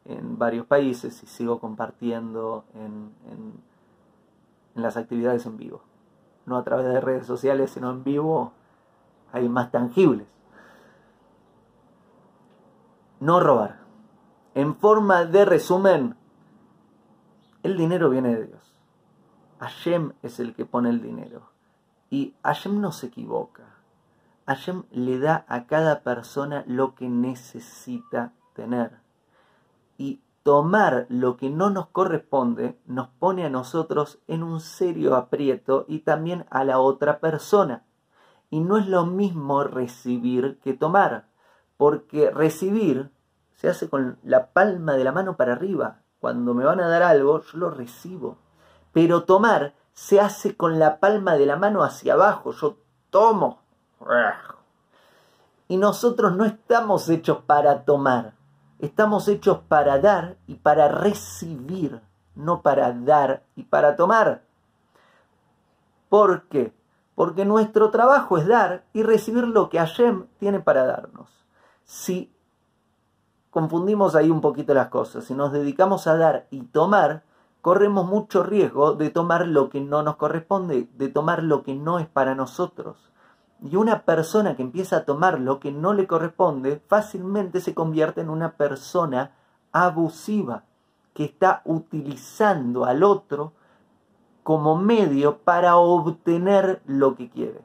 en 0.05 0.39
varios 0.39 0.67
países 0.67 1.23
y 1.23 1.27
sigo 1.27 1.61
compartiendo 1.61 2.65
en, 2.75 3.11
en 4.75 4.83
las 4.83 4.97
actividades 4.97 5.47
en 5.47 5.57
vivo 5.57 5.83
no 6.47 6.57
a 6.57 6.65
través 6.65 6.87
de 6.87 7.01
redes 7.01 7.27
sociales, 7.27 7.71
sino 7.71 7.91
en 7.91 8.05
vivo, 8.05 8.53
hay 9.33 9.49
más 9.49 9.71
tangibles. 9.71 10.27
No 13.21 13.41
robar. 13.41 13.81
En 14.55 14.77
forma 14.77 15.25
de 15.25 15.45
resumen, 15.45 16.17
el 17.63 17.77
dinero 17.77 18.11
viene 18.11 18.35
de 18.35 18.47
Dios. 18.47 18.81
Hashem 19.59 20.13
es 20.23 20.41
el 20.41 20.55
que 20.55 20.67
pone 20.67 20.91
el 20.91 21.01
dinero. 21.01 21.51
Y 22.11 22.35
Hashem 22.43 22.81
no 22.81 22.93
se 22.93 23.07
equivoca. 23.07 23.65
Hashem 24.47 24.85
le 24.91 25.19
da 25.19 25.45
a 25.49 25.67
cada 25.67 26.03
persona 26.03 26.65
lo 26.67 26.95
que 26.95 27.09
necesita 27.09 28.33
tener. 28.55 28.99
Y 29.97 30.21
tomar 30.43 31.07
lo 31.09 31.39
que 31.39 31.49
no 31.49 31.71
nos 31.71 31.87
corresponde 31.87 32.79
nos 32.85 33.09
pone 33.09 33.47
a 33.47 33.51
nosotros 33.51 34.21
en 34.29 34.43
un 34.43 34.61
serio 34.61 35.17
aprieto 35.17 35.87
y 35.89 36.01
también 36.01 36.45
a 36.51 36.65
la 36.65 36.79
otra 36.79 37.19
persona. 37.19 37.85
Y 38.51 38.61
no 38.61 38.77
es 38.77 38.87
lo 38.87 39.07
mismo 39.07 39.65
recibir 39.65 40.59
que 40.61 40.75
tomar, 40.75 41.29
porque 41.77 42.31
recibir 42.31 43.11
se 43.55 43.69
hace 43.69 43.89
con 43.89 44.19
la 44.23 44.49
palma 44.49 44.95
de 44.95 45.05
la 45.05 45.13
mano 45.13 45.37
para 45.37 45.53
arriba. 45.53 45.99
Cuando 46.21 46.55
me 46.55 46.65
van 46.65 46.81
a 46.81 46.89
dar 46.89 47.03
algo, 47.03 47.43
yo 47.43 47.59
lo 47.59 47.71
recibo. 47.71 48.39
Pero 48.93 49.25
tomar 49.25 49.75
se 49.93 50.21
hace 50.21 50.57
con 50.57 50.79
la 50.79 50.99
palma 50.99 51.35
de 51.35 51.47
la 51.47 51.57
mano 51.57 51.83
hacia 51.83 52.15
abajo, 52.15 52.53
yo 52.53 52.79
tomo. 53.11 53.61
Y 55.69 55.77
nosotros 55.77 56.37
no 56.37 56.45
estamos 56.45 57.09
hechos 57.09 57.39
para 57.47 57.85
tomar 57.85 58.35
Estamos 58.85 59.29
hechos 59.29 59.61
para 59.69 59.99
dar 59.99 60.37
y 60.47 60.57
para 60.57 60.89
recibir, 60.89 62.03
no 62.35 62.61
para 62.61 62.93
dar 62.93 63.43
y 63.57 63.63
para 63.63 63.97
tomar. 63.97 64.43
¿Por 66.09 66.49
qué? 66.49 66.75
Porque 67.15 67.45
nuestro 67.45 67.91
trabajo 67.91 68.37
es 68.37 68.47
dar 68.47 68.85
y 68.93 69.03
recibir 69.03 69.45
lo 69.45 69.71
que 69.71 69.79
Hashem 69.79 70.27
tiene 70.39 70.61
para 70.61 70.85
darnos. 70.85 71.44
Si 71.85 72.33
confundimos 73.51 74.15
ahí 74.15 74.31
un 74.31 74.41
poquito 74.41 74.75
las 74.75 74.89
cosas, 74.89 75.25
si 75.25 75.35
nos 75.35 75.53
dedicamos 75.53 76.07
a 76.07 76.17
dar 76.17 76.47
y 76.51 76.63
tomar, 76.63 77.23
corremos 77.61 78.07
mucho 78.07 78.43
riesgo 78.43 78.95
de 78.95 79.11
tomar 79.11 79.47
lo 79.47 79.71
que 79.71 79.81
no 79.81 80.03
nos 80.03 80.17
corresponde, 80.17 80.89
de 80.97 81.09
tomar 81.09 81.43
lo 81.43 81.63
que 81.63 81.75
no 81.75 81.99
es 81.99 82.07
para 82.07 82.35
nosotros. 82.35 83.11
Y 83.63 83.77
una 83.77 84.03
persona 84.03 84.57
que 84.57 84.63
empieza 84.63 84.99
a 84.99 85.05
tomar 85.05 85.41
lo 85.41 85.61
que 85.61 85.73
no 85.73 85.95
le 85.95 86.07
corresponde 86.07 86.83
fácilmente 86.89 87.61
se 87.61 87.75
convierte 87.75 88.21
en 88.21 88.29
una 88.29 88.57
persona 88.57 89.33
abusiva 89.73 90.65
que 91.15 91.25
está 91.25 91.63
utilizando 91.65 92.85
al 92.85 93.03
otro 93.03 93.53
como 94.43 94.77
medio 94.77 95.39
para 95.39 95.77
obtener 95.77 96.83
lo 96.87 97.15
que 97.15 97.31
quiere. 97.31 97.63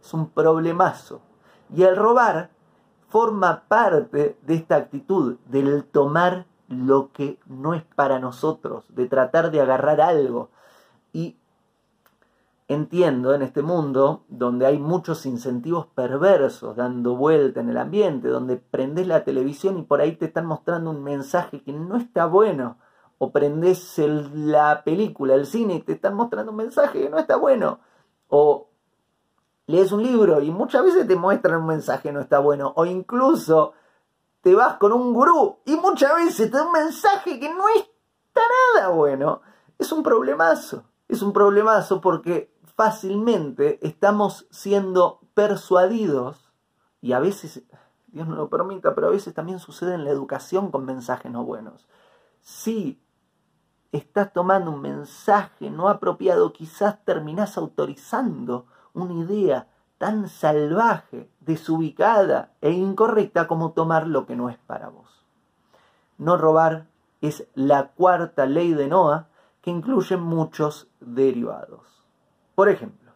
Es 0.00 0.14
un 0.14 0.28
problemazo. 0.28 1.22
Y 1.74 1.82
el 1.82 1.96
robar 1.96 2.50
forma 3.10 3.64
parte 3.68 4.38
de 4.42 4.54
esta 4.54 4.76
actitud 4.76 5.36
del 5.46 5.84
tomar 5.84 6.46
lo 6.68 7.10
que 7.12 7.38
no 7.46 7.74
es 7.74 7.82
para 7.82 8.20
nosotros, 8.20 8.84
de 8.88 9.06
tratar 9.06 9.50
de 9.50 9.60
agarrar 9.60 10.00
algo. 10.00 10.50
Y 11.12 11.36
entiendo 12.68 13.34
en 13.34 13.42
este 13.42 13.62
mundo 13.62 14.22
donde 14.28 14.64
hay 14.64 14.78
muchos 14.78 15.26
incentivos 15.26 15.86
perversos 15.88 16.76
dando 16.76 17.16
vuelta 17.16 17.60
en 17.60 17.68
el 17.68 17.76
ambiente, 17.76 18.28
donde 18.28 18.56
prendes 18.56 19.08
la 19.08 19.24
televisión 19.24 19.78
y 19.78 19.82
por 19.82 20.00
ahí 20.00 20.14
te 20.14 20.26
están 20.26 20.46
mostrando 20.46 20.90
un 20.90 21.02
mensaje 21.02 21.62
que 21.62 21.72
no 21.72 21.96
está 21.96 22.26
bueno, 22.26 22.78
o 23.18 23.32
prendes 23.32 24.00
la 24.32 24.84
película, 24.84 25.34
el 25.34 25.46
cine 25.46 25.74
y 25.74 25.80
te 25.80 25.92
están 25.92 26.14
mostrando 26.14 26.52
un 26.52 26.58
mensaje 26.58 27.02
que 27.02 27.10
no 27.10 27.18
está 27.18 27.36
bueno, 27.36 27.80
o 28.28 28.69
lees 29.70 29.92
un 29.92 30.02
libro 30.02 30.40
y 30.40 30.50
muchas 30.50 30.84
veces 30.84 31.06
te 31.06 31.16
muestran 31.16 31.60
un 31.60 31.66
mensaje 31.66 32.12
no 32.12 32.20
está 32.20 32.38
bueno, 32.38 32.72
o 32.76 32.84
incluso 32.84 33.72
te 34.42 34.54
vas 34.54 34.76
con 34.76 34.92
un 34.92 35.12
gurú 35.14 35.58
y 35.64 35.76
muchas 35.76 36.14
veces 36.16 36.50
te 36.50 36.56
da 36.56 36.66
un 36.66 36.72
mensaje 36.72 37.38
que 37.40 37.48
no 37.48 37.68
está 37.68 38.40
nada 38.74 38.88
bueno. 38.88 39.40
Es 39.78 39.92
un 39.92 40.02
problemazo, 40.02 40.84
es 41.08 41.22
un 41.22 41.32
problemazo 41.32 42.00
porque 42.00 42.52
fácilmente 42.76 43.78
estamos 43.82 44.46
siendo 44.50 45.20
persuadidos, 45.34 46.50
y 47.02 47.12
a 47.12 47.18
veces, 47.18 47.62
Dios 48.08 48.28
no 48.28 48.36
lo 48.36 48.50
permita, 48.50 48.94
pero 48.94 49.08
a 49.08 49.10
veces 49.10 49.32
también 49.32 49.58
sucede 49.58 49.94
en 49.94 50.04
la 50.04 50.10
educación 50.10 50.70
con 50.70 50.84
mensajes 50.84 51.32
no 51.32 51.44
buenos. 51.44 51.88
Si 52.40 53.00
estás 53.92 54.32
tomando 54.32 54.70
un 54.70 54.82
mensaje 54.82 55.70
no 55.70 55.88
apropiado, 55.88 56.52
quizás 56.52 57.02
terminás 57.04 57.56
autorizando 57.56 58.66
una 58.94 59.14
idea 59.14 59.68
tan 59.98 60.28
salvaje, 60.28 61.28
desubicada 61.40 62.52
e 62.60 62.70
incorrecta 62.70 63.46
como 63.46 63.72
tomar 63.72 64.06
lo 64.06 64.26
que 64.26 64.36
no 64.36 64.48
es 64.48 64.56
para 64.56 64.88
vos. 64.88 65.24
No 66.16 66.36
robar 66.36 66.86
es 67.20 67.46
la 67.54 67.88
cuarta 67.88 68.46
ley 68.46 68.72
de 68.72 68.88
Noah 68.88 69.28
que 69.60 69.70
incluye 69.70 70.16
muchos 70.16 70.88
derivados. 71.00 72.02
Por 72.54 72.68
ejemplo, 72.68 73.12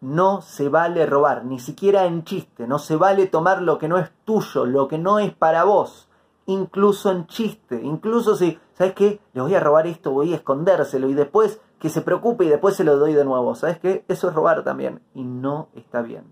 no 0.00 0.42
se 0.42 0.68
vale 0.68 1.06
robar, 1.06 1.44
ni 1.44 1.58
siquiera 1.58 2.04
en 2.06 2.24
chiste, 2.24 2.66
no 2.66 2.78
se 2.78 2.96
vale 2.96 3.26
tomar 3.26 3.62
lo 3.62 3.78
que 3.78 3.88
no 3.88 3.98
es 3.98 4.10
tuyo, 4.24 4.64
lo 4.64 4.88
que 4.88 4.98
no 4.98 5.18
es 5.18 5.34
para 5.34 5.64
vos, 5.64 6.08
incluso 6.46 7.10
en 7.10 7.26
chiste, 7.26 7.80
incluso 7.82 8.36
si, 8.36 8.58
¿sabes 8.74 8.94
qué? 8.94 9.20
Le 9.32 9.42
voy 9.42 9.54
a 9.54 9.60
robar 9.60 9.86
esto, 9.86 10.12
voy 10.12 10.32
a 10.32 10.36
escondérselo 10.36 11.08
y 11.08 11.14
después 11.14 11.60
que 11.78 11.90
se 11.90 12.02
preocupe 12.02 12.44
y 12.44 12.48
después 12.48 12.76
se 12.76 12.84
lo 12.84 12.96
doy 12.96 13.14
de 13.14 13.24
nuevo, 13.24 13.54
¿sabes 13.54 13.78
qué? 13.78 14.04
Eso 14.08 14.28
es 14.28 14.34
robar 14.34 14.64
también 14.64 15.00
y 15.14 15.24
no 15.24 15.68
está 15.74 16.02
bien. 16.02 16.24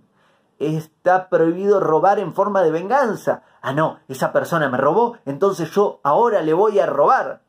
Está 0.59 1.28
prohibido 1.28 1.80
robar 1.80 2.18
en 2.18 2.32
forma 2.32 2.62
de 2.62 2.70
venganza. 2.70 3.42
Ah, 3.61 3.72
no, 3.72 3.99
esa 4.09 4.32
persona 4.32 4.68
me 4.68 4.78
robó, 4.78 5.18
entonces 5.26 5.70
yo 5.70 6.01
ahora 6.03 6.42
le 6.42 6.55
voy 6.55 6.78
a 6.78 6.86
robar. 6.86 7.42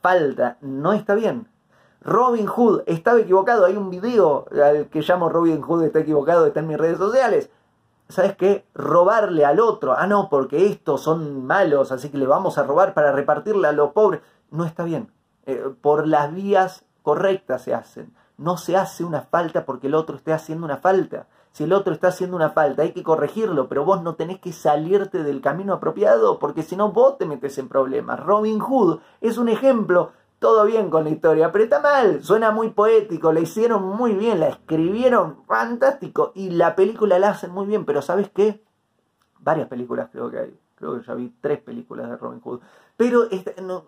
Falta, 0.00 0.56
no 0.60 0.92
está 0.92 1.14
bien. 1.14 1.48
Robin 2.00 2.46
Hood 2.46 2.82
estaba 2.86 3.20
equivocado. 3.20 3.64
Hay 3.64 3.76
un 3.76 3.90
video 3.90 4.46
al 4.50 4.88
que 4.88 5.02
llamo 5.02 5.28
Robin 5.28 5.62
Hood 5.62 5.84
está 5.84 6.00
equivocado, 6.00 6.46
está 6.46 6.60
en 6.60 6.66
mis 6.66 6.78
redes 6.78 6.98
sociales. 6.98 7.50
¿Sabes 8.08 8.36
qué? 8.36 8.66
Robarle 8.74 9.44
al 9.44 9.60
otro. 9.60 9.94
Ah, 9.96 10.06
no, 10.06 10.28
porque 10.28 10.66
estos 10.66 11.02
son 11.02 11.46
malos, 11.46 11.92
así 11.92 12.10
que 12.10 12.18
le 12.18 12.26
vamos 12.26 12.58
a 12.58 12.64
robar 12.64 12.94
para 12.94 13.12
repartirle 13.12 13.68
a 13.68 13.72
los 13.72 13.92
pobres. 13.92 14.20
No 14.50 14.64
está 14.64 14.82
bien. 14.82 15.12
Eh, 15.46 15.64
por 15.80 16.06
las 16.06 16.34
vías 16.34 16.84
correctas 17.02 17.62
se 17.62 17.74
hacen. 17.74 18.14
No 18.38 18.56
se 18.56 18.76
hace 18.76 19.04
una 19.04 19.22
falta 19.22 19.64
porque 19.64 19.88
el 19.88 19.94
otro 19.94 20.16
esté 20.16 20.32
haciendo 20.32 20.64
una 20.64 20.78
falta. 20.78 21.26
Si 21.52 21.64
el 21.64 21.72
otro 21.72 21.92
está 21.92 22.08
haciendo 22.08 22.36
una 22.36 22.50
falta, 22.50 22.82
hay 22.82 22.92
que 22.92 23.02
corregirlo, 23.02 23.68
pero 23.68 23.84
vos 23.84 24.02
no 24.02 24.14
tenés 24.14 24.40
que 24.40 24.52
salirte 24.52 25.22
del 25.22 25.42
camino 25.42 25.74
apropiado 25.74 26.38
porque 26.38 26.62
si 26.62 26.76
no 26.76 26.92
vos 26.92 27.18
te 27.18 27.26
metes 27.26 27.58
en 27.58 27.68
problemas. 27.68 28.20
Robin 28.20 28.58
Hood 28.58 29.00
es 29.20 29.36
un 29.36 29.48
ejemplo 29.48 30.12
todo 30.38 30.64
bien 30.64 30.90
con 30.90 31.04
la 31.04 31.10
historia, 31.10 31.52
pero 31.52 31.64
está 31.64 31.80
mal, 31.80 32.24
suena 32.24 32.50
muy 32.50 32.70
poético, 32.70 33.32
la 33.32 33.40
hicieron 33.40 33.84
muy 33.84 34.14
bien, 34.14 34.40
la 34.40 34.48
escribieron 34.48 35.44
fantástico 35.44 36.32
y 36.34 36.50
la 36.50 36.74
película 36.74 37.18
la 37.20 37.30
hacen 37.30 37.52
muy 37.52 37.66
bien, 37.66 37.84
pero 37.84 38.02
¿sabes 38.02 38.28
qué? 38.30 38.64
Varias 39.38 39.68
películas 39.68 40.08
creo 40.10 40.30
que 40.30 40.38
hay 40.38 40.58
Creo 40.82 40.98
que 40.98 41.06
ya 41.06 41.14
vi 41.14 41.32
tres 41.40 41.60
películas 41.60 42.10
de 42.10 42.16
Robin 42.16 42.40
Hood. 42.40 42.60
Pero 42.96 43.28
no, 43.62 43.84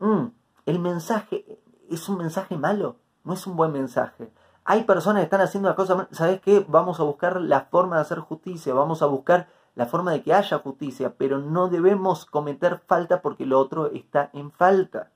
mm, 0.00 0.26
el 0.66 0.78
mensaje 0.80 1.58
es 1.90 2.08
un 2.08 2.18
mensaje 2.18 2.56
malo, 2.56 2.96
no 3.24 3.34
es 3.34 3.46
un 3.46 3.56
buen 3.56 3.72
mensaje. 3.72 4.30
Hay 4.64 4.84
personas 4.84 5.20
que 5.20 5.24
están 5.24 5.40
haciendo 5.40 5.68
las 5.68 5.76
cosas 5.76 5.96
mal. 5.96 6.08
¿Sabes 6.10 6.40
qué? 6.40 6.64
Vamos 6.68 7.00
a 7.00 7.02
buscar 7.02 7.40
la 7.40 7.62
forma 7.62 7.96
de 7.96 8.02
hacer 8.02 8.18
justicia, 8.18 8.74
vamos 8.74 9.00
a 9.00 9.06
buscar 9.06 9.48
la 9.74 9.86
forma 9.86 10.12
de 10.12 10.22
que 10.22 10.34
haya 10.34 10.58
justicia, 10.58 11.14
pero 11.16 11.38
no 11.38 11.68
debemos 11.68 12.26
cometer 12.26 12.80
falta 12.86 13.22
porque 13.22 13.46
lo 13.46 13.58
otro 13.58 13.86
está 13.92 14.28
en 14.32 14.50
falta. 14.50 15.10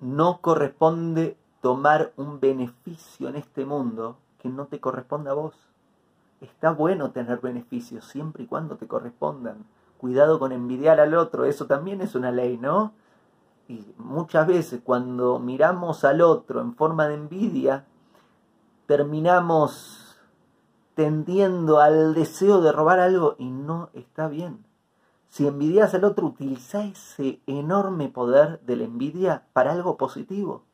No 0.00 0.40
corresponde 0.40 1.36
tomar 1.60 2.12
un 2.16 2.40
beneficio 2.40 3.28
en 3.28 3.36
este 3.36 3.66
mundo 3.66 4.16
que 4.38 4.48
no 4.48 4.66
te 4.66 4.80
corresponda 4.80 5.32
a 5.32 5.34
vos. 5.34 5.54
Está 6.40 6.70
bueno 6.70 7.10
tener 7.10 7.40
beneficios 7.40 8.04
siempre 8.04 8.44
y 8.44 8.46
cuando 8.46 8.76
te 8.76 8.86
correspondan. 8.86 9.66
Cuidado 9.98 10.38
con 10.38 10.52
envidiar 10.52 11.00
al 11.00 11.14
otro, 11.14 11.44
eso 11.44 11.66
también 11.66 12.00
es 12.00 12.14
una 12.14 12.30
ley, 12.30 12.56
¿no? 12.56 12.92
Y 13.68 13.84
muchas 13.98 14.46
veces 14.46 14.80
cuando 14.82 15.38
miramos 15.38 16.04
al 16.04 16.22
otro 16.22 16.62
en 16.62 16.74
forma 16.74 17.06
de 17.06 17.14
envidia, 17.14 17.84
terminamos 18.86 20.16
tendiendo 20.94 21.78
al 21.78 22.14
deseo 22.14 22.62
de 22.62 22.72
robar 22.72 22.98
algo 22.98 23.36
y 23.38 23.50
no 23.50 23.90
está 23.92 24.26
bien. 24.28 24.64
Si 25.28 25.46
envidias 25.46 25.92
al 25.92 26.04
otro, 26.04 26.26
utiliza 26.26 26.82
ese 26.84 27.40
enorme 27.46 28.08
poder 28.08 28.60
de 28.60 28.76
la 28.76 28.84
envidia 28.84 29.44
para 29.52 29.72
algo 29.72 29.98
positivo. 29.98 30.64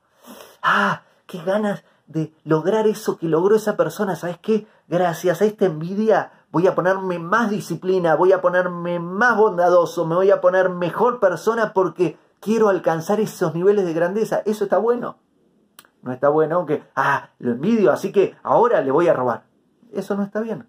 Ah, 0.62 1.02
qué 1.26 1.42
ganas 1.42 1.82
de 2.06 2.32
lograr 2.44 2.86
eso 2.86 3.18
que 3.18 3.26
logró 3.26 3.56
esa 3.56 3.76
persona. 3.76 4.14
¿Sabes 4.14 4.38
qué? 4.38 4.68
Gracias 4.86 5.42
a 5.42 5.46
esta 5.46 5.66
envidia 5.66 6.30
voy 6.54 6.68
a 6.68 6.76
ponerme 6.76 7.18
más 7.18 7.50
disciplina, 7.50 8.14
voy 8.14 8.30
a 8.30 8.40
ponerme 8.40 9.00
más 9.00 9.36
bondadoso, 9.36 10.06
me 10.06 10.14
voy 10.14 10.30
a 10.30 10.40
poner 10.40 10.68
mejor 10.68 11.18
persona 11.18 11.72
porque 11.72 12.16
quiero 12.44 12.68
alcanzar 12.68 13.20
esos 13.20 13.54
niveles 13.54 13.86
de 13.86 13.94
grandeza. 13.94 14.42
Eso 14.44 14.64
está 14.64 14.76
bueno. 14.76 15.16
No 16.02 16.12
está 16.12 16.28
bueno 16.28 16.66
que, 16.66 16.84
ah, 16.94 17.30
lo 17.38 17.52
envidio, 17.52 17.90
así 17.90 18.12
que 18.12 18.36
ahora 18.42 18.82
le 18.82 18.90
voy 18.90 19.08
a 19.08 19.14
robar. 19.14 19.44
Eso 19.92 20.14
no 20.14 20.22
está 20.22 20.42
bien. 20.42 20.68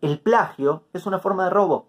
El 0.00 0.20
plagio 0.20 0.84
es 0.92 1.04
una 1.06 1.18
forma 1.18 1.44
de 1.44 1.50
robo. 1.50 1.88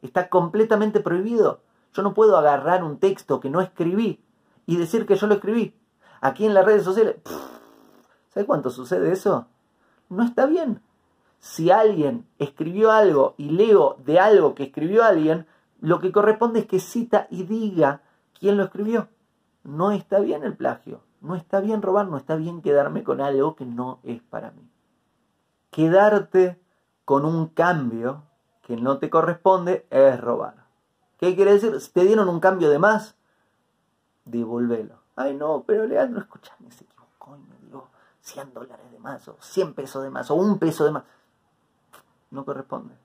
Está 0.00 0.30
completamente 0.30 1.00
prohibido. 1.00 1.60
Yo 1.92 2.02
no 2.02 2.14
puedo 2.14 2.38
agarrar 2.38 2.82
un 2.82 2.98
texto 2.98 3.38
que 3.38 3.50
no 3.50 3.60
escribí 3.60 4.24
y 4.64 4.78
decir 4.78 5.04
que 5.04 5.16
yo 5.16 5.26
lo 5.26 5.34
escribí. 5.34 5.78
Aquí 6.22 6.46
en 6.46 6.54
las 6.54 6.64
redes 6.64 6.84
sociales, 6.84 7.16
¿sabe 8.30 8.46
cuánto 8.46 8.70
sucede 8.70 9.12
eso? 9.12 9.48
No 10.08 10.24
está 10.24 10.46
bien. 10.46 10.80
Si 11.38 11.70
alguien 11.70 12.26
escribió 12.38 12.92
algo 12.92 13.34
y 13.36 13.50
leo 13.50 13.98
de 14.06 14.18
algo 14.18 14.54
que 14.54 14.64
escribió 14.64 15.04
alguien, 15.04 15.46
lo 15.80 15.98
que 16.00 16.12
corresponde 16.12 16.60
es 16.60 16.66
que 16.66 16.80
cita 16.80 17.26
y 17.28 17.42
diga 17.42 18.00
quién 18.42 18.56
lo 18.56 18.64
escribió. 18.64 19.08
No 19.62 19.92
está 19.92 20.18
bien 20.18 20.42
el 20.42 20.56
plagio, 20.56 21.04
no 21.20 21.36
está 21.36 21.60
bien 21.60 21.80
robar, 21.80 22.08
no 22.08 22.16
está 22.16 22.34
bien 22.34 22.60
quedarme 22.60 23.04
con 23.04 23.20
algo 23.20 23.54
que 23.54 23.64
no 23.64 24.00
es 24.02 24.20
para 24.20 24.50
mí. 24.50 24.68
Quedarte 25.70 26.60
con 27.04 27.24
un 27.24 27.46
cambio 27.46 28.24
que 28.62 28.76
no 28.76 28.98
te 28.98 29.10
corresponde 29.10 29.86
es 29.90 30.20
robar. 30.20 30.66
¿Qué 31.18 31.36
quiere 31.36 31.52
decir? 31.52 31.80
Si 31.80 31.92
te 31.92 32.02
dieron 32.02 32.28
un 32.28 32.40
cambio 32.40 32.68
de 32.68 32.80
más, 32.80 33.14
devolvelo. 34.24 34.96
Ay, 35.14 35.36
no, 35.36 35.62
pero 35.64 35.86
Leandro, 35.86 36.22
escuchame, 36.22 36.72
se 36.72 36.82
equivocó 36.82 37.36
y 37.36 37.44
me 37.44 37.68
dio 37.68 37.86
100 38.22 38.54
dólares 38.54 38.90
de 38.90 38.98
más, 38.98 39.28
o 39.28 39.36
100 39.38 39.74
pesos 39.74 40.02
de 40.02 40.10
más, 40.10 40.32
o 40.32 40.34
un 40.34 40.58
peso 40.58 40.84
de 40.84 40.90
más. 40.90 41.04
No 42.32 42.44
corresponde. 42.44 42.96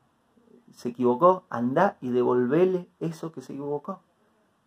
Se 0.73 0.89
equivocó, 0.89 1.43
anda 1.51 1.97
y 2.01 2.09
devolvele 2.09 2.89
eso 2.99 3.31
que 3.31 3.43
se 3.43 3.53
equivocó. 3.53 4.01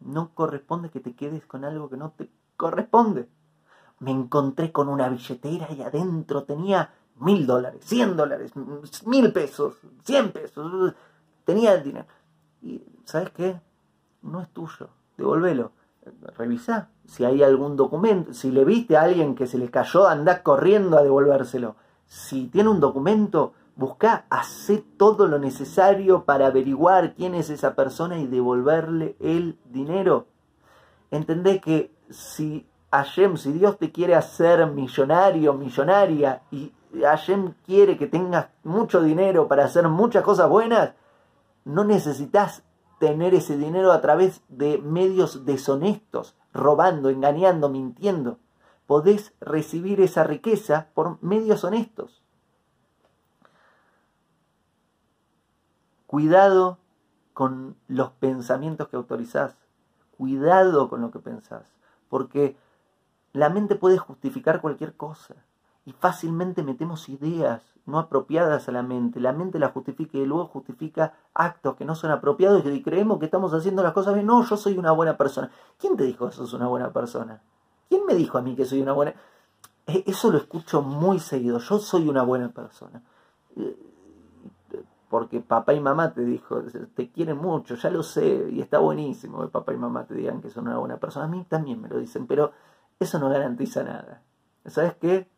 No 0.01 0.30
corresponde 0.34 0.90
que 0.90 1.01
te 1.01 1.14
quedes 1.14 1.44
con 1.46 1.64
algo 1.64 1.88
que 1.88 1.96
no 1.96 2.11
te 2.11 2.30
corresponde. 2.57 3.28
Me 3.98 4.11
encontré 4.11 4.72
con 4.72 4.88
una 4.88 5.09
billetera 5.09 5.70
y 5.72 5.82
adentro 5.82 6.44
tenía 6.44 6.92
mil 7.16 7.46
dólares, 7.46 7.84
cien 7.84 8.16
dólares, 8.16 8.53
mil 9.07 9.32
pesos, 9.32 9.76
cien 10.05 10.32
pesos. 10.32 10.94
Tenía 11.44 11.74
el 11.74 11.84
dinero. 11.84 12.07
Y, 12.62 12.82
¿sabes 13.05 13.30
qué? 13.30 13.61
No 14.22 14.40
es 14.40 14.48
tuyo. 14.48 14.88
Devolvelo. 15.16 15.72
Revisa 16.36 16.88
si 17.07 17.24
hay 17.24 17.42
algún 17.42 17.76
documento. 17.76 18.32
Si 18.32 18.51
le 18.51 18.64
viste 18.64 18.96
a 18.96 19.03
alguien 19.03 19.34
que 19.34 19.46
se 19.46 19.59
le 19.59 19.70
cayó, 19.70 20.09
anda 20.09 20.42
corriendo 20.42 20.96
a 20.96 21.03
devolvérselo. 21.03 21.76
Si 22.07 22.46
tiene 22.46 22.70
un 22.70 22.80
documento, 22.80 23.53
Busca, 23.77 24.27
hacer 24.31 24.85
todo 24.97 25.27
lo 25.27 25.39
necesario 25.39 26.25
para 26.25 26.47
averiguar 26.47 27.14
quién 27.14 27.35
es 27.35 27.51
esa 27.51 27.75
persona 27.75 28.18
y 28.18 28.27
devolverle 28.27 29.16
el 29.21 29.59
dinero. 29.64 30.27
Entendé 31.11 31.61
que 31.61 31.93
si 32.11 32.66
Hashem, 32.91 33.37
si 33.37 33.53
Dios 33.53 33.79
te 33.79 33.93
quiere 33.93 34.14
hacer 34.14 34.66
millonario, 34.66 35.55
millonaria, 35.55 36.43
y 36.51 36.73
Hashem 37.01 37.55
quiere 37.64 37.97
que 37.97 38.07
tengas 38.07 38.49
mucho 38.64 39.03
dinero 39.03 39.49
para 39.49 39.64
hacer 39.64 39.89
muchas 39.89 40.25
cosas 40.25 40.49
buenas, 40.49 40.93
no 41.64 41.85
necesitas 41.85 42.64
tener 42.99 43.35
ese 43.35 43.57
dinero 43.57 43.93
a 43.93 44.01
través 44.01 44.43
de 44.49 44.79
medios 44.79 45.47
deshonestos, 45.47 46.37
robando, 46.53 47.09
engañando, 47.09 47.68
mintiendo. 47.68 48.39
Podés 48.87 49.33
recibir 49.41 50.01
esa 50.01 50.25
riqueza 50.25 50.89
por 50.95 51.23
medios 51.23 51.64
honestos. 51.64 52.20
Cuidado 56.11 56.79
con 57.35 57.77
los 57.87 58.11
pensamientos 58.11 58.89
que 58.89 58.97
autorizás. 58.97 59.55
Cuidado 60.19 60.89
con 60.89 61.03
lo 61.03 61.13
que 61.13 61.21
pensás. 61.21 61.73
Porque 62.09 62.57
la 63.33 63.49
mente 63.49 63.77
puede 63.77 63.97
justificar 63.97 64.61
cualquier 64.61 64.97
cosa. 64.97 65.37
Y 65.85 65.93
fácilmente 65.93 66.65
metemos 66.65 67.09
ideas 67.09 67.63
no 67.87 68.01
apropiadas 68.01 68.69
a 68.69 68.73
la 68.73 68.83
mente. 68.83 69.21
La 69.21 69.33
mente 69.33 69.61
la 69.61 69.69
justifica 69.69 70.19
y 70.19 70.27
luego 70.27 70.47
justifica 70.47 71.15
actos 71.33 71.77
que 71.77 71.85
no 71.85 71.95
son 71.95 72.11
apropiados 72.11 72.67
y 72.67 72.83
creemos 72.83 73.21
que 73.21 73.27
estamos 73.27 73.55
haciendo 73.55 73.85
las 73.85 73.93
cosas 73.93 74.15
bien. 74.15 74.27
No, 74.27 74.43
yo 74.43 74.57
soy 74.57 74.77
una 74.77 74.91
buena 74.91 75.17
persona. 75.17 75.53
¿Quién 75.79 75.97
te 75.97 76.03
dijo 76.03 76.27
que 76.27 76.35
sos 76.35 76.53
una 76.55 76.67
buena 76.67 76.93
persona? 76.93 77.41
¿Quién 77.89 78.05
me 78.05 78.17
dijo 78.17 78.37
a 78.37 78.43
mí 78.43 78.57
que 78.57 78.65
soy 78.65 78.83
una 78.83 78.95
buena? 78.95 79.15
E, 79.87 80.03
eso 80.09 80.33
lo 80.33 80.39
escucho 80.39 80.83
muy 80.83 81.21
seguido. 81.21 81.61
Yo 81.61 81.79
soy 81.79 82.09
una 82.09 82.25
buena 82.25 82.49
persona 82.49 83.01
porque 85.11 85.41
papá 85.41 85.75
y 85.75 85.81
mamá 85.81 86.15
te 86.15 86.25
dijo, 86.25 86.63
te 86.95 87.11
quieren 87.11 87.37
mucho, 87.37 87.75
ya 87.75 87.91
lo 87.91 88.05
sé, 88.05 88.47
y 88.53 88.61
está 88.61 88.79
buenísimo 88.79 89.43
que 89.43 89.49
papá 89.49 89.75
y 89.75 89.77
mamá 89.77 90.07
te 90.07 90.15
digan 90.15 90.41
que 90.41 90.51
son 90.51 90.69
una 90.69 90.79
buena 90.79 90.99
persona. 90.99 91.27
A 91.27 91.29
mí 91.29 91.45
también 91.49 91.83
me 91.83 91.89
lo 91.89 91.99
dicen, 91.99 92.29
pero 92.29 92.53
eso 93.01 93.19
no 93.19 93.29
garantiza 93.29 93.83
nada. 93.83 94.23
¿Sabes 94.67 94.95
qué? 95.01 95.29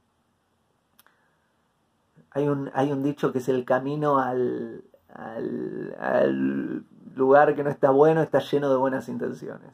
Hay 2.32 2.48
un, 2.48 2.70
hay 2.74 2.92
un 2.92 3.02
dicho 3.02 3.32
que 3.32 3.38
es 3.38 3.48
el 3.48 3.64
camino 3.64 4.18
al, 4.18 4.84
al, 5.08 6.84
lugar 7.14 7.54
que 7.54 7.64
no 7.64 7.70
está 7.70 7.90
bueno, 7.90 8.20
está 8.20 8.40
lleno 8.40 8.68
de 8.68 8.76
buenas 8.76 9.08
intenciones. 9.08 9.72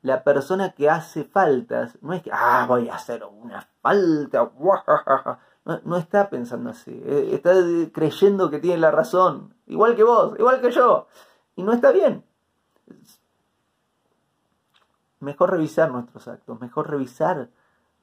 La 0.00 0.24
persona 0.24 0.72
que 0.72 0.88
hace 0.88 1.24
faltas 1.24 1.98
no 2.00 2.14
es 2.14 2.22
que, 2.22 2.30
ah, 2.32 2.64
voy 2.66 2.88
a 2.88 2.94
hacer 2.94 3.22
una 3.22 3.68
falta, 3.82 4.50
no, 5.84 5.96
está 5.96 6.30
pensando 6.30 6.70
así. 6.70 6.90
Eh, 6.90 7.30
está 7.32 7.52
creyendo 7.92 8.50
que 8.50 8.58
tiene 8.58 8.78
la 8.78 8.90
razón. 8.90 9.54
Igual 9.66 9.96
que 9.96 10.04
vos, 10.04 10.38
igual 10.38 10.60
que 10.60 10.70
yo. 10.70 11.06
Y 11.56 11.62
no 11.62 11.72
está 11.72 11.92
bien. 11.92 12.24
Mejor 15.20 15.50
revisar 15.50 15.90
nuestros 15.90 16.28
actos, 16.28 16.60
mejor 16.60 16.90
revisar 16.90 17.50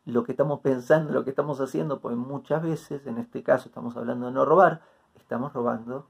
lo 0.05 0.23
que 0.23 0.31
estamos 0.31 0.61
pensando, 0.61 1.11
lo 1.11 1.23
que 1.23 1.31
estamos 1.31 1.59
haciendo, 1.59 1.99
porque 1.99 2.15
muchas 2.15 2.61
veces, 2.61 3.05
en 3.07 3.17
este 3.17 3.43
caso 3.43 3.69
estamos 3.69 3.97
hablando 3.97 4.27
de 4.27 4.31
no 4.31 4.45
robar, 4.45 4.81
estamos 5.15 5.51
robando 5.51 6.07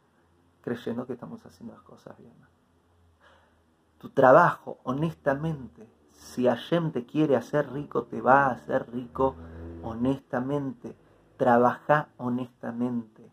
creyendo 0.61 1.07
que 1.07 1.13
estamos 1.13 1.45
haciendo 1.45 1.73
las 1.73 1.83
cosas 1.83 2.17
bien. 2.17 2.33
Tu 3.97 4.09
trabajo, 4.09 4.79
honestamente, 4.83 5.87
si 6.09 6.45
Hashem 6.45 6.91
te 6.91 7.05
quiere 7.05 7.35
hacer 7.35 7.71
rico, 7.71 8.03
te 8.03 8.21
va 8.21 8.47
a 8.47 8.51
hacer 8.51 8.91
rico 8.91 9.35
honestamente 9.81 10.95
trabaja 11.37 12.09
honestamente, 12.17 13.31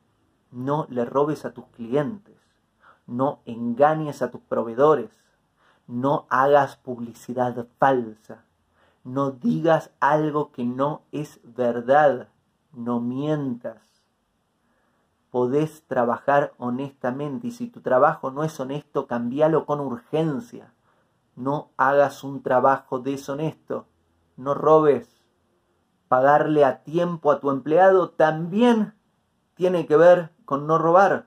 no 0.50 0.86
le 0.88 1.04
robes 1.04 1.44
a 1.44 1.52
tus 1.52 1.66
clientes, 1.66 2.36
no 3.06 3.40
engañes 3.44 4.22
a 4.22 4.30
tus 4.30 4.40
proveedores, 4.42 5.10
no 5.86 6.26
hagas 6.30 6.76
publicidad 6.76 7.66
falsa, 7.78 8.44
no 9.02 9.32
digas 9.32 9.90
algo 10.00 10.52
que 10.52 10.64
no 10.64 11.02
es 11.12 11.40
verdad, 11.42 12.28
no 12.72 13.00
mientas. 13.00 13.82
Podés 15.30 15.82
trabajar 15.86 16.54
honestamente 16.58 17.48
y 17.48 17.50
si 17.50 17.66
tu 17.66 17.80
trabajo 17.80 18.30
no 18.30 18.44
es 18.44 18.58
honesto, 18.60 19.06
cambialo 19.06 19.66
con 19.66 19.80
urgencia. 19.80 20.72
No 21.36 21.70
hagas 21.76 22.22
un 22.22 22.42
trabajo 22.42 23.00
deshonesto, 23.00 23.86
no 24.36 24.54
robes 24.54 25.13
pagarle 26.08 26.64
a 26.64 26.82
tiempo 26.82 27.30
a 27.30 27.40
tu 27.40 27.50
empleado 27.50 28.10
también 28.10 28.94
tiene 29.54 29.86
que 29.86 29.96
ver 29.96 30.30
con 30.44 30.66
no 30.66 30.78
robar. 30.78 31.26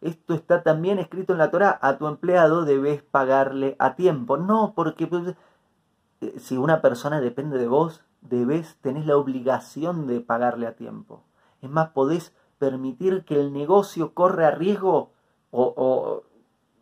Esto 0.00 0.34
está 0.34 0.62
también 0.62 0.98
escrito 0.98 1.32
en 1.32 1.38
la 1.38 1.50
Torah. 1.50 1.78
A 1.82 1.98
tu 1.98 2.06
empleado 2.06 2.64
debes 2.64 3.02
pagarle 3.02 3.76
a 3.78 3.96
tiempo. 3.96 4.36
No, 4.36 4.74
porque 4.74 5.06
pues, 5.06 5.34
eh, 6.20 6.34
si 6.38 6.56
una 6.56 6.80
persona 6.82 7.20
depende 7.20 7.58
de 7.58 7.66
vos, 7.66 8.04
debes, 8.20 8.76
tenés 8.80 9.06
la 9.06 9.16
obligación 9.16 10.06
de 10.06 10.20
pagarle 10.20 10.66
a 10.66 10.76
tiempo. 10.76 11.24
Es 11.62 11.70
más, 11.70 11.90
podés 11.90 12.32
permitir 12.58 13.24
que 13.24 13.40
el 13.40 13.52
negocio 13.52 14.14
corra 14.14 14.50
riesgo 14.50 15.12
o, 15.50 16.22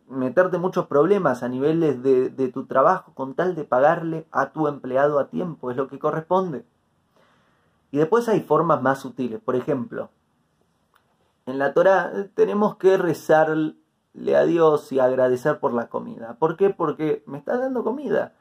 meterte 0.09 0.57
muchos 0.57 0.87
problemas 0.87 1.43
a 1.43 1.49
niveles 1.49 2.01
de, 2.01 2.29
de 2.29 2.47
tu 2.49 2.65
trabajo 2.65 3.13
con 3.13 3.33
tal 3.35 3.55
de 3.55 3.65
pagarle 3.65 4.25
a 4.31 4.51
tu 4.51 4.67
empleado 4.67 5.19
a 5.19 5.29
tiempo. 5.29 5.71
Es 5.71 5.77
lo 5.77 5.87
que 5.87 5.99
corresponde. 5.99 6.65
Y 7.91 7.97
después 7.97 8.27
hay 8.29 8.41
formas 8.41 8.81
más 8.81 8.99
sutiles. 8.99 9.41
Por 9.41 9.55
ejemplo, 9.55 10.09
en 11.45 11.59
la 11.59 11.73
Torah 11.73 12.27
tenemos 12.35 12.77
que 12.77 12.97
rezarle 12.97 13.75
a 14.35 14.43
Dios 14.43 14.91
y 14.91 14.99
agradecer 14.99 15.59
por 15.59 15.73
la 15.73 15.87
comida. 15.87 16.35
¿Por 16.39 16.57
qué? 16.57 16.69
Porque 16.69 17.23
me 17.25 17.37
está 17.37 17.57
dando 17.57 17.83
comida. 17.83 18.33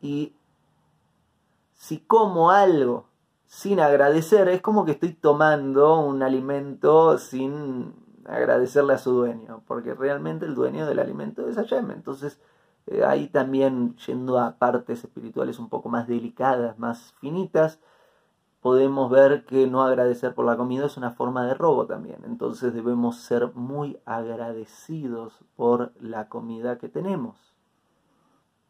Y 0.00 0.34
si 1.74 2.00
como 2.00 2.50
algo 2.50 3.06
sin 3.46 3.80
agradecer, 3.80 4.48
es 4.48 4.60
como 4.60 4.84
que 4.84 4.92
estoy 4.92 5.14
tomando 5.14 6.00
un 6.00 6.22
alimento 6.22 7.16
sin 7.18 7.94
agradecerle 8.26 8.92
a 8.92 8.98
su 8.98 9.12
dueño, 9.12 9.62
porque 9.66 9.94
realmente 9.94 10.44
el 10.44 10.54
dueño 10.54 10.86
del 10.86 10.98
alimento 10.98 11.48
es 11.48 11.56
Hashem. 11.56 11.90
Entonces, 11.92 12.40
eh, 12.86 13.04
ahí 13.04 13.28
también 13.28 13.96
yendo 14.06 14.38
a 14.38 14.56
partes 14.58 15.02
espirituales 15.02 15.58
un 15.58 15.68
poco 15.70 15.88
más 15.88 16.06
delicadas, 16.06 16.78
más 16.78 17.14
finitas, 17.20 17.80
podemos 18.60 19.10
ver 19.10 19.44
que 19.44 19.66
no 19.66 19.82
agradecer 19.82 20.34
por 20.34 20.44
la 20.44 20.56
comida 20.56 20.86
es 20.86 20.96
una 20.96 21.12
forma 21.12 21.46
de 21.46 21.54
robo 21.54 21.86
también. 21.86 22.18
Entonces 22.24 22.74
debemos 22.74 23.20
ser 23.20 23.52
muy 23.54 23.98
agradecidos 24.04 25.38
por 25.56 25.92
la 26.00 26.28
comida 26.28 26.78
que 26.78 26.88
tenemos. 26.88 27.36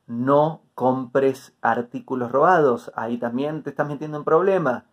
No 0.07 0.62
compres 0.74 1.55
artículos 1.61 2.32
robados. 2.32 2.91
Ahí 2.95 3.18
también 3.18 3.62
te 3.62 3.70
estás 3.70 3.89
metiendo 3.89 4.18
en 4.18 4.24
problema. 4.24 4.84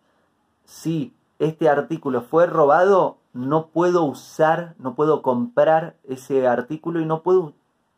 Si 0.64 1.14
este 1.38 1.68
artículo 1.68 2.22
fue 2.22 2.46
robado, 2.46 3.18
no 3.32 3.68
puedo 3.68 4.04
usar, 4.04 4.74
no 4.78 4.94
puedo 4.94 5.22
comprar 5.22 5.96
ese 6.04 6.46
artículo 6.48 7.00
y 7.00 7.06
no 7.06 7.22
puedo 7.22 7.52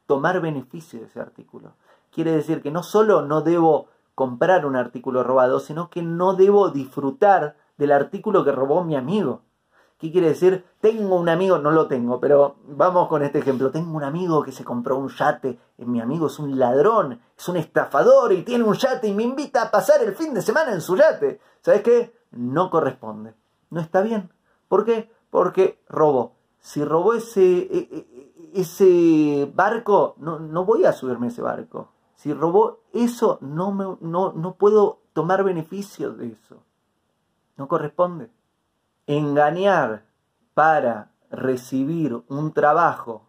tomar 0.07 0.41
beneficio 0.41 1.01
de 1.01 1.07
ese 1.07 1.21
artículo. 1.21 1.73
Quiere 2.11 2.33
decir 2.33 2.63
que 2.63 2.71
no 2.71 2.83
solo 2.83 3.23
no 3.23 3.43
debo 3.43 3.87
comprar 4.19 4.67
un 4.67 4.75
artículo 4.75 5.23
robado, 5.23 5.61
sino 5.61 5.91
que 5.91 6.03
no 6.03 6.35
debo 6.35 6.71
disfrutar 6.71 7.55
del 7.77 7.93
artículo 7.93 8.45
que 8.45 8.51
robó 8.51 8.83
mi 8.83 8.97
amigo. 8.97 9.43
¿Qué 9.97 10.11
quiere 10.11 10.31
decir? 10.31 10.65
Tengo 10.81 11.15
un 11.15 11.29
amigo, 11.29 11.59
no 11.59 11.71
lo 11.71 11.87
tengo, 11.87 12.19
pero 12.19 12.57
vamos 12.67 13.07
con 13.07 13.23
este 13.23 13.39
ejemplo. 13.39 13.71
Tengo 13.71 13.97
un 13.97 14.03
amigo 14.03 14.43
que 14.43 14.51
se 14.51 14.65
compró 14.65 14.99
un 14.99 15.09
yate, 15.09 15.61
mi 15.77 16.01
amigo 16.01 16.27
es 16.27 16.41
un 16.41 16.59
ladrón, 16.59 17.21
es 17.39 17.49
un 17.49 17.59
estafador 17.59 18.33
y 18.33 18.43
tiene 18.43 18.65
un 18.65 18.75
yate 18.75 19.07
y 19.07 19.15
me 19.15 19.23
invita 19.23 19.63
a 19.63 19.71
pasar 19.71 20.03
el 20.03 20.17
fin 20.17 20.35
de 20.35 20.43
semana 20.43 20.73
en 20.73 20.81
su 20.81 20.97
yate. 20.97 21.39
¿Sabes 21.61 21.83
qué? 21.83 22.13
No 22.33 22.71
corresponde. 22.71 23.35
No 23.71 23.81
está 23.81 24.01
bien. 24.01 24.33
¿Por 24.67 24.85
qué? 24.85 25.13
Porque 25.31 25.79
robó. 25.89 26.33
Si 26.59 26.85
robó 26.85 27.15
ese, 27.15 27.41
e, 27.41 27.89
e, 27.93 28.51
ese 28.53 29.49
barco, 29.55 30.17
no, 30.19 30.41
no 30.41 30.65
voy 30.65 30.87
a 30.87 30.93
subirme 30.93 31.27
a 31.27 31.31
ese 31.31 31.41
barco. 31.41 31.93
Si 32.19 32.35
robó 32.35 32.81
eso, 32.93 33.39
no, 33.41 33.73
me, 33.73 33.85
no, 34.01 34.33
no 34.33 34.55
puedo 34.55 35.01
tomar 35.13 35.45
beneficio 35.45 36.13
de 36.13 36.29
eso. 36.29 36.63
No 37.57 37.69
corresponde. 37.69 38.31
Engañar 39.07 40.05
para 40.55 41.11
recibir 41.31 42.23
un 42.29 42.53
trabajo, 42.53 43.29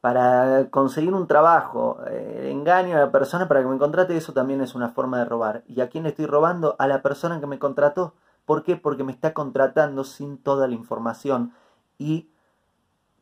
para 0.00 0.68
conseguir 0.70 1.12
un 1.14 1.26
trabajo, 1.26 1.98
eh, 2.06 2.50
engaño 2.52 2.96
a 2.96 3.00
la 3.00 3.12
persona 3.12 3.48
para 3.48 3.60
que 3.60 3.68
me 3.68 3.78
contrate, 3.78 4.16
eso 4.16 4.32
también 4.32 4.60
es 4.60 4.74
una 4.74 4.90
forma 4.90 5.18
de 5.18 5.24
robar. 5.24 5.64
¿Y 5.66 5.80
a 5.80 5.88
quién 5.88 6.04
le 6.04 6.10
estoy 6.10 6.26
robando? 6.26 6.76
A 6.78 6.86
la 6.86 7.02
persona 7.02 7.40
que 7.40 7.46
me 7.46 7.58
contrató. 7.58 8.14
¿Por 8.44 8.62
qué? 8.62 8.76
Porque 8.76 9.04
me 9.04 9.12
está 9.12 9.34
contratando 9.34 10.04
sin 10.04 10.38
toda 10.38 10.68
la 10.68 10.74
información 10.74 11.52
y 11.98 12.30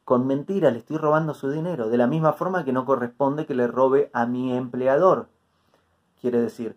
con 0.04 0.26
mentira 0.26 0.70
le 0.70 0.78
estoy 0.78 0.98
robando 0.98 1.32
su 1.32 1.50
dinero, 1.50 1.88
de 1.88 1.96
la 1.96 2.06
misma 2.06 2.34
forma 2.34 2.64
que 2.64 2.72
no 2.72 2.84
corresponde 2.84 3.46
que 3.46 3.54
le 3.54 3.66
robe 3.66 4.10
a 4.12 4.26
mi 4.26 4.54
empleador. 4.54 5.28
Quiere 6.24 6.40
decir, 6.40 6.74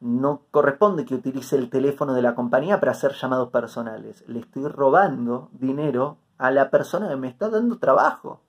no 0.00 0.42
corresponde 0.50 1.04
que 1.04 1.14
utilice 1.14 1.54
el 1.54 1.70
teléfono 1.70 2.14
de 2.14 2.22
la 2.22 2.34
compañía 2.34 2.80
para 2.80 2.90
hacer 2.90 3.12
llamados 3.12 3.50
personales. 3.50 4.24
Le 4.26 4.40
estoy 4.40 4.66
robando 4.66 5.50
dinero 5.52 6.16
a 6.36 6.50
la 6.50 6.68
persona 6.68 7.08
que 7.08 7.14
me 7.14 7.28
está 7.28 7.48
dando 7.48 7.78
trabajo. 7.78 8.40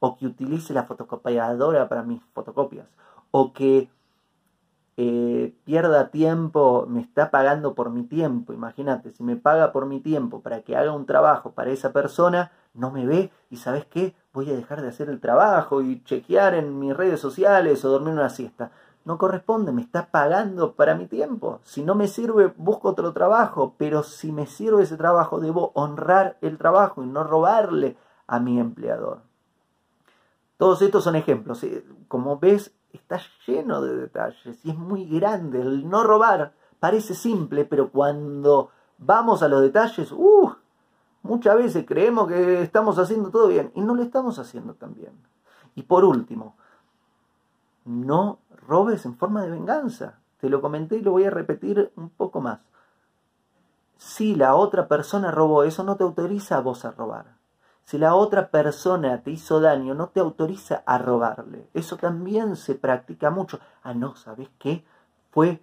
O 0.00 0.16
que 0.16 0.26
utilice 0.26 0.74
la 0.74 0.82
fotocopiadora 0.82 1.88
para 1.88 2.02
mis 2.02 2.20
fotocopias. 2.34 2.88
O 3.30 3.52
que 3.52 3.88
eh, 4.96 5.54
pierda 5.64 6.10
tiempo, 6.10 6.86
me 6.88 7.00
está 7.00 7.30
pagando 7.30 7.76
por 7.76 7.90
mi 7.90 8.02
tiempo. 8.02 8.52
Imagínate, 8.52 9.12
si 9.12 9.22
me 9.22 9.36
paga 9.36 9.70
por 9.70 9.86
mi 9.86 10.00
tiempo 10.00 10.40
para 10.40 10.62
que 10.62 10.76
haga 10.76 10.90
un 10.90 11.06
trabajo 11.06 11.52
para 11.52 11.70
esa 11.70 11.92
persona, 11.92 12.50
no 12.74 12.90
me 12.90 13.06
ve 13.06 13.30
y 13.48 13.58
sabes 13.58 13.86
qué, 13.86 14.16
voy 14.32 14.50
a 14.50 14.56
dejar 14.56 14.82
de 14.82 14.88
hacer 14.88 15.08
el 15.08 15.20
trabajo 15.20 15.82
y 15.82 16.02
chequear 16.02 16.54
en 16.54 16.80
mis 16.80 16.96
redes 16.96 17.20
sociales 17.20 17.84
o 17.84 17.90
dormir 17.90 18.14
una 18.14 18.28
siesta. 18.28 18.72
No 19.08 19.16
corresponde, 19.16 19.72
me 19.72 19.80
está 19.80 20.10
pagando 20.10 20.74
para 20.74 20.94
mi 20.94 21.06
tiempo. 21.06 21.60
Si 21.64 21.82
no 21.82 21.94
me 21.94 22.08
sirve, 22.08 22.52
busco 22.58 22.90
otro 22.90 23.14
trabajo, 23.14 23.74
pero 23.78 24.02
si 24.02 24.32
me 24.32 24.44
sirve 24.44 24.82
ese 24.82 24.98
trabajo, 24.98 25.40
debo 25.40 25.72
honrar 25.72 26.36
el 26.42 26.58
trabajo 26.58 27.02
y 27.02 27.06
no 27.06 27.24
robarle 27.24 27.96
a 28.26 28.38
mi 28.38 28.60
empleador. 28.60 29.22
Todos 30.58 30.82
estos 30.82 31.04
son 31.04 31.16
ejemplos. 31.16 31.64
Como 32.06 32.38
ves, 32.38 32.74
está 32.92 33.18
lleno 33.46 33.80
de 33.80 33.96
detalles 33.96 34.62
y 34.62 34.72
es 34.72 34.76
muy 34.76 35.06
grande. 35.06 35.62
El 35.62 35.88
no 35.88 36.04
robar 36.04 36.52
parece 36.78 37.14
simple, 37.14 37.64
pero 37.64 37.90
cuando 37.90 38.68
vamos 38.98 39.42
a 39.42 39.48
los 39.48 39.62
detalles, 39.62 40.12
uh, 40.12 40.52
muchas 41.22 41.56
veces 41.56 41.86
creemos 41.86 42.28
que 42.28 42.60
estamos 42.60 42.98
haciendo 42.98 43.30
todo 43.30 43.48
bien 43.48 43.72
y 43.74 43.80
no 43.80 43.94
lo 43.94 44.02
estamos 44.02 44.38
haciendo 44.38 44.74
tan 44.74 44.92
bien. 44.92 45.14
Y 45.74 45.84
por 45.84 46.04
último, 46.04 46.57
no 47.88 48.38
robes 48.50 49.06
en 49.06 49.16
forma 49.16 49.42
de 49.42 49.50
venganza. 49.50 50.18
Te 50.40 50.50
lo 50.50 50.60
comenté 50.60 50.96
y 50.96 51.02
lo 51.02 51.12
voy 51.12 51.24
a 51.24 51.30
repetir 51.30 51.90
un 51.96 52.10
poco 52.10 52.40
más. 52.40 52.60
Si 53.96 54.36
la 54.36 54.54
otra 54.54 54.86
persona 54.86 55.30
robó, 55.30 55.64
eso 55.64 55.82
no 55.82 55.96
te 55.96 56.04
autoriza 56.04 56.58
a 56.58 56.60
vos 56.60 56.84
a 56.84 56.92
robar. 56.92 57.38
Si 57.84 57.96
la 57.96 58.14
otra 58.14 58.50
persona 58.50 59.22
te 59.22 59.30
hizo 59.30 59.60
daño, 59.60 59.94
no 59.94 60.10
te 60.10 60.20
autoriza 60.20 60.82
a 60.84 60.98
robarle. 60.98 61.66
Eso 61.72 61.96
también 61.96 62.54
se 62.56 62.74
practica 62.74 63.30
mucho. 63.30 63.58
Ah, 63.82 63.94
no, 63.94 64.14
¿sabes 64.14 64.50
qué? 64.58 64.84
Fue 65.30 65.62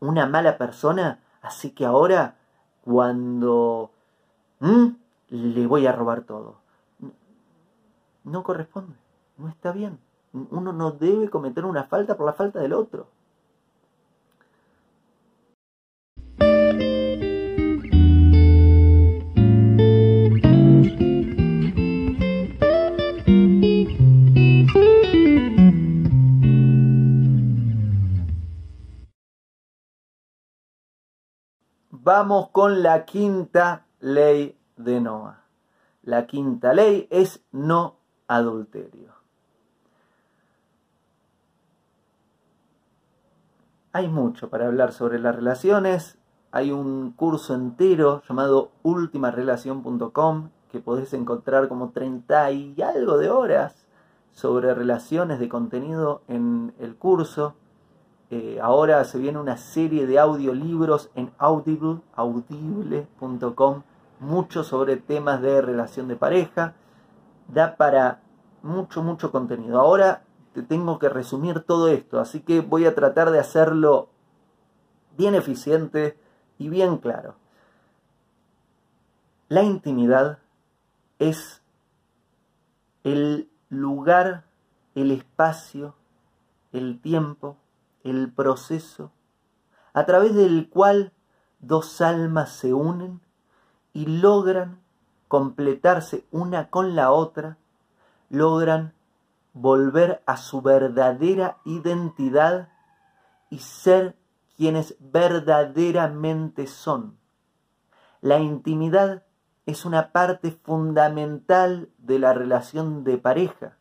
una 0.00 0.26
mala 0.26 0.58
persona, 0.58 1.20
así 1.40 1.70
que 1.70 1.86
ahora 1.86 2.34
cuando 2.82 3.92
le 5.28 5.66
voy 5.68 5.86
a 5.86 5.92
robar 5.92 6.22
todo. 6.22 6.56
No 8.24 8.42
corresponde, 8.42 8.96
no 9.38 9.48
está 9.48 9.70
bien. 9.70 10.00
Uno 10.32 10.72
no 10.72 10.92
debe 10.92 11.28
cometer 11.28 11.64
una 11.64 11.84
falta 11.84 12.16
por 12.16 12.26
la 12.26 12.32
falta 12.32 12.60
del 12.60 12.72
otro. 12.72 13.08
Vamos 31.90 32.48
con 32.50 32.82
la 32.82 33.04
quinta 33.04 33.86
ley 34.00 34.58
de 34.76 35.00
Noah. 35.00 35.44
La 36.02 36.26
quinta 36.26 36.72
ley 36.72 37.06
es 37.10 37.44
no 37.52 37.98
adulterio. 38.26 39.19
Hay 43.92 44.06
mucho 44.06 44.50
para 44.50 44.68
hablar 44.68 44.92
sobre 44.92 45.18
las 45.18 45.34
relaciones. 45.34 46.16
Hay 46.52 46.70
un 46.70 47.10
curso 47.10 47.54
entero 47.54 48.22
llamado 48.28 48.70
ultimarelación.com 48.84 50.50
que 50.70 50.78
podés 50.78 51.12
encontrar 51.12 51.66
como 51.66 51.90
30 51.90 52.52
y 52.52 52.82
algo 52.82 53.18
de 53.18 53.30
horas 53.30 53.88
sobre 54.30 54.74
relaciones 54.74 55.40
de 55.40 55.48
contenido 55.48 56.22
en 56.28 56.72
el 56.78 56.94
curso. 56.94 57.56
Eh, 58.30 58.60
ahora 58.62 59.02
se 59.02 59.18
viene 59.18 59.40
una 59.40 59.56
serie 59.56 60.06
de 60.06 60.20
audiolibros 60.20 61.10
en 61.16 61.32
Audible, 61.36 61.98
audible.com, 62.14 63.82
mucho 64.20 64.62
sobre 64.62 64.98
temas 64.98 65.42
de 65.42 65.62
relación 65.62 66.06
de 66.06 66.14
pareja. 66.14 66.74
Da 67.48 67.74
para 67.74 68.20
mucho, 68.62 69.02
mucho 69.02 69.32
contenido. 69.32 69.80
Ahora 69.80 70.22
te 70.52 70.62
tengo 70.62 70.98
que 70.98 71.08
resumir 71.08 71.60
todo 71.60 71.88
esto, 71.88 72.20
así 72.20 72.40
que 72.40 72.60
voy 72.60 72.86
a 72.86 72.94
tratar 72.94 73.30
de 73.30 73.38
hacerlo 73.38 74.08
bien 75.16 75.34
eficiente 75.34 76.18
y 76.58 76.68
bien 76.68 76.98
claro. 76.98 77.36
La 79.48 79.62
intimidad 79.62 80.38
es 81.18 81.62
el 83.04 83.50
lugar, 83.68 84.44
el 84.94 85.10
espacio, 85.10 85.94
el 86.72 87.00
tiempo, 87.00 87.56
el 88.04 88.32
proceso, 88.32 89.12
a 89.92 90.06
través 90.06 90.34
del 90.34 90.68
cual 90.68 91.12
dos 91.60 92.00
almas 92.00 92.50
se 92.50 92.72
unen 92.72 93.20
y 93.92 94.06
logran 94.06 94.80
completarse 95.28 96.24
una 96.30 96.70
con 96.70 96.94
la 96.96 97.12
otra, 97.12 97.58
logran 98.30 98.94
volver 99.60 100.22
a 100.26 100.36
su 100.36 100.62
verdadera 100.62 101.58
identidad 101.64 102.68
y 103.50 103.58
ser 103.58 104.16
quienes 104.56 104.96
verdaderamente 105.00 106.66
son. 106.66 107.18
La 108.20 108.38
intimidad 108.38 109.24
es 109.66 109.84
una 109.84 110.12
parte 110.12 110.50
fundamental 110.50 111.90
de 111.98 112.18
la 112.18 112.32
relación 112.32 113.04
de 113.04 113.18
pareja. 113.18 113.76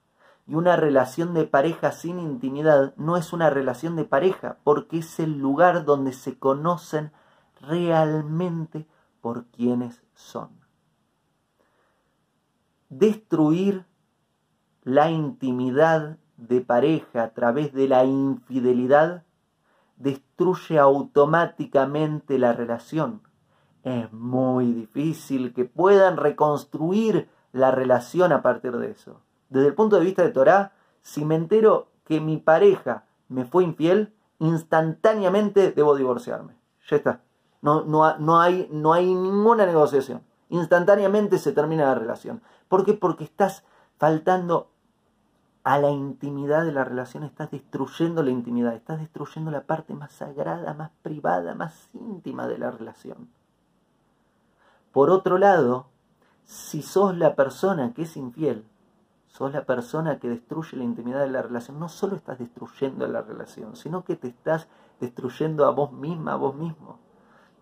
Y 0.48 0.56
una 0.56 0.76
relación 0.76 1.34
de 1.34 1.46
pareja 1.46 1.92
sin 1.92 2.20
intimidad 2.20 2.96
no 2.98 3.18
es 3.18 3.34
una 3.34 3.50
relación 3.50 3.96
de 3.96 4.04
pareja, 4.04 4.58
porque 4.64 5.00
es 5.00 5.20
el 5.20 5.38
lugar 5.38 5.86
donde 5.86 6.12
se 6.12 6.40
conocen 6.40 7.12
realmente 7.62 8.88
por 9.22 9.46
quienes 9.46 10.02
son. 10.16 10.50
Destruir 12.90 13.86
la 14.84 15.10
intimidad 15.10 16.18
de 16.38 16.62
pareja 16.62 17.24
a 17.24 17.30
través 17.34 17.74
de 17.74 17.88
la 17.88 18.06
infidelidad 18.06 19.24
destruye 19.98 20.80
automáticamente 20.80 22.40
la 22.40 22.54
relación. 22.54 23.22
Es 23.84 24.12
muy 24.12 24.72
difícil 24.72 25.54
que 25.54 25.66
puedan 25.66 26.18
reconstruir 26.18 27.30
la 27.52 27.72
relación 27.72 28.32
a 28.32 28.42
partir 28.42 28.78
de 28.78 28.92
eso. 28.92 29.22
Desde 29.50 29.68
el 29.68 29.74
punto 29.74 29.98
de 29.98 30.06
vista 30.06 30.24
de 30.24 30.32
Torah, 30.32 30.74
si 31.02 31.26
me 31.26 31.36
entero 31.36 31.90
que 32.06 32.22
mi 32.22 32.38
pareja 32.38 33.06
me 33.28 33.46
fue 33.46 33.64
infiel, 33.64 34.14
instantáneamente 34.40 35.72
debo 35.72 35.96
divorciarme. 35.96 36.56
Ya 36.90 36.98
está. 36.98 37.22
No, 37.62 37.84
no, 37.84 38.18
no, 38.18 38.40
hay, 38.40 38.68
no 38.72 38.94
hay 38.94 39.06
ninguna 39.06 39.66
negociación. 39.66 40.22
Instantáneamente 40.50 41.38
se 41.38 41.52
termina 41.52 41.86
la 41.86 41.96
relación. 41.96 42.42
¿Por 42.68 42.86
qué? 42.86 42.94
Porque 42.94 43.26
estás 43.26 43.64
faltando 44.00 44.70
a 45.64 45.78
la 45.78 45.92
intimidad 45.92 46.66
de 46.66 46.72
la 46.72 46.86
relación, 46.86 47.24
estás 47.24 47.52
destruyendo 47.52 48.24
la 48.24 48.32
intimidad, 48.32 48.74
estás 48.74 49.00
destruyendo 49.00 49.52
la 49.52 49.64
parte 49.64 49.94
más 49.94 50.14
sagrada, 50.14 50.74
más 50.74 50.92
privada, 51.04 51.54
más 51.54 51.90
íntima 51.94 52.48
de 52.48 52.58
la 52.58 52.72
relación. 52.72 53.30
Por 54.94 55.12
otro 55.12 55.38
lado, 55.38 55.88
si 56.46 56.82
sos 56.82 57.16
la 57.18 57.36
persona 57.36 57.94
que 57.94 58.04
es 58.04 58.16
infiel, 58.16 58.66
sos 59.28 59.52
la 59.52 59.66
persona 59.66 60.18
que 60.18 60.30
destruye 60.30 60.78
la 60.78 60.86
intimidad 60.86 61.20
de 61.20 61.30
la 61.30 61.42
relación, 61.42 61.78
no 61.78 61.90
solo 61.90 62.16
estás 62.16 62.40
destruyendo 62.40 63.06
la 63.06 63.22
relación, 63.22 63.76
sino 63.76 64.06
que 64.06 64.16
te 64.16 64.30
estás 64.30 64.68
destruyendo 65.02 65.66
a 65.66 65.72
vos 65.72 65.92
misma, 65.92 66.34
a 66.34 66.38
vos 66.38 66.56
mismo. 66.56 67.00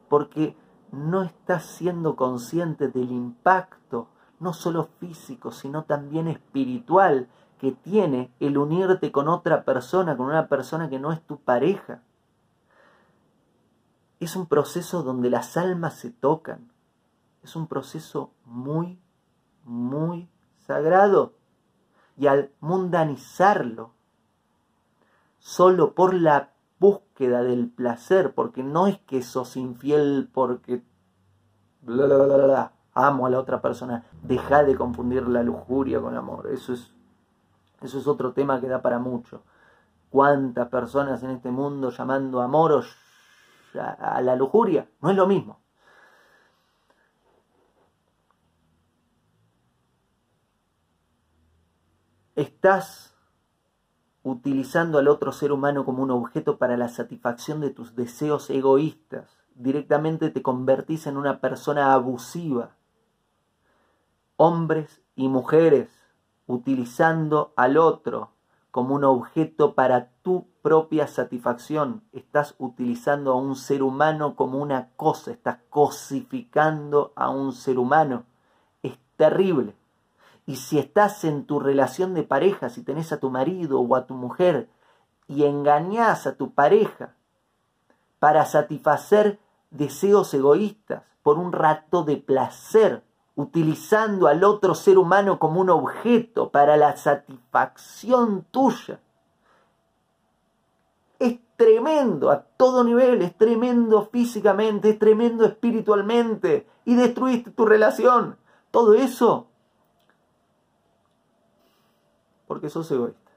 Porque 0.07 0.55
no 0.91 1.23
estás 1.23 1.65
siendo 1.65 2.15
consciente 2.15 2.87
del 2.87 3.11
impacto, 3.11 4.07
no 4.39 4.53
solo 4.53 4.89
físico, 4.99 5.51
sino 5.51 5.83
también 5.83 6.27
espiritual, 6.27 7.27
que 7.59 7.71
tiene 7.71 8.31
el 8.39 8.57
unirte 8.57 9.11
con 9.11 9.27
otra 9.27 9.63
persona, 9.63 10.15
con 10.15 10.27
una 10.27 10.47
persona 10.47 10.89
que 10.89 10.99
no 10.99 11.11
es 11.11 11.21
tu 11.21 11.39
pareja. 11.39 12.01
Es 14.19 14.35
un 14.35 14.45
proceso 14.45 15.03
donde 15.03 15.29
las 15.29 15.57
almas 15.57 15.95
se 15.95 16.11
tocan. 16.11 16.71
Es 17.43 17.55
un 17.55 17.67
proceso 17.67 18.31
muy, 18.45 18.99
muy 19.63 20.29
sagrado. 20.57 21.33
Y 22.15 22.27
al 22.27 22.51
mundanizarlo, 22.59 23.91
solo 25.39 25.93
por 25.93 26.13
la 26.13 26.51
búsqueda 26.79 27.43
del 27.43 27.69
placer, 27.69 28.33
porque 28.33 28.63
no 28.63 28.87
es 28.87 28.99
que 28.99 29.21
sos 29.23 29.57
infiel 29.57 30.29
porque 30.31 30.83
amo 32.93 33.27
a 33.27 33.29
la 33.29 33.39
otra 33.39 33.61
persona, 33.61 34.03
deja 34.23 34.63
de 34.63 34.75
confundir 34.75 35.27
la 35.27 35.43
lujuria 35.43 35.99
con 35.99 36.15
amor. 36.15 36.49
Eso 36.51 36.73
es 36.73 36.91
eso 37.81 37.99
es 37.99 38.07
otro 38.07 38.33
tema 38.33 38.59
que 38.59 38.67
da 38.67 38.81
para 38.81 38.99
mucho. 38.99 39.43
¿Cuántas 40.09 40.69
personas 40.69 41.21
en 41.23 41.31
este 41.31 41.51
mundo 41.51 41.91
llamando 41.91 42.41
amor 42.41 42.83
a 43.75 44.21
la 44.21 44.35
lujuria? 44.35 44.89
No 45.01 45.11
es 45.11 45.15
lo 45.15 45.27
mismo. 45.27 45.59
Estás 52.35 53.15
utilizando 54.23 54.99
al 54.99 55.07
otro 55.07 55.31
ser 55.31 55.51
humano 55.51 55.85
como 55.85 56.03
un 56.03 56.11
objeto 56.11 56.57
para 56.57 56.77
la 56.77 56.87
satisfacción 56.87 57.61
de 57.61 57.71
tus 57.71 57.95
deseos 57.95 58.49
egoístas. 58.49 59.37
Directamente 59.55 60.29
te 60.29 60.41
convertís 60.41 61.07
en 61.07 61.17
una 61.17 61.41
persona 61.41 61.93
abusiva. 61.93 62.76
Hombres 64.37 65.01
y 65.15 65.27
mujeres 65.27 65.89
utilizando 66.45 67.53
al 67.55 67.77
otro 67.77 68.31
como 68.71 68.93
un 68.93 69.03
objeto 69.03 69.73
para 69.73 70.11
tu 70.21 70.47
propia 70.61 71.07
satisfacción. 71.07 72.03
Estás 72.11 72.53
utilizando 72.59 73.31
a 73.31 73.35
un 73.35 73.55
ser 73.55 73.81
humano 73.81 74.35
como 74.35 74.59
una 74.59 74.89
cosa, 74.95 75.31
estás 75.31 75.57
cosificando 75.69 77.13
a 77.15 77.29
un 77.29 77.53
ser 77.53 77.79
humano. 77.79 78.25
Es 78.83 78.99
terrible. 79.15 79.75
Y 80.45 80.57
si 80.57 80.77
estás 80.77 81.23
en 81.23 81.45
tu 81.45 81.59
relación 81.59 82.13
de 82.13 82.21
pareja, 82.21 82.69
si 82.69 82.83
tenés 82.83 83.11
a 83.11 83.19
tu 83.19 83.31
marido 83.31 83.81
o 83.81 83.95
a 83.95 84.05
tu 84.05 84.13
mujer 84.13 84.69
y 85.27 85.45
engañás 85.45 86.27
a 86.27 86.35
tu 86.35 86.53
pareja 86.53 87.15
para 88.19 88.45
satisfacer 88.45 89.39
deseos 89.71 90.33
egoístas 90.33 91.03
por 91.23 91.37
un 91.39 91.51
rato 91.51 92.03
de 92.03 92.17
placer, 92.17 93.03
utilizando 93.37 94.27
al 94.27 94.43
otro 94.43 94.73
ser 94.73 94.97
humano 94.97 95.37
como 95.37 95.61
un 95.61 95.69
objeto 95.69 96.49
para 96.49 96.75
la 96.75 96.97
satisfacción 96.97 98.45
tuya. 98.49 98.99
Es 101.19 101.37
tremendo 101.55 102.31
a 102.31 102.41
todo 102.41 102.83
nivel, 102.83 103.21
es 103.21 103.37
tremendo 103.37 104.09
físicamente, 104.11 104.89
es 104.89 104.99
tremendo 104.99 105.45
espiritualmente 105.45 106.67
y 106.83 106.95
destruiste 106.95 107.51
tu 107.51 107.67
relación. 107.67 108.37
Todo 108.71 108.95
eso 108.95 109.47
porque 112.47 112.69
sos 112.69 112.89
egoísta. 112.89 113.31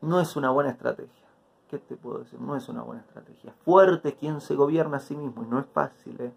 No 0.00 0.20
es 0.20 0.36
una 0.36 0.50
buena 0.50 0.70
estrategia. 0.70 1.26
¿Qué 1.68 1.78
te 1.78 1.96
puedo 1.96 2.18
decir? 2.18 2.40
No 2.40 2.54
es 2.56 2.68
una 2.68 2.82
buena 2.82 3.02
estrategia. 3.02 3.52
Fuerte 3.64 4.14
quien 4.14 4.40
se 4.40 4.54
gobierna 4.54 4.98
a 4.98 5.00
sí 5.00 5.16
mismo 5.16 5.42
y 5.42 5.46
no 5.46 5.58
es 5.58 5.66
fácil, 5.66 6.20
¿eh? 6.20 6.32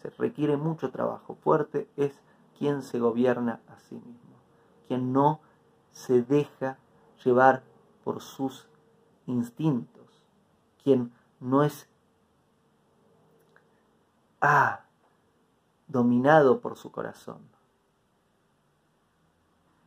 Se 0.00 0.10
requiere 0.10 0.56
mucho 0.56 0.90
trabajo. 0.90 1.36
Fuerte 1.42 1.88
es 1.96 2.20
quien 2.58 2.82
se 2.82 2.98
gobierna 2.98 3.60
a 3.68 3.78
sí 3.78 3.94
mismo, 3.94 4.36
quien 4.86 5.12
no 5.12 5.40
se 5.90 6.22
deja 6.22 6.78
llevar 7.24 7.62
por 8.04 8.20
sus 8.20 8.68
instintos, 9.26 10.22
quien 10.82 11.12
no 11.40 11.62
es 11.62 11.88
ah, 14.40 14.80
dominado 15.86 16.60
por 16.60 16.76
su 16.76 16.90
corazón. 16.90 17.38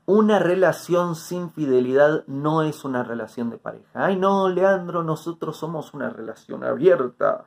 Una 0.05 0.39
relación 0.39 1.16
sin 1.16 1.51
fidelidad 1.51 2.26
no 2.28 2.64
es 2.64 2.84
una 2.84 3.03
relación 3.03 3.49
de 3.49 3.57
pareja. 3.57 3.88
Ay, 3.93 4.18
no, 4.18 4.49
Leandro, 4.49 5.03
nosotros 5.03 5.55
somos 5.55 5.93
una 5.93 6.09
relación 6.09 6.64
abierta. 6.64 7.45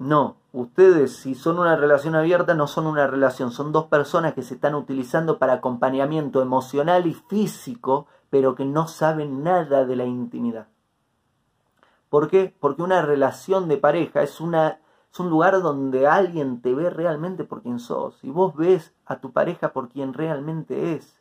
No, 0.00 0.38
ustedes 0.54 1.14
si 1.14 1.34
son 1.34 1.58
una 1.58 1.76
relación 1.76 2.14
abierta 2.14 2.54
no 2.54 2.66
son 2.66 2.86
una 2.86 3.06
relación, 3.06 3.50
son 3.50 3.70
dos 3.70 3.84
personas 3.88 4.32
que 4.32 4.40
se 4.40 4.54
están 4.54 4.74
utilizando 4.74 5.38
para 5.38 5.52
acompañamiento 5.52 6.40
emocional 6.40 7.06
y 7.06 7.12
físico, 7.12 8.06
pero 8.30 8.54
que 8.54 8.64
no 8.64 8.88
saben 8.88 9.42
nada 9.42 9.84
de 9.84 9.96
la 9.96 10.06
intimidad. 10.06 10.68
¿Por 12.08 12.30
qué? 12.30 12.56
Porque 12.58 12.80
una 12.80 13.02
relación 13.02 13.68
de 13.68 13.76
pareja 13.76 14.22
es, 14.22 14.40
una, 14.40 14.80
es 15.12 15.20
un 15.20 15.28
lugar 15.28 15.60
donde 15.60 16.06
alguien 16.06 16.62
te 16.62 16.74
ve 16.74 16.88
realmente 16.88 17.44
por 17.44 17.60
quien 17.60 17.78
sos. 17.78 18.24
Y 18.24 18.30
vos 18.30 18.56
ves 18.56 18.94
a 19.04 19.20
tu 19.20 19.32
pareja 19.32 19.74
por 19.74 19.90
quien 19.90 20.14
realmente 20.14 20.94
es. 20.94 21.20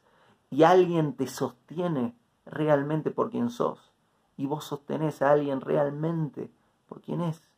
Y 0.50 0.64
alguien 0.64 1.18
te 1.18 1.28
sostiene 1.28 2.16
realmente 2.46 3.12
por 3.12 3.30
quien 3.30 3.50
sos. 3.50 3.92
Y 4.38 4.46
vos 4.46 4.64
sostenés 4.64 5.22
a 5.22 5.32
alguien 5.32 5.60
realmente 5.60 6.50
por 6.88 7.02
quien 7.02 7.20
es 7.20 7.49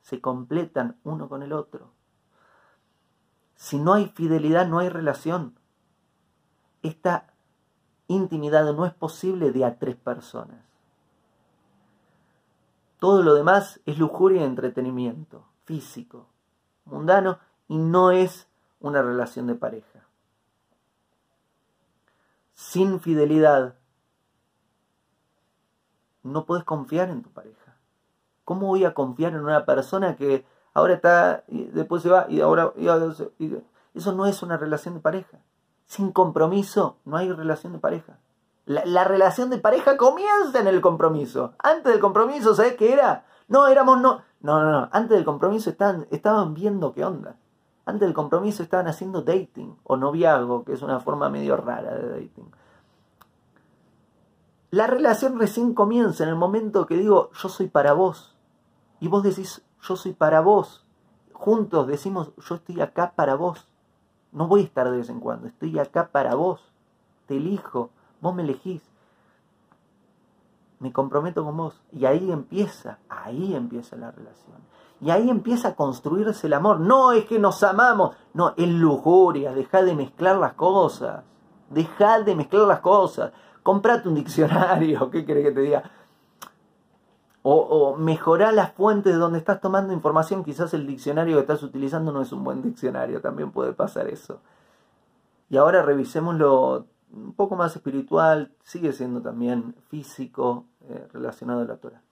se 0.00 0.20
completan 0.20 0.98
uno 1.04 1.28
con 1.28 1.42
el 1.42 1.52
otro. 1.52 1.90
Si 3.54 3.78
no 3.78 3.94
hay 3.94 4.08
fidelidad, 4.08 4.66
no 4.66 4.78
hay 4.78 4.88
relación. 4.88 5.58
Esta 6.82 7.32
intimidad 8.06 8.72
no 8.72 8.86
es 8.86 8.94
posible 8.94 9.52
de 9.52 9.64
a 9.64 9.78
tres 9.78 9.96
personas. 9.96 10.64
Todo 12.98 13.22
lo 13.22 13.34
demás 13.34 13.80
es 13.86 13.98
lujuria 13.98 14.42
y 14.42 14.44
entretenimiento, 14.44 15.46
físico, 15.64 16.26
mundano, 16.84 17.38
y 17.68 17.78
no 17.78 18.10
es 18.10 18.48
una 18.80 19.02
relación 19.02 19.46
de 19.46 19.54
pareja. 19.54 20.06
Sin 22.54 23.00
fidelidad, 23.00 23.76
no 26.22 26.44
puedes 26.44 26.64
confiar 26.64 27.08
en 27.08 27.22
tu 27.22 27.30
pareja. 27.30 27.59
¿Cómo 28.50 28.66
voy 28.66 28.84
a 28.84 28.94
confiar 28.94 29.34
en 29.34 29.44
una 29.44 29.64
persona 29.64 30.16
que 30.16 30.44
ahora 30.74 30.94
está 30.94 31.44
y 31.46 31.66
después 31.66 32.02
se 32.02 32.08
va 32.08 32.26
y 32.28 32.40
ahora... 32.40 32.72
eso 33.94 34.12
no 34.12 34.26
es 34.26 34.42
una 34.42 34.56
relación 34.56 34.94
de 34.94 35.00
pareja. 35.00 35.38
Sin 35.86 36.10
compromiso 36.10 36.96
no 37.04 37.16
hay 37.16 37.30
relación 37.30 37.74
de 37.74 37.78
pareja. 37.78 38.18
La, 38.66 39.04
relación 39.04 39.50
de 39.50 39.58
pareja 39.58 39.96
comienza 39.96 40.58
en 40.58 40.66
el 40.66 40.80
compromiso. 40.80 41.52
Antes 41.60 41.92
del 41.92 42.00
compromiso, 42.00 42.52
¿sabes 42.56 42.74
qué 42.74 42.92
era? 42.92 43.24
No, 43.46 43.68
éramos 43.68 44.00
no. 44.00 44.22
No, 44.40 44.60
no, 44.60 44.72
no. 44.72 44.88
Antes 44.90 45.10
del 45.10 45.24
compromiso 45.24 45.70
estaban, 45.70 46.08
estaban 46.10 46.52
viendo 46.52 46.92
qué 46.92 47.04
onda. 47.04 47.36
Antes 47.84 48.00
del 48.00 48.14
compromiso 48.14 48.64
estaban 48.64 48.88
haciendo 48.88 49.22
dating 49.22 49.76
o 49.84 49.96
noviazgo, 49.96 50.64
que 50.64 50.72
es 50.72 50.82
una 50.82 50.98
forma 50.98 51.30
medio 51.30 51.56
rara 51.56 51.94
de 51.94 52.08
dating. 52.08 52.50
La 54.72 54.88
relación 54.88 55.38
recién 55.38 55.72
comienza 55.72 56.24
en 56.24 56.30
el 56.30 56.36
momento 56.36 56.86
que 56.86 56.96
digo, 56.96 57.30
yo 57.40 57.48
soy 57.48 57.68
para 57.68 57.92
vos. 57.92 58.34
Y 59.00 59.08
vos 59.08 59.22
decís, 59.22 59.62
yo 59.82 59.96
soy 59.96 60.12
para 60.12 60.40
vos. 60.40 60.84
Juntos 61.32 61.86
decimos, 61.86 62.32
yo 62.36 62.54
estoy 62.54 62.80
acá 62.80 63.12
para 63.16 63.34
vos. 63.34 63.66
No 64.32 64.46
voy 64.46 64.60
a 64.60 64.64
estar 64.64 64.90
de 64.90 64.98
vez 64.98 65.08
en 65.08 65.20
cuando, 65.20 65.48
estoy 65.48 65.78
acá 65.78 66.08
para 66.12 66.34
vos. 66.34 66.60
Te 67.26 67.36
elijo, 67.36 67.90
vos 68.20 68.34
me 68.34 68.42
elegís. 68.42 68.82
Me 70.78 70.92
comprometo 70.92 71.44
con 71.44 71.56
vos. 71.56 71.80
Y 71.92 72.04
ahí 72.04 72.30
empieza, 72.30 72.98
ahí 73.08 73.54
empieza 73.54 73.96
la 73.96 74.10
relación. 74.10 74.58
Y 75.00 75.10
ahí 75.10 75.30
empieza 75.30 75.68
a 75.68 75.74
construirse 75.74 76.46
el 76.46 76.52
amor. 76.52 76.80
No 76.80 77.12
es 77.12 77.24
que 77.24 77.38
nos 77.38 77.62
amamos, 77.62 78.16
no, 78.34 78.54
es 78.56 78.68
lujuria. 78.68 79.52
Deja 79.52 79.82
de 79.82 79.94
mezclar 79.94 80.36
las 80.36 80.54
cosas. 80.54 81.24
Deja 81.70 82.20
de 82.20 82.34
mezclar 82.34 82.66
las 82.66 82.80
cosas. 82.80 83.32
Comprate 83.62 84.08
un 84.08 84.14
diccionario, 84.14 85.10
¿qué 85.12 85.24
querés 85.24 85.46
que 85.46 85.52
te 85.52 85.60
diga? 85.60 85.90
O, 87.42 87.54
o 87.54 87.96
mejorar 87.96 88.52
las 88.52 88.72
fuentes 88.72 89.14
de 89.14 89.18
donde 89.18 89.38
estás 89.38 89.60
tomando 89.60 89.94
información. 89.94 90.44
Quizás 90.44 90.74
el 90.74 90.86
diccionario 90.86 91.36
que 91.36 91.40
estás 91.40 91.62
utilizando 91.62 92.12
no 92.12 92.20
es 92.20 92.32
un 92.32 92.44
buen 92.44 92.60
diccionario, 92.62 93.20
también 93.20 93.50
puede 93.50 93.72
pasar 93.72 94.08
eso. 94.08 94.40
Y 95.48 95.56
ahora 95.56 95.82
revisémoslo 95.82 96.86
un 97.12 97.32
poco 97.34 97.56
más 97.56 97.74
espiritual, 97.74 98.52
sigue 98.62 98.92
siendo 98.92 99.20
también 99.20 99.74
físico, 99.88 100.66
eh, 100.88 101.08
relacionado 101.12 101.62
a 101.62 101.64
la 101.64 101.76
Torah. 101.76 102.02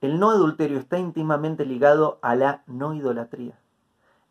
El 0.00 0.18
no 0.18 0.30
adulterio 0.30 0.78
está 0.78 0.98
íntimamente 0.98 1.64
ligado 1.64 2.18
a 2.22 2.34
la 2.34 2.62
no 2.66 2.94
idolatría. 2.94 3.58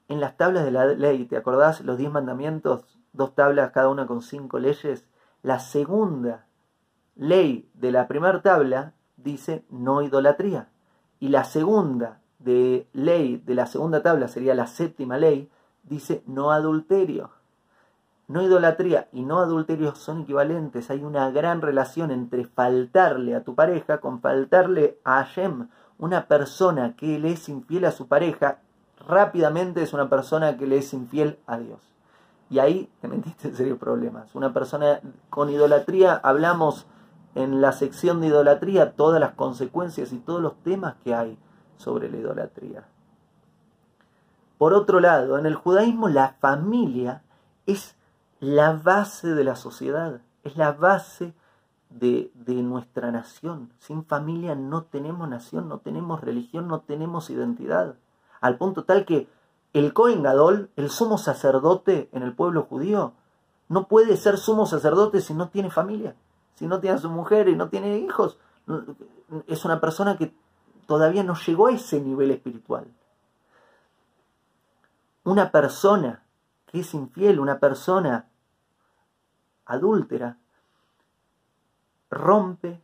En 0.08 0.20
las 0.20 0.38
tablas 0.38 0.64
de 0.66 0.72
la 0.72 0.86
ley, 0.86 1.26
¿te 1.26 1.38
acordás? 1.38 1.82
Los 1.82 1.98
diez 1.98 2.12
mandamientos, 2.12 3.00
dos 3.14 3.34
tablas, 3.34 3.72
cada 3.72 3.90
una 3.90 4.06
con 4.06 4.22
cinco 4.22 4.60
leyes. 4.60 5.08
La 5.42 5.60
segunda 5.60 6.46
ley 7.16 7.70
de 7.74 7.92
la 7.92 8.08
primera 8.08 8.42
tabla 8.42 8.94
dice 9.26 9.66
no 9.70 10.02
idolatría. 10.02 10.70
Y 11.20 11.28
la 11.30 11.44
segunda 11.44 12.20
de 12.40 12.88
ley 12.94 13.42
de 13.46 13.56
la 13.56 13.66
segunda 13.66 14.02
tabla 14.02 14.30
sería 14.30 14.56
la 14.56 14.68
séptima 14.68 15.18
ley, 15.18 15.50
dice 15.84 16.24
no 16.28 16.52
adulterio. 16.52 17.32
No 18.28 18.42
idolatría 18.42 19.08
y 19.12 19.24
no 19.24 19.40
adulterio 19.40 19.94
son 19.96 20.22
equivalentes. 20.22 20.90
Hay 20.90 21.04
una 21.04 21.30
gran 21.32 21.62
relación 21.62 22.10
entre 22.12 22.46
faltarle 22.46 23.36
a 23.36 23.44
tu 23.44 23.54
pareja 23.54 24.00
con 24.00 24.20
faltarle 24.22 25.00
a 25.04 25.24
Hashem. 25.24 25.68
Una 26.00 26.28
persona 26.28 26.96
que 26.96 27.20
le 27.20 27.32
es 27.32 27.50
infiel 27.50 27.86
a 27.86 27.92
su 27.92 28.08
pareja 28.08 28.60
rápidamente 29.08 29.84
es 29.84 29.94
una 29.94 30.10
persona 30.10 30.58
que 30.58 30.66
le 30.66 30.78
es 30.78 30.94
infiel 30.94 31.38
a 31.46 31.58
Dios. 31.58 31.80
Y 32.50 32.60
ahí 32.60 32.90
te 33.02 33.08
metiste 33.08 33.50
en 33.50 33.56
serios 33.56 33.78
problemas. 33.78 34.34
Una 34.34 34.54
persona 34.54 35.02
con 35.30 35.50
idolatría, 35.50 36.16
hablamos 36.16 36.88
en 37.36 37.62
la 37.62 37.74
sección 37.74 38.22
de 38.22 38.28
idolatría 38.28 38.94
todas 38.94 39.20
las 39.20 39.34
consecuencias 39.34 40.12
y 40.14 40.18
todos 40.18 40.42
los 40.42 40.56
temas 40.64 40.96
que 41.04 41.14
hay 41.14 41.38
sobre 41.78 42.10
la 42.10 42.18
idolatría. 42.18 42.86
Por 44.58 44.74
otro 44.74 45.00
lado, 45.02 45.38
en 45.38 45.46
el 45.46 45.56
judaísmo 45.56 46.08
la 46.08 46.38
familia 46.40 47.24
es 47.66 47.96
la 48.40 48.74
base 48.74 49.30
de 49.36 49.44
la 49.44 49.56
sociedad, 49.56 50.22
es 50.44 50.56
la 50.56 50.72
base 50.72 51.34
de, 51.90 52.32
nuestra 52.46 53.12
nación. 53.12 53.72
Sin 53.80 54.06
familia 54.06 54.56
no 54.56 54.84
tenemos 54.84 55.28
nación, 55.28 55.68
no 55.68 55.80
tenemos 55.80 56.22
religión, 56.22 56.68
no 56.68 56.82
tenemos 56.82 57.30
identidad. 57.30 57.96
Al 58.42 58.58
punto 58.58 58.84
tal 58.86 59.06
que 59.06 59.28
el 59.74 59.94
Cohen 59.94 60.24
Gadol, 60.24 60.70
el 60.76 60.90
sumo 60.90 61.18
sacerdote 61.18 62.10
en 62.14 62.24
el 62.24 62.34
pueblo 62.34 62.64
judío, 62.64 63.14
no 63.68 63.88
puede 63.88 64.16
ser 64.18 64.38
sumo 64.38 64.66
sacerdote 64.66 65.22
si 65.22 65.34
no 65.34 65.50
tiene 65.50 65.70
familia, 65.70 66.16
si 66.56 66.68
no 66.68 66.80
tiene 66.80 66.98
a 66.98 67.00
su 67.00 67.10
mujer 67.10 67.48
y 67.48 67.56
no 67.56 67.70
tiene 67.70 67.98
hijos. 67.98 68.40
Es 69.48 69.66
una 69.66 69.80
persona 69.80 70.18
que 70.18 70.34
todavía 70.88 71.24
no 71.24 71.36
llegó 71.36 71.68
a 71.68 71.74
ese 71.74 72.02
nivel 72.02 72.32
espiritual. 72.32 72.88
Una 75.24 75.52
persona 75.52 76.24
que 76.68 76.80
es 76.80 76.94
infiel, 76.94 77.40
una 77.40 77.60
persona 77.60 78.28
adúltera, 79.66 80.38
rompe, 82.10 82.82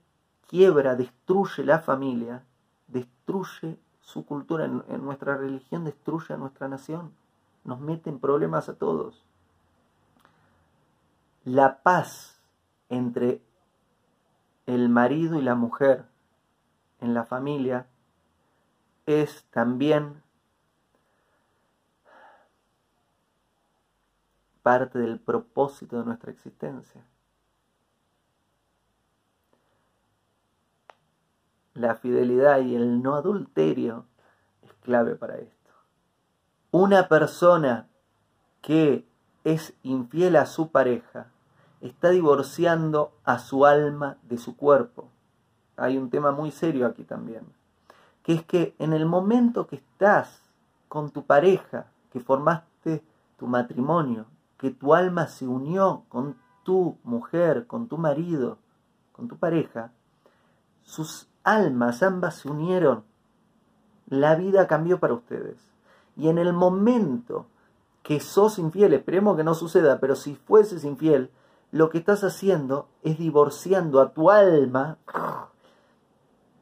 quiebra, 0.48 0.96
destruye 0.96 1.64
la 1.64 1.80
familia, 1.80 2.44
destruye 2.88 3.78
su 4.02 4.26
cultura, 4.26 4.66
en, 4.66 5.06
nuestra 5.06 5.38
religión 5.38 5.86
destruye 5.86 6.34
a 6.34 6.38
nuestra 6.38 6.68
nación, 6.68 7.14
nos 7.64 7.80
mete 7.80 8.10
en 8.10 8.20
problemas 8.20 8.68
a 8.68 8.74
todos. 8.74 9.24
La 11.46 11.82
paz 11.82 12.40
entre 12.90 13.42
el 14.66 14.90
marido 14.90 15.38
y 15.38 15.42
la 15.42 15.56
mujer 15.56 16.06
en 17.00 17.14
la 17.14 17.26
familia 17.26 17.88
es 19.06 19.44
también 19.52 20.22
parte 24.62 25.00
del 25.00 25.20
propósito 25.20 26.00
de 26.00 26.06
nuestra 26.06 26.32
existencia. 26.32 27.04
La 31.74 31.96
fidelidad 31.96 32.60
y 32.62 32.76
el 32.76 33.02
no 33.02 33.16
adulterio 33.16 34.06
es 34.62 34.74
clave 34.84 35.16
para 35.16 35.38
esto. 35.38 35.72
Una 36.70 37.08
persona 37.08 37.88
que 38.62 39.06
es 39.44 39.74
infiel 39.82 40.36
a 40.36 40.46
su 40.46 40.70
pareja 40.70 41.32
está 41.82 42.10
divorciando 42.10 43.12
a 43.24 43.40
su 43.40 43.66
alma 43.66 44.18
de 44.24 44.38
su 44.38 44.56
cuerpo. 44.56 45.10
Hay 45.78 45.98
un 45.98 46.10
tema 46.10 46.32
muy 46.32 46.52
serio 46.52 46.86
aquí 46.86 47.04
también, 47.04 47.44
que 48.24 48.34
es 48.34 48.44
que 48.44 48.76
en 48.80 48.94
el 48.94 49.06
momento 49.06 49.68
que 49.68 49.78
estás 49.78 50.42
con 50.88 51.10
tu 51.12 51.26
pareja, 51.26 51.88
que 52.12 52.20
formaste 52.20 53.04
tu 53.38 53.48
matrimonio, 53.48 54.26
que 54.58 54.70
tu 54.70 54.94
alma 54.94 55.28
se 55.28 55.48
unió 55.48 56.04
con 56.10 56.36
tu 56.64 56.98
mujer, 57.04 57.66
con 57.66 57.88
tu 57.88 57.98
marido, 57.98 58.60
con 59.12 59.28
tu 59.28 59.38
pareja, 59.38 59.92
sus 60.84 61.28
almas 61.44 62.04
ambas 62.04 62.36
se 62.36 62.50
unieron, 62.50 63.04
la 64.06 64.36
vida 64.36 64.68
cambió 64.68 65.00
para 65.00 65.14
ustedes. 65.14 65.58
Y 66.16 66.28
en 66.28 66.38
el 66.38 66.54
momento 66.54 67.48
que 68.04 68.20
sos 68.20 68.60
infiel, 68.60 68.94
esperemos 68.94 69.38
que 69.38 69.44
no 69.44 69.56
suceda, 69.56 70.00
pero 70.00 70.16
si 70.16 70.36
fueses 70.36 70.84
infiel, 70.84 71.32
lo 71.72 71.90
que 71.90 71.98
estás 71.98 72.24
haciendo 72.24 72.88
es 73.04 73.18
divorciando 73.18 74.02
a 74.02 74.14
tu 74.14 74.30
alma, 74.30 74.98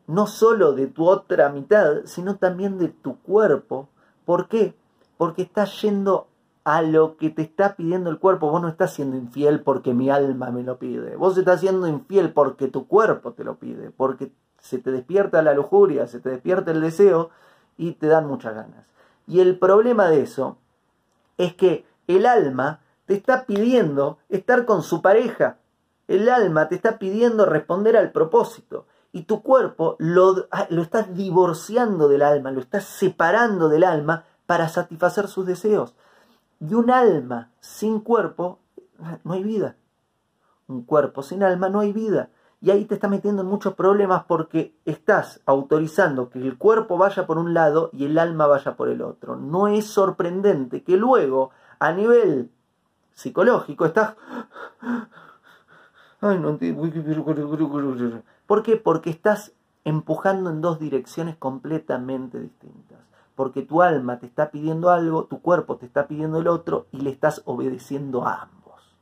no 0.07 0.27
solo 0.27 0.73
de 0.73 0.87
tu 0.87 1.07
otra 1.07 1.49
mitad, 1.49 2.05
sino 2.05 2.35
también 2.37 2.77
de 2.77 2.89
tu 2.89 3.19
cuerpo. 3.19 3.89
¿Por 4.25 4.47
qué? 4.47 4.75
Porque 5.17 5.41
estás 5.41 5.81
yendo 5.81 6.27
a 6.63 6.81
lo 6.81 7.17
que 7.17 7.29
te 7.29 7.41
está 7.41 7.75
pidiendo 7.75 8.09
el 8.09 8.19
cuerpo. 8.19 8.51
Vos 8.51 8.61
no 8.61 8.67
estás 8.67 8.93
siendo 8.93 9.17
infiel 9.17 9.61
porque 9.61 9.93
mi 9.93 10.09
alma 10.09 10.51
me 10.51 10.63
lo 10.63 10.77
pide. 10.77 11.15
Vos 11.15 11.37
estás 11.37 11.61
siendo 11.61 11.87
infiel 11.87 12.31
porque 12.31 12.67
tu 12.67 12.87
cuerpo 12.87 13.33
te 13.33 13.43
lo 13.43 13.55
pide. 13.55 13.91
Porque 13.91 14.31
se 14.59 14.77
te 14.77 14.91
despierta 14.91 15.41
la 15.41 15.53
lujuria, 15.53 16.07
se 16.07 16.19
te 16.19 16.29
despierta 16.29 16.71
el 16.71 16.81
deseo 16.81 17.31
y 17.77 17.93
te 17.93 18.07
dan 18.07 18.27
muchas 18.27 18.53
ganas. 18.55 18.85
Y 19.25 19.39
el 19.39 19.57
problema 19.57 20.09
de 20.09 20.21
eso 20.21 20.57
es 21.37 21.53
que 21.53 21.85
el 22.07 22.25
alma 22.25 22.81
te 23.09 23.15
está 23.15 23.47
pidiendo 23.47 24.19
estar 24.29 24.65
con 24.65 24.83
su 24.83 25.01
pareja. 25.01 25.57
El 26.07 26.29
alma 26.29 26.67
te 26.67 26.75
está 26.75 26.99
pidiendo 26.99 27.47
responder 27.47 27.97
al 27.97 28.11
propósito. 28.11 28.85
Y 29.11 29.23
tu 29.23 29.41
cuerpo 29.41 29.95
lo, 29.97 30.45
ah, 30.51 30.67
lo 30.69 30.83
estás 30.83 31.15
divorciando 31.15 32.07
del 32.07 32.21
alma, 32.21 32.51
lo 32.51 32.59
estás 32.59 32.83
separando 32.83 33.67
del 33.67 33.83
alma 33.83 34.25
para 34.45 34.69
satisfacer 34.69 35.27
sus 35.27 35.47
deseos. 35.47 35.95
Y 36.59 36.75
un 36.75 36.91
alma 36.91 37.49
sin 37.61 37.99
cuerpo 37.99 38.59
no 39.23 39.33
hay 39.33 39.43
vida. 39.43 39.75
Un 40.67 40.83
cuerpo 40.83 41.23
sin 41.23 41.41
alma 41.41 41.67
no 41.67 41.79
hay 41.79 41.91
vida. 41.91 42.29
Y 42.61 42.69
ahí 42.69 42.85
te 42.85 42.93
está 42.93 43.07
metiendo 43.07 43.41
en 43.41 43.47
muchos 43.47 43.73
problemas 43.73 44.25
porque 44.27 44.75
estás 44.85 45.41
autorizando 45.47 46.29
que 46.29 46.37
el 46.37 46.59
cuerpo 46.59 46.99
vaya 46.99 47.25
por 47.25 47.39
un 47.39 47.55
lado 47.55 47.89
y 47.91 48.05
el 48.05 48.19
alma 48.19 48.45
vaya 48.45 48.75
por 48.75 48.87
el 48.87 49.01
otro. 49.01 49.35
No 49.35 49.67
es 49.67 49.87
sorprendente 49.87 50.83
que 50.83 50.95
luego, 50.95 51.49
a 51.79 51.91
nivel 51.91 52.51
psicológico, 53.19 53.85
estás... 53.85 54.15
No 56.21 56.57
¿Por 58.47 58.63
qué? 58.63 58.75
Porque 58.77 59.09
estás 59.09 59.53
empujando 59.83 60.49
en 60.49 60.61
dos 60.61 60.79
direcciones 60.79 61.35
completamente 61.37 62.39
distintas. 62.39 62.99
Porque 63.35 63.61
tu 63.61 63.81
alma 63.81 64.19
te 64.19 64.25
está 64.25 64.51
pidiendo 64.51 64.89
algo, 64.89 65.25
tu 65.25 65.41
cuerpo 65.41 65.77
te 65.77 65.85
está 65.85 66.07
pidiendo 66.07 66.39
el 66.39 66.47
otro 66.47 66.87
y 66.91 67.01
le 67.01 67.09
estás 67.09 67.41
obedeciendo 67.45 68.25
a 68.25 68.43
ambos. 68.43 68.97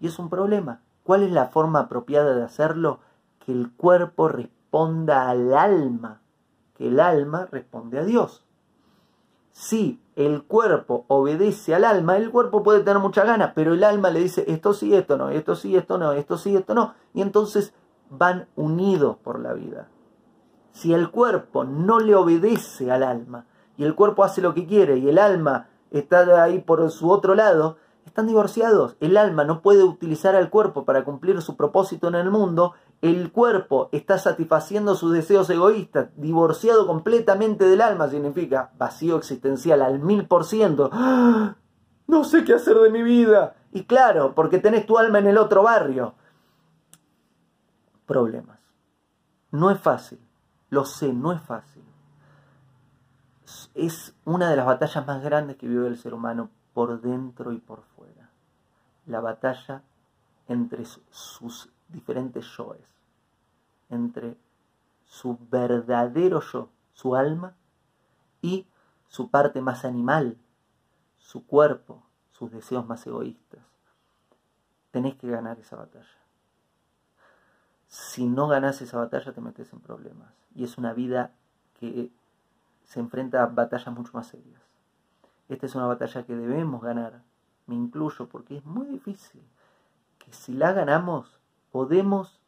Y 0.00 0.08
es 0.08 0.18
un 0.18 0.28
problema. 0.28 0.80
¿Cuál 1.04 1.22
es 1.22 1.32
la 1.32 1.46
forma 1.46 1.80
apropiada 1.80 2.34
de 2.34 2.42
hacerlo? 2.42 3.00
Que 3.38 3.52
el 3.52 3.72
cuerpo 3.72 4.28
responda 4.28 5.30
al 5.30 5.54
alma, 5.54 6.20
que 6.74 6.88
el 6.88 7.00
alma 7.00 7.46
responde 7.50 7.98
a 7.98 8.04
Dios. 8.04 8.44
Si 9.52 10.00
el 10.16 10.42
cuerpo 10.44 11.04
obedece 11.08 11.74
al 11.74 11.84
alma, 11.84 12.16
el 12.16 12.30
cuerpo 12.30 12.62
puede 12.62 12.80
tener 12.80 13.00
mucha 13.00 13.24
ganas, 13.24 13.52
pero 13.54 13.74
el 13.74 13.84
alma 13.84 14.10
le 14.10 14.20
dice 14.20 14.44
esto 14.48 14.72
sí, 14.72 14.94
esto 14.94 15.16
no, 15.16 15.28
esto 15.28 15.54
sí, 15.54 15.76
esto 15.76 15.98
no, 15.98 16.12
esto 16.12 16.38
sí, 16.38 16.56
esto 16.56 16.74
no. 16.74 16.94
Y 17.14 17.22
entonces 17.22 17.74
van 18.08 18.48
unidos 18.56 19.16
por 19.22 19.40
la 19.40 19.52
vida. 19.52 19.88
Si 20.72 20.94
el 20.94 21.10
cuerpo 21.10 21.64
no 21.64 22.00
le 22.00 22.14
obedece 22.14 22.90
al 22.90 23.02
alma 23.02 23.46
y 23.76 23.84
el 23.84 23.94
cuerpo 23.94 24.24
hace 24.24 24.40
lo 24.40 24.54
que 24.54 24.66
quiere 24.66 24.96
y 24.96 25.08
el 25.08 25.18
alma 25.18 25.68
está 25.90 26.42
ahí 26.42 26.60
por 26.60 26.90
su 26.90 27.10
otro 27.10 27.34
lado, 27.34 27.76
están 28.06 28.26
divorciados. 28.26 28.96
El 29.00 29.16
alma 29.16 29.44
no 29.44 29.60
puede 29.60 29.84
utilizar 29.84 30.34
al 30.34 30.50
cuerpo 30.50 30.84
para 30.84 31.04
cumplir 31.04 31.40
su 31.42 31.56
propósito 31.56 32.08
en 32.08 32.14
el 32.14 32.30
mundo. 32.30 32.72
El 33.02 33.32
cuerpo 33.32 33.88
está 33.90 34.16
satisfaciendo 34.16 34.94
sus 34.94 35.12
deseos 35.12 35.50
egoístas. 35.50 36.10
Divorciado 36.16 36.86
completamente 36.86 37.64
del 37.64 37.80
alma 37.80 38.08
significa 38.08 38.70
vacío 38.78 39.16
existencial 39.16 39.82
al 39.82 39.98
mil 39.98 40.28
por 40.28 40.44
ciento. 40.44 40.88
¡Ah! 40.92 41.56
No 42.06 42.22
sé 42.22 42.44
qué 42.44 42.54
hacer 42.54 42.76
de 42.76 42.90
mi 42.90 43.02
vida. 43.02 43.56
Y 43.72 43.86
claro, 43.86 44.36
porque 44.36 44.58
tenés 44.58 44.86
tu 44.86 44.98
alma 44.98 45.18
en 45.18 45.26
el 45.26 45.36
otro 45.36 45.64
barrio. 45.64 46.14
Problemas. 48.06 48.60
No 49.50 49.72
es 49.72 49.80
fácil. 49.80 50.20
Lo 50.70 50.84
sé, 50.84 51.12
no 51.12 51.32
es 51.32 51.42
fácil. 51.42 51.82
Es 53.74 54.14
una 54.24 54.48
de 54.48 54.56
las 54.56 54.66
batallas 54.66 55.04
más 55.04 55.24
grandes 55.24 55.56
que 55.56 55.66
vive 55.66 55.88
el 55.88 55.98
ser 55.98 56.14
humano 56.14 56.50
por 56.72 57.00
dentro 57.00 57.52
y 57.52 57.58
por 57.58 57.82
fuera. 57.96 58.30
La 59.06 59.18
batalla 59.18 59.82
entre 60.46 60.84
sus 60.84 61.71
diferentes 61.92 62.46
yoes, 62.56 62.94
entre 63.90 64.36
su 65.04 65.38
verdadero 65.50 66.40
yo, 66.40 66.70
su 66.94 67.14
alma, 67.14 67.54
y 68.42 68.66
su 69.08 69.30
parte 69.30 69.60
más 69.60 69.84
animal, 69.84 70.36
su 71.18 71.46
cuerpo, 71.46 72.02
sus 72.32 72.50
deseos 72.50 72.86
más 72.86 73.06
egoístas. 73.06 73.60
Tenés 74.90 75.14
que 75.14 75.30
ganar 75.30 75.58
esa 75.60 75.76
batalla. 75.76 76.18
Si 77.88 78.26
no 78.26 78.48
ganas 78.48 78.82
esa 78.82 78.98
batalla 78.98 79.32
te 79.32 79.40
metes 79.40 79.72
en 79.72 79.80
problemas. 79.80 80.34
Y 80.54 80.64
es 80.64 80.76
una 80.76 80.92
vida 80.92 81.32
que 81.78 82.10
se 82.84 83.00
enfrenta 83.00 83.42
a 83.42 83.46
batallas 83.46 83.94
mucho 83.94 84.12
más 84.12 84.26
serias. 84.26 84.60
Esta 85.48 85.66
es 85.66 85.74
una 85.74 85.86
batalla 85.86 86.24
que 86.24 86.34
debemos 86.34 86.82
ganar, 86.82 87.22
me 87.66 87.74
incluyo, 87.74 88.28
porque 88.28 88.56
es 88.56 88.64
muy 88.64 88.86
difícil. 88.86 89.42
Que 90.18 90.32
si 90.32 90.52
la 90.52 90.72
ganamos, 90.72 91.38
podemos 91.72 92.40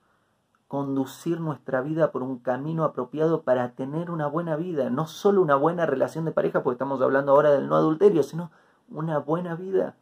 conducir 0.69 1.41
nuestra 1.41 1.81
vida 1.81 2.13
por 2.13 2.23
un 2.23 2.39
camino 2.39 2.85
apropiado 2.85 3.43
para 3.43 3.73
tener 3.73 4.11
una 4.11 4.29
buena 4.29 4.57
vida, 4.57 4.91
no 4.91 5.07
solo 5.07 5.43
una 5.43 5.57
buena 5.57 5.87
relación 5.87 6.25
de 6.25 6.33
pareja, 6.33 6.63
porque 6.63 6.75
estamos 6.75 7.03
hablando 7.03 7.33
ahora 7.33 7.51
del 7.51 7.69
no 7.69 7.77
adulterio, 7.77 8.23
sino 8.23 8.53
una 8.89 9.19
buena 9.19 9.57
vida. 9.57 9.97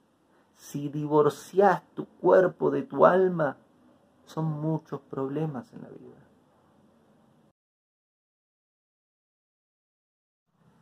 Si 0.54 0.88
divorcias 0.88 1.82
tu 1.94 2.06
cuerpo 2.06 2.70
de 2.70 2.82
tu 2.82 3.06
alma, 3.06 3.56
son 4.26 4.44
muchos 4.44 5.00
problemas 5.00 5.72
en 5.72 5.82
la 5.82 5.88
vida. 5.88 6.16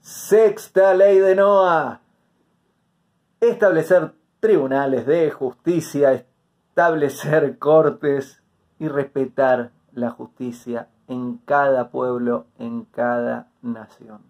Sexta 0.01 0.95
ley 0.95 1.19
de 1.19 1.37
Noah 1.37 2.01
establecer 3.41 4.13
tribunales 4.39 5.07
de 5.07 5.31
justicia, 5.31 6.27
establecer 6.71 7.59
cortes 7.59 8.41
y 8.79 8.87
respetar 8.87 9.73
la 9.93 10.11
justicia 10.11 10.89
en 11.09 11.39
cada 11.39 11.91
pueblo, 11.91 12.47
en 12.59 12.85
cada 12.85 13.49
nación. 13.61 14.21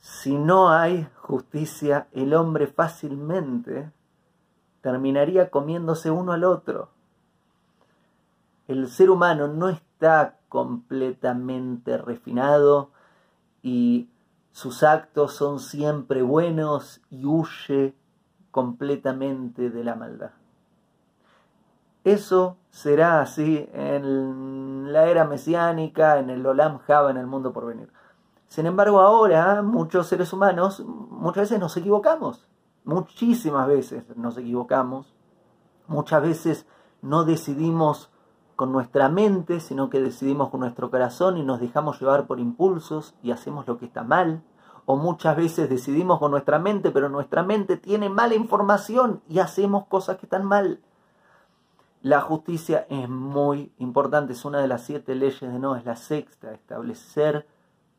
Si 0.00 0.36
no 0.36 0.70
hay 0.70 1.08
justicia, 1.22 2.08
el 2.12 2.34
hombre 2.34 2.66
fácilmente 2.66 3.90
terminaría 4.80 5.48
comiéndose 5.48 6.10
uno 6.10 6.32
al 6.32 6.42
otro. 6.42 6.90
El 8.66 8.88
ser 8.88 9.10
humano 9.10 9.46
no 9.46 9.68
está 9.68 10.38
completamente 10.48 11.98
refinado 11.98 12.90
y 13.62 14.08
sus 14.50 14.82
actos 14.82 15.34
son 15.34 15.60
siempre 15.60 16.22
buenos 16.22 17.00
y 17.10 17.24
huye 17.24 17.94
completamente 18.56 19.68
de 19.68 19.84
la 19.84 19.96
maldad. 19.96 20.30
Eso 22.04 22.56
será 22.70 23.20
así 23.20 23.68
en 23.74 24.94
la 24.94 25.08
era 25.08 25.26
mesiánica, 25.26 26.18
en 26.18 26.30
el 26.30 26.46
Olam 26.46 26.78
Java, 26.78 27.10
en 27.10 27.18
el 27.18 27.26
mundo 27.26 27.52
por 27.52 27.66
venir. 27.66 27.92
Sin 28.46 28.64
embargo, 28.64 29.02
ahora 29.02 29.60
muchos 29.60 30.06
seres 30.06 30.32
humanos, 30.32 30.80
muchas 30.86 31.50
veces 31.50 31.60
nos 31.60 31.76
equivocamos, 31.76 32.48
muchísimas 32.86 33.68
veces 33.68 34.16
nos 34.16 34.38
equivocamos, 34.38 35.14
muchas 35.86 36.22
veces 36.22 36.66
no 37.02 37.24
decidimos 37.24 38.10
con 38.54 38.72
nuestra 38.72 39.10
mente, 39.10 39.60
sino 39.60 39.90
que 39.90 40.00
decidimos 40.00 40.48
con 40.48 40.60
nuestro 40.60 40.90
corazón 40.90 41.36
y 41.36 41.42
nos 41.42 41.60
dejamos 41.60 42.00
llevar 42.00 42.26
por 42.26 42.40
impulsos 42.40 43.14
y 43.22 43.32
hacemos 43.32 43.66
lo 43.66 43.76
que 43.76 43.84
está 43.84 44.02
mal. 44.02 44.42
O 44.86 44.96
muchas 44.96 45.36
veces 45.36 45.68
decidimos 45.68 46.18
con 46.18 46.30
nuestra 46.30 46.58
mente, 46.58 46.90
pero 46.90 47.08
nuestra 47.08 47.42
mente 47.42 47.76
tiene 47.76 48.08
mala 48.08 48.34
información 48.34 49.20
y 49.28 49.40
hacemos 49.40 49.86
cosas 49.86 50.16
que 50.16 50.26
están 50.26 50.44
mal. 50.44 50.80
La 52.02 52.20
justicia 52.20 52.86
es 52.88 53.08
muy 53.08 53.72
importante, 53.78 54.32
es 54.32 54.44
una 54.44 54.60
de 54.60 54.68
las 54.68 54.82
siete 54.82 55.16
leyes 55.16 55.40
de 55.40 55.58
no, 55.58 55.74
es 55.74 55.84
la 55.84 55.96
sexta, 55.96 56.52
establecer 56.52 57.46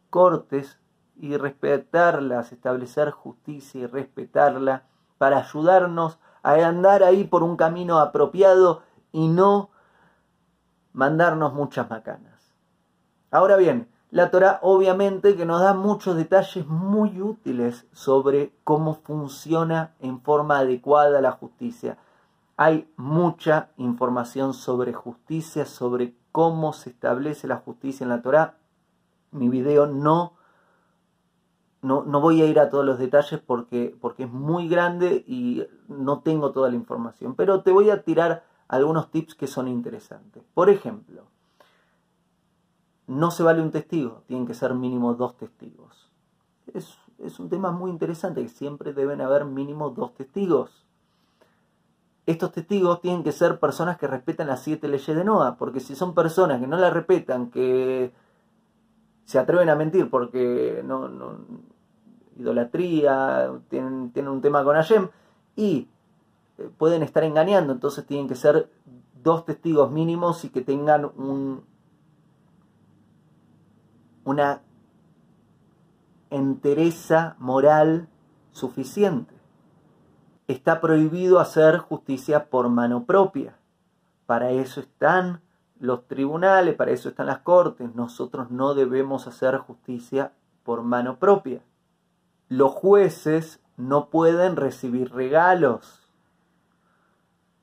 cortes 0.10 0.80
y 1.18 1.36
respetarlas, 1.36 2.54
establecer 2.54 3.12
justicia 3.12 3.82
y 3.82 3.86
respetarla 3.86 4.84
para 5.18 5.40
ayudarnos 5.40 6.20
a 6.42 6.54
andar 6.54 7.04
ahí 7.04 7.26
por 7.26 7.44
un 7.44 7.58
camino 7.58 8.00
apropiado 8.00 8.84
y 9.12 9.28
no 9.28 9.72
mandarnos 10.94 11.54
muchas 11.54 11.90
macanas. 11.90 12.56
Ahora 13.30 13.58
bien, 13.58 13.90
la 14.10 14.32
Torah 14.32 14.60
obviamente 14.62 15.36
que 15.36 15.46
nos 15.46 15.62
da 15.62 15.74
muchos 15.74 16.16
detalles 16.16 16.66
muy 16.66 17.22
útiles 17.22 17.88
sobre 17.92 18.54
cómo 18.64 18.96
funciona 18.96 19.96
en 20.00 20.22
forma 20.22 20.60
adecuada 20.60 21.20
la 21.20 21.32
justicia. 21.32 21.98
Hay 22.56 22.90
mucha 22.96 23.70
información 23.78 24.54
sobre 24.54 24.94
justicia, 24.94 25.66
sobre 25.66 26.16
cómo 26.32 26.72
se 26.72 26.92
establece 26.92 27.48
la 27.48 27.58
justicia 27.58 28.06
en 28.06 28.10
la 28.10 28.22
Torah. 28.22 28.56
Mi 29.32 29.50
video 29.50 29.88
no, 29.88 30.34
no, 31.82 32.04
no 32.04 32.22
voy 32.22 32.42
a 32.42 32.46
ir 32.46 32.60
a 32.60 32.70
todos 32.70 32.86
los 32.86 33.00
detalles 33.00 33.42
porque, 33.46 33.96
porque 34.00 34.24
es 34.24 34.32
muy 34.32 34.70
grande 34.70 35.26
y 35.28 35.68
no 35.90 36.20
tengo 36.20 36.52
toda 36.52 36.70
la 36.70 36.78
información, 36.78 37.36
pero 37.36 37.62
te 37.62 37.72
voy 37.72 37.90
a 37.90 38.04
tirar 38.04 38.46
algunos 38.70 39.12
tips 39.12 39.36
que 39.36 39.48
son 39.48 39.68
interesantes. 39.68 40.44
Por 40.54 40.70
ejemplo, 40.70 41.24
no 43.08 43.32
se 43.32 43.44
vale 43.44 43.62
un 43.62 43.72
testigo, 43.72 44.24
tienen 44.28 44.46
que 44.46 44.54
ser 44.54 44.74
mínimo 44.74 45.14
dos 45.16 45.38
testigos. 45.38 46.12
Es, 46.74 46.98
un 47.40 47.50
tema 47.50 47.72
muy 47.72 47.90
interesante, 47.90 48.44
que 48.44 48.50
siempre 48.50 48.94
deben 48.94 49.22
haber 49.22 49.46
mínimo 49.46 49.90
dos 49.90 50.14
testigos. 50.14 50.86
Estos 52.26 52.52
testigos 52.52 53.02
tienen 53.02 53.24
que 53.24 53.32
ser 53.32 53.60
personas 53.60 53.98
que 53.98 54.08
respetan 54.08 54.48
las 54.48 54.62
siete 54.62 54.88
leyes 54.90 55.16
de 55.16 55.24
Noah, 55.24 55.56
porque 55.58 55.80
si 55.80 55.96
son 55.96 56.14
personas 56.14 56.60
que 56.60 56.68
no 56.68 56.78
las 56.78 56.94
respetan, 56.94 57.50
que 57.50 58.12
se 59.24 59.40
atreven 59.40 59.70
a 59.70 59.76
mentir 59.76 60.10
porque 60.10 60.84
no, 60.86 61.08
no 61.08 61.38
idolatría, 62.38 63.52
tienen, 63.70 64.12
tienen 64.12 64.32
un 64.32 64.42
tema 64.42 64.64
con 64.64 64.76
Hashem, 64.76 65.08
y 65.56 65.88
pueden 66.78 67.04
estar 67.04 67.24
engañando, 67.24 67.74
entonces 67.74 68.06
tienen 68.06 68.28
que 68.28 68.36
ser 68.36 68.70
dos 69.24 69.46
testigos 69.46 69.92
mínimos 69.92 70.44
y 70.46 70.50
que 70.50 70.62
tengan 70.62 71.06
un, 71.06 71.64
una 74.28 74.62
entereza 76.30 77.38
moral 77.40 78.10
suficiente. 78.52 79.34
Está 80.50 80.82
prohibido 80.82 81.40
hacer 81.40 81.78
justicia 81.78 82.50
por 82.50 82.68
mano 82.68 83.06
propia, 83.06 83.58
para 84.26 84.52
eso 84.52 84.82
están 84.82 85.40
los 85.80 86.08
tribunales, 86.08 86.76
para 86.76 86.92
eso 86.92 87.08
están 87.08 87.28
las 87.28 87.40
cortes. 87.40 87.96
Nosotros 87.96 88.52
no 88.52 88.74
debemos 88.74 89.28
hacer 89.28 89.58
justicia 89.60 90.34
por 90.64 90.82
mano 90.84 91.20
propia. 91.20 91.62
Los 92.50 92.74
jueces 92.74 93.62
no 93.78 94.10
pueden 94.10 94.58
recibir 94.58 95.14
regalos. 95.14 96.12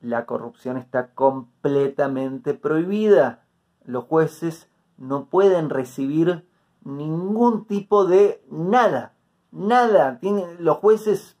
La 0.01 0.25
corrupción 0.25 0.77
está 0.77 1.13
completamente 1.13 2.55
prohibida. 2.55 3.43
Los 3.83 4.05
jueces 4.05 4.67
no 4.97 5.25
pueden 5.25 5.69
recibir 5.69 6.47
ningún 6.85 7.65
tipo 7.65 8.05
de 8.05 8.41
nada. 8.49 9.11
Nada. 9.51 10.19
los 10.59 10.77
jueces, 10.77 11.35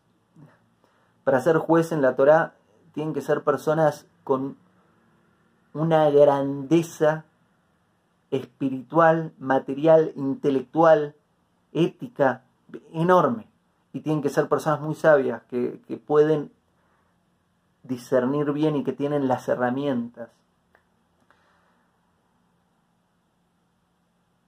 para 1.23 1.39
ser 1.39 1.57
juez 1.57 1.91
en 1.91 2.01
la 2.01 2.15
Torah, 2.15 2.55
tienen 2.93 3.13
que 3.13 3.21
ser 3.21 3.43
personas 3.43 4.05
con 4.23 4.57
una 5.73 6.09
grandeza 6.09 7.25
espiritual, 8.31 9.33
material, 9.37 10.13
intelectual, 10.15 11.15
ética 11.73 12.43
enorme. 12.91 13.47
Y 13.93 14.01
tienen 14.01 14.21
que 14.21 14.29
ser 14.29 14.49
personas 14.49 14.81
muy 14.81 14.95
sabias, 14.95 15.43
que, 15.43 15.81
que 15.87 15.97
pueden 15.97 16.51
discernir 17.83 18.51
bien 18.51 18.75
y 18.75 18.83
que 18.83 18.93
tienen 18.93 19.27
las 19.27 19.47
herramientas. 19.47 20.29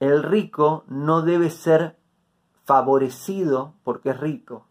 El 0.00 0.22
rico 0.22 0.84
no 0.86 1.22
debe 1.22 1.50
ser 1.50 1.96
favorecido 2.64 3.74
porque 3.82 4.10
es 4.10 4.20
rico. 4.20 4.66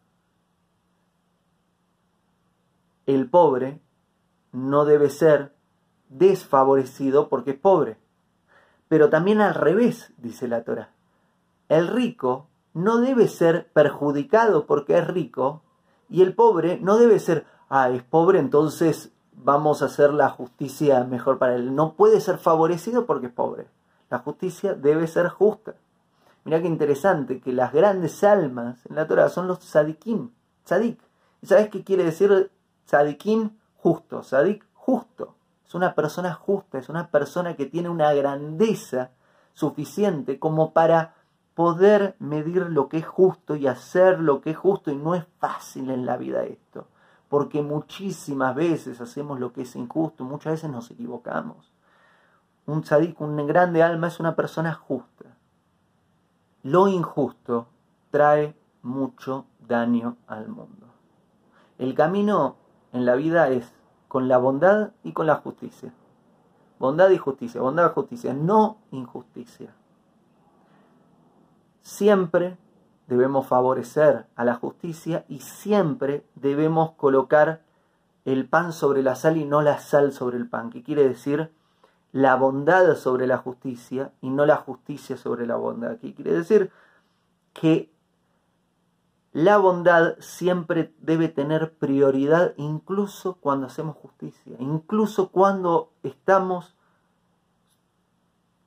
El 3.05 3.29
pobre 3.29 3.81
no 4.51 4.85
debe 4.85 5.09
ser 5.09 5.53
desfavorecido 6.09 7.27
porque 7.27 7.51
es 7.51 7.57
pobre. 7.57 7.97
Pero 8.87 9.09
también 9.09 9.41
al 9.41 9.53
revés, 9.53 10.13
dice 10.17 10.47
la 10.47 10.63
Torah. 10.63 10.91
El 11.67 11.87
rico 11.87 12.47
no 12.73 12.99
debe 12.99 13.27
ser 13.27 13.69
perjudicado 13.73 14.65
porque 14.65 14.97
es 14.97 15.07
rico 15.07 15.61
y 16.09 16.21
el 16.21 16.35
pobre 16.35 16.79
no 16.81 16.97
debe 16.97 17.19
ser, 17.19 17.45
ah, 17.67 17.89
es 17.89 18.03
pobre, 18.03 18.39
entonces 18.39 19.11
vamos 19.33 19.81
a 19.81 19.85
hacer 19.85 20.13
la 20.13 20.29
justicia 20.29 21.03
mejor 21.03 21.37
para 21.37 21.55
él. 21.55 21.75
No 21.75 21.95
puede 21.95 22.21
ser 22.21 22.37
favorecido 22.37 23.05
porque 23.05 23.27
es 23.27 23.33
pobre. 23.33 23.67
La 24.09 24.19
justicia 24.19 24.73
debe 24.73 25.07
ser 25.07 25.27
justa. 25.29 25.75
Mira 26.45 26.61
qué 26.61 26.67
interesante 26.67 27.41
que 27.41 27.51
las 27.51 27.73
grandes 27.73 28.23
almas 28.23 28.85
en 28.85 28.95
la 28.95 29.05
Torah 29.05 29.27
son 29.27 29.47
los 29.47 29.59
tzadikim, 29.59 30.31
tzadik. 30.63 30.99
¿Y 31.41 31.47
sabes 31.47 31.69
qué 31.69 31.84
quiere 31.84 32.05
decir 32.05 32.51
tzadikim? 32.85 33.51
Justo, 33.75 34.21
tzadik 34.21 34.65
justo. 34.73 35.35
Es 35.67 35.75
una 35.75 35.93
persona 35.93 36.34
justa, 36.34 36.77
es 36.77 36.88
una 36.88 37.11
persona 37.11 37.57
que 37.57 37.65
tiene 37.65 37.89
una 37.89 38.13
grandeza 38.13 39.11
suficiente 39.53 40.39
como 40.39 40.71
para 40.71 41.15
poder 41.53 42.15
medir 42.19 42.67
lo 42.69 42.88
que 42.88 42.99
es 42.99 43.05
justo 43.05 43.57
y 43.57 43.67
hacer 43.67 44.21
lo 44.21 44.39
que 44.39 44.51
es 44.51 44.57
justo. 44.57 44.89
Y 44.91 44.95
no 44.95 45.15
es 45.15 45.25
fácil 45.39 45.89
en 45.89 46.05
la 46.05 46.15
vida 46.15 46.45
esto, 46.45 46.88
porque 47.27 47.61
muchísimas 47.61 48.55
veces 48.55 49.01
hacemos 49.01 49.41
lo 49.41 49.51
que 49.51 49.63
es 49.63 49.75
injusto, 49.75 50.23
muchas 50.23 50.53
veces 50.53 50.69
nos 50.69 50.89
equivocamos. 50.91 51.73
Un 52.68 52.81
tzadik, 52.81 53.19
un 53.22 53.48
grande 53.48 53.81
alma, 53.81 54.07
es 54.07 54.19
una 54.19 54.35
persona 54.35 54.73
justa. 54.73 55.26
Lo 56.64 56.88
injusto 56.88 57.68
trae 58.11 58.56
mucho 58.81 59.45
daño 59.60 60.18
al 60.27 60.49
mundo. 60.49 60.88
El 61.77 61.95
camino 61.95 62.57
en 62.91 63.06
la 63.06 63.15
vida 63.15 63.49
es 63.49 63.73
con 64.10 64.27
la 64.27 64.38
bondad 64.38 64.91
y 65.03 65.14
con 65.14 65.27
la 65.27 65.35
justicia. 65.35 65.94
Bondad 66.77 67.10
y 67.10 67.18
justicia, 67.18 67.61
bondad 67.61 67.89
y 67.89 67.94
justicia, 67.94 68.34
no 68.34 68.77
injusticia. 68.91 69.73
Siempre 71.81 72.57
debemos 73.07 73.48
favorecer 73.48 74.27
a 74.35 74.44
la 74.44 74.56
justicia 74.56 75.23
y 75.30 75.39
siempre 75.39 76.26
debemos 76.35 76.91
colocar 76.91 77.61
el 78.26 78.48
pan 78.48 78.73
sobre 78.73 79.02
la 79.03 79.15
sal 79.15 79.38
y 79.38 79.45
no 79.45 79.61
la 79.61 79.80
sal 79.80 80.11
sobre 80.11 80.35
el 80.35 80.49
pan, 80.49 80.69
que 80.69 80.84
quiere 80.84 81.07
decir 81.07 81.53
la 82.11 82.35
bondad 82.35 82.95
sobre 82.95 83.27
la 83.27 83.38
justicia 83.38 84.11
y 84.21 84.29
no 84.29 84.45
la 84.45 84.57
justicia 84.57 85.17
sobre 85.17 85.45
la 85.45 85.55
bondad, 85.55 85.97
que 85.97 86.13
quiere 86.13 86.34
decir 86.34 86.71
que 87.53 87.91
la 89.34 89.57
bondad 89.57 90.15
siempre 90.19 90.93
debe 90.99 91.27
tener 91.27 91.73
prioridad 91.73 92.53
incluso 92.57 93.35
cuando 93.35 93.67
hacemos 93.67 93.95
justicia, 93.95 94.55
incluso 94.59 95.29
cuando 95.29 95.91
estamos 96.03 96.75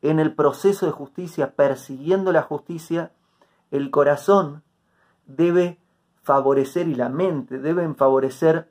en 0.02 0.18
el 0.18 0.34
proceso 0.34 0.86
de 0.86 0.92
justicia, 0.92 1.54
persiguiendo 1.56 2.32
la 2.32 2.42
justicia, 2.42 3.12
el 3.70 3.90
corazón 3.90 4.62
debe 5.26 5.78
favorecer 6.22 6.88
y 6.88 6.94
la 6.94 7.08
mente 7.08 7.58
deben 7.58 7.96
favorecer 7.96 8.70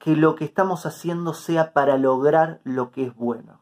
que 0.00 0.16
lo 0.16 0.34
que 0.34 0.46
estamos 0.46 0.86
haciendo 0.86 1.34
sea 1.34 1.74
para 1.74 1.98
lograr 1.98 2.60
lo 2.64 2.90
que 2.90 3.04
es 3.04 3.14
bueno. 3.14 3.60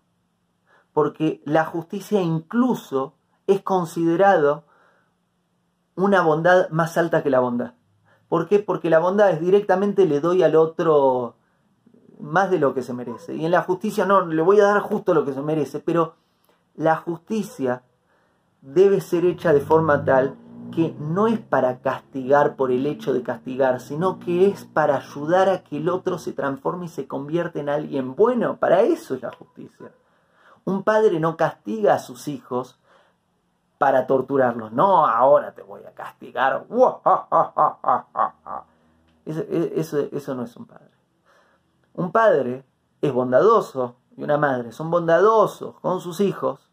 Porque 0.93 1.43
la 1.45 1.65
justicia 1.65 2.23
incluso 2.23 3.15
es 3.49 3.61
considerado 3.61 4.65
una 5.97 6.23
bondad 6.23 6.71
más 6.71 6.97
alta 6.97 7.25
que 7.25 7.31
la 7.31 7.41
bondad. 7.41 7.75
¿Por 8.29 8.47
qué? 8.47 8.61
Porque 8.61 8.89
la 8.89 9.01
bondad 9.01 9.31
es 9.31 9.41
directamente 9.41 10.07
le 10.07 10.21
doy 10.21 10.45
al 10.45 10.55
otro 10.55 11.35
más 12.21 12.53
de 12.53 12.61
lo 12.61 12.73
que 12.73 12.83
se 12.83 12.95
merece. 12.95 13.35
Y 13.35 13.45
en 13.45 13.51
la 13.51 13.63
justicia 13.63 14.07
no, 14.07 14.25
le 14.25 14.43
voy 14.43 14.61
a 14.61 14.65
dar 14.67 14.81
justo 14.81 15.15
lo 15.15 15.25
que 15.25 15.33
se 15.33 15.43
merece. 15.43 15.81
Pero 15.81 16.15
la 16.77 16.97
justicia 16.97 17.83
debe 18.61 19.01
ser 19.01 19.25
hecha 19.25 19.53
de 19.53 19.61
forma 19.61 20.05
tal 20.05 20.37
que 20.71 20.95
no 20.99 21.27
es 21.27 21.39
para 21.39 21.81
castigar 21.81 22.57
por 22.57 22.71
el 22.71 22.87
hecho 22.87 23.13
de 23.13 23.23
castigar, 23.23 23.81
sino 23.81 24.19
que 24.19 24.49
es 24.49 24.65
para 24.65 24.97
ayudar 24.97 25.49
a 25.49 25.63
que 25.63 25.79
el 25.79 25.89
otro 25.89 26.19
se 26.19 26.33
transforme 26.33 26.87
y 26.87 26.89
se 26.89 27.07
convierta 27.07 27.61
en 27.61 27.69
alguien 27.69 28.15
bueno. 28.15 28.57
Para 28.57 28.83
eso 28.83 29.15
es 29.15 29.23
la 29.23 29.33
justicia. 29.33 29.91
Un 30.65 30.83
padre 30.83 31.19
no 31.21 31.37
castiga 31.37 31.95
a 31.95 31.99
sus 31.99 32.29
hijos 32.29 32.79
para 33.79 34.07
torturarlos. 34.07 34.73
No, 34.73 35.07
ahora 35.07 35.55
te 35.55 35.63
voy 35.63 35.85
a 35.85 35.93
castigar. 35.93 36.67
Eso, 39.25 39.99
eso, 40.13 40.35
no 40.35 40.43
es 40.43 40.57
un 40.57 40.67
padre. 40.67 40.91
Un 41.95 42.13
padre 42.13 42.65
es 43.01 43.13
bondadoso 43.13 43.97
y 44.17 44.23
una 44.23 44.37
madre 44.37 44.73
son 44.73 44.91
bondadosos 44.91 45.79
con 45.81 46.01
sus 46.01 46.21
hijos 46.21 46.68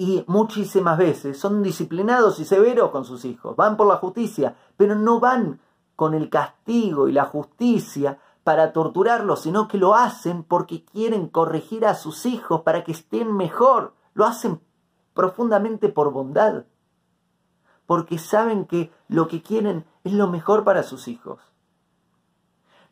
y 0.00 0.24
muchísimas 0.28 0.96
veces 0.96 1.38
son 1.40 1.60
disciplinados 1.60 2.38
y 2.38 2.44
severos 2.44 2.90
con 2.90 3.04
sus 3.04 3.24
hijos. 3.24 3.56
Van 3.56 3.76
por 3.76 3.88
la 3.88 3.96
justicia, 3.96 4.54
pero 4.76 4.94
no 4.94 5.18
van 5.18 5.60
con 5.96 6.14
el 6.14 6.30
castigo 6.30 7.08
y 7.08 7.12
la 7.12 7.24
justicia 7.24 8.20
para 8.44 8.72
torturarlos, 8.72 9.42
sino 9.42 9.66
que 9.66 9.76
lo 9.76 9.96
hacen 9.96 10.44
porque 10.44 10.84
quieren 10.84 11.26
corregir 11.26 11.84
a 11.84 11.96
sus 11.96 12.26
hijos 12.26 12.62
para 12.62 12.84
que 12.84 12.92
estén 12.92 13.36
mejor. 13.36 13.92
Lo 14.14 14.24
hacen 14.24 14.60
profundamente 15.14 15.88
por 15.88 16.12
bondad, 16.12 16.66
porque 17.84 18.18
saben 18.18 18.66
que 18.66 18.92
lo 19.08 19.26
que 19.26 19.42
quieren 19.42 19.84
es 20.04 20.12
lo 20.12 20.28
mejor 20.28 20.62
para 20.62 20.84
sus 20.84 21.08
hijos. 21.08 21.40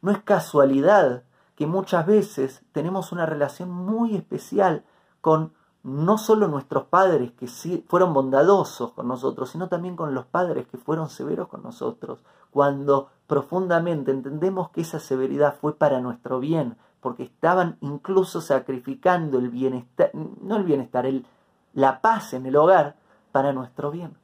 No 0.03 0.11
es 0.11 0.21
casualidad 0.25 1.23
que 1.55 1.69
muchas 1.69 2.05
veces 2.05 2.65
tenemos 2.73 3.13
una 3.13 3.27
relación 3.27 3.71
muy 3.71 4.17
especial 4.17 4.85
con 5.21 5.53
no 5.87 6.19
solo 6.19 6.49
nuestros 6.49 6.87
padres 6.87 7.31
que 7.31 7.47
sí 7.47 7.85
fueron 7.87 8.13
bondadosos 8.13 8.91
con 8.91 9.07
nosotros, 9.07 9.51
sino 9.51 9.69
también 9.69 9.95
con 9.95 10.15
los 10.15 10.27
padres 10.27 10.67
que 10.67 10.79
fueron 10.79 11.09
severos 11.09 11.47
con 11.47 11.63
nosotros, 11.63 12.25
cuando 12.51 13.09
profundamente 13.29 14.11
entendemos 14.11 14.71
que 14.71 14.81
esa 14.81 14.99
severidad 14.99 15.55
fue 15.61 15.77
para 15.77 16.01
nuestro 16.01 16.41
bien, 16.41 16.77
porque 17.01 17.23
estaban 17.23 17.77
incluso 17.83 18.41
sacrificando 18.41 19.39
el 19.39 19.49
bienestar, 19.49 20.11
no 20.13 20.57
el 20.57 20.65
bienestar, 20.65 21.07
el, 21.07 21.25
la 21.73 22.01
paz 22.01 22.35
en 22.35 22.47
el 22.47 22.57
hogar 22.57 22.97
para 23.31 23.53
nuestro 23.53 23.93
bien. 23.93 24.17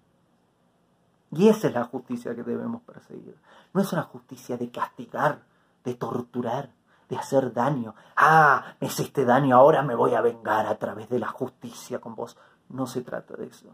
Y 1.31 1.47
esa 1.47 1.69
es 1.69 1.75
la 1.75 1.85
justicia 1.85 2.35
que 2.35 2.43
debemos 2.43 2.83
perseguir. 2.83 3.37
No 3.73 3.81
es 3.81 3.93
una 3.93 4.03
justicia 4.03 4.57
de 4.57 4.69
castigar, 4.73 5.43
de 5.85 5.95
torturar, 5.95 6.71
de 7.13 7.19
hacer 7.19 7.53
daño. 7.53 7.95
Ah, 8.17 8.75
me 8.81 8.87
hiciste 8.87 9.27
daño, 9.27 9.55
ahora 9.55 9.83
me 9.83 9.95
voy 9.95 10.15
a 10.15 10.23
vengar 10.23 10.67
a 10.67 10.79
través 10.79 11.11
de 11.11 11.19
la 11.19 11.29
justicia 11.29 12.01
con 12.01 12.15
vos. 12.15 12.39
No 12.71 12.87
se 12.87 13.03
trata 13.03 13.37
de 13.37 13.49
eso. 13.49 13.69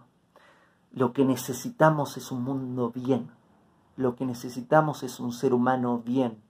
Lo 0.90 1.12
que 1.12 1.24
necesitamos 1.24 2.16
es 2.16 2.32
un 2.32 2.42
mundo 2.42 2.90
bien. 2.90 3.30
Lo 3.94 4.16
que 4.16 4.26
necesitamos 4.26 5.04
es 5.04 5.20
un 5.20 5.30
ser 5.32 5.54
humano 5.54 6.02
bien. 6.04 6.42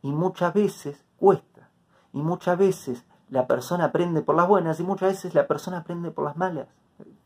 Y 0.00 0.12
muchas 0.12 0.54
veces 0.54 1.04
cuesta. 1.16 1.70
Y 2.12 2.22
muchas 2.22 2.56
veces 2.56 3.04
la 3.28 3.48
persona 3.48 3.86
aprende 3.86 4.22
por 4.22 4.36
las 4.36 4.46
buenas 4.46 4.78
y 4.78 4.84
muchas 4.84 5.08
veces 5.08 5.34
la 5.34 5.48
persona 5.48 5.78
aprende 5.78 6.12
por 6.12 6.24
las 6.24 6.36
malas, 6.36 6.68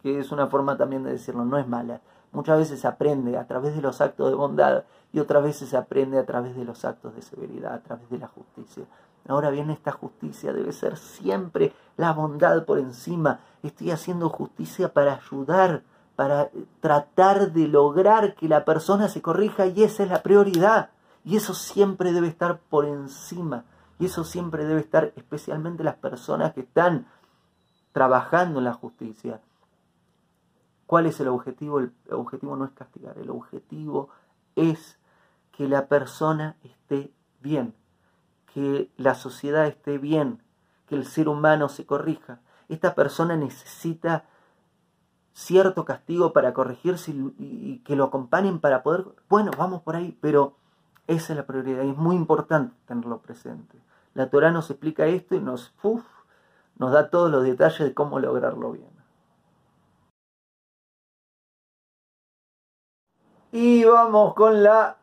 que 0.00 0.20
es 0.20 0.32
una 0.32 0.46
forma 0.46 0.78
también 0.78 1.02
de 1.02 1.10
decirlo, 1.12 1.44
no 1.44 1.58
es 1.58 1.68
mala. 1.68 2.00
Muchas 2.32 2.58
veces 2.58 2.84
aprende 2.84 3.38
a 3.38 3.46
través 3.46 3.74
de 3.74 3.82
los 3.82 4.00
actos 4.00 4.28
de 4.28 4.34
bondad 4.34 4.84
y 5.12 5.20
otras 5.20 5.42
veces 5.42 5.72
aprende 5.74 6.18
a 6.18 6.26
través 6.26 6.56
de 6.56 6.64
los 6.64 6.84
actos 6.84 7.14
de 7.14 7.22
severidad, 7.22 7.74
a 7.74 7.82
través 7.82 8.10
de 8.10 8.18
la 8.18 8.28
justicia. 8.28 8.84
Ahora 9.28 9.50
bien, 9.50 9.70
esta 9.70 9.92
justicia 9.92 10.52
debe 10.52 10.72
ser 10.72 10.96
siempre 10.96 11.72
la 11.96 12.12
bondad 12.12 12.64
por 12.64 12.78
encima. 12.78 13.40
Estoy 13.62 13.90
haciendo 13.90 14.28
justicia 14.28 14.92
para 14.92 15.14
ayudar, 15.14 15.82
para 16.14 16.50
tratar 16.80 17.52
de 17.52 17.66
lograr 17.66 18.34
que 18.34 18.48
la 18.48 18.64
persona 18.64 19.08
se 19.08 19.22
corrija 19.22 19.66
y 19.66 19.82
esa 19.82 20.04
es 20.04 20.10
la 20.10 20.22
prioridad. 20.22 20.90
Y 21.24 21.36
eso 21.36 21.54
siempre 21.54 22.12
debe 22.12 22.28
estar 22.28 22.60
por 22.70 22.84
encima. 22.84 23.64
Y 23.98 24.06
eso 24.06 24.24
siempre 24.24 24.64
debe 24.64 24.80
estar 24.80 25.12
especialmente 25.16 25.82
las 25.82 25.96
personas 25.96 26.52
que 26.52 26.60
están 26.60 27.06
trabajando 27.92 28.58
en 28.58 28.66
la 28.66 28.74
justicia. 28.74 29.40
¿Cuál 30.86 31.06
es 31.06 31.18
el 31.20 31.28
objetivo? 31.28 31.80
El 31.80 31.92
objetivo 32.10 32.56
no 32.56 32.64
es 32.64 32.70
castigar, 32.72 33.18
el 33.18 33.30
objetivo 33.30 34.08
es 34.54 34.98
que 35.52 35.68
la 35.68 35.88
persona 35.88 36.56
esté 36.62 37.12
bien, 37.40 37.74
que 38.52 38.90
la 38.96 39.14
sociedad 39.14 39.66
esté 39.66 39.98
bien, 39.98 40.42
que 40.86 40.94
el 40.94 41.04
ser 41.04 41.28
humano 41.28 41.68
se 41.68 41.86
corrija. 41.86 42.40
Esta 42.68 42.94
persona 42.94 43.36
necesita 43.36 44.24
cierto 45.32 45.84
castigo 45.84 46.32
para 46.32 46.54
corregirse 46.54 47.12
y, 47.12 47.82
que 47.84 47.96
lo 47.96 48.04
acompañen 48.04 48.60
para 48.60 48.82
poder... 48.82 49.06
Bueno, 49.28 49.50
vamos 49.56 49.82
por 49.82 49.96
ahí, 49.96 50.16
pero 50.20 50.56
esa 51.06 51.32
es 51.32 51.36
la 51.36 51.46
prioridad 51.46 51.84
y 51.84 51.90
es 51.90 51.96
muy 51.96 52.16
importante 52.16 52.74
tenerlo 52.86 53.18
presente. 53.18 53.78
La 54.14 54.30
Torah 54.30 54.50
nos 54.50 54.70
explica 54.70 55.06
esto 55.06 55.34
y 55.34 55.40
nos, 55.40 55.74
nos 56.76 56.92
da 56.92 57.10
todos 57.10 57.30
los 57.30 57.44
detalles 57.44 57.80
de 57.80 57.94
cómo 57.94 58.18
lograrlo 58.18 58.72
bien. 58.72 58.95
Y 63.58 63.84
vamos 63.84 64.34
con 64.34 64.62
la 64.62 64.98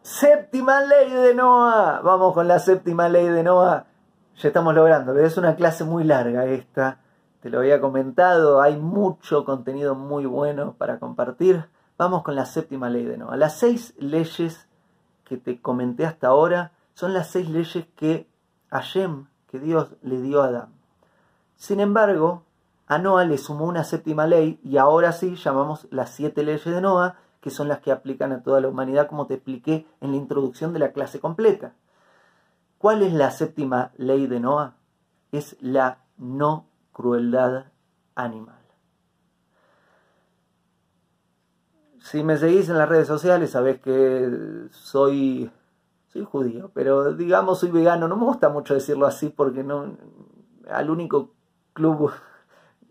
séptima 0.00 0.80
ley 0.80 1.10
de 1.10 1.34
Noah. 1.34 2.00
Vamos 2.00 2.32
con 2.32 2.48
la 2.48 2.58
séptima 2.58 3.06
ley 3.06 3.28
de 3.28 3.42
Noah. 3.42 3.84
Ya 4.38 4.48
estamos 4.48 4.74
logrando. 4.74 5.14
Es 5.18 5.36
una 5.36 5.56
clase 5.56 5.84
muy 5.84 6.04
larga 6.04 6.46
esta. 6.46 7.00
Te 7.42 7.50
lo 7.50 7.58
había 7.58 7.82
comentado. 7.82 8.62
Hay 8.62 8.78
mucho 8.78 9.44
contenido 9.44 9.94
muy 9.94 10.24
bueno 10.24 10.72
para 10.78 10.98
compartir. 10.98 11.68
Vamos 11.98 12.22
con 12.22 12.34
la 12.34 12.46
séptima 12.46 12.88
ley 12.88 13.04
de 13.04 13.18
Noah. 13.18 13.36
Las 13.36 13.58
seis 13.58 13.92
leyes 13.98 14.66
que 15.24 15.36
te 15.36 15.60
comenté 15.60 16.06
hasta 16.06 16.28
ahora 16.28 16.72
son 16.94 17.12
las 17.12 17.28
seis 17.28 17.50
leyes 17.50 17.84
que 17.94 18.26
Hashem, 18.70 19.26
que 19.48 19.58
Dios 19.58 19.90
le 20.00 20.22
dio 20.22 20.40
a 20.40 20.46
Adán. 20.46 20.72
Sin 21.56 21.78
embargo, 21.78 22.44
a 22.86 22.96
Noah 22.96 23.26
le 23.26 23.36
sumó 23.36 23.66
una 23.66 23.84
séptima 23.84 24.26
ley 24.26 24.58
y 24.64 24.78
ahora 24.78 25.12
sí 25.12 25.36
llamamos 25.36 25.86
las 25.90 26.08
siete 26.08 26.42
leyes 26.42 26.64
de 26.64 26.80
Noah 26.80 27.18
que 27.40 27.50
son 27.50 27.68
las 27.68 27.80
que 27.80 27.92
aplican 27.92 28.32
a 28.32 28.42
toda 28.42 28.60
la 28.60 28.68
humanidad, 28.68 29.08
como 29.08 29.26
te 29.26 29.34
expliqué 29.34 29.86
en 30.00 30.10
la 30.10 30.16
introducción 30.16 30.72
de 30.72 30.80
la 30.80 30.92
clase 30.92 31.20
completa. 31.20 31.74
¿Cuál 32.78 33.02
es 33.02 33.12
la 33.12 33.30
séptima 33.30 33.92
ley 33.96 34.26
de 34.26 34.40
Noah? 34.40 34.76
Es 35.32 35.56
la 35.60 35.98
no 36.16 36.66
crueldad 36.92 37.66
animal. 38.14 38.56
Si 42.00 42.22
me 42.22 42.36
seguís 42.38 42.68
en 42.68 42.78
las 42.78 42.88
redes 42.88 43.06
sociales, 43.06 43.50
sabés 43.50 43.80
que 43.80 44.68
soy, 44.70 45.50
soy 46.06 46.24
judío, 46.24 46.70
pero 46.72 47.12
digamos 47.12 47.60
soy 47.60 47.70
vegano. 47.70 48.08
No 48.08 48.16
me 48.16 48.24
gusta 48.24 48.48
mucho 48.48 48.74
decirlo 48.74 49.06
así 49.06 49.28
porque 49.28 49.62
no, 49.62 49.96
al 50.70 50.90
único 50.90 51.34
club, 51.72 52.12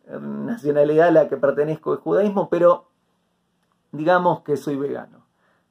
nacionalidad 0.22 1.08
a 1.08 1.12
la 1.12 1.28
que 1.30 1.38
pertenezco 1.38 1.94
es 1.96 2.00
judaísmo, 2.00 2.50
pero 2.50 2.87
digamos 3.92 4.42
que 4.42 4.58
soy 4.58 4.76
vegano. 4.76 5.26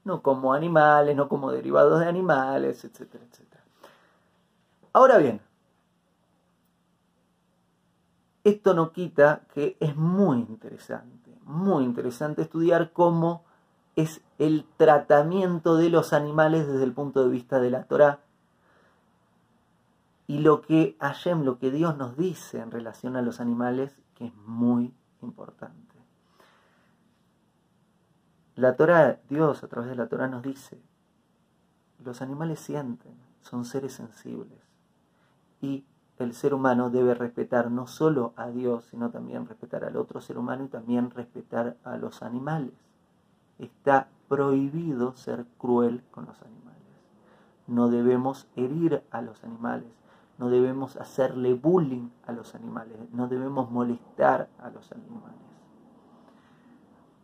No 0.04 0.22
como 0.22 0.52
animales, 0.54 1.16
no 1.16 1.28
como 1.28 1.50
derivados 1.50 2.00
de 2.00 2.06
animales, 2.06 2.84
etcétera, 2.84 3.24
etcétera. 3.24 3.62
Ahora 4.92 5.18
bien, 5.18 5.40
esto 8.44 8.74
no 8.74 8.92
quita 8.92 9.42
que 9.52 9.76
es 9.80 9.96
muy 9.96 10.38
interesante, 10.38 11.36
muy 11.44 11.84
interesante 11.84 12.42
estudiar 12.42 12.92
cómo 12.92 13.44
es 13.96 14.20
el 14.38 14.64
tratamiento 14.76 15.76
de 15.76 15.90
los 15.90 16.12
animales 16.12 16.68
desde 16.68 16.84
el 16.84 16.92
punto 16.92 17.24
de 17.24 17.30
vista 17.30 17.58
de 17.58 17.70
la 17.70 17.84
Torah 17.84 18.20
y 20.26 20.38
lo 20.38 20.60
que 20.60 20.96
Hashem, 21.00 21.42
lo 21.42 21.58
que 21.58 21.70
Dios 21.70 21.96
nos 21.96 22.16
dice 22.16 22.58
en 22.58 22.70
relación 22.70 23.16
a 23.16 23.22
los 23.22 23.40
animales, 23.40 23.96
que 24.14 24.26
es 24.26 24.34
muy 24.34 24.92
importante. 25.22 25.85
La 28.56 28.74
Torah, 28.74 29.20
Dios 29.28 29.62
a 29.62 29.68
través 29.68 29.90
de 29.90 29.96
la 29.96 30.08
Torah 30.08 30.28
nos 30.28 30.42
dice, 30.42 30.80
los 32.02 32.22
animales 32.22 32.58
sienten, 32.58 33.12
son 33.42 33.66
seres 33.66 33.92
sensibles. 33.92 34.58
Y 35.60 35.84
el 36.16 36.32
ser 36.32 36.54
humano 36.54 36.88
debe 36.88 37.14
respetar 37.14 37.70
no 37.70 37.86
solo 37.86 38.32
a 38.34 38.48
Dios, 38.48 38.86
sino 38.86 39.10
también 39.10 39.46
respetar 39.46 39.84
al 39.84 39.98
otro 39.98 40.22
ser 40.22 40.38
humano 40.38 40.64
y 40.64 40.68
también 40.68 41.10
respetar 41.10 41.76
a 41.84 41.98
los 41.98 42.22
animales. 42.22 42.72
Está 43.58 44.08
prohibido 44.26 45.14
ser 45.16 45.44
cruel 45.58 46.02
con 46.10 46.24
los 46.24 46.40
animales. 46.40 46.80
No 47.66 47.90
debemos 47.90 48.48
herir 48.56 49.02
a 49.10 49.20
los 49.20 49.44
animales, 49.44 49.92
no 50.38 50.48
debemos 50.48 50.96
hacerle 50.96 51.52
bullying 51.52 52.08
a 52.26 52.32
los 52.32 52.54
animales, 52.54 52.96
no 53.12 53.28
debemos 53.28 53.70
molestar 53.70 54.48
a 54.58 54.70
los 54.70 54.90
animales 54.92 55.45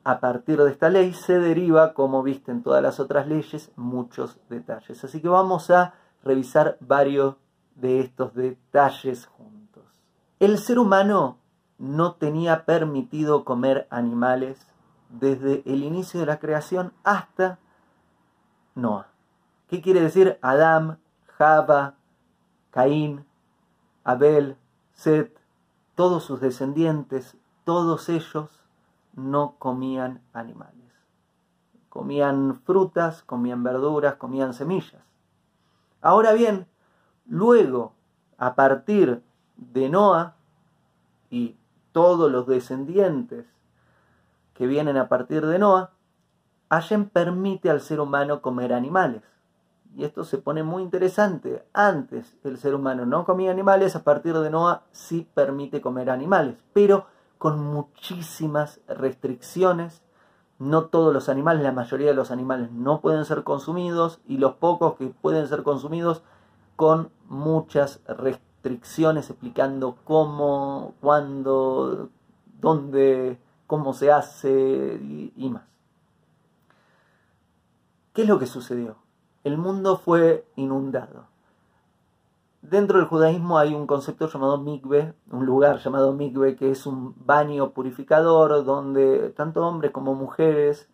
a 0.05 0.21
partir 0.21 0.61
de 0.61 0.71
esta 0.71 0.89
ley 0.89 1.13
se 1.15 1.39
deriva, 1.39 1.95
como 1.95 2.23
viste 2.23 2.51
en 2.51 2.63
todas 2.63 2.83
las 2.83 2.99
otras 2.99 3.27
leyes, 3.27 3.71
muchos 3.77 4.39
detalles. 4.49 5.05
Así 5.05 5.21
que 5.21 5.29
vamos 5.29 5.71
a 5.71 5.95
revisar 6.25 6.77
varios 6.81 7.37
de 7.77 8.01
estos 8.01 8.35
detalles 8.35 9.27
juntos. 9.27 9.85
El 10.41 10.59
ser 10.59 10.79
humano 10.79 11.39
no 11.79 12.15
tenía 12.15 12.65
permitido 12.65 13.45
comer 13.45 13.87
animales 13.91 14.67
desde 15.09 15.63
el 15.67 15.85
inicio 15.85 16.21
de 16.21 16.27
la 16.27 16.39
creación 16.39 16.93
hasta 17.05 17.59
Noah. 18.75 19.09
¿Qué 19.69 19.81
quiere 19.81 20.01
decir 20.01 20.39
Adán, 20.43 20.99
Java, 21.27 21.95
Caín, 22.71 23.25
Abel, 24.05 24.57
Set, 24.93 25.39
todos 25.95 26.25
sus 26.25 26.41
descendientes, 26.41 27.37
todos 27.65 28.09
ellos 28.09 28.62
no 29.15 29.57
comían 29.59 30.23
animales. 30.33 30.93
Comían 31.89 32.61
frutas, 32.65 33.23
comían 33.23 33.63
verduras, 33.63 34.15
comían 34.15 34.55
semillas. 34.55 35.03
Ahora 36.01 36.33
bien, 36.33 36.67
luego, 37.27 37.93
a 38.39 38.55
partir 38.55 39.23
de 39.57 39.89
Noah 39.89 40.37
y 41.31 41.57
todos 41.93 42.31
los 42.31 42.47
descendientes 42.47 43.47
que 44.55 44.67
vienen 44.67 44.97
a 44.97 45.09
partir 45.09 45.47
de 45.47 45.59
Noah, 45.59 45.91
Hashem 46.71 47.11
permite 47.11 47.69
al 47.69 47.81
ser 47.81 48.01
humano 48.01 48.41
comer 48.41 48.73
animales. 48.73 49.23
Y 49.95 50.05
esto 50.05 50.25
se 50.25 50.39
pone 50.39 50.63
muy 50.63 50.83
interesante. 50.83 51.67
Antes 51.75 52.39
el 52.45 52.57
ser 52.57 52.75
humano 52.75 53.05
no 53.05 53.27
comía 53.27 53.51
animales, 53.51 53.95
a 53.95 54.03
partir 54.03 54.35
de 54.39 54.49
Noah 54.49 54.85
sí 54.91 55.29
permite 55.35 55.83
comer 55.83 56.09
animales. 56.09 56.57
Pero 56.73 57.07
con 57.43 57.59
muchísimas 57.59 58.79
restricciones. 58.87 60.05
No 60.61 60.85
todos 60.85 61.13
los 61.13 61.29
animales, 61.29 61.65
la 61.65 61.73
mayoría 61.73 62.07
de 62.07 62.15
los 62.15 62.31
animales 62.31 62.71
no 62.71 63.01
pueden 63.01 63.25
ser 63.25 63.43
consumidos 63.43 64.21
y 64.29 64.39
los 64.39 64.55
pocos 64.55 64.95
que 64.95 65.09
pueden 65.09 65.49
ser 65.49 65.65
consumidos 65.65 66.23
con 66.77 67.11
muchas 67.29 68.01
restricciones 68.07 69.29
explicando 69.29 69.97
cómo, 70.05 70.95
cuándo, 71.01 72.11
dónde, 72.61 73.41
cómo 73.67 73.93
se 73.93 74.13
hace 74.13 75.01
y, 75.03 75.33
y 75.35 75.51
más. 75.51 75.65
¿Qué 78.13 78.23
es 78.23 78.29
lo 78.29 78.39
que 78.39 78.47
sucedió? 78.47 78.99
El 79.43 79.59
mundo 79.59 79.97
fue 79.97 80.47
inundado. 80.55 81.32
Dentro 82.63 82.99
del 82.99 83.09
judaísmo 83.09 83.59
hay 83.59 83.75
un 83.75 83.89
concepto 83.89 84.29
llamado 84.29 84.57
mikve, 84.57 85.15
un 85.33 85.45
lugar 85.45 85.79
llamado 85.79 86.13
mikve, 86.13 86.55
que 86.55 86.71
es 86.71 86.87
un 86.87 87.13
baño 87.27 87.73
purificador 87.73 88.65
donde 88.65 89.31
tanto 89.31 89.67
hombres 89.67 89.91
como 89.91 90.15
mujeres 90.15 90.89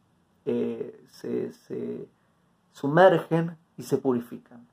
eh, 0.46 1.04
se, 1.08 2.08
sumergen 2.72 3.58
y 3.76 3.82
se 3.82 3.98
purifican. 3.98 4.66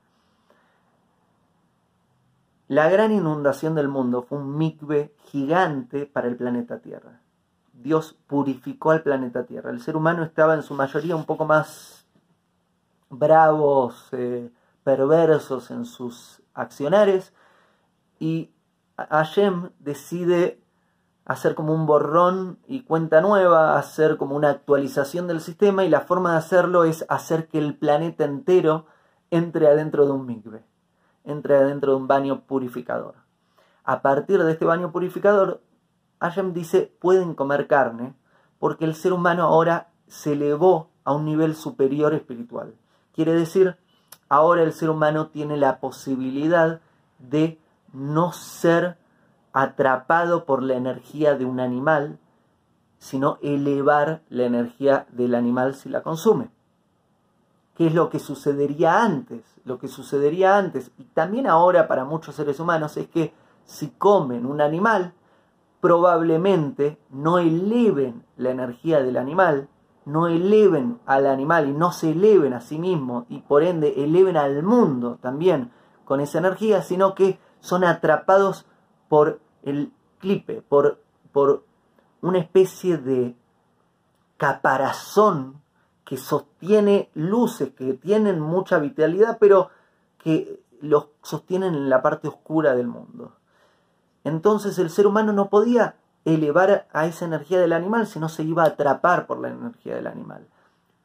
La 2.66 2.88
gran 2.88 3.12
inundación 3.12 3.74
del 3.74 3.88
mundo 3.88 4.22
fue 4.22 4.38
un 4.38 4.56
mikve 4.56 5.14
gigante 5.26 6.06
para 6.06 6.28
el 6.28 6.36
planeta 6.36 6.78
Tierra. 6.78 7.20
Dios 7.74 8.16
purificó 8.26 8.92
al 8.92 9.02
planeta 9.02 9.44
Tierra. 9.44 9.70
El 9.70 9.82
ser 9.82 9.96
humano 9.96 10.24
estaba 10.24 10.54
en 10.54 10.62
su 10.62 10.72
mayoría 10.72 11.14
un 11.14 11.26
poco 11.26 11.44
más 11.44 12.06
bravos, 13.10 14.08
eh, 14.12 14.50
perversos 14.82 15.70
en 15.70 15.84
sus 15.84 16.40
accionares 16.56 17.32
y 18.18 18.50
Hashem 18.96 19.70
decide 19.78 20.60
hacer 21.24 21.54
como 21.54 21.74
un 21.74 21.86
borrón 21.86 22.58
y 22.66 22.82
cuenta 22.82 23.20
nueva, 23.20 23.78
hacer 23.78 24.16
como 24.16 24.36
una 24.36 24.50
actualización 24.50 25.26
del 25.26 25.40
sistema 25.40 25.84
y 25.84 25.88
la 25.88 26.00
forma 26.00 26.32
de 26.32 26.38
hacerlo 26.38 26.84
es 26.84 27.04
hacer 27.08 27.48
que 27.48 27.58
el 27.58 27.76
planeta 27.76 28.24
entero 28.24 28.86
entre 29.30 29.66
adentro 29.66 30.06
de 30.06 30.12
un 30.12 30.26
mikve. 30.26 30.64
entra 31.24 31.64
dentro 31.64 31.92
de 31.92 31.98
un 31.98 32.06
baño 32.06 32.42
purificador. 32.42 33.16
A 33.82 34.00
partir 34.00 34.42
de 34.44 34.52
este 34.52 34.64
baño 34.64 34.92
purificador, 34.92 35.60
Hashem 36.20 36.52
dice, 36.52 36.96
pueden 37.00 37.34
comer 37.34 37.66
carne, 37.66 38.14
porque 38.60 38.84
el 38.84 38.94
ser 38.94 39.12
humano 39.12 39.42
ahora 39.42 39.88
se 40.06 40.34
elevó 40.34 40.90
a 41.02 41.12
un 41.12 41.24
nivel 41.24 41.56
superior 41.56 42.14
espiritual. 42.14 42.74
Quiere 43.12 43.32
decir, 43.32 43.76
ahora 44.28 44.62
el 44.62 44.72
ser 44.72 44.90
humano 44.90 45.28
tiene 45.28 45.56
la 45.56 45.78
posibilidad 45.80 46.80
de 47.18 47.58
no 47.92 48.32
ser 48.32 48.98
atrapado 49.52 50.44
por 50.44 50.62
la 50.62 50.74
energía 50.74 51.34
de 51.34 51.44
un 51.44 51.60
animal, 51.60 52.18
sino 52.98 53.38
elevar 53.42 54.20
la 54.28 54.44
energía 54.44 55.06
del 55.10 55.34
animal 55.34 55.74
si 55.74 55.88
la 55.88 56.02
consume. 56.02 56.50
¿Qué 57.76 57.86
es 57.86 57.94
lo 57.94 58.08
que 58.08 58.18
sucedería 58.18 59.02
antes? 59.02 59.42
Lo 59.64 59.78
que 59.78 59.88
sucedería 59.88 60.56
antes, 60.56 60.90
y 60.98 61.04
también 61.04 61.46
ahora 61.46 61.88
para 61.88 62.04
muchos 62.04 62.34
seres 62.34 62.58
humanos, 62.58 62.96
es 62.96 63.08
que 63.08 63.34
si 63.64 63.88
comen 63.90 64.46
un 64.46 64.60
animal, 64.60 65.12
probablemente 65.80 66.98
no 67.10 67.38
eleven 67.38 68.24
la 68.36 68.50
energía 68.50 69.02
del 69.02 69.16
animal, 69.16 69.68
no 70.06 70.28
eleven 70.28 71.00
al 71.04 71.26
animal 71.26 71.68
y 71.68 71.72
no 71.72 71.92
se 71.92 72.12
eleven 72.12 72.54
a 72.54 72.60
sí 72.60 72.78
mismos 72.78 73.26
y 73.28 73.40
por 73.40 73.64
ende 73.64 74.04
eleven 74.04 74.36
al 74.36 74.62
mundo 74.62 75.18
también 75.20 75.72
con 76.04 76.20
esa 76.20 76.38
energía, 76.38 76.82
sino 76.82 77.14
que 77.14 77.38
son 77.60 77.84
atrapados 77.84 78.66
por 79.08 79.40
el 79.62 79.92
clipe, 80.20 80.62
por, 80.62 81.02
por 81.32 81.64
una 82.22 82.38
especie 82.38 82.98
de 82.98 83.36
caparazón 84.36 85.60
que 86.04 86.16
sostiene 86.16 87.10
luces, 87.14 87.70
que 87.70 87.94
tienen 87.94 88.38
mucha 88.38 88.78
vitalidad, 88.78 89.38
pero 89.40 89.70
que 90.18 90.62
los 90.80 91.08
sostienen 91.22 91.74
en 91.74 91.90
la 91.90 92.00
parte 92.00 92.28
oscura 92.28 92.76
del 92.76 92.86
mundo. 92.86 93.32
Entonces 94.22 94.78
el 94.78 94.90
ser 94.90 95.08
humano 95.08 95.32
no 95.32 95.50
podía 95.50 95.96
elevar 96.26 96.86
a 96.92 97.06
esa 97.06 97.24
energía 97.24 97.60
del 97.60 97.72
animal, 97.72 98.06
sino 98.06 98.28
se 98.28 98.42
iba 98.42 98.64
a 98.64 98.68
atrapar 98.68 99.26
por 99.26 99.38
la 99.38 99.48
energía 99.48 99.94
del 99.94 100.08
animal. 100.08 100.46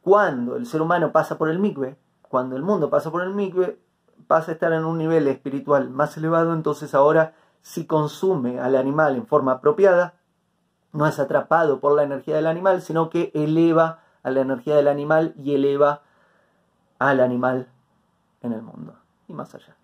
Cuando 0.02 0.56
el 0.56 0.66
ser 0.66 0.82
humano 0.82 1.12
pasa 1.12 1.38
por 1.38 1.48
el 1.48 1.60
migbe, 1.60 1.96
cuando 2.22 2.56
el 2.56 2.62
mundo 2.62 2.90
pasa 2.90 3.10
por 3.10 3.22
el 3.22 3.30
migbe, 3.30 3.78
pasa 4.26 4.50
a 4.50 4.54
estar 4.54 4.72
en 4.72 4.84
un 4.84 4.98
nivel 4.98 5.28
espiritual 5.28 5.90
más 5.90 6.16
elevado, 6.16 6.52
entonces 6.52 6.92
ahora 6.94 7.34
si 7.60 7.86
consume 7.86 8.58
al 8.58 8.74
animal 8.74 9.14
en 9.14 9.26
forma 9.26 9.52
apropiada, 9.52 10.14
no 10.92 11.06
es 11.06 11.20
atrapado 11.20 11.78
por 11.78 11.94
la 11.94 12.02
energía 12.02 12.34
del 12.34 12.48
animal, 12.48 12.82
sino 12.82 13.08
que 13.08 13.30
eleva 13.32 14.00
a 14.24 14.30
la 14.32 14.40
energía 14.40 14.74
del 14.74 14.88
animal 14.88 15.34
y 15.36 15.54
eleva 15.54 16.02
al 16.98 17.20
animal 17.20 17.68
en 18.42 18.52
el 18.52 18.62
mundo 18.62 18.96
y 19.28 19.32
más 19.32 19.54
allá. 19.54 19.76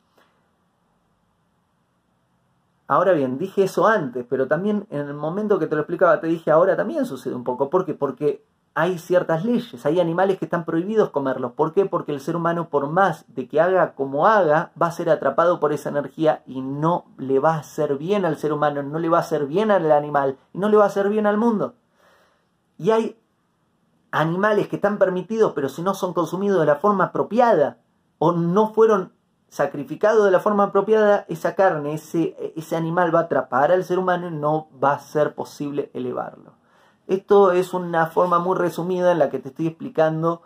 Ahora 2.89 3.13
bien, 3.13 3.37
dije 3.37 3.65
eso 3.65 3.87
antes, 3.87 4.25
pero 4.29 4.49
también 4.49 4.87
en 4.89 5.09
el 5.09 5.15
momento 5.15 5.59
que 5.59 5.67
te 5.67 5.75
lo 5.75 5.83
explicaba 5.83 6.21
te 6.21 6.27
dije 6.27 6.51
ahora 6.51 6.75
también 6.75 7.05
sucede 7.05 7.35
un 7.35 7.45
poco. 7.45 7.69
¿Por 7.69 7.85
qué? 7.85 7.93
Porque 7.93 8.43
hay 8.75 8.99
ciertas 8.99 9.45
leyes, 9.45 9.85
hay 9.85 10.01
animales 10.01 10.39
que 10.39 10.47
están 10.47 10.65
prohibidos 10.65 11.11
comerlos. 11.11 11.53
¿Por 11.53 11.75
qué? 11.75 11.85
Porque 11.85 12.13
el 12.13 12.21
ser 12.21 12.35
humano, 12.35 12.71
por 12.71 12.89
más 12.89 13.27
de 13.29 13.47
que 13.47 13.61
haga 13.61 13.93
como 13.93 14.27
haga, 14.27 14.73
va 14.81 14.87
a 14.87 14.93
ser 14.93 15.11
atrapado 15.11 15.61
por 15.61 15.75
esa 15.75 15.91
energía 15.91 16.43
y 16.47 16.63
no 16.63 17.05
le 17.19 17.41
va 17.41 17.57
a 17.57 17.59
hacer 17.59 17.99
bien 17.99 18.25
al 18.25 18.39
ser 18.39 18.55
humano, 18.55 18.83
no 18.83 18.99
le 18.99 19.11
va 19.11 19.19
a 19.19 19.21
hacer 19.21 19.47
bien 19.47 19.71
al 19.71 19.93
animal 19.93 20.39
y 20.55 20.59
no 20.59 20.71
le 20.71 20.79
va 20.79 20.85
a 20.85 20.87
hacer 20.87 21.11
bien 21.11 21.27
al 21.27 21.37
mundo. 21.37 21.75
Y 22.79 22.91
hay 22.91 23.19
animales 24.13 24.69
que 24.69 24.77
están 24.77 24.97
permitidos, 24.97 25.53
pero 25.55 25.69
si 25.69 25.83
no 25.83 25.93
son 25.93 26.15
consumidos 26.15 26.61
de 26.61 26.67
la 26.67 26.77
forma 26.77 27.05
apropiada 27.05 27.77
o 28.19 28.33
no 28.33 28.73
fueron 28.73 29.13
sacrificado 29.49 30.25
de 30.25 30.31
la 30.31 30.41
forma 30.41 30.65
apropiada, 30.65 31.25
esa 31.29 31.55
carne, 31.55 31.95
ese, 31.95 32.53
ese 32.57 32.77
animal 32.77 33.15
va 33.15 33.21
a 33.21 33.23
atrapar 33.23 33.73
al 33.73 33.85
ser 33.85 33.99
humano 33.99 34.29
y 34.29 34.31
no 34.31 34.69
va 34.83 34.93
a 34.93 35.01
ser 35.01 35.35
posible 35.35 35.91
elevarlo. 35.95 36.53
Esto 37.07 37.53
es 37.53 37.73
una 37.73 38.07
forma 38.07 38.39
muy 38.39 38.57
resumida 38.57 39.13
en 39.13 39.19
la 39.19 39.31
que 39.31 39.39
te 39.39 39.49
estoy 39.49 39.69
explicando 39.69 40.43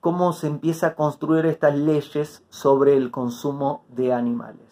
cómo 0.00 0.32
se 0.32 0.48
empieza 0.48 0.88
a 0.88 0.94
construir 0.94 1.46
estas 1.46 1.76
leyes 1.76 2.42
sobre 2.48 2.96
el 2.96 3.10
consumo 3.10 3.84
de 3.88 4.12
animales. 4.12 4.66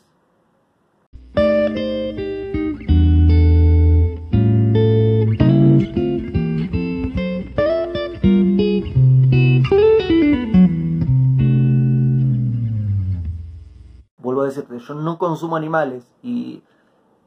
Yo 14.86 14.94
no 14.94 15.18
consumo 15.18 15.56
animales 15.56 16.06
y, 16.22 16.62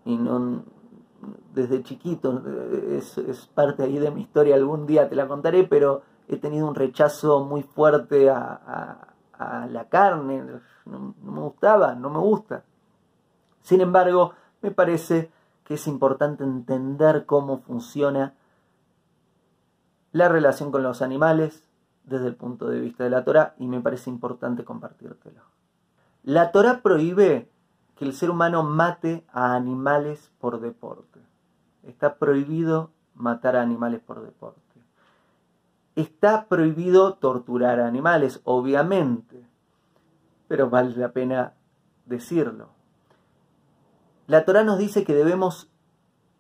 no, 0.06 0.64
desde 1.54 1.84
chiquito, 1.84 2.44
es, 2.90 3.50
parte 3.54 3.84
ahí 3.84 3.98
de 3.98 4.12
mi 4.12 4.22
historia, 4.22 4.56
algún 4.56 4.86
día 4.86 5.10
te 5.10 5.16
la 5.16 5.28
contaré, 5.28 5.64
pero 5.64 6.04
he 6.28 6.38
tenido 6.38 6.68
un 6.68 6.76
rechazo 6.76 7.44
muy 7.44 7.64
fuerte 7.64 8.30
a, 8.30 9.04
la 9.70 9.88
carne, 9.88 10.44
no, 10.86 11.14
me 11.22 11.42
gustaba, 11.42 11.94
no 11.94 12.10
me 12.10 12.18
gusta. 12.18 12.64
Sin 13.62 13.82
embargo, 13.82 14.34
me 14.62 14.72
parece 14.72 15.32
que 15.64 15.76
es 15.76 15.86
importante 15.86 16.44
entender 16.44 17.26
cómo 17.26 17.60
funciona 17.60 18.34
la 20.12 20.28
relación 20.28 20.72
con 20.72 20.82
los 20.82 21.02
animales 21.04 21.68
desde 22.04 22.28
el 22.28 22.36
punto 22.36 22.68
de 22.68 22.80
vista 22.80 23.04
de 23.04 23.10
la 23.10 23.24
Torah 23.24 23.54
y 23.60 23.68
me 23.68 23.82
parece 23.82 24.10
importante 24.10 24.64
compartírtelo. 24.64 25.57
La 26.28 26.52
Torah 26.52 26.82
prohíbe 26.82 27.50
que 27.96 28.04
el 28.04 28.12
ser 28.12 28.30
humano 28.30 28.62
mate 28.62 29.24
a 29.32 29.56
animales 29.56 30.30
por 30.40 30.60
deporte. 30.60 31.22
Está 31.84 32.16
prohibido 32.16 32.92
matar 33.16 33.56
a 33.56 33.62
animales 33.62 34.02
por 34.02 34.22
deporte. 34.22 34.60
Está 35.96 36.48
prohibido 36.50 37.14
torturar 37.14 37.80
a 37.80 37.88
animales, 37.88 38.42
obviamente, 38.44 39.48
pero 40.50 40.70
vale 40.70 40.98
la 40.98 41.14
pena 41.14 41.54
decirlo. 42.06 42.72
La 44.28 44.44
Torah 44.44 44.66
nos 44.66 44.80
dice 44.80 45.06
que 45.06 45.14
debemos 45.14 45.72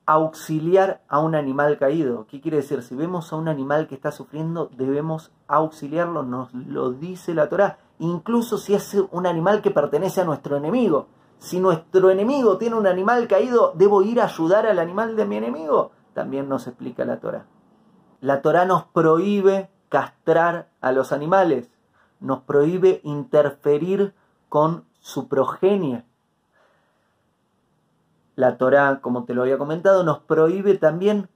auxiliar 0.07 1.03
a 1.07 1.19
un 1.19 1.35
animal 1.35 1.77
caído. 1.77 2.25
¿Qué 2.25 2.41
quiere 2.41 2.57
decir? 2.57 2.81
Si 2.81 2.95
vemos 2.95 3.31
a 3.31 3.35
un 3.35 3.47
animal 3.47 3.87
que 3.87 3.93
está 3.93 4.11
sufriendo, 4.11 4.71
debemos 4.75 5.31
auxiliarlo, 5.47 6.23
nos 6.23 6.51
lo 6.55 6.91
dice 6.91 7.35
la 7.35 7.47
Torah 7.47 7.77
incluso 7.99 8.57
si 8.57 8.73
es 8.73 8.95
un 9.11 9.25
animal 9.25 9.61
que 9.61 9.71
pertenece 9.71 10.21
a 10.21 10.25
nuestro 10.25 10.57
enemigo. 10.57 11.07
Si 11.39 11.59
nuestro 11.59 12.09
enemigo 12.09 12.57
tiene 12.57 12.75
un 12.75 12.87
animal 12.87 13.27
caído, 13.27 13.73
¿debo 13.75 14.01
ir 14.01 14.19
a 14.19 14.25
ayudar 14.25 14.65
al 14.65 14.79
animal 14.79 15.15
de 15.15 15.25
mi 15.25 15.37
enemigo? 15.37 15.91
También 16.13 16.49
nos 16.49 16.67
explica 16.67 17.05
la 17.05 17.19
Torah. 17.19 17.45
La 18.21 18.41
Torah 18.41 18.65
nos 18.65 18.85
prohíbe 18.85 19.69
castrar 19.89 20.69
a 20.81 20.91
los 20.91 21.11
animales, 21.11 21.71
nos 22.19 22.41
prohíbe 22.41 23.01
interferir 23.03 24.15
con 24.49 24.85
su 24.99 25.27
progenie. 25.27 26.05
La 28.37 28.59
Torah, 28.59 29.01
como 29.01 29.25
te 29.25 29.33
lo 29.33 29.41
había 29.41 29.57
comentado, 29.57 30.03
nos 30.03 30.19
prohíbe 30.19 30.77
también 30.77 31.27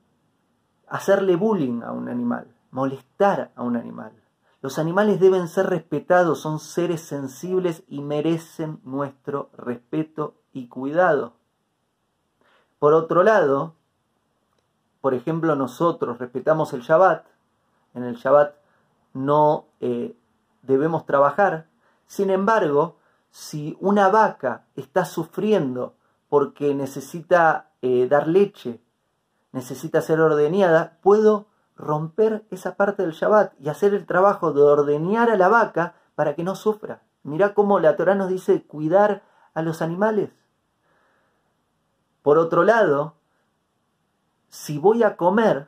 hacerle 0.87 1.35
bullying 1.35 1.81
a 1.81 1.91
un 1.91 2.09
animal, 2.09 2.55
molestar 2.69 3.51
a 3.55 3.63
un 3.63 3.75
animal. 3.75 4.11
Los 4.61 4.77
animales 4.77 5.19
deben 5.19 5.47
ser 5.47 5.65
respetados, 5.65 6.41
son 6.41 6.59
seres 6.59 7.01
sensibles 7.01 7.81
y 7.87 8.01
merecen 8.01 8.79
nuestro 8.83 9.49
respeto 9.57 10.35
y 10.53 10.67
cuidado. 10.67 11.33
Por 12.77 12.93
otro 12.93 13.23
lado, 13.23 13.73
por 15.01 15.15
ejemplo, 15.15 15.55
nosotros 15.55 16.19
respetamos 16.19 16.71
el 16.73 16.81
Shabbat, 16.81 17.25
en 17.95 18.03
el 18.03 18.17
Shabbat 18.17 18.53
no 19.15 19.65
eh, 19.79 20.15
debemos 20.61 21.07
trabajar, 21.07 21.65
sin 22.05 22.29
embargo, 22.29 22.97
si 23.31 23.75
una 23.79 24.09
vaca 24.09 24.65
está 24.75 25.03
sufriendo 25.05 25.95
porque 26.31 26.73
necesita 26.73 27.71
eh, 27.81 28.07
dar 28.07 28.29
leche, 28.29 28.79
necesita 29.51 29.99
ser 29.99 30.21
ordeñada, 30.21 30.97
puedo 31.01 31.47
romper 31.75 32.45
esa 32.51 32.77
parte 32.77 33.03
del 33.03 33.11
Shabbat 33.11 33.51
y 33.59 33.67
hacer 33.67 33.93
el 33.93 34.05
trabajo 34.05 34.53
de 34.53 34.61
ordeñar 34.61 35.29
a 35.29 35.35
la 35.35 35.49
vaca 35.49 35.95
para 36.15 36.33
que 36.33 36.45
no 36.45 36.55
sufra. 36.55 37.01
Mirá 37.23 37.53
cómo 37.53 37.81
la 37.81 37.97
Torah 37.97 38.15
nos 38.15 38.29
dice 38.29 38.63
cuidar 38.63 39.23
a 39.53 39.61
los 39.61 39.81
animales. 39.81 40.29
Por 42.21 42.37
otro 42.37 42.63
lado, 42.63 43.15
si 44.47 44.77
voy 44.77 45.03
a 45.03 45.17
comer, 45.17 45.67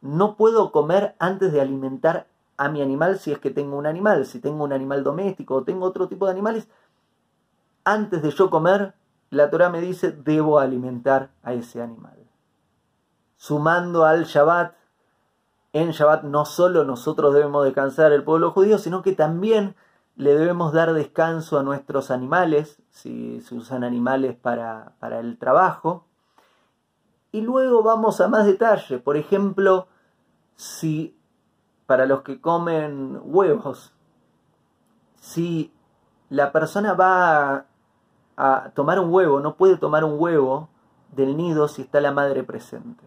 no 0.00 0.34
puedo 0.34 0.72
comer 0.72 1.14
antes 1.20 1.52
de 1.52 1.60
alimentar 1.60 2.26
a 2.56 2.68
mi 2.68 2.82
animal 2.82 3.20
si 3.20 3.30
es 3.30 3.38
que 3.38 3.50
tengo 3.50 3.76
un 3.78 3.86
animal, 3.86 4.26
si 4.26 4.40
tengo 4.40 4.64
un 4.64 4.72
animal 4.72 5.04
doméstico 5.04 5.54
o 5.54 5.62
tengo 5.62 5.86
otro 5.86 6.08
tipo 6.08 6.26
de 6.26 6.32
animales. 6.32 6.66
Antes 7.84 8.22
de 8.22 8.32
yo 8.32 8.50
comer, 8.50 8.94
la 9.30 9.50
Torah 9.50 9.68
me 9.68 9.80
dice, 9.80 10.12
debo 10.12 10.58
alimentar 10.58 11.30
a 11.42 11.52
ese 11.52 11.82
animal. 11.82 12.16
Sumando 13.36 14.04
al 14.04 14.24
Shabbat 14.24 14.78
en 15.72 15.90
Shabbat 15.90 16.24
no 16.24 16.44
solo 16.44 16.84
nosotros 16.84 17.34
debemos 17.34 17.64
descansar 17.64 18.12
el 18.12 18.24
pueblo 18.24 18.52
judío, 18.52 18.78
sino 18.78 19.02
que 19.02 19.12
también 19.12 19.76
le 20.16 20.34
debemos 20.34 20.72
dar 20.72 20.92
descanso 20.94 21.58
a 21.58 21.62
nuestros 21.62 22.10
animales, 22.10 22.82
si 22.90 23.40
se 23.42 23.54
usan 23.54 23.84
animales 23.84 24.34
para, 24.34 24.94
para 24.98 25.20
el 25.20 25.38
trabajo. 25.38 26.04
Y 27.30 27.42
luego 27.42 27.82
vamos 27.82 28.20
a 28.20 28.28
más 28.28 28.46
detalle. 28.46 28.98
Por 28.98 29.16
ejemplo, 29.16 29.86
si 30.56 31.16
para 31.86 32.06
los 32.06 32.22
que 32.22 32.40
comen 32.40 33.20
huevos, 33.22 33.92
si 35.20 35.72
la 36.30 36.50
persona 36.50 36.94
va 36.94 37.67
a, 38.38 38.70
tomar 38.74 39.00
un 39.00 39.12
huevo, 39.12 39.40
no 39.40 39.56
puede 39.56 39.76
tomar 39.76 40.04
un 40.04 40.14
huevo 40.16 40.68
del 41.12 41.36
nido 41.36 41.66
si 41.66 41.82
está 41.82 42.00
la 42.00 42.12
madre 42.12 42.44
presente. 42.44 43.04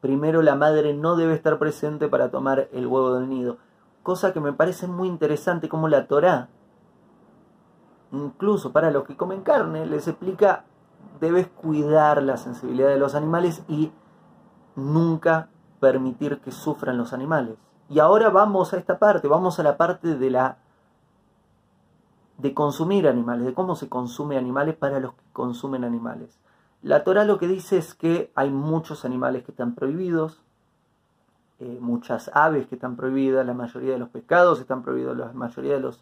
Primero 0.00 0.42
la 0.42 0.56
madre 0.56 0.94
no 0.94 1.16
debe 1.16 1.34
estar 1.34 1.58
presente 1.58 2.08
para 2.08 2.30
tomar 2.30 2.68
el 2.72 2.86
huevo 2.86 3.14
del 3.14 3.28
nido. 3.28 3.58
Cosa 4.02 4.32
que 4.32 4.40
me 4.40 4.52
parece 4.52 4.88
muy 4.88 5.08
interesante 5.08 5.68
como 5.68 5.88
la 5.88 6.06
Torá, 6.08 6.48
incluso 8.10 8.72
para 8.72 8.90
los 8.90 9.04
que 9.04 9.16
comen 9.16 9.42
carne, 9.42 9.86
les 9.86 10.08
explica, 10.08 10.64
debes 11.20 11.46
cuidar 11.46 12.22
la 12.22 12.36
sensibilidad 12.36 12.88
de 12.88 12.98
los 12.98 13.14
animales 13.14 13.62
y 13.68 13.92
nunca 14.74 15.50
permitir 15.78 16.40
que 16.40 16.50
sufran 16.50 16.98
los 16.98 17.12
animales. 17.12 17.56
Y 17.88 18.00
ahora 18.00 18.28
vamos 18.28 18.72
a 18.72 18.76
esta 18.76 18.98
parte, 18.98 19.28
vamos 19.28 19.60
a 19.60 19.62
la 19.62 19.76
parte 19.76 20.16
de 20.16 20.30
la 20.30 20.58
de 22.38 22.54
consumir 22.54 23.08
animales, 23.08 23.44
de 23.44 23.54
cómo 23.54 23.76
se 23.76 23.88
consume 23.88 24.38
animales 24.38 24.76
para 24.76 25.00
los 25.00 25.12
que 25.12 25.24
consumen 25.32 25.84
animales. 25.84 26.38
La 26.82 27.02
Torah 27.02 27.24
lo 27.24 27.38
que 27.38 27.48
dice 27.48 27.76
es 27.76 27.94
que 27.94 28.30
hay 28.36 28.50
muchos 28.50 29.04
animales 29.04 29.42
que 29.42 29.50
están 29.50 29.74
prohibidos, 29.74 30.40
eh, 31.58 31.78
muchas 31.80 32.30
aves 32.32 32.68
que 32.68 32.76
están 32.76 32.94
prohibidas, 32.94 33.44
la 33.44 33.54
mayoría 33.54 33.92
de 33.92 33.98
los 33.98 34.08
pescados 34.10 34.60
están 34.60 34.82
prohibidos, 34.82 35.16
la 35.16 35.32
mayoría 35.32 35.74
de 35.74 35.80
los 35.80 36.00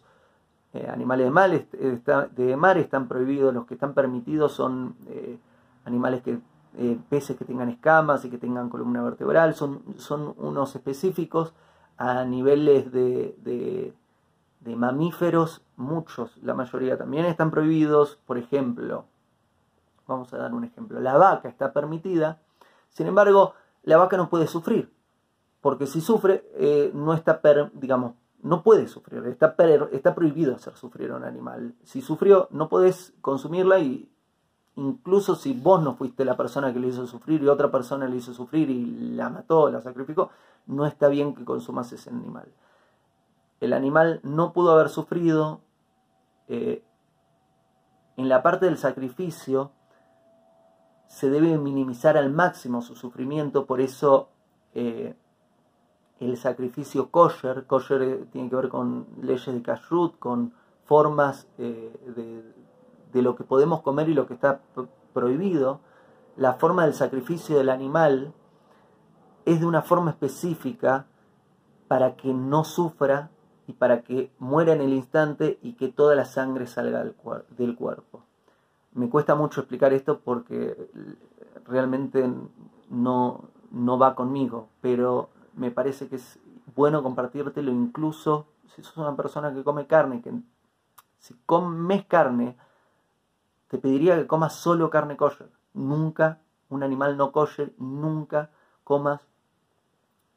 eh, 0.73 0.87
animales 0.87 1.25
de 1.25 1.31
mar, 1.31 1.51
eh, 1.51 1.99
de 2.35 2.55
mar, 2.55 2.77
están 2.77 3.07
prohibidos, 3.07 3.51
los 3.55 3.65
que 3.65 3.73
están 3.73 3.95
permitidos 3.95 4.51
son 4.51 4.95
animales 5.85 6.21
que, 6.21 6.39
peces 7.09 7.35
que 7.35 7.45
tengan 7.45 7.69
escamas 7.69 8.23
y 8.25 8.29
que 8.29 8.37
tengan 8.37 8.69
columna 8.69 9.01
vertebral, 9.01 9.55
son, 9.55 9.81
son 9.97 10.35
unos 10.37 10.75
específicos 10.75 11.53
a 11.97 12.23
niveles 12.23 12.91
de 12.91 13.35
de 13.43 13.93
mamíferos, 14.65 15.61
muchos, 15.75 16.37
la 16.43 16.53
mayoría 16.53 16.97
también 16.97 17.25
están 17.25 17.51
prohibidos, 17.51 18.19
por 18.25 18.37
ejemplo, 18.37 19.05
vamos 20.07 20.33
a 20.33 20.37
dar 20.37 20.53
un 20.53 20.63
ejemplo, 20.63 20.99
la 20.99 21.17
vaca 21.17 21.47
está 21.47 21.73
permitida, 21.73 22.41
sin 22.89 23.07
embargo, 23.07 23.53
la 23.83 23.97
vaca 23.97 24.17
no 24.17 24.29
puede 24.29 24.47
sufrir, 24.47 24.91
porque 25.61 25.87
si 25.87 26.01
sufre, 26.01 26.49
eh, 26.55 26.91
no 26.93 27.13
está, 27.13 27.41
digamos, 27.73 28.13
no 28.41 28.63
puede 28.63 28.87
sufrir, 28.87 29.25
está, 29.27 29.55
está 29.91 30.15
prohibido 30.15 30.55
hacer 30.55 30.75
sufrir 30.75 31.11
a 31.11 31.15
un 31.15 31.23
animal. 31.23 31.73
Si 31.83 32.01
sufrió, 32.01 32.47
no 32.51 32.69
podés 32.69 33.13
consumirla 33.21 33.79
y 33.79 34.09
incluso 34.75 35.35
si 35.35 35.53
vos 35.53 35.81
no 35.81 35.95
fuiste 35.95 36.23
la 36.23 36.37
persona 36.37 36.71
que 36.71 36.79
le 36.79 36.89
hizo 36.89 37.07
sufrir 37.07 37.41
y 37.41 37.47
otra 37.47 37.71
persona 37.71 38.07
le 38.07 38.17
hizo 38.17 38.33
sufrir 38.33 38.69
y 38.69 38.85
la 39.15 39.29
mató, 39.29 39.71
la 39.71 39.81
sacrificó, 39.81 40.29
no 40.67 40.85
está 40.85 41.07
bien 41.07 41.33
que 41.33 41.43
consumas 41.43 41.91
ese 41.91 42.09
animal 42.11 42.47
el 43.59 43.73
animal 43.73 44.19
no 44.23 44.53
pudo 44.53 44.71
haber 44.71 44.89
sufrido. 44.89 45.61
Eh, 46.47 46.83
en 48.15 48.29
la 48.29 48.41
parte 48.41 48.65
del 48.65 48.77
sacrificio 48.77 49.71
se 51.07 51.29
debe 51.29 51.57
minimizar 51.57 52.17
al 52.17 52.31
máximo 52.31 52.81
su 52.81 52.95
sufrimiento, 52.95 53.65
por 53.65 53.79
eso 53.79 54.29
eh, 54.73 55.15
el 56.19 56.37
sacrificio 56.37 57.09
kosher, 57.11 57.65
kosher 57.65 58.01
eh, 58.01 58.25
tiene 58.31 58.49
que 58.49 58.55
ver 58.55 58.69
con 58.69 59.07
leyes 59.21 59.45
de 59.45 59.61
kashrut, 59.61 60.17
con 60.19 60.53
formas 60.85 61.47
de, 61.57 61.91
de, 63.11 63.21
lo 63.21 63.35
que 63.35 63.43
podemos 63.43 63.81
comer 63.81 64.09
y 64.09 64.13
lo 64.13 64.27
que 64.27 64.35
está 64.35 64.61
prohibido, 65.13 65.81
la 66.35 66.53
forma 66.53 66.85
del 66.85 66.93
sacrificio 66.93 67.57
del 67.57 67.69
animal 67.69 68.33
es 69.45 69.59
de 69.59 69.65
una 69.65 69.81
forma 69.81 70.11
específica 70.11 71.07
para 71.87 72.15
que 72.15 72.33
no 72.33 72.63
sufra 72.63 73.31
y 73.67 73.73
para 73.73 74.01
que 74.01 74.31
muera 74.39 74.73
en 74.73 74.81
el 74.81 74.93
instante 74.93 75.59
y 75.61 75.73
que 75.73 75.89
toda 75.89 76.15
la 76.15 76.25
sangre 76.25 76.67
salga 76.67 77.03
del, 77.03 77.75
cuerpo. 77.75 78.23
Me 78.93 79.09
cuesta 79.09 79.35
mucho 79.35 79.61
explicar 79.61 79.93
esto 79.93 80.21
porque 80.23 80.89
realmente 81.67 82.27
no, 82.89 83.43
no 83.71 83.99
va 83.99 84.15
conmigo, 84.15 84.69
pero 84.81 85.29
me 85.53 85.69
parece 85.69 86.07
que 86.07 86.15
es 86.15 86.39
bueno 86.75 87.03
compartírtelo 87.03 87.71
incluso 87.71 88.47
si 88.73 88.83
sos 88.83 88.97
una 88.97 89.15
persona 89.15 89.53
que 89.53 89.63
come 89.63 89.85
carne, 89.85 90.21
que 90.21 90.31
si 91.19 91.33
comes 91.45 92.05
carne, 92.05 92.55
te 93.67 93.77
pediría 93.77 94.15
que 94.15 94.27
comas 94.27 94.53
solo 94.53 94.89
carne 94.89 95.17
kosher, 95.17 95.49
nunca 95.73 96.39
un 96.69 96.83
animal 96.83 97.17
no 97.17 97.31
kosher, 97.31 97.73
nunca 97.77 98.51
comas 98.83 99.21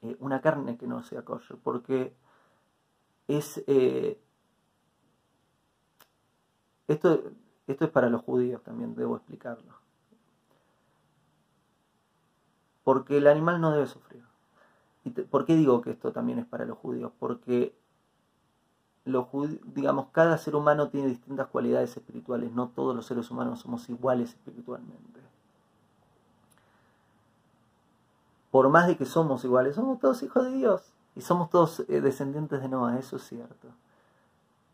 eh, 0.02 0.16
una 0.18 0.40
carne 0.40 0.76
que 0.76 0.86
no 0.86 1.02
sea 1.02 1.22
kosher, 1.22 1.58
porque 1.62 2.14
es... 3.36 3.62
Eh, 3.66 4.18
esto, 6.88 7.22
esto 7.66 7.84
es 7.84 7.90
para 7.90 8.08
los 8.10 8.22
judíos 8.22 8.62
también, 8.62 8.94
debo 8.94 9.16
explicarlo. 9.16 9.74
Porque 12.82 13.18
el 13.18 13.26
animal 13.26 13.60
no 13.60 13.72
debe 13.72 13.86
sufrir. 13.86 14.24
¿Y 15.04 15.10
¿Por 15.10 15.44
qué 15.44 15.54
digo 15.54 15.80
que 15.80 15.90
esto 15.90 16.12
también 16.12 16.38
es 16.40 16.46
para 16.46 16.64
los 16.64 16.78
judíos? 16.78 17.12
Porque 17.18 17.74
los 19.04 19.26
digamos, 19.74 20.08
cada 20.12 20.36
ser 20.38 20.56
humano 20.56 20.88
tiene 20.88 21.08
distintas 21.08 21.48
cualidades 21.48 21.96
espirituales, 21.96 22.52
no 22.52 22.68
todos 22.68 22.94
los 22.94 23.06
seres 23.06 23.30
humanos 23.30 23.60
somos 23.60 23.88
iguales 23.88 24.30
espiritualmente. 24.30 25.20
Por 28.50 28.68
más 28.68 28.88
de 28.88 28.96
que 28.96 29.06
somos 29.06 29.44
iguales, 29.44 29.76
somos 29.76 30.00
todos 30.00 30.22
hijos 30.22 30.44
de 30.44 30.52
Dios. 30.52 30.92
Y 31.16 31.22
somos 31.22 31.50
todos 31.50 31.80
eh, 31.88 32.00
descendientes 32.00 32.60
de 32.60 32.68
Noah, 32.68 32.98
eso 32.98 33.16
es 33.16 33.22
cierto. 33.24 33.68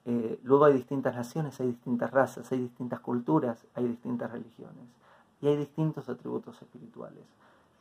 Eh, 0.05 0.39
luego 0.45 0.67
hay 0.67 0.75
distintas 0.75 1.17
naciones, 1.17 1.59
hay 1.61 1.69
distintas 1.69 2.11
razas, 2.13 2.51
hay 2.53 2.61
distintas 2.61 3.01
culturas, 3.01 3.67
hay 3.75 3.89
distintas 3.89 4.31
religiones 4.31 4.87
y 5.41 5.49
hay 5.49 5.57
distintos 5.57 6.09
atributos 6.09 6.63
espirituales. 6.63 7.25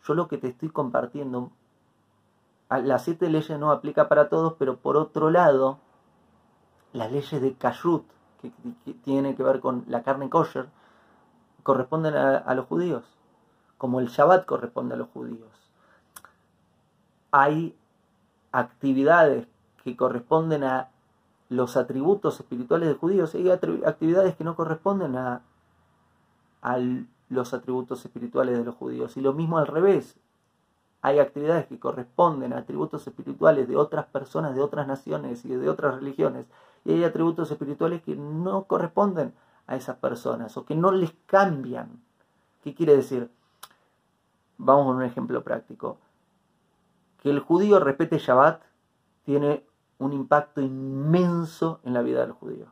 Yo 0.03 0.15
lo 0.15 0.27
que 0.27 0.37
te 0.37 0.47
estoy 0.47 0.69
compartiendo, 0.69 1.51
las 2.69 3.03
siete 3.03 3.29
leyes 3.29 3.59
no 3.59 3.71
aplica 3.71 4.09
para 4.09 4.29
todos, 4.29 4.53
pero 4.57 4.77
por 4.77 4.97
otro 4.97 5.29
lado, 5.29 5.77
las 6.93 7.11
leyes 7.11 7.41
de 7.41 7.53
Kashrut, 7.53 8.05
que, 8.41 8.51
tienen 9.03 9.35
que 9.35 9.43
ver 9.43 9.59
con 9.59 9.85
la 9.87 10.01
carne 10.01 10.29
kosher, 10.29 10.67
corresponden 11.61 12.15
a 12.15 12.53
los 12.55 12.65
judíos, 12.65 13.03
como 13.77 13.99
el 13.99 14.07
Shabbat 14.07 14.45
corresponde 14.45 14.95
a 14.95 14.97
los 14.97 15.09
judíos. 15.09 15.49
Hay 17.31 17.75
actividades 18.55 19.47
que 19.83 19.97
corresponden 19.97 20.63
a 20.63 20.89
los 21.49 21.75
atributos 21.75 22.39
espirituales 22.39 22.87
de 22.87 22.95
judíos 22.95 23.35
y 23.35 23.49
actividades 23.51 24.35
que 24.35 24.43
no 24.45 24.55
corresponden 24.55 25.17
a, 25.17 25.41
a 26.61 26.77
los 27.29 27.53
atributos 27.53 28.05
espirituales 28.05 28.57
de 28.57 28.63
los 28.63 28.75
judíos. 28.75 29.17
Y 29.17 29.21
lo 29.21 29.33
mismo 29.33 29.57
al 29.57 29.67
revés. 29.67 30.15
Hay 31.01 31.19
actividades 31.19 31.67
que 31.67 31.79
corresponden 31.79 32.53
a 32.53 32.59
atributos 32.59 33.05
espirituales 33.05 33.67
de 33.67 33.75
otras 33.75 34.05
personas, 34.05 34.55
de 34.55 34.61
otras 34.61 34.87
naciones 34.87 35.45
y 35.45 35.49
de 35.49 35.69
otras 35.69 35.95
religiones. 35.95 36.47
Y 36.83 36.93
hay 36.93 37.03
atributos 37.03 37.51
espirituales 37.51 38.01
que 38.01 38.15
no 38.15 38.63
corresponden 38.63 39.33
a 39.67 39.75
esas 39.75 39.97
personas 39.97 40.55
o 40.57 40.65
que 40.65 40.75
no 40.75 40.91
les 40.91 41.13
cambian. 41.25 42.01
¿Qué 42.63 42.73
quiere 42.73 42.95
decir? 42.95 43.29
Vamos 44.57 44.87
a 44.87 44.97
un 44.97 45.03
ejemplo 45.03 45.43
práctico. 45.43 45.99
Que 47.25 47.31
el 47.31 47.39
judío 47.39 47.79
respete 47.79 48.19
Shabbat 48.19 48.61
tiene 49.23 49.65
un 49.97 50.13
impacto 50.13 50.61
inmenso 50.61 51.79
en 51.83 51.95
la 51.95 52.03
vida 52.03 52.21
del 52.21 52.33
judío. 52.33 52.67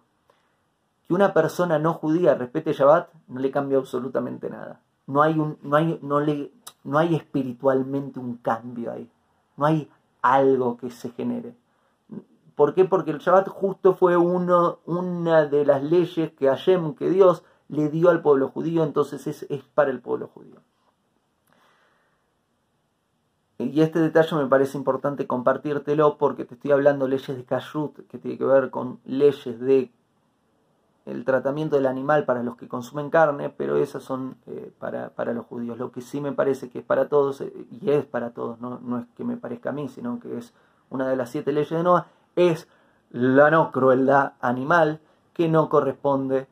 Que 1.08 1.16
una 1.16 1.34
persona 1.34 1.80
no 1.80 1.96
judía 1.96 2.36
respete 2.36 2.72
Shabbat 2.72 3.10
no 3.30 3.40
le 3.40 3.50
cambia 3.50 3.80
absolutamente 3.80 4.52
nada. 4.52 4.80
No 5.08 5.24
hay, 5.24 5.34
no 5.34 5.76
hay, 5.76 6.00
no 6.84 7.00
hay 7.00 7.16
espiritualmente 7.16 8.20
un 8.20 8.38
cambio 8.38 8.92
ahí. 8.92 9.10
No 9.58 9.66
hay 9.66 9.90
algo 10.22 10.78
que 10.78 10.92
se 10.92 11.10
genere. 11.10 11.56
¿Por 12.54 12.76
qué? 12.76 12.86
Porque 12.86 13.10
el 13.10 13.18
Shabbat 13.18 13.48
justo 13.48 13.96
fue 13.96 14.18
uno, 14.18 14.78
una 14.86 15.48
de 15.48 15.66
las 15.66 15.82
leyes 15.82 16.32
que 16.34 16.48
Hashem, 16.48 16.94
que 16.94 17.10
Dios, 17.10 17.44
le 17.70 17.90
dio 17.90 18.12
al 18.12 18.22
pueblo 18.22 18.50
judío, 18.50 18.84
entonces 18.84 19.26
es, 19.26 19.48
es 19.50 19.64
para 19.64 19.90
el 19.90 20.00
pueblo 20.00 20.28
judío. 20.28 20.62
Y 23.60 23.82
este 23.82 24.00
detalle 24.00 24.36
me 24.36 24.48
parece 24.48 24.78
importante 24.78 25.28
compartírtelo 25.28 26.18
porque 26.18 26.44
te 26.46 26.56
estoy 26.56 26.72
hablando 26.72 27.08
leyes 27.08 27.38
de 27.38 27.44
kashrut, 27.44 28.08
que 28.08 28.18
tiene 28.18 28.38
que 28.38 28.46
ver 28.46 28.72
con 28.72 29.00
leyes 29.06 29.60
de 29.60 29.92
el 31.06 31.26
tratamiento 31.26 31.76
del 31.76 31.86
animal 31.86 32.24
para 32.24 32.44
los 32.44 32.56
que 32.56 32.68
consumen 32.68 33.10
carne, 33.10 33.50
pero 33.50 33.78
esas 33.78 34.04
son 34.04 34.38
eh, 34.48 34.72
para, 34.80 35.34
los 35.34 35.46
judíos. 35.46 35.78
Lo 35.78 35.92
que 35.92 36.02
sí 36.02 36.22
me 36.22 36.32
parece 36.32 36.70
que 36.70 36.80
es 36.80 36.86
para 36.86 37.10
todos, 37.10 37.42
eh, 37.42 37.54
y 37.82 37.92
es 37.92 38.06
para 38.06 38.32
todos, 38.32 38.60
no, 38.62 38.80
no 38.80 39.00
es 39.00 39.06
que 39.18 39.26
me 39.26 39.36
parezca 39.36 39.70
a 39.70 39.74
mí, 39.74 39.90
sino 39.90 40.20
que 40.20 40.38
es 40.38 40.54
una 40.90 41.08
de 41.08 41.18
las 41.18 41.30
siete 41.30 41.52
leyes 41.52 41.72
de 41.72 41.84
Noah, 41.84 42.08
es 42.36 42.68
la 43.12 43.52
no 43.52 43.72
crueldad 43.72 44.34
animal 44.40 45.00
que 45.34 45.50
no 45.50 45.68
corresponde 45.68 46.48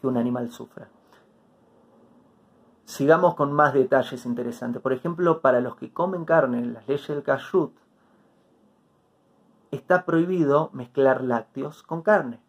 que 0.00 0.06
un 0.06 0.16
animal 0.16 0.50
sufra. 0.50 0.88
Sigamos 2.90 3.36
con 3.36 3.52
más 3.52 3.72
detalles 3.72 4.26
interesantes. 4.26 4.82
Por 4.82 4.92
ejemplo, 4.92 5.40
para 5.40 5.60
los 5.60 5.76
que 5.76 5.92
comen 5.92 6.24
carne, 6.24 6.58
en 6.58 6.74
las 6.74 6.88
leyes 6.88 7.06
del 7.06 7.22
kashrut, 7.22 7.72
está 9.70 10.04
prohibido 10.04 10.70
mezclar 10.72 11.22
lácteos 11.22 11.84
con 11.84 12.02
carne. 12.02 12.40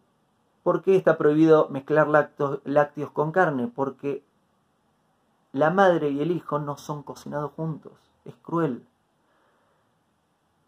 ¿Por 0.64 0.82
qué 0.82 0.96
está 0.96 1.16
prohibido 1.16 1.68
mezclar 1.68 2.08
lácteos 2.08 3.12
con 3.12 3.30
carne? 3.30 3.68
Porque 3.68 4.24
la 5.52 5.70
madre 5.70 6.10
y 6.10 6.20
el 6.20 6.32
hijo 6.32 6.58
no 6.58 6.76
son 6.76 7.04
cocinados 7.04 7.52
juntos. 7.52 7.92
Es 8.24 8.34
cruel. 8.42 8.84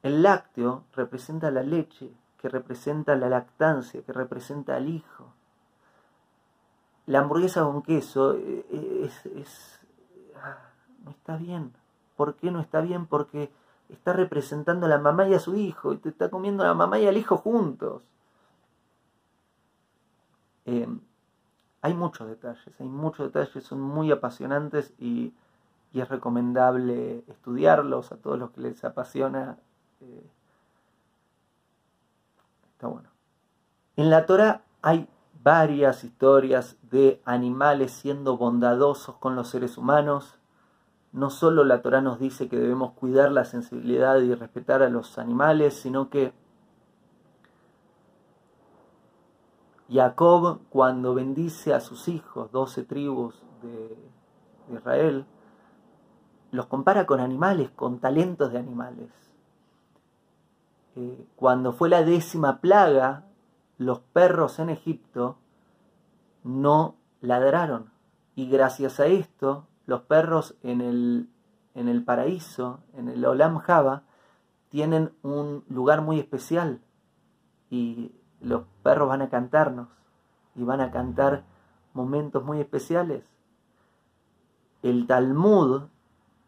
El 0.05 0.23
lácteo 0.23 0.85
representa 0.95 1.51
la 1.51 1.65
leche, 1.65 2.13
que 2.39 2.49
representa 2.49 3.17
la 3.17 3.29
lactancia, 3.29 4.03
que 4.03 4.13
representa 4.13 4.77
al 4.77 4.89
hijo. 4.89 5.34
La 7.07 7.21
hamburguesa 7.21 7.63
con 7.63 7.83
queso 7.83 8.35
eh, 8.35 8.67
eh, 8.71 9.11
es, 9.37 9.81
ah, 10.37 10.59
no 11.05 11.11
está 11.11 11.37
bien. 11.37 11.73
¿Por 12.17 12.35
qué 12.37 12.51
no 12.51 12.61
está 12.61 12.81
bien? 12.81 13.07
Porque 13.07 13.51
está 13.89 14.13
representando 14.13 14.87
a 14.87 14.89
la 14.89 14.99
mamá 14.99 15.29
y 15.29 15.35
a 15.35 15.39
su 15.39 15.55
hijo, 15.55 15.93
y 15.93 15.99
te 15.99 16.09
está 16.09 16.31
comiendo 16.31 16.63
a 16.63 16.69
la 16.69 16.75
mamá 16.75 16.99
y 16.99 17.07
al 17.07 17.17
hijo 17.17 17.37
juntos. 17.37 18.03
Eh, 20.67 20.89
hay 21.83 21.95
muchos 21.95 22.27
detalles, 22.27 22.81
hay 22.81 22.89
muchos 22.89 23.33
detalles, 23.33 23.65
son 23.65 23.81
muy 23.81 24.11
apasionantes 24.11 24.95
y, 24.99 25.35
y 25.93 26.01
es 26.01 26.09
recomendable 26.09 27.23
estudiarlos 27.29 28.13
a 28.13 28.17
todos 28.17 28.39
los 28.39 28.51
que 28.53 28.63
les 28.63 28.83
apasiona 28.85 29.59
está 32.75 32.89
bueno. 32.89 33.09
En 33.97 34.11
la 34.11 34.27
Torah 34.27 34.63
hay 34.83 35.09
varias 35.45 36.05
historias 36.05 36.79
de 36.91 37.21
animales 37.27 37.93
siendo 37.93 38.39
bondadosos 38.39 39.17
con 39.17 39.37
los 39.37 39.51
seres 39.51 39.77
humanos. 39.77 40.39
No 41.13 41.29
solo 41.29 41.65
la 41.65 41.83
Torah 41.83 42.01
nos 42.01 42.19
dice 42.19 42.49
que 42.49 42.59
debemos 42.59 42.93
cuidar 42.93 43.31
la 43.31 43.45
sensibilidad 43.45 44.19
y 44.21 44.35
respetar 44.35 44.83
a 44.83 44.89
los 44.89 45.19
animales, 45.19 45.75
sino 45.75 46.09
que 46.09 46.33
Jacob, 49.91 50.61
cuando 50.71 51.15
bendice 51.15 51.75
a 51.75 51.81
sus 51.81 52.09
hijos, 52.09 52.51
doce 52.51 52.83
tribus 52.83 53.41
de 53.63 53.99
Israel, 54.75 55.27
los 56.53 56.67
compara 56.67 57.05
con 57.05 57.21
animales, 57.21 57.71
con 57.77 57.99
talentos 57.99 58.51
de 58.51 58.59
animales. 58.59 59.11
Eh, 60.97 61.27
cuando 61.37 61.75
fue 61.75 61.91
la 61.91 62.03
décima 62.03 62.63
plaga, 62.63 63.25
los 63.79 64.01
perros 64.01 64.59
en 64.59 64.71
Egipto 64.71 65.39
no 66.43 66.97
ladraron. 67.21 67.91
Y 68.37 68.49
gracias 68.49 69.01
a 69.01 69.07
esto, 69.07 69.67
los 69.87 70.03
perros 70.03 70.57
en 70.63 70.81
el, 70.81 71.29
en 71.75 71.89
el 71.89 72.05
paraíso, 72.05 72.81
en 72.95 73.09
el 73.09 73.25
Olam 73.25 73.59
Java, 73.59 74.03
tienen 74.69 75.13
un 75.23 75.65
lugar 75.69 76.03
muy 76.03 76.19
especial. 76.19 76.81
Y 77.71 78.13
los 78.41 78.65
perros 78.83 79.09
van 79.09 79.23
a 79.23 79.31
cantarnos. 79.31 79.89
Y 80.55 80.65
van 80.65 80.81
a 80.81 80.91
cantar 80.91 81.45
momentos 81.93 82.45
muy 82.45 82.61
especiales. 82.61 83.25
El 84.83 85.07
Talmud 85.07 85.85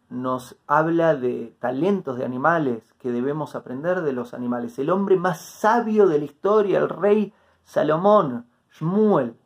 nos 0.08 0.56
habla 0.66 1.16
de 1.16 1.56
talentos 1.58 2.18
de 2.18 2.24
animales 2.24 2.94
que 2.98 3.10
debemos 3.10 3.56
aprender 3.56 4.02
de 4.02 4.12
los 4.12 4.34
animales. 4.34 4.78
El 4.78 4.90
hombre 4.90 5.16
más 5.16 5.40
sabio 5.40 6.06
de 6.06 6.18
la 6.18 6.24
historia, 6.24 6.78
el 6.78 6.88
rey 6.88 7.32
Salomón, 7.64 8.46
Shmuel, 8.70 9.36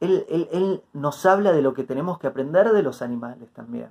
él, 0.00 0.26
él, 0.28 0.82
nos 0.92 1.24
habla 1.24 1.52
de 1.52 1.62
lo 1.62 1.72
que 1.72 1.84
tenemos 1.84 2.18
que 2.18 2.26
aprender 2.26 2.72
de 2.72 2.82
los 2.82 3.00
animales 3.00 3.50
también. 3.52 3.88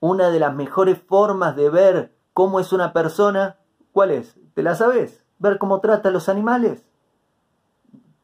Una 0.00 0.30
de 0.30 0.40
las 0.40 0.54
mejores 0.54 0.98
formas 0.98 1.56
de 1.56 1.68
ver 1.68 2.14
cómo 2.32 2.58
es 2.58 2.72
una 2.72 2.94
persona, 2.94 3.58
¿cuál 3.92 4.10
es? 4.10 4.38
¿Te 4.54 4.62
la 4.62 4.74
sabes? 4.74 5.24
Ver 5.38 5.58
cómo 5.58 5.80
trata 5.80 6.08
a 6.08 6.12
los 6.12 6.30
animales. 6.30 6.86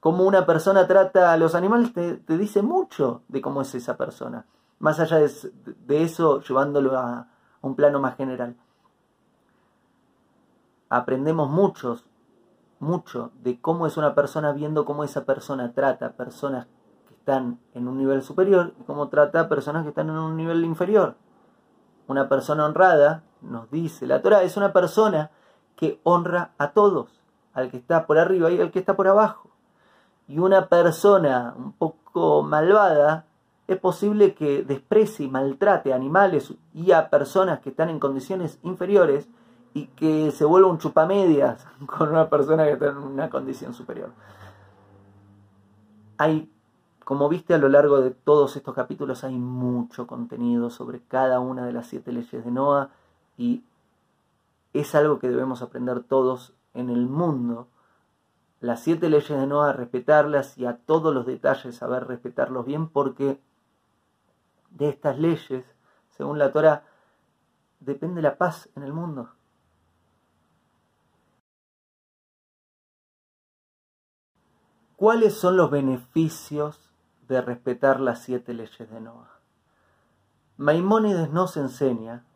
Cómo 0.00 0.24
una 0.24 0.46
persona 0.46 0.86
trata 0.86 1.32
a 1.32 1.36
los 1.36 1.54
animales 1.54 1.92
te, 1.92 2.14
te 2.14 2.38
dice 2.38 2.62
mucho 2.62 3.22
de 3.28 3.42
cómo 3.42 3.60
es 3.60 3.74
esa 3.74 3.98
persona 3.98 4.46
más 4.80 4.98
allá 4.98 5.18
de, 5.18 6.02
eso, 6.02 6.40
llevándolo 6.40 6.98
a, 6.98 7.28
un 7.62 7.76
plano 7.76 8.00
más 8.00 8.16
general. 8.16 8.56
Aprendemos 10.88 11.50
muchos, 11.50 12.06
mucho 12.78 13.30
de 13.42 13.60
cómo 13.60 13.86
es 13.86 13.98
una 13.98 14.14
persona 14.14 14.52
viendo 14.52 14.86
cómo 14.86 15.04
esa 15.04 15.26
persona 15.26 15.72
trata 15.74 16.06
a 16.06 16.12
personas 16.12 16.66
que 17.06 17.14
están 17.14 17.60
en 17.74 17.86
un 17.86 17.98
nivel 17.98 18.22
superior 18.22 18.72
y 18.80 18.84
cómo 18.84 19.08
trata 19.08 19.40
a 19.40 19.48
personas 19.50 19.82
que 19.82 19.90
están 19.90 20.08
en 20.08 20.16
un 20.16 20.38
nivel 20.38 20.64
inferior. 20.64 21.16
Una 22.08 22.30
persona 22.30 22.64
honrada, 22.64 23.24
nos 23.42 23.70
dice 23.70 24.06
la 24.06 24.22
Torah, 24.22 24.42
es 24.42 24.56
una 24.56 24.72
persona 24.72 25.30
que 25.76 26.00
honra 26.02 26.52
a 26.56 26.70
todos, 26.72 27.20
al 27.52 27.70
que 27.70 27.76
está 27.76 28.06
por 28.06 28.18
arriba 28.18 28.50
y 28.50 28.58
al 28.58 28.70
que 28.70 28.78
está 28.78 28.96
por 28.96 29.06
abajo. 29.06 29.50
Y 30.28 30.38
una 30.38 30.68
persona 30.68 31.52
un 31.58 31.72
poco 31.72 32.42
malvada 32.42 33.26
es 33.70 33.78
posible 33.78 34.34
que 34.34 34.64
desprecie 34.64 35.26
y 35.26 35.28
maltrate 35.28 35.92
a 35.92 35.96
animales 35.96 36.52
y 36.74 36.90
a 36.90 37.08
personas 37.08 37.60
que 37.60 37.70
están 37.70 37.88
en 37.88 38.00
condiciones 38.00 38.58
inferiores 38.64 39.28
y 39.74 39.86
que 39.86 40.32
se 40.32 40.44
vuelva 40.44 40.68
un 40.68 40.78
chupamedias 40.78 41.68
con 41.86 42.08
una 42.08 42.28
persona 42.28 42.64
que 42.64 42.72
está 42.72 42.86
en 42.86 42.96
una 42.96 43.30
condición 43.30 43.72
superior. 43.72 44.10
Hay, 46.18 46.50
como 47.04 47.28
viste 47.28 47.54
a 47.54 47.58
lo 47.58 47.68
largo 47.68 48.00
de 48.00 48.10
todos 48.10 48.56
estos 48.56 48.74
capítulos, 48.74 49.22
hay 49.22 49.38
mucho 49.38 50.08
contenido 50.08 50.70
sobre 50.70 51.00
cada 51.00 51.38
una 51.38 51.64
de 51.64 51.72
las 51.72 51.86
siete 51.86 52.10
leyes 52.10 52.44
de 52.44 52.50
Noah 52.50 52.90
y 53.38 53.62
es 54.72 54.96
algo 54.96 55.20
que 55.20 55.28
debemos 55.28 55.62
aprender 55.62 56.02
todos 56.02 56.54
en 56.74 56.90
el 56.90 57.06
mundo. 57.06 57.68
Las 58.60 58.82
siete 58.82 59.08
leyes 59.08 59.28
de 59.28 59.46
Noah, 59.46 59.72
respetarlas 59.72 60.58
y 60.58 60.66
a 60.66 60.76
todos 60.76 61.14
los 61.14 61.24
detalles 61.24 61.76
saber 61.76 62.08
respetarlos 62.08 62.66
bien 62.66 62.88
porque 62.88 63.38
de 64.70 64.88
estas 64.88 65.18
leyes, 65.18 65.64
según 66.10 66.38
la 66.38 66.52
Torah, 66.52 66.84
depende 67.80 68.22
la 68.22 68.38
paz 68.38 68.68
en 68.76 68.82
el 68.82 68.92
mundo. 68.92 69.30
¿Cuáles 74.96 75.34
son 75.34 75.56
los 75.56 75.70
beneficios 75.70 76.92
de 77.26 77.40
respetar 77.40 78.00
las 78.00 78.22
siete 78.22 78.52
leyes 78.52 78.90
de 78.90 79.00
Noah? 79.00 79.40
Maimónides 80.58 81.30
nos 81.30 81.56
enseña 81.56 82.26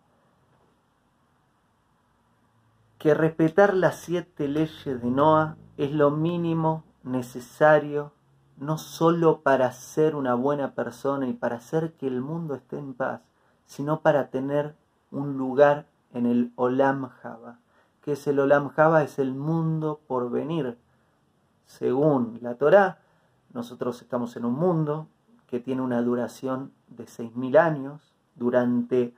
que 2.98 3.12
respetar 3.12 3.74
las 3.74 4.00
siete 4.00 4.48
leyes 4.48 5.02
de 5.02 5.10
Noah 5.10 5.58
es 5.76 5.92
lo 5.92 6.10
mínimo 6.10 6.84
necesario 7.02 8.14
no 8.56 8.78
solo 8.78 9.40
para 9.40 9.72
ser 9.72 10.14
una 10.14 10.34
buena 10.34 10.74
persona 10.74 11.26
y 11.26 11.32
para 11.32 11.56
hacer 11.56 11.92
que 11.94 12.06
el 12.06 12.20
mundo 12.20 12.54
esté 12.54 12.78
en 12.78 12.94
paz, 12.94 13.20
sino 13.66 14.00
para 14.00 14.30
tener 14.30 14.74
un 15.10 15.36
lugar 15.36 15.86
en 16.12 16.26
el 16.26 16.52
Olam 16.56 17.08
Java. 17.08 17.58
que 18.00 18.12
es 18.12 18.26
el 18.26 18.38
Olam 18.38 18.68
Java? 18.68 19.02
Es 19.02 19.18
el 19.18 19.32
mundo 19.34 20.00
por 20.06 20.30
venir. 20.30 20.76
Según 21.64 22.38
la 22.42 22.54
Torá, 22.56 22.98
nosotros 23.52 24.02
estamos 24.02 24.36
en 24.36 24.44
un 24.44 24.54
mundo 24.54 25.08
que 25.48 25.60
tiene 25.60 25.80
una 25.82 26.02
duración 26.02 26.72
de 26.88 27.06
6.000 27.06 27.58
años. 27.58 28.12
Durante 28.34 29.14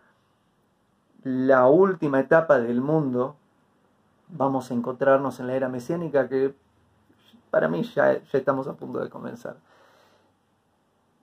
la 1.25 1.67
última 1.67 2.21
etapa 2.21 2.59
del 2.61 2.81
mundo 2.81 3.37
vamos 4.29 4.71
a 4.71 4.75
encontrarnos 4.75 5.41
en 5.41 5.49
la 5.49 5.55
era 5.55 5.69
mesiánica 5.69 6.29
que 6.29 6.55
para 7.51 7.69
mí 7.69 7.83
ya, 7.83 8.13
estamos 8.33 8.69
a 8.69 8.75
punto 8.75 9.01
de 9.01 9.09
comenzar. 9.09 9.57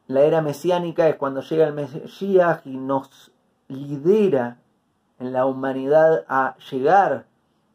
La 0.08 0.22
era 0.22 0.42
mesiánica 0.42 1.08
es 1.08 1.16
cuando 1.16 1.42
llega 1.42 1.66
el 1.66 1.74
Mesías 1.74 2.62
y 2.66 2.78
nos 2.78 3.32
lidera 3.68 4.58
en 5.20 5.32
la 5.32 5.46
humanidad 5.46 6.26
a 6.28 6.56
llegar 6.72 7.26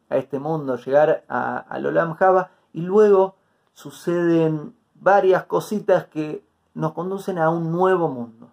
a 0.09 0.17
este 0.17 0.39
mundo, 0.39 0.75
llegar 0.77 1.23
al 1.27 1.85
Olam 1.85 2.13
Java, 2.15 2.51
y 2.73 2.81
luego 2.81 3.35
suceden 3.73 4.75
varias 4.95 5.45
cositas 5.45 6.05
que 6.05 6.43
nos 6.73 6.93
conducen 6.93 7.39
a 7.39 7.49
un 7.49 7.71
nuevo 7.71 8.09
mundo, 8.09 8.49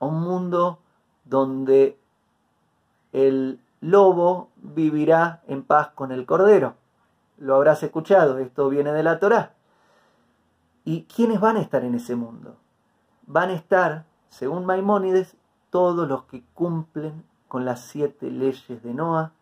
a 0.00 0.06
un 0.06 0.20
mundo 0.20 0.78
donde 1.24 1.98
el 3.12 3.60
lobo 3.80 4.48
vivirá 4.56 5.42
en 5.46 5.62
paz 5.62 5.88
con 5.94 6.10
el 6.10 6.24
cordero 6.26 6.74
lo 7.38 7.56
habrás 7.56 7.82
escuchado, 7.82 8.38
esto 8.38 8.68
viene 8.68 8.92
de 8.92 9.02
la 9.02 9.18
Torá. 9.18 9.54
¿Y 10.84 11.04
quiénes 11.04 11.40
van 11.40 11.56
a 11.56 11.60
estar 11.60 11.84
en 11.84 11.94
ese 11.94 12.14
mundo? 12.14 12.56
Van 13.26 13.50
a 13.50 13.54
estar, 13.54 14.04
según 14.28 14.66
Maimónides, 14.66 15.36
todos 15.70 16.06
los 16.08 16.24
que 16.24 16.44
cumplen 16.54 17.24
con 17.48 17.64
las 17.64 17.80
siete 17.80 18.30
leyes 18.30 18.82
de 18.82 18.94
Noah 18.94 19.32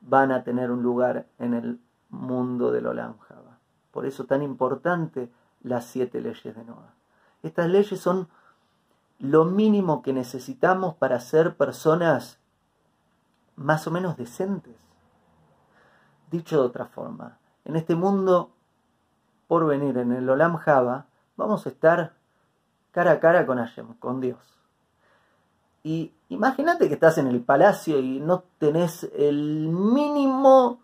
van 0.00 0.32
a 0.32 0.44
tener 0.44 0.70
un 0.70 0.82
lugar 0.82 1.26
en 1.38 1.54
el 1.54 1.80
mundo 2.08 2.70
del 2.70 2.86
Olam. 2.86 3.14
Por 3.90 4.06
eso 4.06 4.24
tan 4.24 4.42
importante 4.42 5.30
las 5.62 5.84
siete 5.84 6.20
leyes 6.20 6.56
de 6.56 6.64
Noah. 6.64 6.94
Estas 7.42 7.68
leyes 7.68 8.00
son 8.00 8.28
lo 9.18 9.44
mínimo 9.44 10.02
que 10.02 10.12
necesitamos 10.12 10.94
para 10.94 11.20
ser 11.20 11.56
personas 11.56 12.38
más 13.56 13.86
o 13.86 13.90
menos 13.90 14.16
decentes. 14.16 14.76
Dicho 16.30 16.60
de 16.60 16.66
otra 16.66 16.86
forma, 16.86 17.38
en 17.64 17.76
este 17.76 17.94
mundo 17.94 18.50
por 19.48 19.66
venir, 19.66 19.96
en 19.96 20.12
el 20.12 20.28
Olam 20.28 20.56
Java, 20.56 21.06
vamos 21.36 21.64
a 21.66 21.70
estar 21.70 22.12
cara 22.92 23.12
a 23.12 23.20
cara 23.20 23.46
con 23.46 23.58
Hashem, 23.58 23.94
con 23.94 24.20
Dios. 24.20 24.38
Y 25.82 26.12
imagínate 26.28 26.88
que 26.88 26.94
estás 26.94 27.16
en 27.16 27.26
el 27.28 27.40
palacio 27.40 27.98
y 27.98 28.20
no 28.20 28.44
tenés 28.58 29.08
el 29.16 29.68
mínimo, 29.68 30.80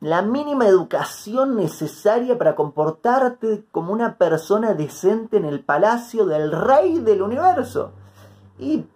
la 0.00 0.22
mínima 0.22 0.66
educación 0.66 1.56
necesaria 1.56 2.38
para 2.38 2.56
comportarte 2.56 3.66
como 3.70 3.92
una 3.92 4.16
persona 4.16 4.72
decente 4.72 5.36
en 5.36 5.44
el 5.44 5.60
palacio 5.60 6.24
del 6.24 6.50
rey 6.50 7.00
del 7.00 7.20
universo. 7.20 7.92
Y 8.58 8.86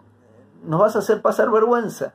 nos 0.65 0.81
vas 0.81 0.97
a 0.97 1.01
hacer 1.01 1.20
pasar 1.20 1.51
vergüenza. 1.51 2.15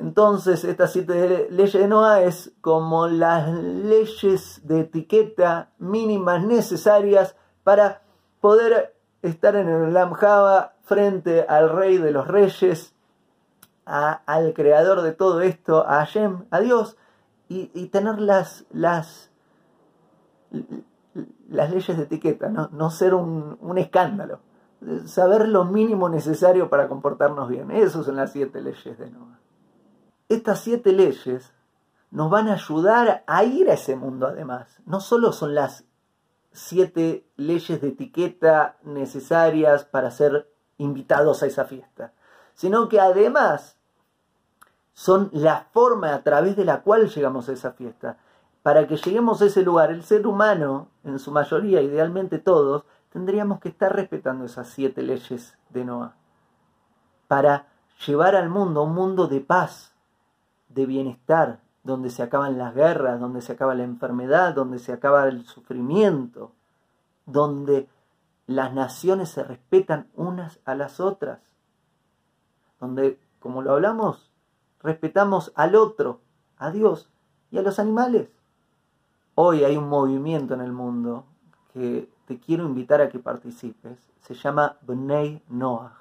Entonces, 0.00 0.64
estas 0.64 0.92
siete 0.92 1.48
leyes 1.50 1.74
de 1.74 1.86
Noah 1.86 2.22
es 2.22 2.52
como 2.62 3.06
las 3.06 3.52
leyes 3.52 4.62
de 4.64 4.80
etiqueta 4.80 5.72
mínimas 5.78 6.42
necesarias 6.42 7.36
para 7.64 8.00
poder 8.40 8.96
estar 9.20 9.56
en 9.56 9.68
el 9.68 9.92
Lamjava 9.92 10.72
frente 10.84 11.42
al 11.46 11.68
rey 11.68 11.98
de 11.98 12.12
los 12.12 12.26
reyes, 12.26 12.94
al 13.84 14.54
creador 14.54 15.02
de 15.02 15.12
todo 15.12 15.42
esto, 15.42 15.86
a 15.86 15.96
Hashem, 15.96 16.46
a 16.50 16.60
Dios, 16.60 16.96
y, 17.48 17.66
tener 17.88 18.20
las, 18.20 18.64
las, 18.70 19.30
las 21.50 21.70
leyes 21.70 21.94
de 21.94 22.04
etiqueta, 22.04 22.48
no, 22.48 22.90
ser 22.90 23.12
un, 23.12 23.58
un 23.60 23.76
escándalo, 23.76 24.38
saber 25.04 25.46
lo 25.46 25.66
mínimo 25.66 26.08
necesario 26.08 26.70
para 26.70 26.88
comportarnos 26.88 27.50
bien. 27.50 27.70
Esas 27.70 28.06
son 28.06 28.16
las 28.16 28.32
siete 28.32 28.62
leyes 28.62 28.96
de 28.98 29.10
Noah. 29.10 29.40
Estas 30.30 30.60
siete 30.60 30.92
leyes 30.92 31.52
nos 32.12 32.30
van 32.30 32.46
a 32.46 32.52
ayudar 32.52 33.24
a 33.26 33.42
ir 33.42 33.68
a 33.68 33.74
ese 33.74 33.96
mundo 33.96 34.28
además. 34.28 34.78
No 34.86 35.00
solo 35.00 35.32
son 35.32 35.56
las 35.56 35.84
siete 36.52 37.26
leyes 37.36 37.80
de 37.80 37.88
etiqueta 37.88 38.76
necesarias 38.84 39.84
para 39.84 40.12
ser 40.12 40.48
invitados 40.78 41.42
a 41.42 41.46
esa 41.46 41.64
fiesta, 41.64 42.12
sino 42.54 42.88
que 42.88 43.00
además 43.00 43.76
son 44.92 45.30
la 45.32 45.66
forma 45.72 46.14
a 46.14 46.22
través 46.22 46.54
de 46.54 46.64
la 46.64 46.82
cual 46.82 47.08
llegamos 47.08 47.48
a 47.48 47.52
esa 47.52 47.72
fiesta. 47.72 48.18
Para 48.62 48.86
que 48.86 48.98
lleguemos 48.98 49.42
a 49.42 49.46
ese 49.46 49.62
lugar, 49.62 49.90
el 49.90 50.04
ser 50.04 50.28
humano, 50.28 50.90
en 51.02 51.18
su 51.18 51.32
mayoría, 51.32 51.82
idealmente 51.82 52.38
todos, 52.38 52.84
tendríamos 53.08 53.58
que 53.58 53.70
estar 53.70 53.92
respetando 53.96 54.44
esas 54.44 54.68
siete 54.68 55.02
leyes 55.02 55.58
de 55.70 55.84
Noah. 55.84 56.14
Para 57.26 57.66
llevar 58.06 58.36
al 58.36 58.48
mundo 58.48 58.84
un 58.84 58.94
mundo 58.94 59.26
de 59.26 59.40
paz, 59.40 59.89
de 60.70 60.86
bienestar, 60.86 61.60
donde 61.82 62.10
se 62.10 62.22
acaban 62.22 62.58
las 62.58 62.74
guerras, 62.74 63.20
donde 63.20 63.42
se 63.42 63.52
acaba 63.52 63.74
la 63.74 63.84
enfermedad, 63.84 64.54
donde 64.54 64.78
se 64.78 64.92
acaba 64.92 65.28
el 65.28 65.44
sufrimiento, 65.46 66.52
donde 67.26 67.88
las 68.46 68.72
naciones 68.72 69.30
se 69.30 69.44
respetan 69.44 70.08
unas 70.14 70.60
a 70.64 70.74
las 70.74 71.00
otras, 71.00 71.40
donde, 72.80 73.20
como 73.38 73.62
lo 73.62 73.72
hablamos, 73.72 74.30
respetamos 74.82 75.52
al 75.54 75.74
otro, 75.74 76.20
a 76.56 76.70
Dios 76.70 77.10
y 77.50 77.58
a 77.58 77.62
los 77.62 77.78
animales. 77.78 78.28
Hoy 79.34 79.64
hay 79.64 79.76
un 79.76 79.88
movimiento 79.88 80.54
en 80.54 80.60
el 80.60 80.72
mundo 80.72 81.24
que 81.72 82.10
te 82.26 82.38
quiero 82.38 82.64
invitar 82.64 83.00
a 83.00 83.08
que 83.08 83.18
participes. 83.18 83.98
Se 84.20 84.34
llama 84.34 84.76
Bnei 84.82 85.42
Noach. 85.48 85.92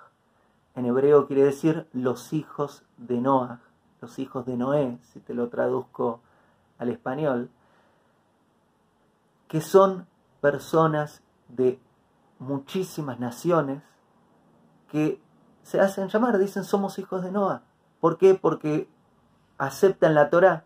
En 0.76 0.86
hebreo 0.86 1.28
quiere 1.28 1.44
decir 1.44 1.88
los 1.94 2.34
hijos 2.34 2.84
de 2.98 3.22
Noach 3.22 3.69
los 4.02 4.20
hijos 4.20 4.46
de 4.46 4.58
Noé, 4.58 4.98
si 5.12 5.20
te 5.20 5.34
lo 5.34 5.50
traduzco 5.50 6.22
al 6.78 6.90
español, 6.90 7.50
que 9.48 9.62
son 9.62 10.08
personas 10.42 11.22
de 11.48 11.80
muchísimas 12.38 13.20
naciones 13.20 13.82
que 14.90 15.22
se 15.64 15.82
hacen 15.82 16.08
llamar, 16.08 16.38
dicen 16.38 16.64
somos 16.64 16.98
hijos 17.00 17.24
de 17.24 17.32
Noah. 17.32 17.64
¿Por 18.00 18.18
qué? 18.18 18.36
Porque 18.36 18.88
aceptan 19.58 20.16
la 20.16 20.30
Torah. 20.30 20.64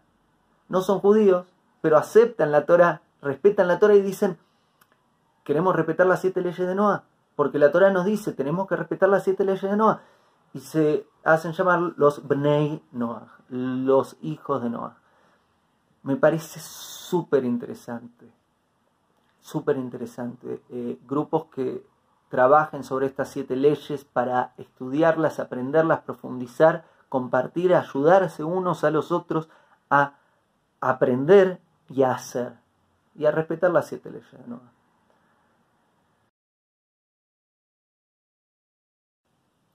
No 0.70 0.82
son 0.82 1.00
judíos, 1.00 1.48
pero 1.82 1.98
aceptan 1.98 2.52
la 2.52 2.66
Torah, 2.66 3.02
respetan 3.22 3.68
la 3.68 3.80
Torah 3.80 3.96
y 3.96 4.02
dicen, 4.02 4.38
queremos 5.44 5.76
respetar 5.76 6.06
las 6.06 6.22
siete 6.22 6.42
leyes 6.42 6.68
de 6.68 6.76
Noah. 6.76 7.04
Porque 7.36 7.58
la 7.58 7.72
Torah 7.72 7.90
nos 7.90 8.06
dice, 8.06 8.32
tenemos 8.34 8.68
que 8.68 8.76
respetar 8.76 9.10
las 9.10 9.24
siete 9.24 9.44
leyes 9.44 9.64
de 9.64 9.76
Noah 9.76 10.02
y 10.54 10.60
se 10.60 11.08
hacen 11.24 11.54
llamar 11.54 11.94
los 11.98 12.28
Bnei 12.28 12.84
Noah, 12.92 13.38
los 13.50 14.18
hijos 14.22 14.62
de 14.62 14.70
Noah. 14.70 14.98
Me 16.04 16.16
parece 16.16 16.60
súper 16.60 17.46
interesante, 17.46 18.32
súper 19.42 19.78
interesante. 19.78 20.62
Eh, 20.70 21.00
grupos 21.08 21.46
que 21.46 21.86
trabajen 22.30 22.84
sobre 22.84 23.06
estas 23.06 23.30
siete 23.30 23.56
leyes 23.56 24.04
para 24.04 24.54
estudiarlas, 24.58 25.40
aprenderlas, 25.40 26.02
profundizar, 26.02 26.86
compartir, 27.10 27.74
ayudarse 27.74 28.44
unos 28.44 28.84
a 28.84 28.92
los 28.92 29.12
otros 29.12 29.50
a 29.90 30.16
aprender 30.82 31.62
y 31.90 32.04
a 32.04 32.12
hacer 32.12 32.54
y 33.16 33.26
a 33.26 33.32
respetar 33.32 33.72
las 33.72 33.88
siete 33.88 34.10
leyes 34.12 34.32
de 34.32 34.48
Noah. 34.48 34.73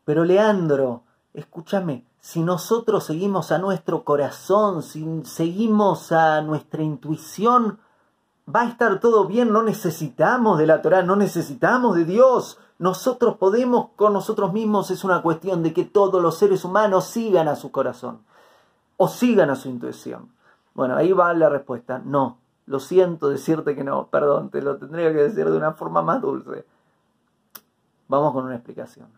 Pero 0.09 0.25
Leandro, 0.25 1.03
escúchame, 1.35 2.07
si 2.19 2.43
nosotros 2.43 3.05
seguimos 3.05 3.53
a 3.53 3.59
nuestro 3.59 4.05
corazón, 4.05 4.83
si 4.83 5.07
seguimos 5.25 6.13
a 6.13 6.41
nuestra 6.41 6.83
intuición, 6.83 7.79
va 8.49 8.63
a 8.63 8.69
estar 8.71 9.01
todo 9.01 9.27
bien, 9.27 9.53
no 9.53 9.63
necesitamos 9.63 10.57
de 10.57 10.67
la 10.67 10.81
Torah, 10.81 11.03
no 11.03 11.15
necesitamos 11.15 11.95
de 11.95 12.07
Dios. 12.07 12.59
Nosotros 12.79 13.37
podemos 13.37 13.91
con 13.97 14.15
nosotros 14.15 14.51
mismos, 14.55 14.91
es 14.91 15.05
una 15.05 15.21
cuestión 15.21 15.63
de 15.63 15.75
que 15.75 15.85
todos 15.85 16.23
los 16.23 16.39
seres 16.39 16.65
humanos 16.65 17.05
sigan 17.05 17.47
a 17.47 17.55
su 17.55 17.71
corazón 17.71 18.21
o 18.97 19.09
sigan 19.09 19.51
a 19.51 19.57
su 19.57 19.69
intuición. 19.69 20.33
Bueno, 20.73 20.97
ahí 20.97 21.13
va 21.13 21.35
la 21.35 21.51
respuesta, 21.51 22.01
no. 22.03 22.39
Lo 22.65 22.81
siento 22.81 23.29
decirte 23.29 23.77
que 23.77 23.85
no, 23.85 24.07
perdón, 24.07 24.49
te 24.49 24.63
lo 24.63 24.79
tendría 24.79 25.13
que 25.13 25.25
decir 25.25 25.51
de 25.51 25.57
una 25.59 25.75
forma 25.75 26.01
más 26.01 26.23
dulce. 26.23 26.65
Vamos 28.09 28.33
con 28.33 28.47
una 28.47 28.55
explicación. 28.55 29.18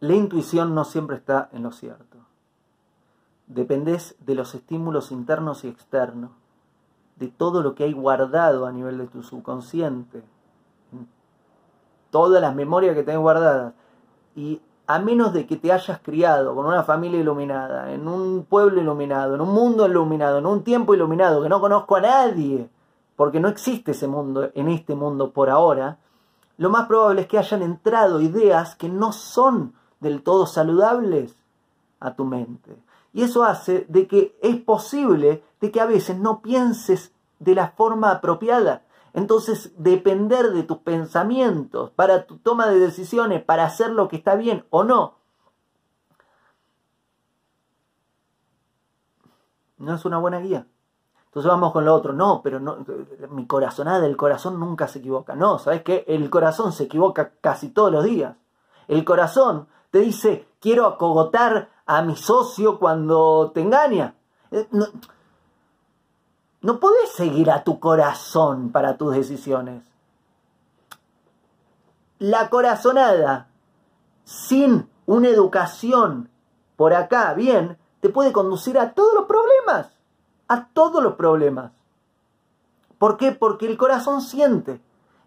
La 0.00 0.14
intuición 0.14 0.74
no 0.74 0.84
siempre 0.84 1.16
está 1.16 1.48
en 1.52 1.64
lo 1.64 1.72
cierto. 1.72 2.18
Dependés 3.46 4.14
de 4.20 4.34
los 4.34 4.54
estímulos 4.54 5.10
internos 5.10 5.64
y 5.64 5.68
externos, 5.68 6.30
de 7.16 7.28
todo 7.28 7.62
lo 7.62 7.74
que 7.74 7.84
hay 7.84 7.92
guardado 7.92 8.66
a 8.66 8.72
nivel 8.72 8.98
de 8.98 9.08
tu 9.08 9.22
subconsciente, 9.22 10.22
todas 12.10 12.40
las 12.40 12.54
memorias 12.54 12.94
que 12.94 13.02
tenés 13.02 13.20
guardadas. 13.20 13.74
Y 14.36 14.62
a 14.86 14.98
menos 15.00 15.32
de 15.32 15.46
que 15.46 15.56
te 15.56 15.72
hayas 15.72 16.00
criado 16.00 16.54
con 16.54 16.66
una 16.66 16.84
familia 16.84 17.20
iluminada, 17.20 17.92
en 17.92 18.06
un 18.06 18.46
pueblo 18.48 18.80
iluminado, 18.80 19.34
en 19.34 19.40
un 19.40 19.52
mundo 19.52 19.86
iluminado, 19.86 20.38
en 20.38 20.46
un 20.46 20.62
tiempo 20.62 20.94
iluminado, 20.94 21.42
que 21.42 21.48
no 21.48 21.60
conozco 21.60 21.96
a 21.96 22.00
nadie, 22.00 22.70
porque 23.16 23.40
no 23.40 23.48
existe 23.48 23.90
ese 23.90 24.06
mundo 24.06 24.48
en 24.54 24.68
este 24.68 24.94
mundo 24.94 25.32
por 25.32 25.50
ahora, 25.50 25.98
lo 26.56 26.70
más 26.70 26.86
probable 26.86 27.22
es 27.22 27.26
que 27.26 27.38
hayan 27.38 27.62
entrado 27.62 28.20
ideas 28.20 28.76
que 28.76 28.88
no 28.88 29.12
son 29.12 29.74
del 30.00 30.22
todo 30.22 30.46
saludables 30.46 31.36
a 32.00 32.14
tu 32.14 32.24
mente. 32.24 32.76
Y 33.12 33.22
eso 33.22 33.44
hace 33.44 33.86
de 33.88 34.06
que 34.06 34.38
es 34.42 34.56
posible 34.56 35.42
de 35.60 35.70
que 35.70 35.80
a 35.80 35.86
veces 35.86 36.18
no 36.18 36.40
pienses 36.40 37.12
de 37.38 37.54
la 37.54 37.70
forma 37.70 38.10
apropiada. 38.10 38.82
Entonces, 39.14 39.72
depender 39.76 40.52
de 40.52 40.62
tus 40.62 40.78
pensamientos 40.78 41.90
para 41.90 42.26
tu 42.26 42.38
toma 42.38 42.66
de 42.68 42.78
decisiones, 42.78 43.42
para 43.42 43.64
hacer 43.64 43.90
lo 43.90 44.08
que 44.08 44.16
está 44.16 44.36
bien 44.36 44.64
o 44.70 44.84
no, 44.84 45.14
no 49.78 49.94
es 49.94 50.04
una 50.04 50.18
buena 50.18 50.40
guía. 50.40 50.66
Entonces 51.26 51.50
vamos 51.50 51.72
con 51.72 51.84
lo 51.84 51.94
otro. 51.94 52.12
No, 52.12 52.42
pero 52.42 52.58
no, 52.58 52.84
mi 53.30 53.46
corazonada 53.46 54.00
del 54.00 54.16
corazón 54.16 54.58
nunca 54.58 54.88
se 54.88 54.98
equivoca. 54.98 55.34
No, 55.34 55.58
¿sabes 55.58 55.82
qué? 55.82 56.04
El 56.08 56.30
corazón 56.30 56.72
se 56.72 56.84
equivoca 56.84 57.32
casi 57.40 57.68
todos 57.68 57.92
los 57.92 58.04
días. 58.04 58.36
El 58.88 59.04
corazón 59.04 59.68
te 59.90 60.00
dice, 60.00 60.48
quiero 60.60 60.86
acogotar 60.86 61.70
a 61.86 62.02
mi 62.02 62.16
socio 62.16 62.78
cuando 62.78 63.50
te 63.54 63.60
engaña. 63.60 64.14
Eh, 64.50 64.66
no, 64.70 64.86
no 66.60 66.80
podés 66.80 67.10
seguir 67.12 67.50
a 67.50 67.64
tu 67.64 67.78
corazón 67.78 68.70
para 68.70 68.96
tus 68.96 69.14
decisiones. 69.14 69.84
La 72.18 72.50
corazonada 72.50 73.48
sin 74.24 74.88
una 75.06 75.28
educación 75.28 76.28
por 76.76 76.94
acá, 76.94 77.34
bien, 77.34 77.78
te 78.00 78.08
puede 78.08 78.32
conducir 78.32 78.78
a 78.78 78.92
todos 78.92 79.14
los 79.14 79.24
problemas. 79.24 79.90
A 80.46 80.68
todos 80.68 81.02
los 81.02 81.14
problemas. 81.14 81.72
¿Por 82.98 83.16
qué? 83.16 83.32
Porque 83.32 83.66
el 83.66 83.76
corazón 83.76 84.20
siente. 84.20 84.80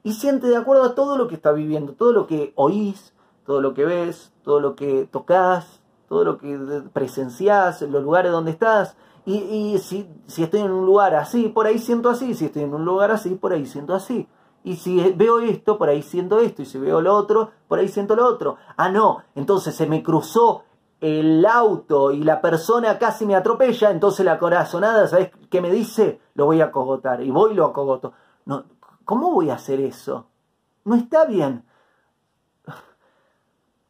Y 0.04 0.14
siente 0.14 0.48
de 0.48 0.58
acuerdo 0.58 0.84
a 0.84 0.96
todo 0.96 1.18
lo 1.18 1.28
que 1.28 1.36
está 1.36 1.52
viviendo, 1.52 1.94
todo 1.94 2.12
lo 2.14 2.28
que 2.28 2.54
oís, 2.56 3.14
todo 3.46 3.60
lo 3.60 3.74
que 3.74 3.86
ves, 3.86 4.31
todo 4.44 4.60
lo 4.60 4.76
que 4.76 5.08
tocas, 5.12 5.82
todo 6.08 6.24
lo 6.24 6.38
que 6.38 6.84
presenciás, 6.94 7.82
los 7.82 8.04
lugares 8.04 8.32
donde 8.32 8.52
estás. 8.52 8.96
Y, 9.26 9.78
si, 9.78 10.10
si, 10.26 10.44
estoy 10.44 10.62
en 10.62 10.72
un 10.72 10.86
lugar 10.86 11.14
así, 11.16 11.48
por 11.50 11.68
ahí 11.68 11.78
siento 11.78 12.10
así. 12.10 12.34
Si 12.34 12.46
estoy 12.46 12.64
en 12.64 12.74
un 12.74 12.84
lugar 12.86 13.12
así, 13.12 13.36
por 13.36 13.54
ahí 13.54 13.66
siento 13.66 13.94
así. 13.94 14.28
Y 14.64 14.76
si 14.78 15.12
veo 15.14 15.40
esto, 15.40 15.78
por 15.78 15.90
ahí 15.90 16.02
siento 16.02 16.40
esto. 16.40 16.64
Y 16.64 16.66
si 16.66 16.80
veo 16.80 17.02
lo 17.02 17.16
otro, 17.16 17.52
por 17.68 17.80
ahí 17.80 17.88
siento 17.88 18.16
lo 18.16 18.26
otro. 18.26 18.58
Ah, 18.78 18.90
no. 18.90 19.24
Entonces 19.36 19.76
se 19.76 19.86
me 19.86 20.02
cruzó 20.02 20.64
el 21.00 21.46
auto 21.46 22.12
y 22.12 22.24
la 22.24 22.42
persona 22.42 22.98
casi 22.98 23.26
me 23.26 23.36
atropella. 23.36 23.92
Entonces 23.92 24.26
la 24.26 24.40
corazonada, 24.40 25.08
¿sabes 25.08 25.32
qué 25.50 25.62
me 25.62 25.72
dice? 25.72 26.20
Lo 26.34 26.46
voy 26.46 26.62
a 26.62 26.72
cogotar. 26.72 27.22
Y 27.22 27.30
voy 27.30 27.52
y 27.52 27.56
lo 27.56 27.66
acogoto. 27.66 28.14
No, 28.46 28.66
¿Cómo 29.06 29.32
voy 29.32 29.50
a 29.50 29.56
hacer 29.56 29.80
eso? 29.82 30.28
No 30.86 30.96
está 30.96 31.26
bien. 31.26 31.66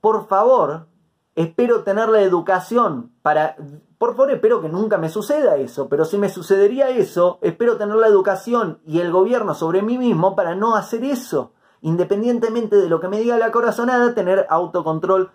Por 0.01 0.27
favor, 0.27 0.87
espero 1.35 1.83
tener 1.83 2.09
la 2.09 2.21
educación 2.21 3.11
para... 3.21 3.55
Por 3.97 4.15
favor, 4.15 4.31
espero 4.31 4.61
que 4.61 4.69
nunca 4.69 4.97
me 4.97 5.09
suceda 5.09 5.57
eso, 5.57 5.87
pero 5.87 6.05
si 6.05 6.17
me 6.17 6.29
sucedería 6.29 6.89
eso, 6.89 7.37
espero 7.41 7.77
tener 7.77 7.95
la 7.97 8.07
educación 8.07 8.79
y 8.83 8.99
el 8.99 9.11
gobierno 9.11 9.53
sobre 9.53 9.83
mí 9.83 9.99
mismo 9.99 10.35
para 10.35 10.55
no 10.55 10.75
hacer 10.75 11.03
eso. 11.03 11.53
Independientemente 11.81 12.77
de 12.77 12.89
lo 12.89 12.99
que 12.99 13.07
me 13.07 13.19
diga 13.19 13.37
la 13.37 13.51
corazonada, 13.51 14.15
tener 14.15 14.47
autocontrol 14.49 15.31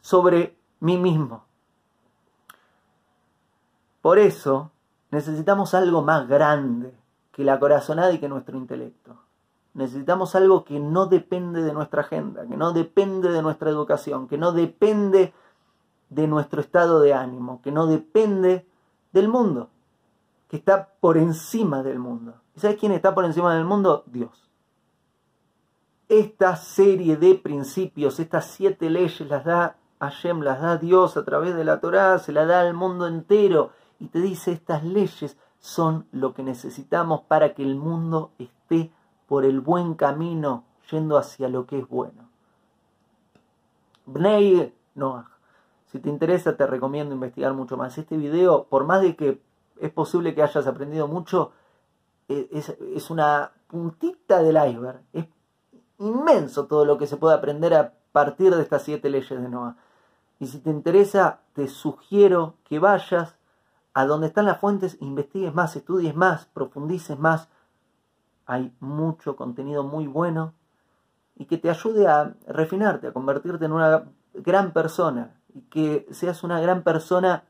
sobre 0.00 0.56
mí 0.80 0.96
mismo. 0.96 1.44
Por 4.00 4.18
eso 4.18 4.70
necesitamos 5.10 5.74
algo 5.74 6.00
más 6.00 6.26
grande 6.26 6.94
que 7.32 7.44
la 7.44 7.58
corazonada 7.58 8.12
y 8.12 8.18
que 8.18 8.28
nuestro 8.28 8.56
intelecto. 8.56 9.25
Necesitamos 9.76 10.34
algo 10.34 10.64
que 10.64 10.80
no 10.80 11.04
depende 11.04 11.62
de 11.62 11.74
nuestra 11.74 12.00
agenda, 12.00 12.46
que 12.46 12.56
no 12.56 12.72
depende 12.72 13.30
de 13.30 13.42
nuestra 13.42 13.68
educación, 13.68 14.26
que 14.26 14.38
no 14.38 14.52
depende 14.52 15.34
de 16.08 16.26
nuestro 16.26 16.62
estado 16.62 16.98
de 17.00 17.12
ánimo, 17.12 17.60
que 17.60 17.70
no 17.70 17.86
depende 17.86 18.66
del 19.12 19.28
mundo, 19.28 19.68
que 20.48 20.56
está 20.56 20.88
por 20.98 21.18
encima 21.18 21.82
del 21.82 21.98
mundo. 21.98 22.36
¿Y 22.54 22.60
sabes 22.60 22.78
quién 22.78 22.92
está 22.92 23.14
por 23.14 23.26
encima 23.26 23.54
del 23.54 23.66
mundo? 23.66 24.04
Dios. 24.06 24.48
Esta 26.08 26.56
serie 26.56 27.18
de 27.18 27.34
principios, 27.34 28.18
estas 28.18 28.46
siete 28.46 28.88
leyes 28.88 29.28
las 29.28 29.44
da 29.44 29.76
Hashem, 30.00 30.40
las 30.40 30.62
da 30.62 30.78
Dios 30.78 31.18
a 31.18 31.24
través 31.26 31.54
de 31.54 31.64
la 31.64 31.80
Torá, 31.80 32.18
se 32.18 32.32
la 32.32 32.46
da 32.46 32.62
al 32.62 32.72
mundo 32.72 33.06
entero 33.06 33.72
y 34.00 34.06
te 34.06 34.22
dice 34.22 34.52
estas 34.52 34.84
leyes 34.84 35.36
son 35.58 36.06
lo 36.12 36.32
que 36.32 36.42
necesitamos 36.42 37.20
para 37.28 37.52
que 37.52 37.62
el 37.62 37.76
mundo 37.76 38.30
esté 38.38 38.90
por 39.26 39.44
el 39.44 39.60
buen 39.60 39.94
camino 39.94 40.64
yendo 40.90 41.16
hacia 41.18 41.48
lo 41.48 41.66
que 41.66 41.78
es 41.80 41.88
bueno. 41.88 42.28
Bnei 44.06 44.72
Noah. 44.94 45.28
Si 45.86 46.00
te 46.00 46.08
interesa, 46.08 46.56
te 46.56 46.66
recomiendo 46.66 47.14
investigar 47.14 47.52
mucho 47.54 47.76
más. 47.76 47.96
Este 47.98 48.16
video, 48.16 48.64
por 48.64 48.84
más 48.84 49.02
de 49.02 49.16
que 49.16 49.40
es 49.80 49.90
posible 49.90 50.34
que 50.34 50.42
hayas 50.42 50.66
aprendido 50.66 51.08
mucho, 51.08 51.52
e, 52.28 52.48
es, 52.52 53.10
una 53.10 53.52
puntita 53.68 54.42
del 54.42 54.56
iceberg. 54.56 55.00
Es 55.12 55.26
inmenso 55.98 56.66
todo 56.66 56.84
lo 56.84 56.98
que 56.98 57.06
se 57.06 57.16
puede 57.16 57.34
aprender 57.34 57.74
a 57.74 57.94
partir 58.12 58.54
de 58.54 58.62
estas 58.62 58.82
siete 58.82 59.10
leyes 59.10 59.30
de 59.30 59.48
Noah. 59.48 59.76
Y 60.38 60.46
si 60.46 60.58
te 60.58 60.70
interesa, 60.70 61.40
te 61.54 61.68
sugiero 61.68 62.54
que 62.64 62.78
vayas 62.78 63.36
a 63.94 64.04
donde 64.04 64.26
están 64.26 64.44
las 64.44 64.60
fuentes, 64.60 64.98
investigues 65.00 65.54
más, 65.54 65.74
estudies 65.76 66.14
más, 66.14 66.46
profundices 66.46 67.18
más 67.18 67.48
hay 68.46 68.74
mucho 68.80 69.36
contenido 69.36 69.82
muy 69.82 70.06
bueno 70.06 70.54
y 71.34 71.46
que 71.46 71.58
te 71.58 71.68
ayude 71.68 72.06
a 72.06 72.34
refinarte, 72.46 73.08
a 73.08 73.12
convertirte 73.12 73.66
en 73.66 73.72
una 73.72 74.04
gran 74.32 74.72
persona 74.72 75.34
y 75.54 75.62
que 75.62 76.06
seas 76.10 76.42
una 76.44 76.60
gran 76.60 76.82
persona 76.82 77.44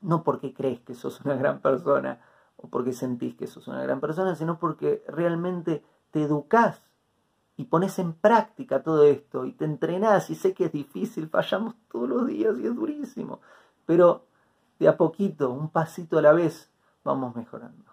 no 0.00 0.22
porque 0.22 0.54
crees 0.54 0.80
que 0.80 0.94
sos 0.94 1.20
una 1.24 1.34
gran 1.34 1.60
persona 1.60 2.20
o 2.56 2.68
porque 2.68 2.92
sentís 2.92 3.34
que 3.36 3.46
sos 3.46 3.68
una 3.68 3.82
gran 3.82 4.00
persona, 4.00 4.34
sino 4.34 4.58
porque 4.58 5.04
realmente 5.08 5.84
te 6.10 6.22
educás 6.22 6.82
y 7.56 7.64
pones 7.64 7.98
en 7.98 8.12
práctica 8.12 8.82
todo 8.82 9.04
esto 9.04 9.44
y 9.44 9.52
te 9.52 9.64
entrenás 9.64 10.30
y 10.30 10.34
sé 10.34 10.54
que 10.54 10.66
es 10.66 10.72
difícil, 10.72 11.28
fallamos 11.28 11.74
todos 11.90 12.08
los 12.08 12.26
días 12.26 12.56
y 12.58 12.66
es 12.66 12.74
durísimo, 12.74 13.40
pero 13.86 14.24
de 14.78 14.88
a 14.88 14.96
poquito, 14.96 15.50
un 15.50 15.70
pasito 15.70 16.18
a 16.18 16.22
la 16.22 16.32
vez, 16.32 16.70
vamos 17.02 17.34
mejorando. 17.34 17.87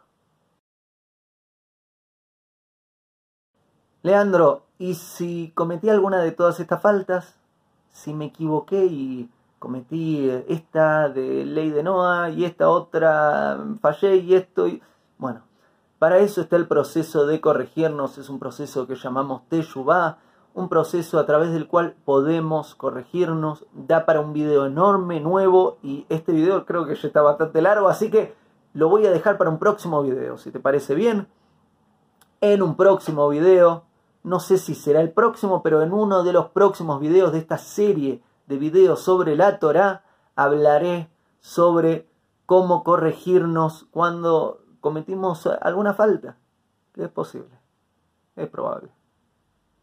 Leandro, 4.05 4.61
¿y 4.77 4.93
si 4.93 5.51
cometí 5.55 5.89
alguna 5.89 6.19
de 6.19 6.31
todas 6.31 6.59
estas 6.59 6.79
faltas? 6.79 7.39
Si 7.91 8.13
me 8.13 8.25
equivoqué 8.25 8.85
y 8.85 9.31
cometí 9.57 10.29
esta 10.47 11.09
de 11.09 11.43
ley 11.43 11.71
de 11.71 11.81
Noah 11.81 12.29
y 12.29 12.45
esta 12.45 12.69
otra 12.69 13.57
fallé 13.81 14.17
y 14.17 14.35
esto 14.35 14.67
y... 14.67 14.79
Bueno, 15.17 15.41
para 15.97 16.19
eso 16.19 16.41
está 16.41 16.55
el 16.55 16.67
proceso 16.67 17.25
de 17.25 17.41
corregirnos, 17.41 18.19
es 18.19 18.29
un 18.29 18.37
proceso 18.37 18.85
que 18.85 18.93
llamamos 18.93 19.41
Teshuvah, 19.49 20.19
un 20.53 20.69
proceso 20.69 21.17
a 21.17 21.25
través 21.25 21.51
del 21.51 21.67
cual 21.67 21.95
podemos 22.05 22.75
corregirnos, 22.75 23.65
da 23.73 24.05
para 24.05 24.19
un 24.19 24.33
video 24.33 24.67
enorme, 24.67 25.19
nuevo 25.19 25.79
y 25.81 26.05
este 26.09 26.31
video 26.31 26.63
creo 26.67 26.85
que 26.85 26.93
ya 26.93 27.07
está 27.07 27.23
bastante 27.23 27.59
largo, 27.59 27.87
así 27.87 28.11
que 28.11 28.35
lo 28.75 28.87
voy 28.87 29.07
a 29.07 29.11
dejar 29.11 29.39
para 29.39 29.49
un 29.49 29.57
próximo 29.57 30.03
video, 30.03 30.37
si 30.37 30.51
te 30.51 30.59
parece 30.59 30.93
bien. 30.93 31.27
En 32.39 32.61
un 32.61 32.75
próximo 32.75 33.27
video 33.29 33.83
no 34.25 34.39
sé 34.39 34.57
si 34.57 34.73
será 34.73 35.01
el 35.01 35.11
próximo, 35.11 35.61
pero 35.61 35.83
en 35.83 35.93
uno 35.93 36.23
de 36.23 36.33
los 36.33 36.49
próximos 36.49 36.99
videos 36.99 37.31
de 37.31 37.37
esta 37.37 37.59
serie 37.59 38.23
de 38.47 38.57
videos 38.57 38.99
sobre 39.01 39.35
la 39.35 39.59
Torah 39.59 40.03
hablaré 40.35 41.11
sobre 41.41 42.09
cómo 42.47 42.83
corregirnos 42.83 43.85
cuando 43.91 44.63
cometimos 44.81 45.45
alguna 45.45 45.93
falta, 45.93 46.37
es 46.95 47.09
posible, 47.09 47.55
es 48.35 48.49
probable. 48.49 48.89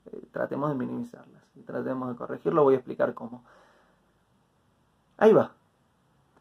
Eh, 0.06 0.26
tratemos 0.32 0.70
de 0.70 0.74
minimizarlas 0.74 1.42
y 1.54 1.60
tratemos 1.60 2.08
de 2.08 2.16
corregirlo, 2.16 2.64
voy 2.64 2.74
a 2.74 2.78
explicar 2.78 3.14
cómo. 3.14 3.44
Ahí 5.18 5.32
va. 5.32 5.52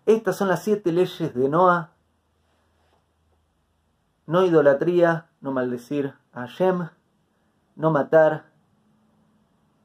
Estas 0.07 0.37
son 0.37 0.47
las 0.47 0.63
siete 0.63 0.91
leyes 0.91 1.35
de 1.35 1.49
Noah. 1.49 1.91
No 4.25 4.43
idolatría, 4.43 5.29
no 5.39 5.51
maldecir 5.51 6.15
a 6.33 6.47
Hashem 6.47 6.89
no 7.75 7.91
matar, 7.91 8.45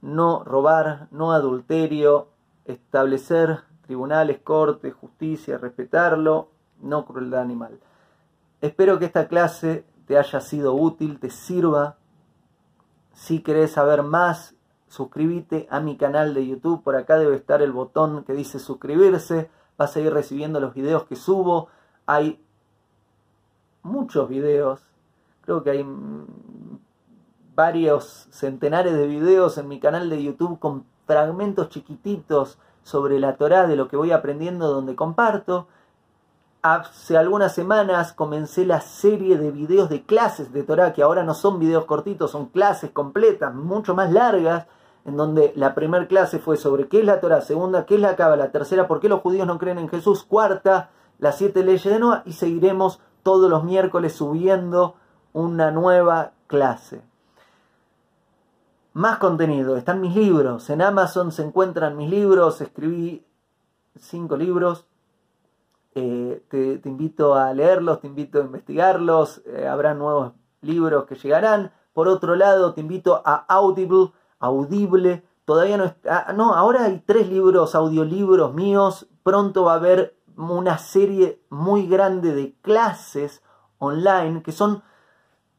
no 0.02 0.44
robar, 0.44 1.08
no 1.10 1.32
adulterio, 1.32 2.28
establecer 2.64 3.60
tribunales, 3.86 4.38
cortes, 4.38 4.94
justicia, 4.94 5.58
respetarlo, 5.58 6.48
no 6.80 7.04
crueldad 7.06 7.40
animal. 7.40 7.78
Espero 8.60 8.98
que 8.98 9.04
esta 9.06 9.28
clase 9.28 9.84
te 10.06 10.18
haya 10.18 10.40
sido 10.40 10.74
útil, 10.74 11.18
te 11.20 11.30
sirva. 11.30 11.96
Si 13.12 13.40
querés 13.40 13.72
saber 13.72 14.02
más, 14.02 14.54
suscríbete 14.88 15.66
a 15.70 15.80
mi 15.80 15.96
canal 15.96 16.34
de 16.34 16.46
YouTube. 16.46 16.82
Por 16.82 16.96
acá 16.96 17.18
debe 17.18 17.36
estar 17.36 17.62
el 17.62 17.72
botón 17.72 18.24
que 18.24 18.32
dice 18.32 18.58
suscribirse. 18.58 19.50
Vas 19.76 19.96
a 19.96 20.00
ir 20.00 20.12
recibiendo 20.12 20.60
los 20.60 20.74
videos 20.74 21.04
que 21.04 21.16
subo. 21.16 21.68
Hay 22.06 22.42
muchos 23.82 24.28
videos. 24.28 24.80
Creo 25.42 25.62
que 25.62 25.70
hay 25.70 25.84
varios 27.56 28.28
centenares 28.30 28.92
de 28.92 29.06
videos 29.06 29.56
en 29.56 29.66
mi 29.66 29.80
canal 29.80 30.10
de 30.10 30.22
YouTube 30.22 30.58
con 30.58 30.84
fragmentos 31.06 31.70
chiquititos 31.70 32.58
sobre 32.82 33.18
la 33.18 33.36
Torá 33.36 33.66
de 33.66 33.76
lo 33.76 33.88
que 33.88 33.96
voy 33.96 34.12
aprendiendo 34.12 34.68
donde 34.68 34.94
comparto. 34.94 35.66
Hace 36.60 37.16
algunas 37.16 37.54
semanas 37.54 38.12
comencé 38.12 38.66
la 38.66 38.82
serie 38.82 39.38
de 39.38 39.50
videos 39.50 39.88
de 39.88 40.04
clases 40.04 40.52
de 40.52 40.64
Torá, 40.64 40.92
que 40.92 41.02
ahora 41.02 41.24
no 41.24 41.32
son 41.32 41.58
videos 41.58 41.86
cortitos, 41.86 42.32
son 42.32 42.46
clases 42.46 42.90
completas, 42.90 43.54
mucho 43.54 43.94
más 43.94 44.12
largas, 44.12 44.66
en 45.06 45.16
donde 45.16 45.54
la 45.56 45.74
primera 45.74 46.06
clase 46.08 46.38
fue 46.38 46.58
sobre 46.58 46.88
qué 46.88 47.00
es 47.00 47.06
la 47.06 47.20
Torá, 47.20 47.40
segunda, 47.40 47.86
qué 47.86 47.94
es 47.94 48.00
la 48.02 48.16
Cábala, 48.16 48.50
tercera, 48.50 48.86
por 48.86 49.00
qué 49.00 49.08
los 49.08 49.20
judíos 49.20 49.46
no 49.46 49.58
creen 49.58 49.78
en 49.78 49.88
Jesús, 49.88 50.24
cuarta, 50.24 50.90
las 51.18 51.38
siete 51.38 51.64
leyes 51.64 51.84
de 51.84 51.98
Noah, 51.98 52.22
y 52.26 52.32
seguiremos 52.34 53.00
todos 53.22 53.48
los 53.48 53.64
miércoles 53.64 54.14
subiendo 54.14 54.96
una 55.32 55.70
nueva 55.70 56.32
clase. 56.48 57.00
Más 58.96 59.18
contenido, 59.18 59.76
están 59.76 60.00
mis 60.00 60.16
libros. 60.16 60.70
En 60.70 60.80
Amazon 60.80 61.30
se 61.30 61.42
encuentran 61.42 61.98
mis 61.98 62.08
libros. 62.08 62.62
Escribí 62.62 63.26
cinco 63.94 64.38
libros. 64.38 64.86
Eh, 65.94 66.42
te, 66.48 66.80
invito 66.88 67.34
a 67.34 67.52
leerlos, 67.52 68.00
te 68.00 68.06
invito 68.06 68.40
a 68.40 68.44
investigarlos. 68.44 69.42
Eh, 69.44 69.68
habrá 69.68 69.92
nuevos 69.92 70.32
libros 70.62 71.04
que 71.04 71.14
llegarán. 71.14 71.72
Por 71.92 72.08
otro 72.08 72.36
lado, 72.36 72.72
te 72.72 72.80
invito 72.80 73.20
a 73.22 73.44
Audible, 73.48 74.12
audible.com 74.38 75.22
todavía 75.44 75.76
no 75.76 75.84
está... 75.84 76.24
Ah, 76.28 76.32
no, 76.32 76.54
ahora 76.54 76.86
hay 76.86 77.02
tres 77.04 77.28
libros, 77.28 77.74
audiolibros 77.74 78.54
míos. 78.54 79.08
Pronto 79.22 79.64
va 79.64 79.72
a 79.72 79.76
haber 79.76 80.16
una 80.38 80.78
serie 80.78 81.42
muy 81.50 81.86
grande 81.86 82.34
de 82.34 82.54
clases 82.62 83.42
online 83.76 84.42
que 84.42 84.52
son 84.52 84.82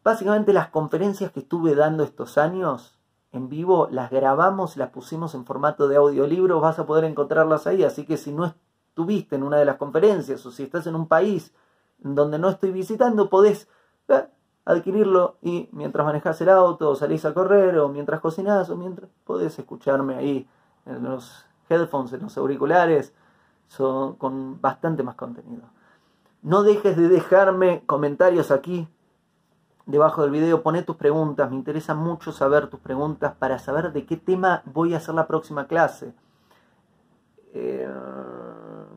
básicamente 0.04 0.54
las 0.54 0.70
conferencias 0.70 1.32
que 1.32 1.42
estuve 1.42 1.76
dando 1.76 2.04
estos 2.04 2.40
años 2.40 2.97
en 3.38 3.50
vivo, 3.50 3.88
las 3.92 4.12
grabamos 4.12 4.76
las 4.78 4.90
pusimos 4.90 5.34
en 5.36 5.46
formato 5.46 5.88
de 5.88 5.96
audiolibro, 5.96 6.60
vas 6.60 6.80
a 6.80 6.86
poder 6.86 7.06
encontrarlas 7.06 7.68
ahí, 7.68 7.84
así 7.84 8.06
que 8.06 8.18
si 8.18 8.32
no 8.32 8.54
estuviste 8.90 9.36
en 9.36 9.44
una 9.44 9.58
de 9.58 9.66
las 9.66 9.78
conferencias 9.78 10.46
o 10.46 10.52
si 10.52 10.64
estás 10.64 10.88
en 10.88 10.96
un 10.96 11.08
país 11.08 11.54
donde 12.00 12.40
no 12.40 12.50
estoy 12.50 12.72
visitando, 12.72 13.30
podés 13.30 13.70
eh, 14.10 14.28
adquirirlo 14.66 15.38
y 15.42 15.70
mientras 15.72 16.06
manejas 16.06 16.42
el 16.42 16.50
auto 16.50 16.96
salís 16.96 17.24
a 17.26 17.34
correr 17.34 17.78
o 17.80 17.90
mientras 17.90 18.20
cocinás 18.20 18.70
o 18.70 18.76
mientras 18.76 19.10
podés 19.24 19.58
escucharme 19.58 20.16
ahí 20.16 20.48
en 20.86 21.04
los 21.04 21.46
headphones, 21.70 22.14
en 22.14 22.24
los 22.24 22.38
auriculares, 22.38 23.14
con 24.18 24.62
bastante 24.62 25.04
más 25.04 25.16
contenido. 25.16 25.64
No 26.42 26.64
dejes 26.64 26.96
de 26.96 27.10
dejarme 27.10 27.84
comentarios 27.86 28.52
aquí 28.52 28.88
debajo 29.88 30.22
del 30.22 30.32
video, 30.32 30.62
poné 30.62 30.84
tus 30.84 30.98
preguntas, 30.98 31.50
me 31.50 31.56
interesa 31.56 31.96
mucho 31.96 32.32
saber 32.32 32.68
tus 32.68 32.80
preguntas 32.80 33.34
para 33.40 33.58
saber 33.58 33.94
de 33.94 34.06
qué 34.06 34.18
tema 34.18 34.62
voy 34.66 34.94
a 34.94 34.98
hacer 34.98 35.16
la 35.16 35.28
próxima 35.28 35.66
clase. 35.66 36.14
Eh, 37.54 37.90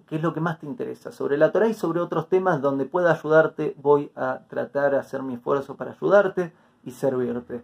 ¿Qué 0.07 0.17
es 0.17 0.23
lo 0.23 0.35
que 0.35 0.41
más 0.41 0.59
te 0.59 0.67
interesa? 0.67 1.13
Sobre 1.13 1.39
la 1.39 1.53
Torah 1.53 1.69
y 1.69 1.75
sobre 1.75 2.01
otros 2.01 2.29
temas 2.29 2.61
donde 2.61 2.85
pueda 2.85 3.13
ayudarte, 3.13 3.77
voy 3.81 4.11
a 4.17 4.41
tratar 4.49 4.91
de 4.91 4.99
hacer 4.99 5.23
mi 5.23 5.35
esfuerzo 5.35 5.77
para 5.77 5.93
ayudarte 5.93 6.53
y 6.85 6.91
servirte. 6.91 7.63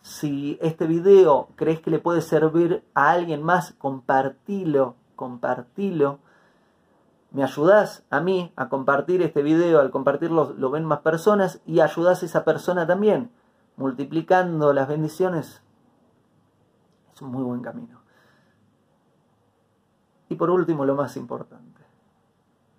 Si 0.00 0.56
este 0.62 0.86
video 0.86 1.48
crees 1.56 1.80
que 1.80 1.90
le 1.90 1.98
puede 1.98 2.20
servir 2.22 2.84
a 2.94 3.10
alguien 3.10 3.42
más, 3.42 3.72
compartilo, 3.72 4.94
compartilo 5.16 6.20
me 7.30 7.42
ayudas 7.42 8.04
a 8.10 8.20
mí 8.20 8.52
a 8.56 8.68
compartir 8.68 9.22
este 9.22 9.42
video, 9.42 9.80
al 9.80 9.90
compartirlo 9.90 10.54
lo 10.56 10.70
ven 10.70 10.84
más 10.84 11.00
personas 11.00 11.60
y 11.66 11.80
ayudas 11.80 12.22
a 12.22 12.26
esa 12.26 12.44
persona 12.44 12.86
también, 12.86 13.30
multiplicando 13.76 14.72
las 14.72 14.88
bendiciones. 14.88 15.62
Es 17.14 17.22
un 17.22 17.30
muy 17.30 17.42
buen 17.42 17.60
camino. 17.60 18.00
Y 20.28 20.36
por 20.36 20.50
último, 20.50 20.84
lo 20.84 20.94
más 20.94 21.16
importante, 21.16 21.80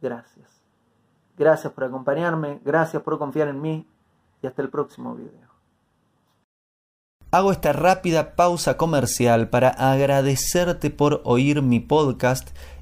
gracias. 0.02 0.64
Gracias 1.38 1.72
por 1.74 1.86
acompañarme, 1.86 2.60
gracias 2.64 3.02
por 3.02 3.18
confiar 3.18 3.48
en 3.48 3.62
mí 3.62 3.88
y 4.42 4.48
hasta 4.48 4.62
el 4.62 4.70
próximo 4.70 5.16
video. 5.16 5.50
Hago 7.32 7.52
esta 7.52 7.74
rápida 7.74 8.36
pausa 8.36 8.76
comercial 8.76 9.50
para 9.50 9.70
agradecerte 9.70 10.90
por 10.90 11.22
oír 11.26 11.62
mi 11.62 11.80
podcast 11.80 12.50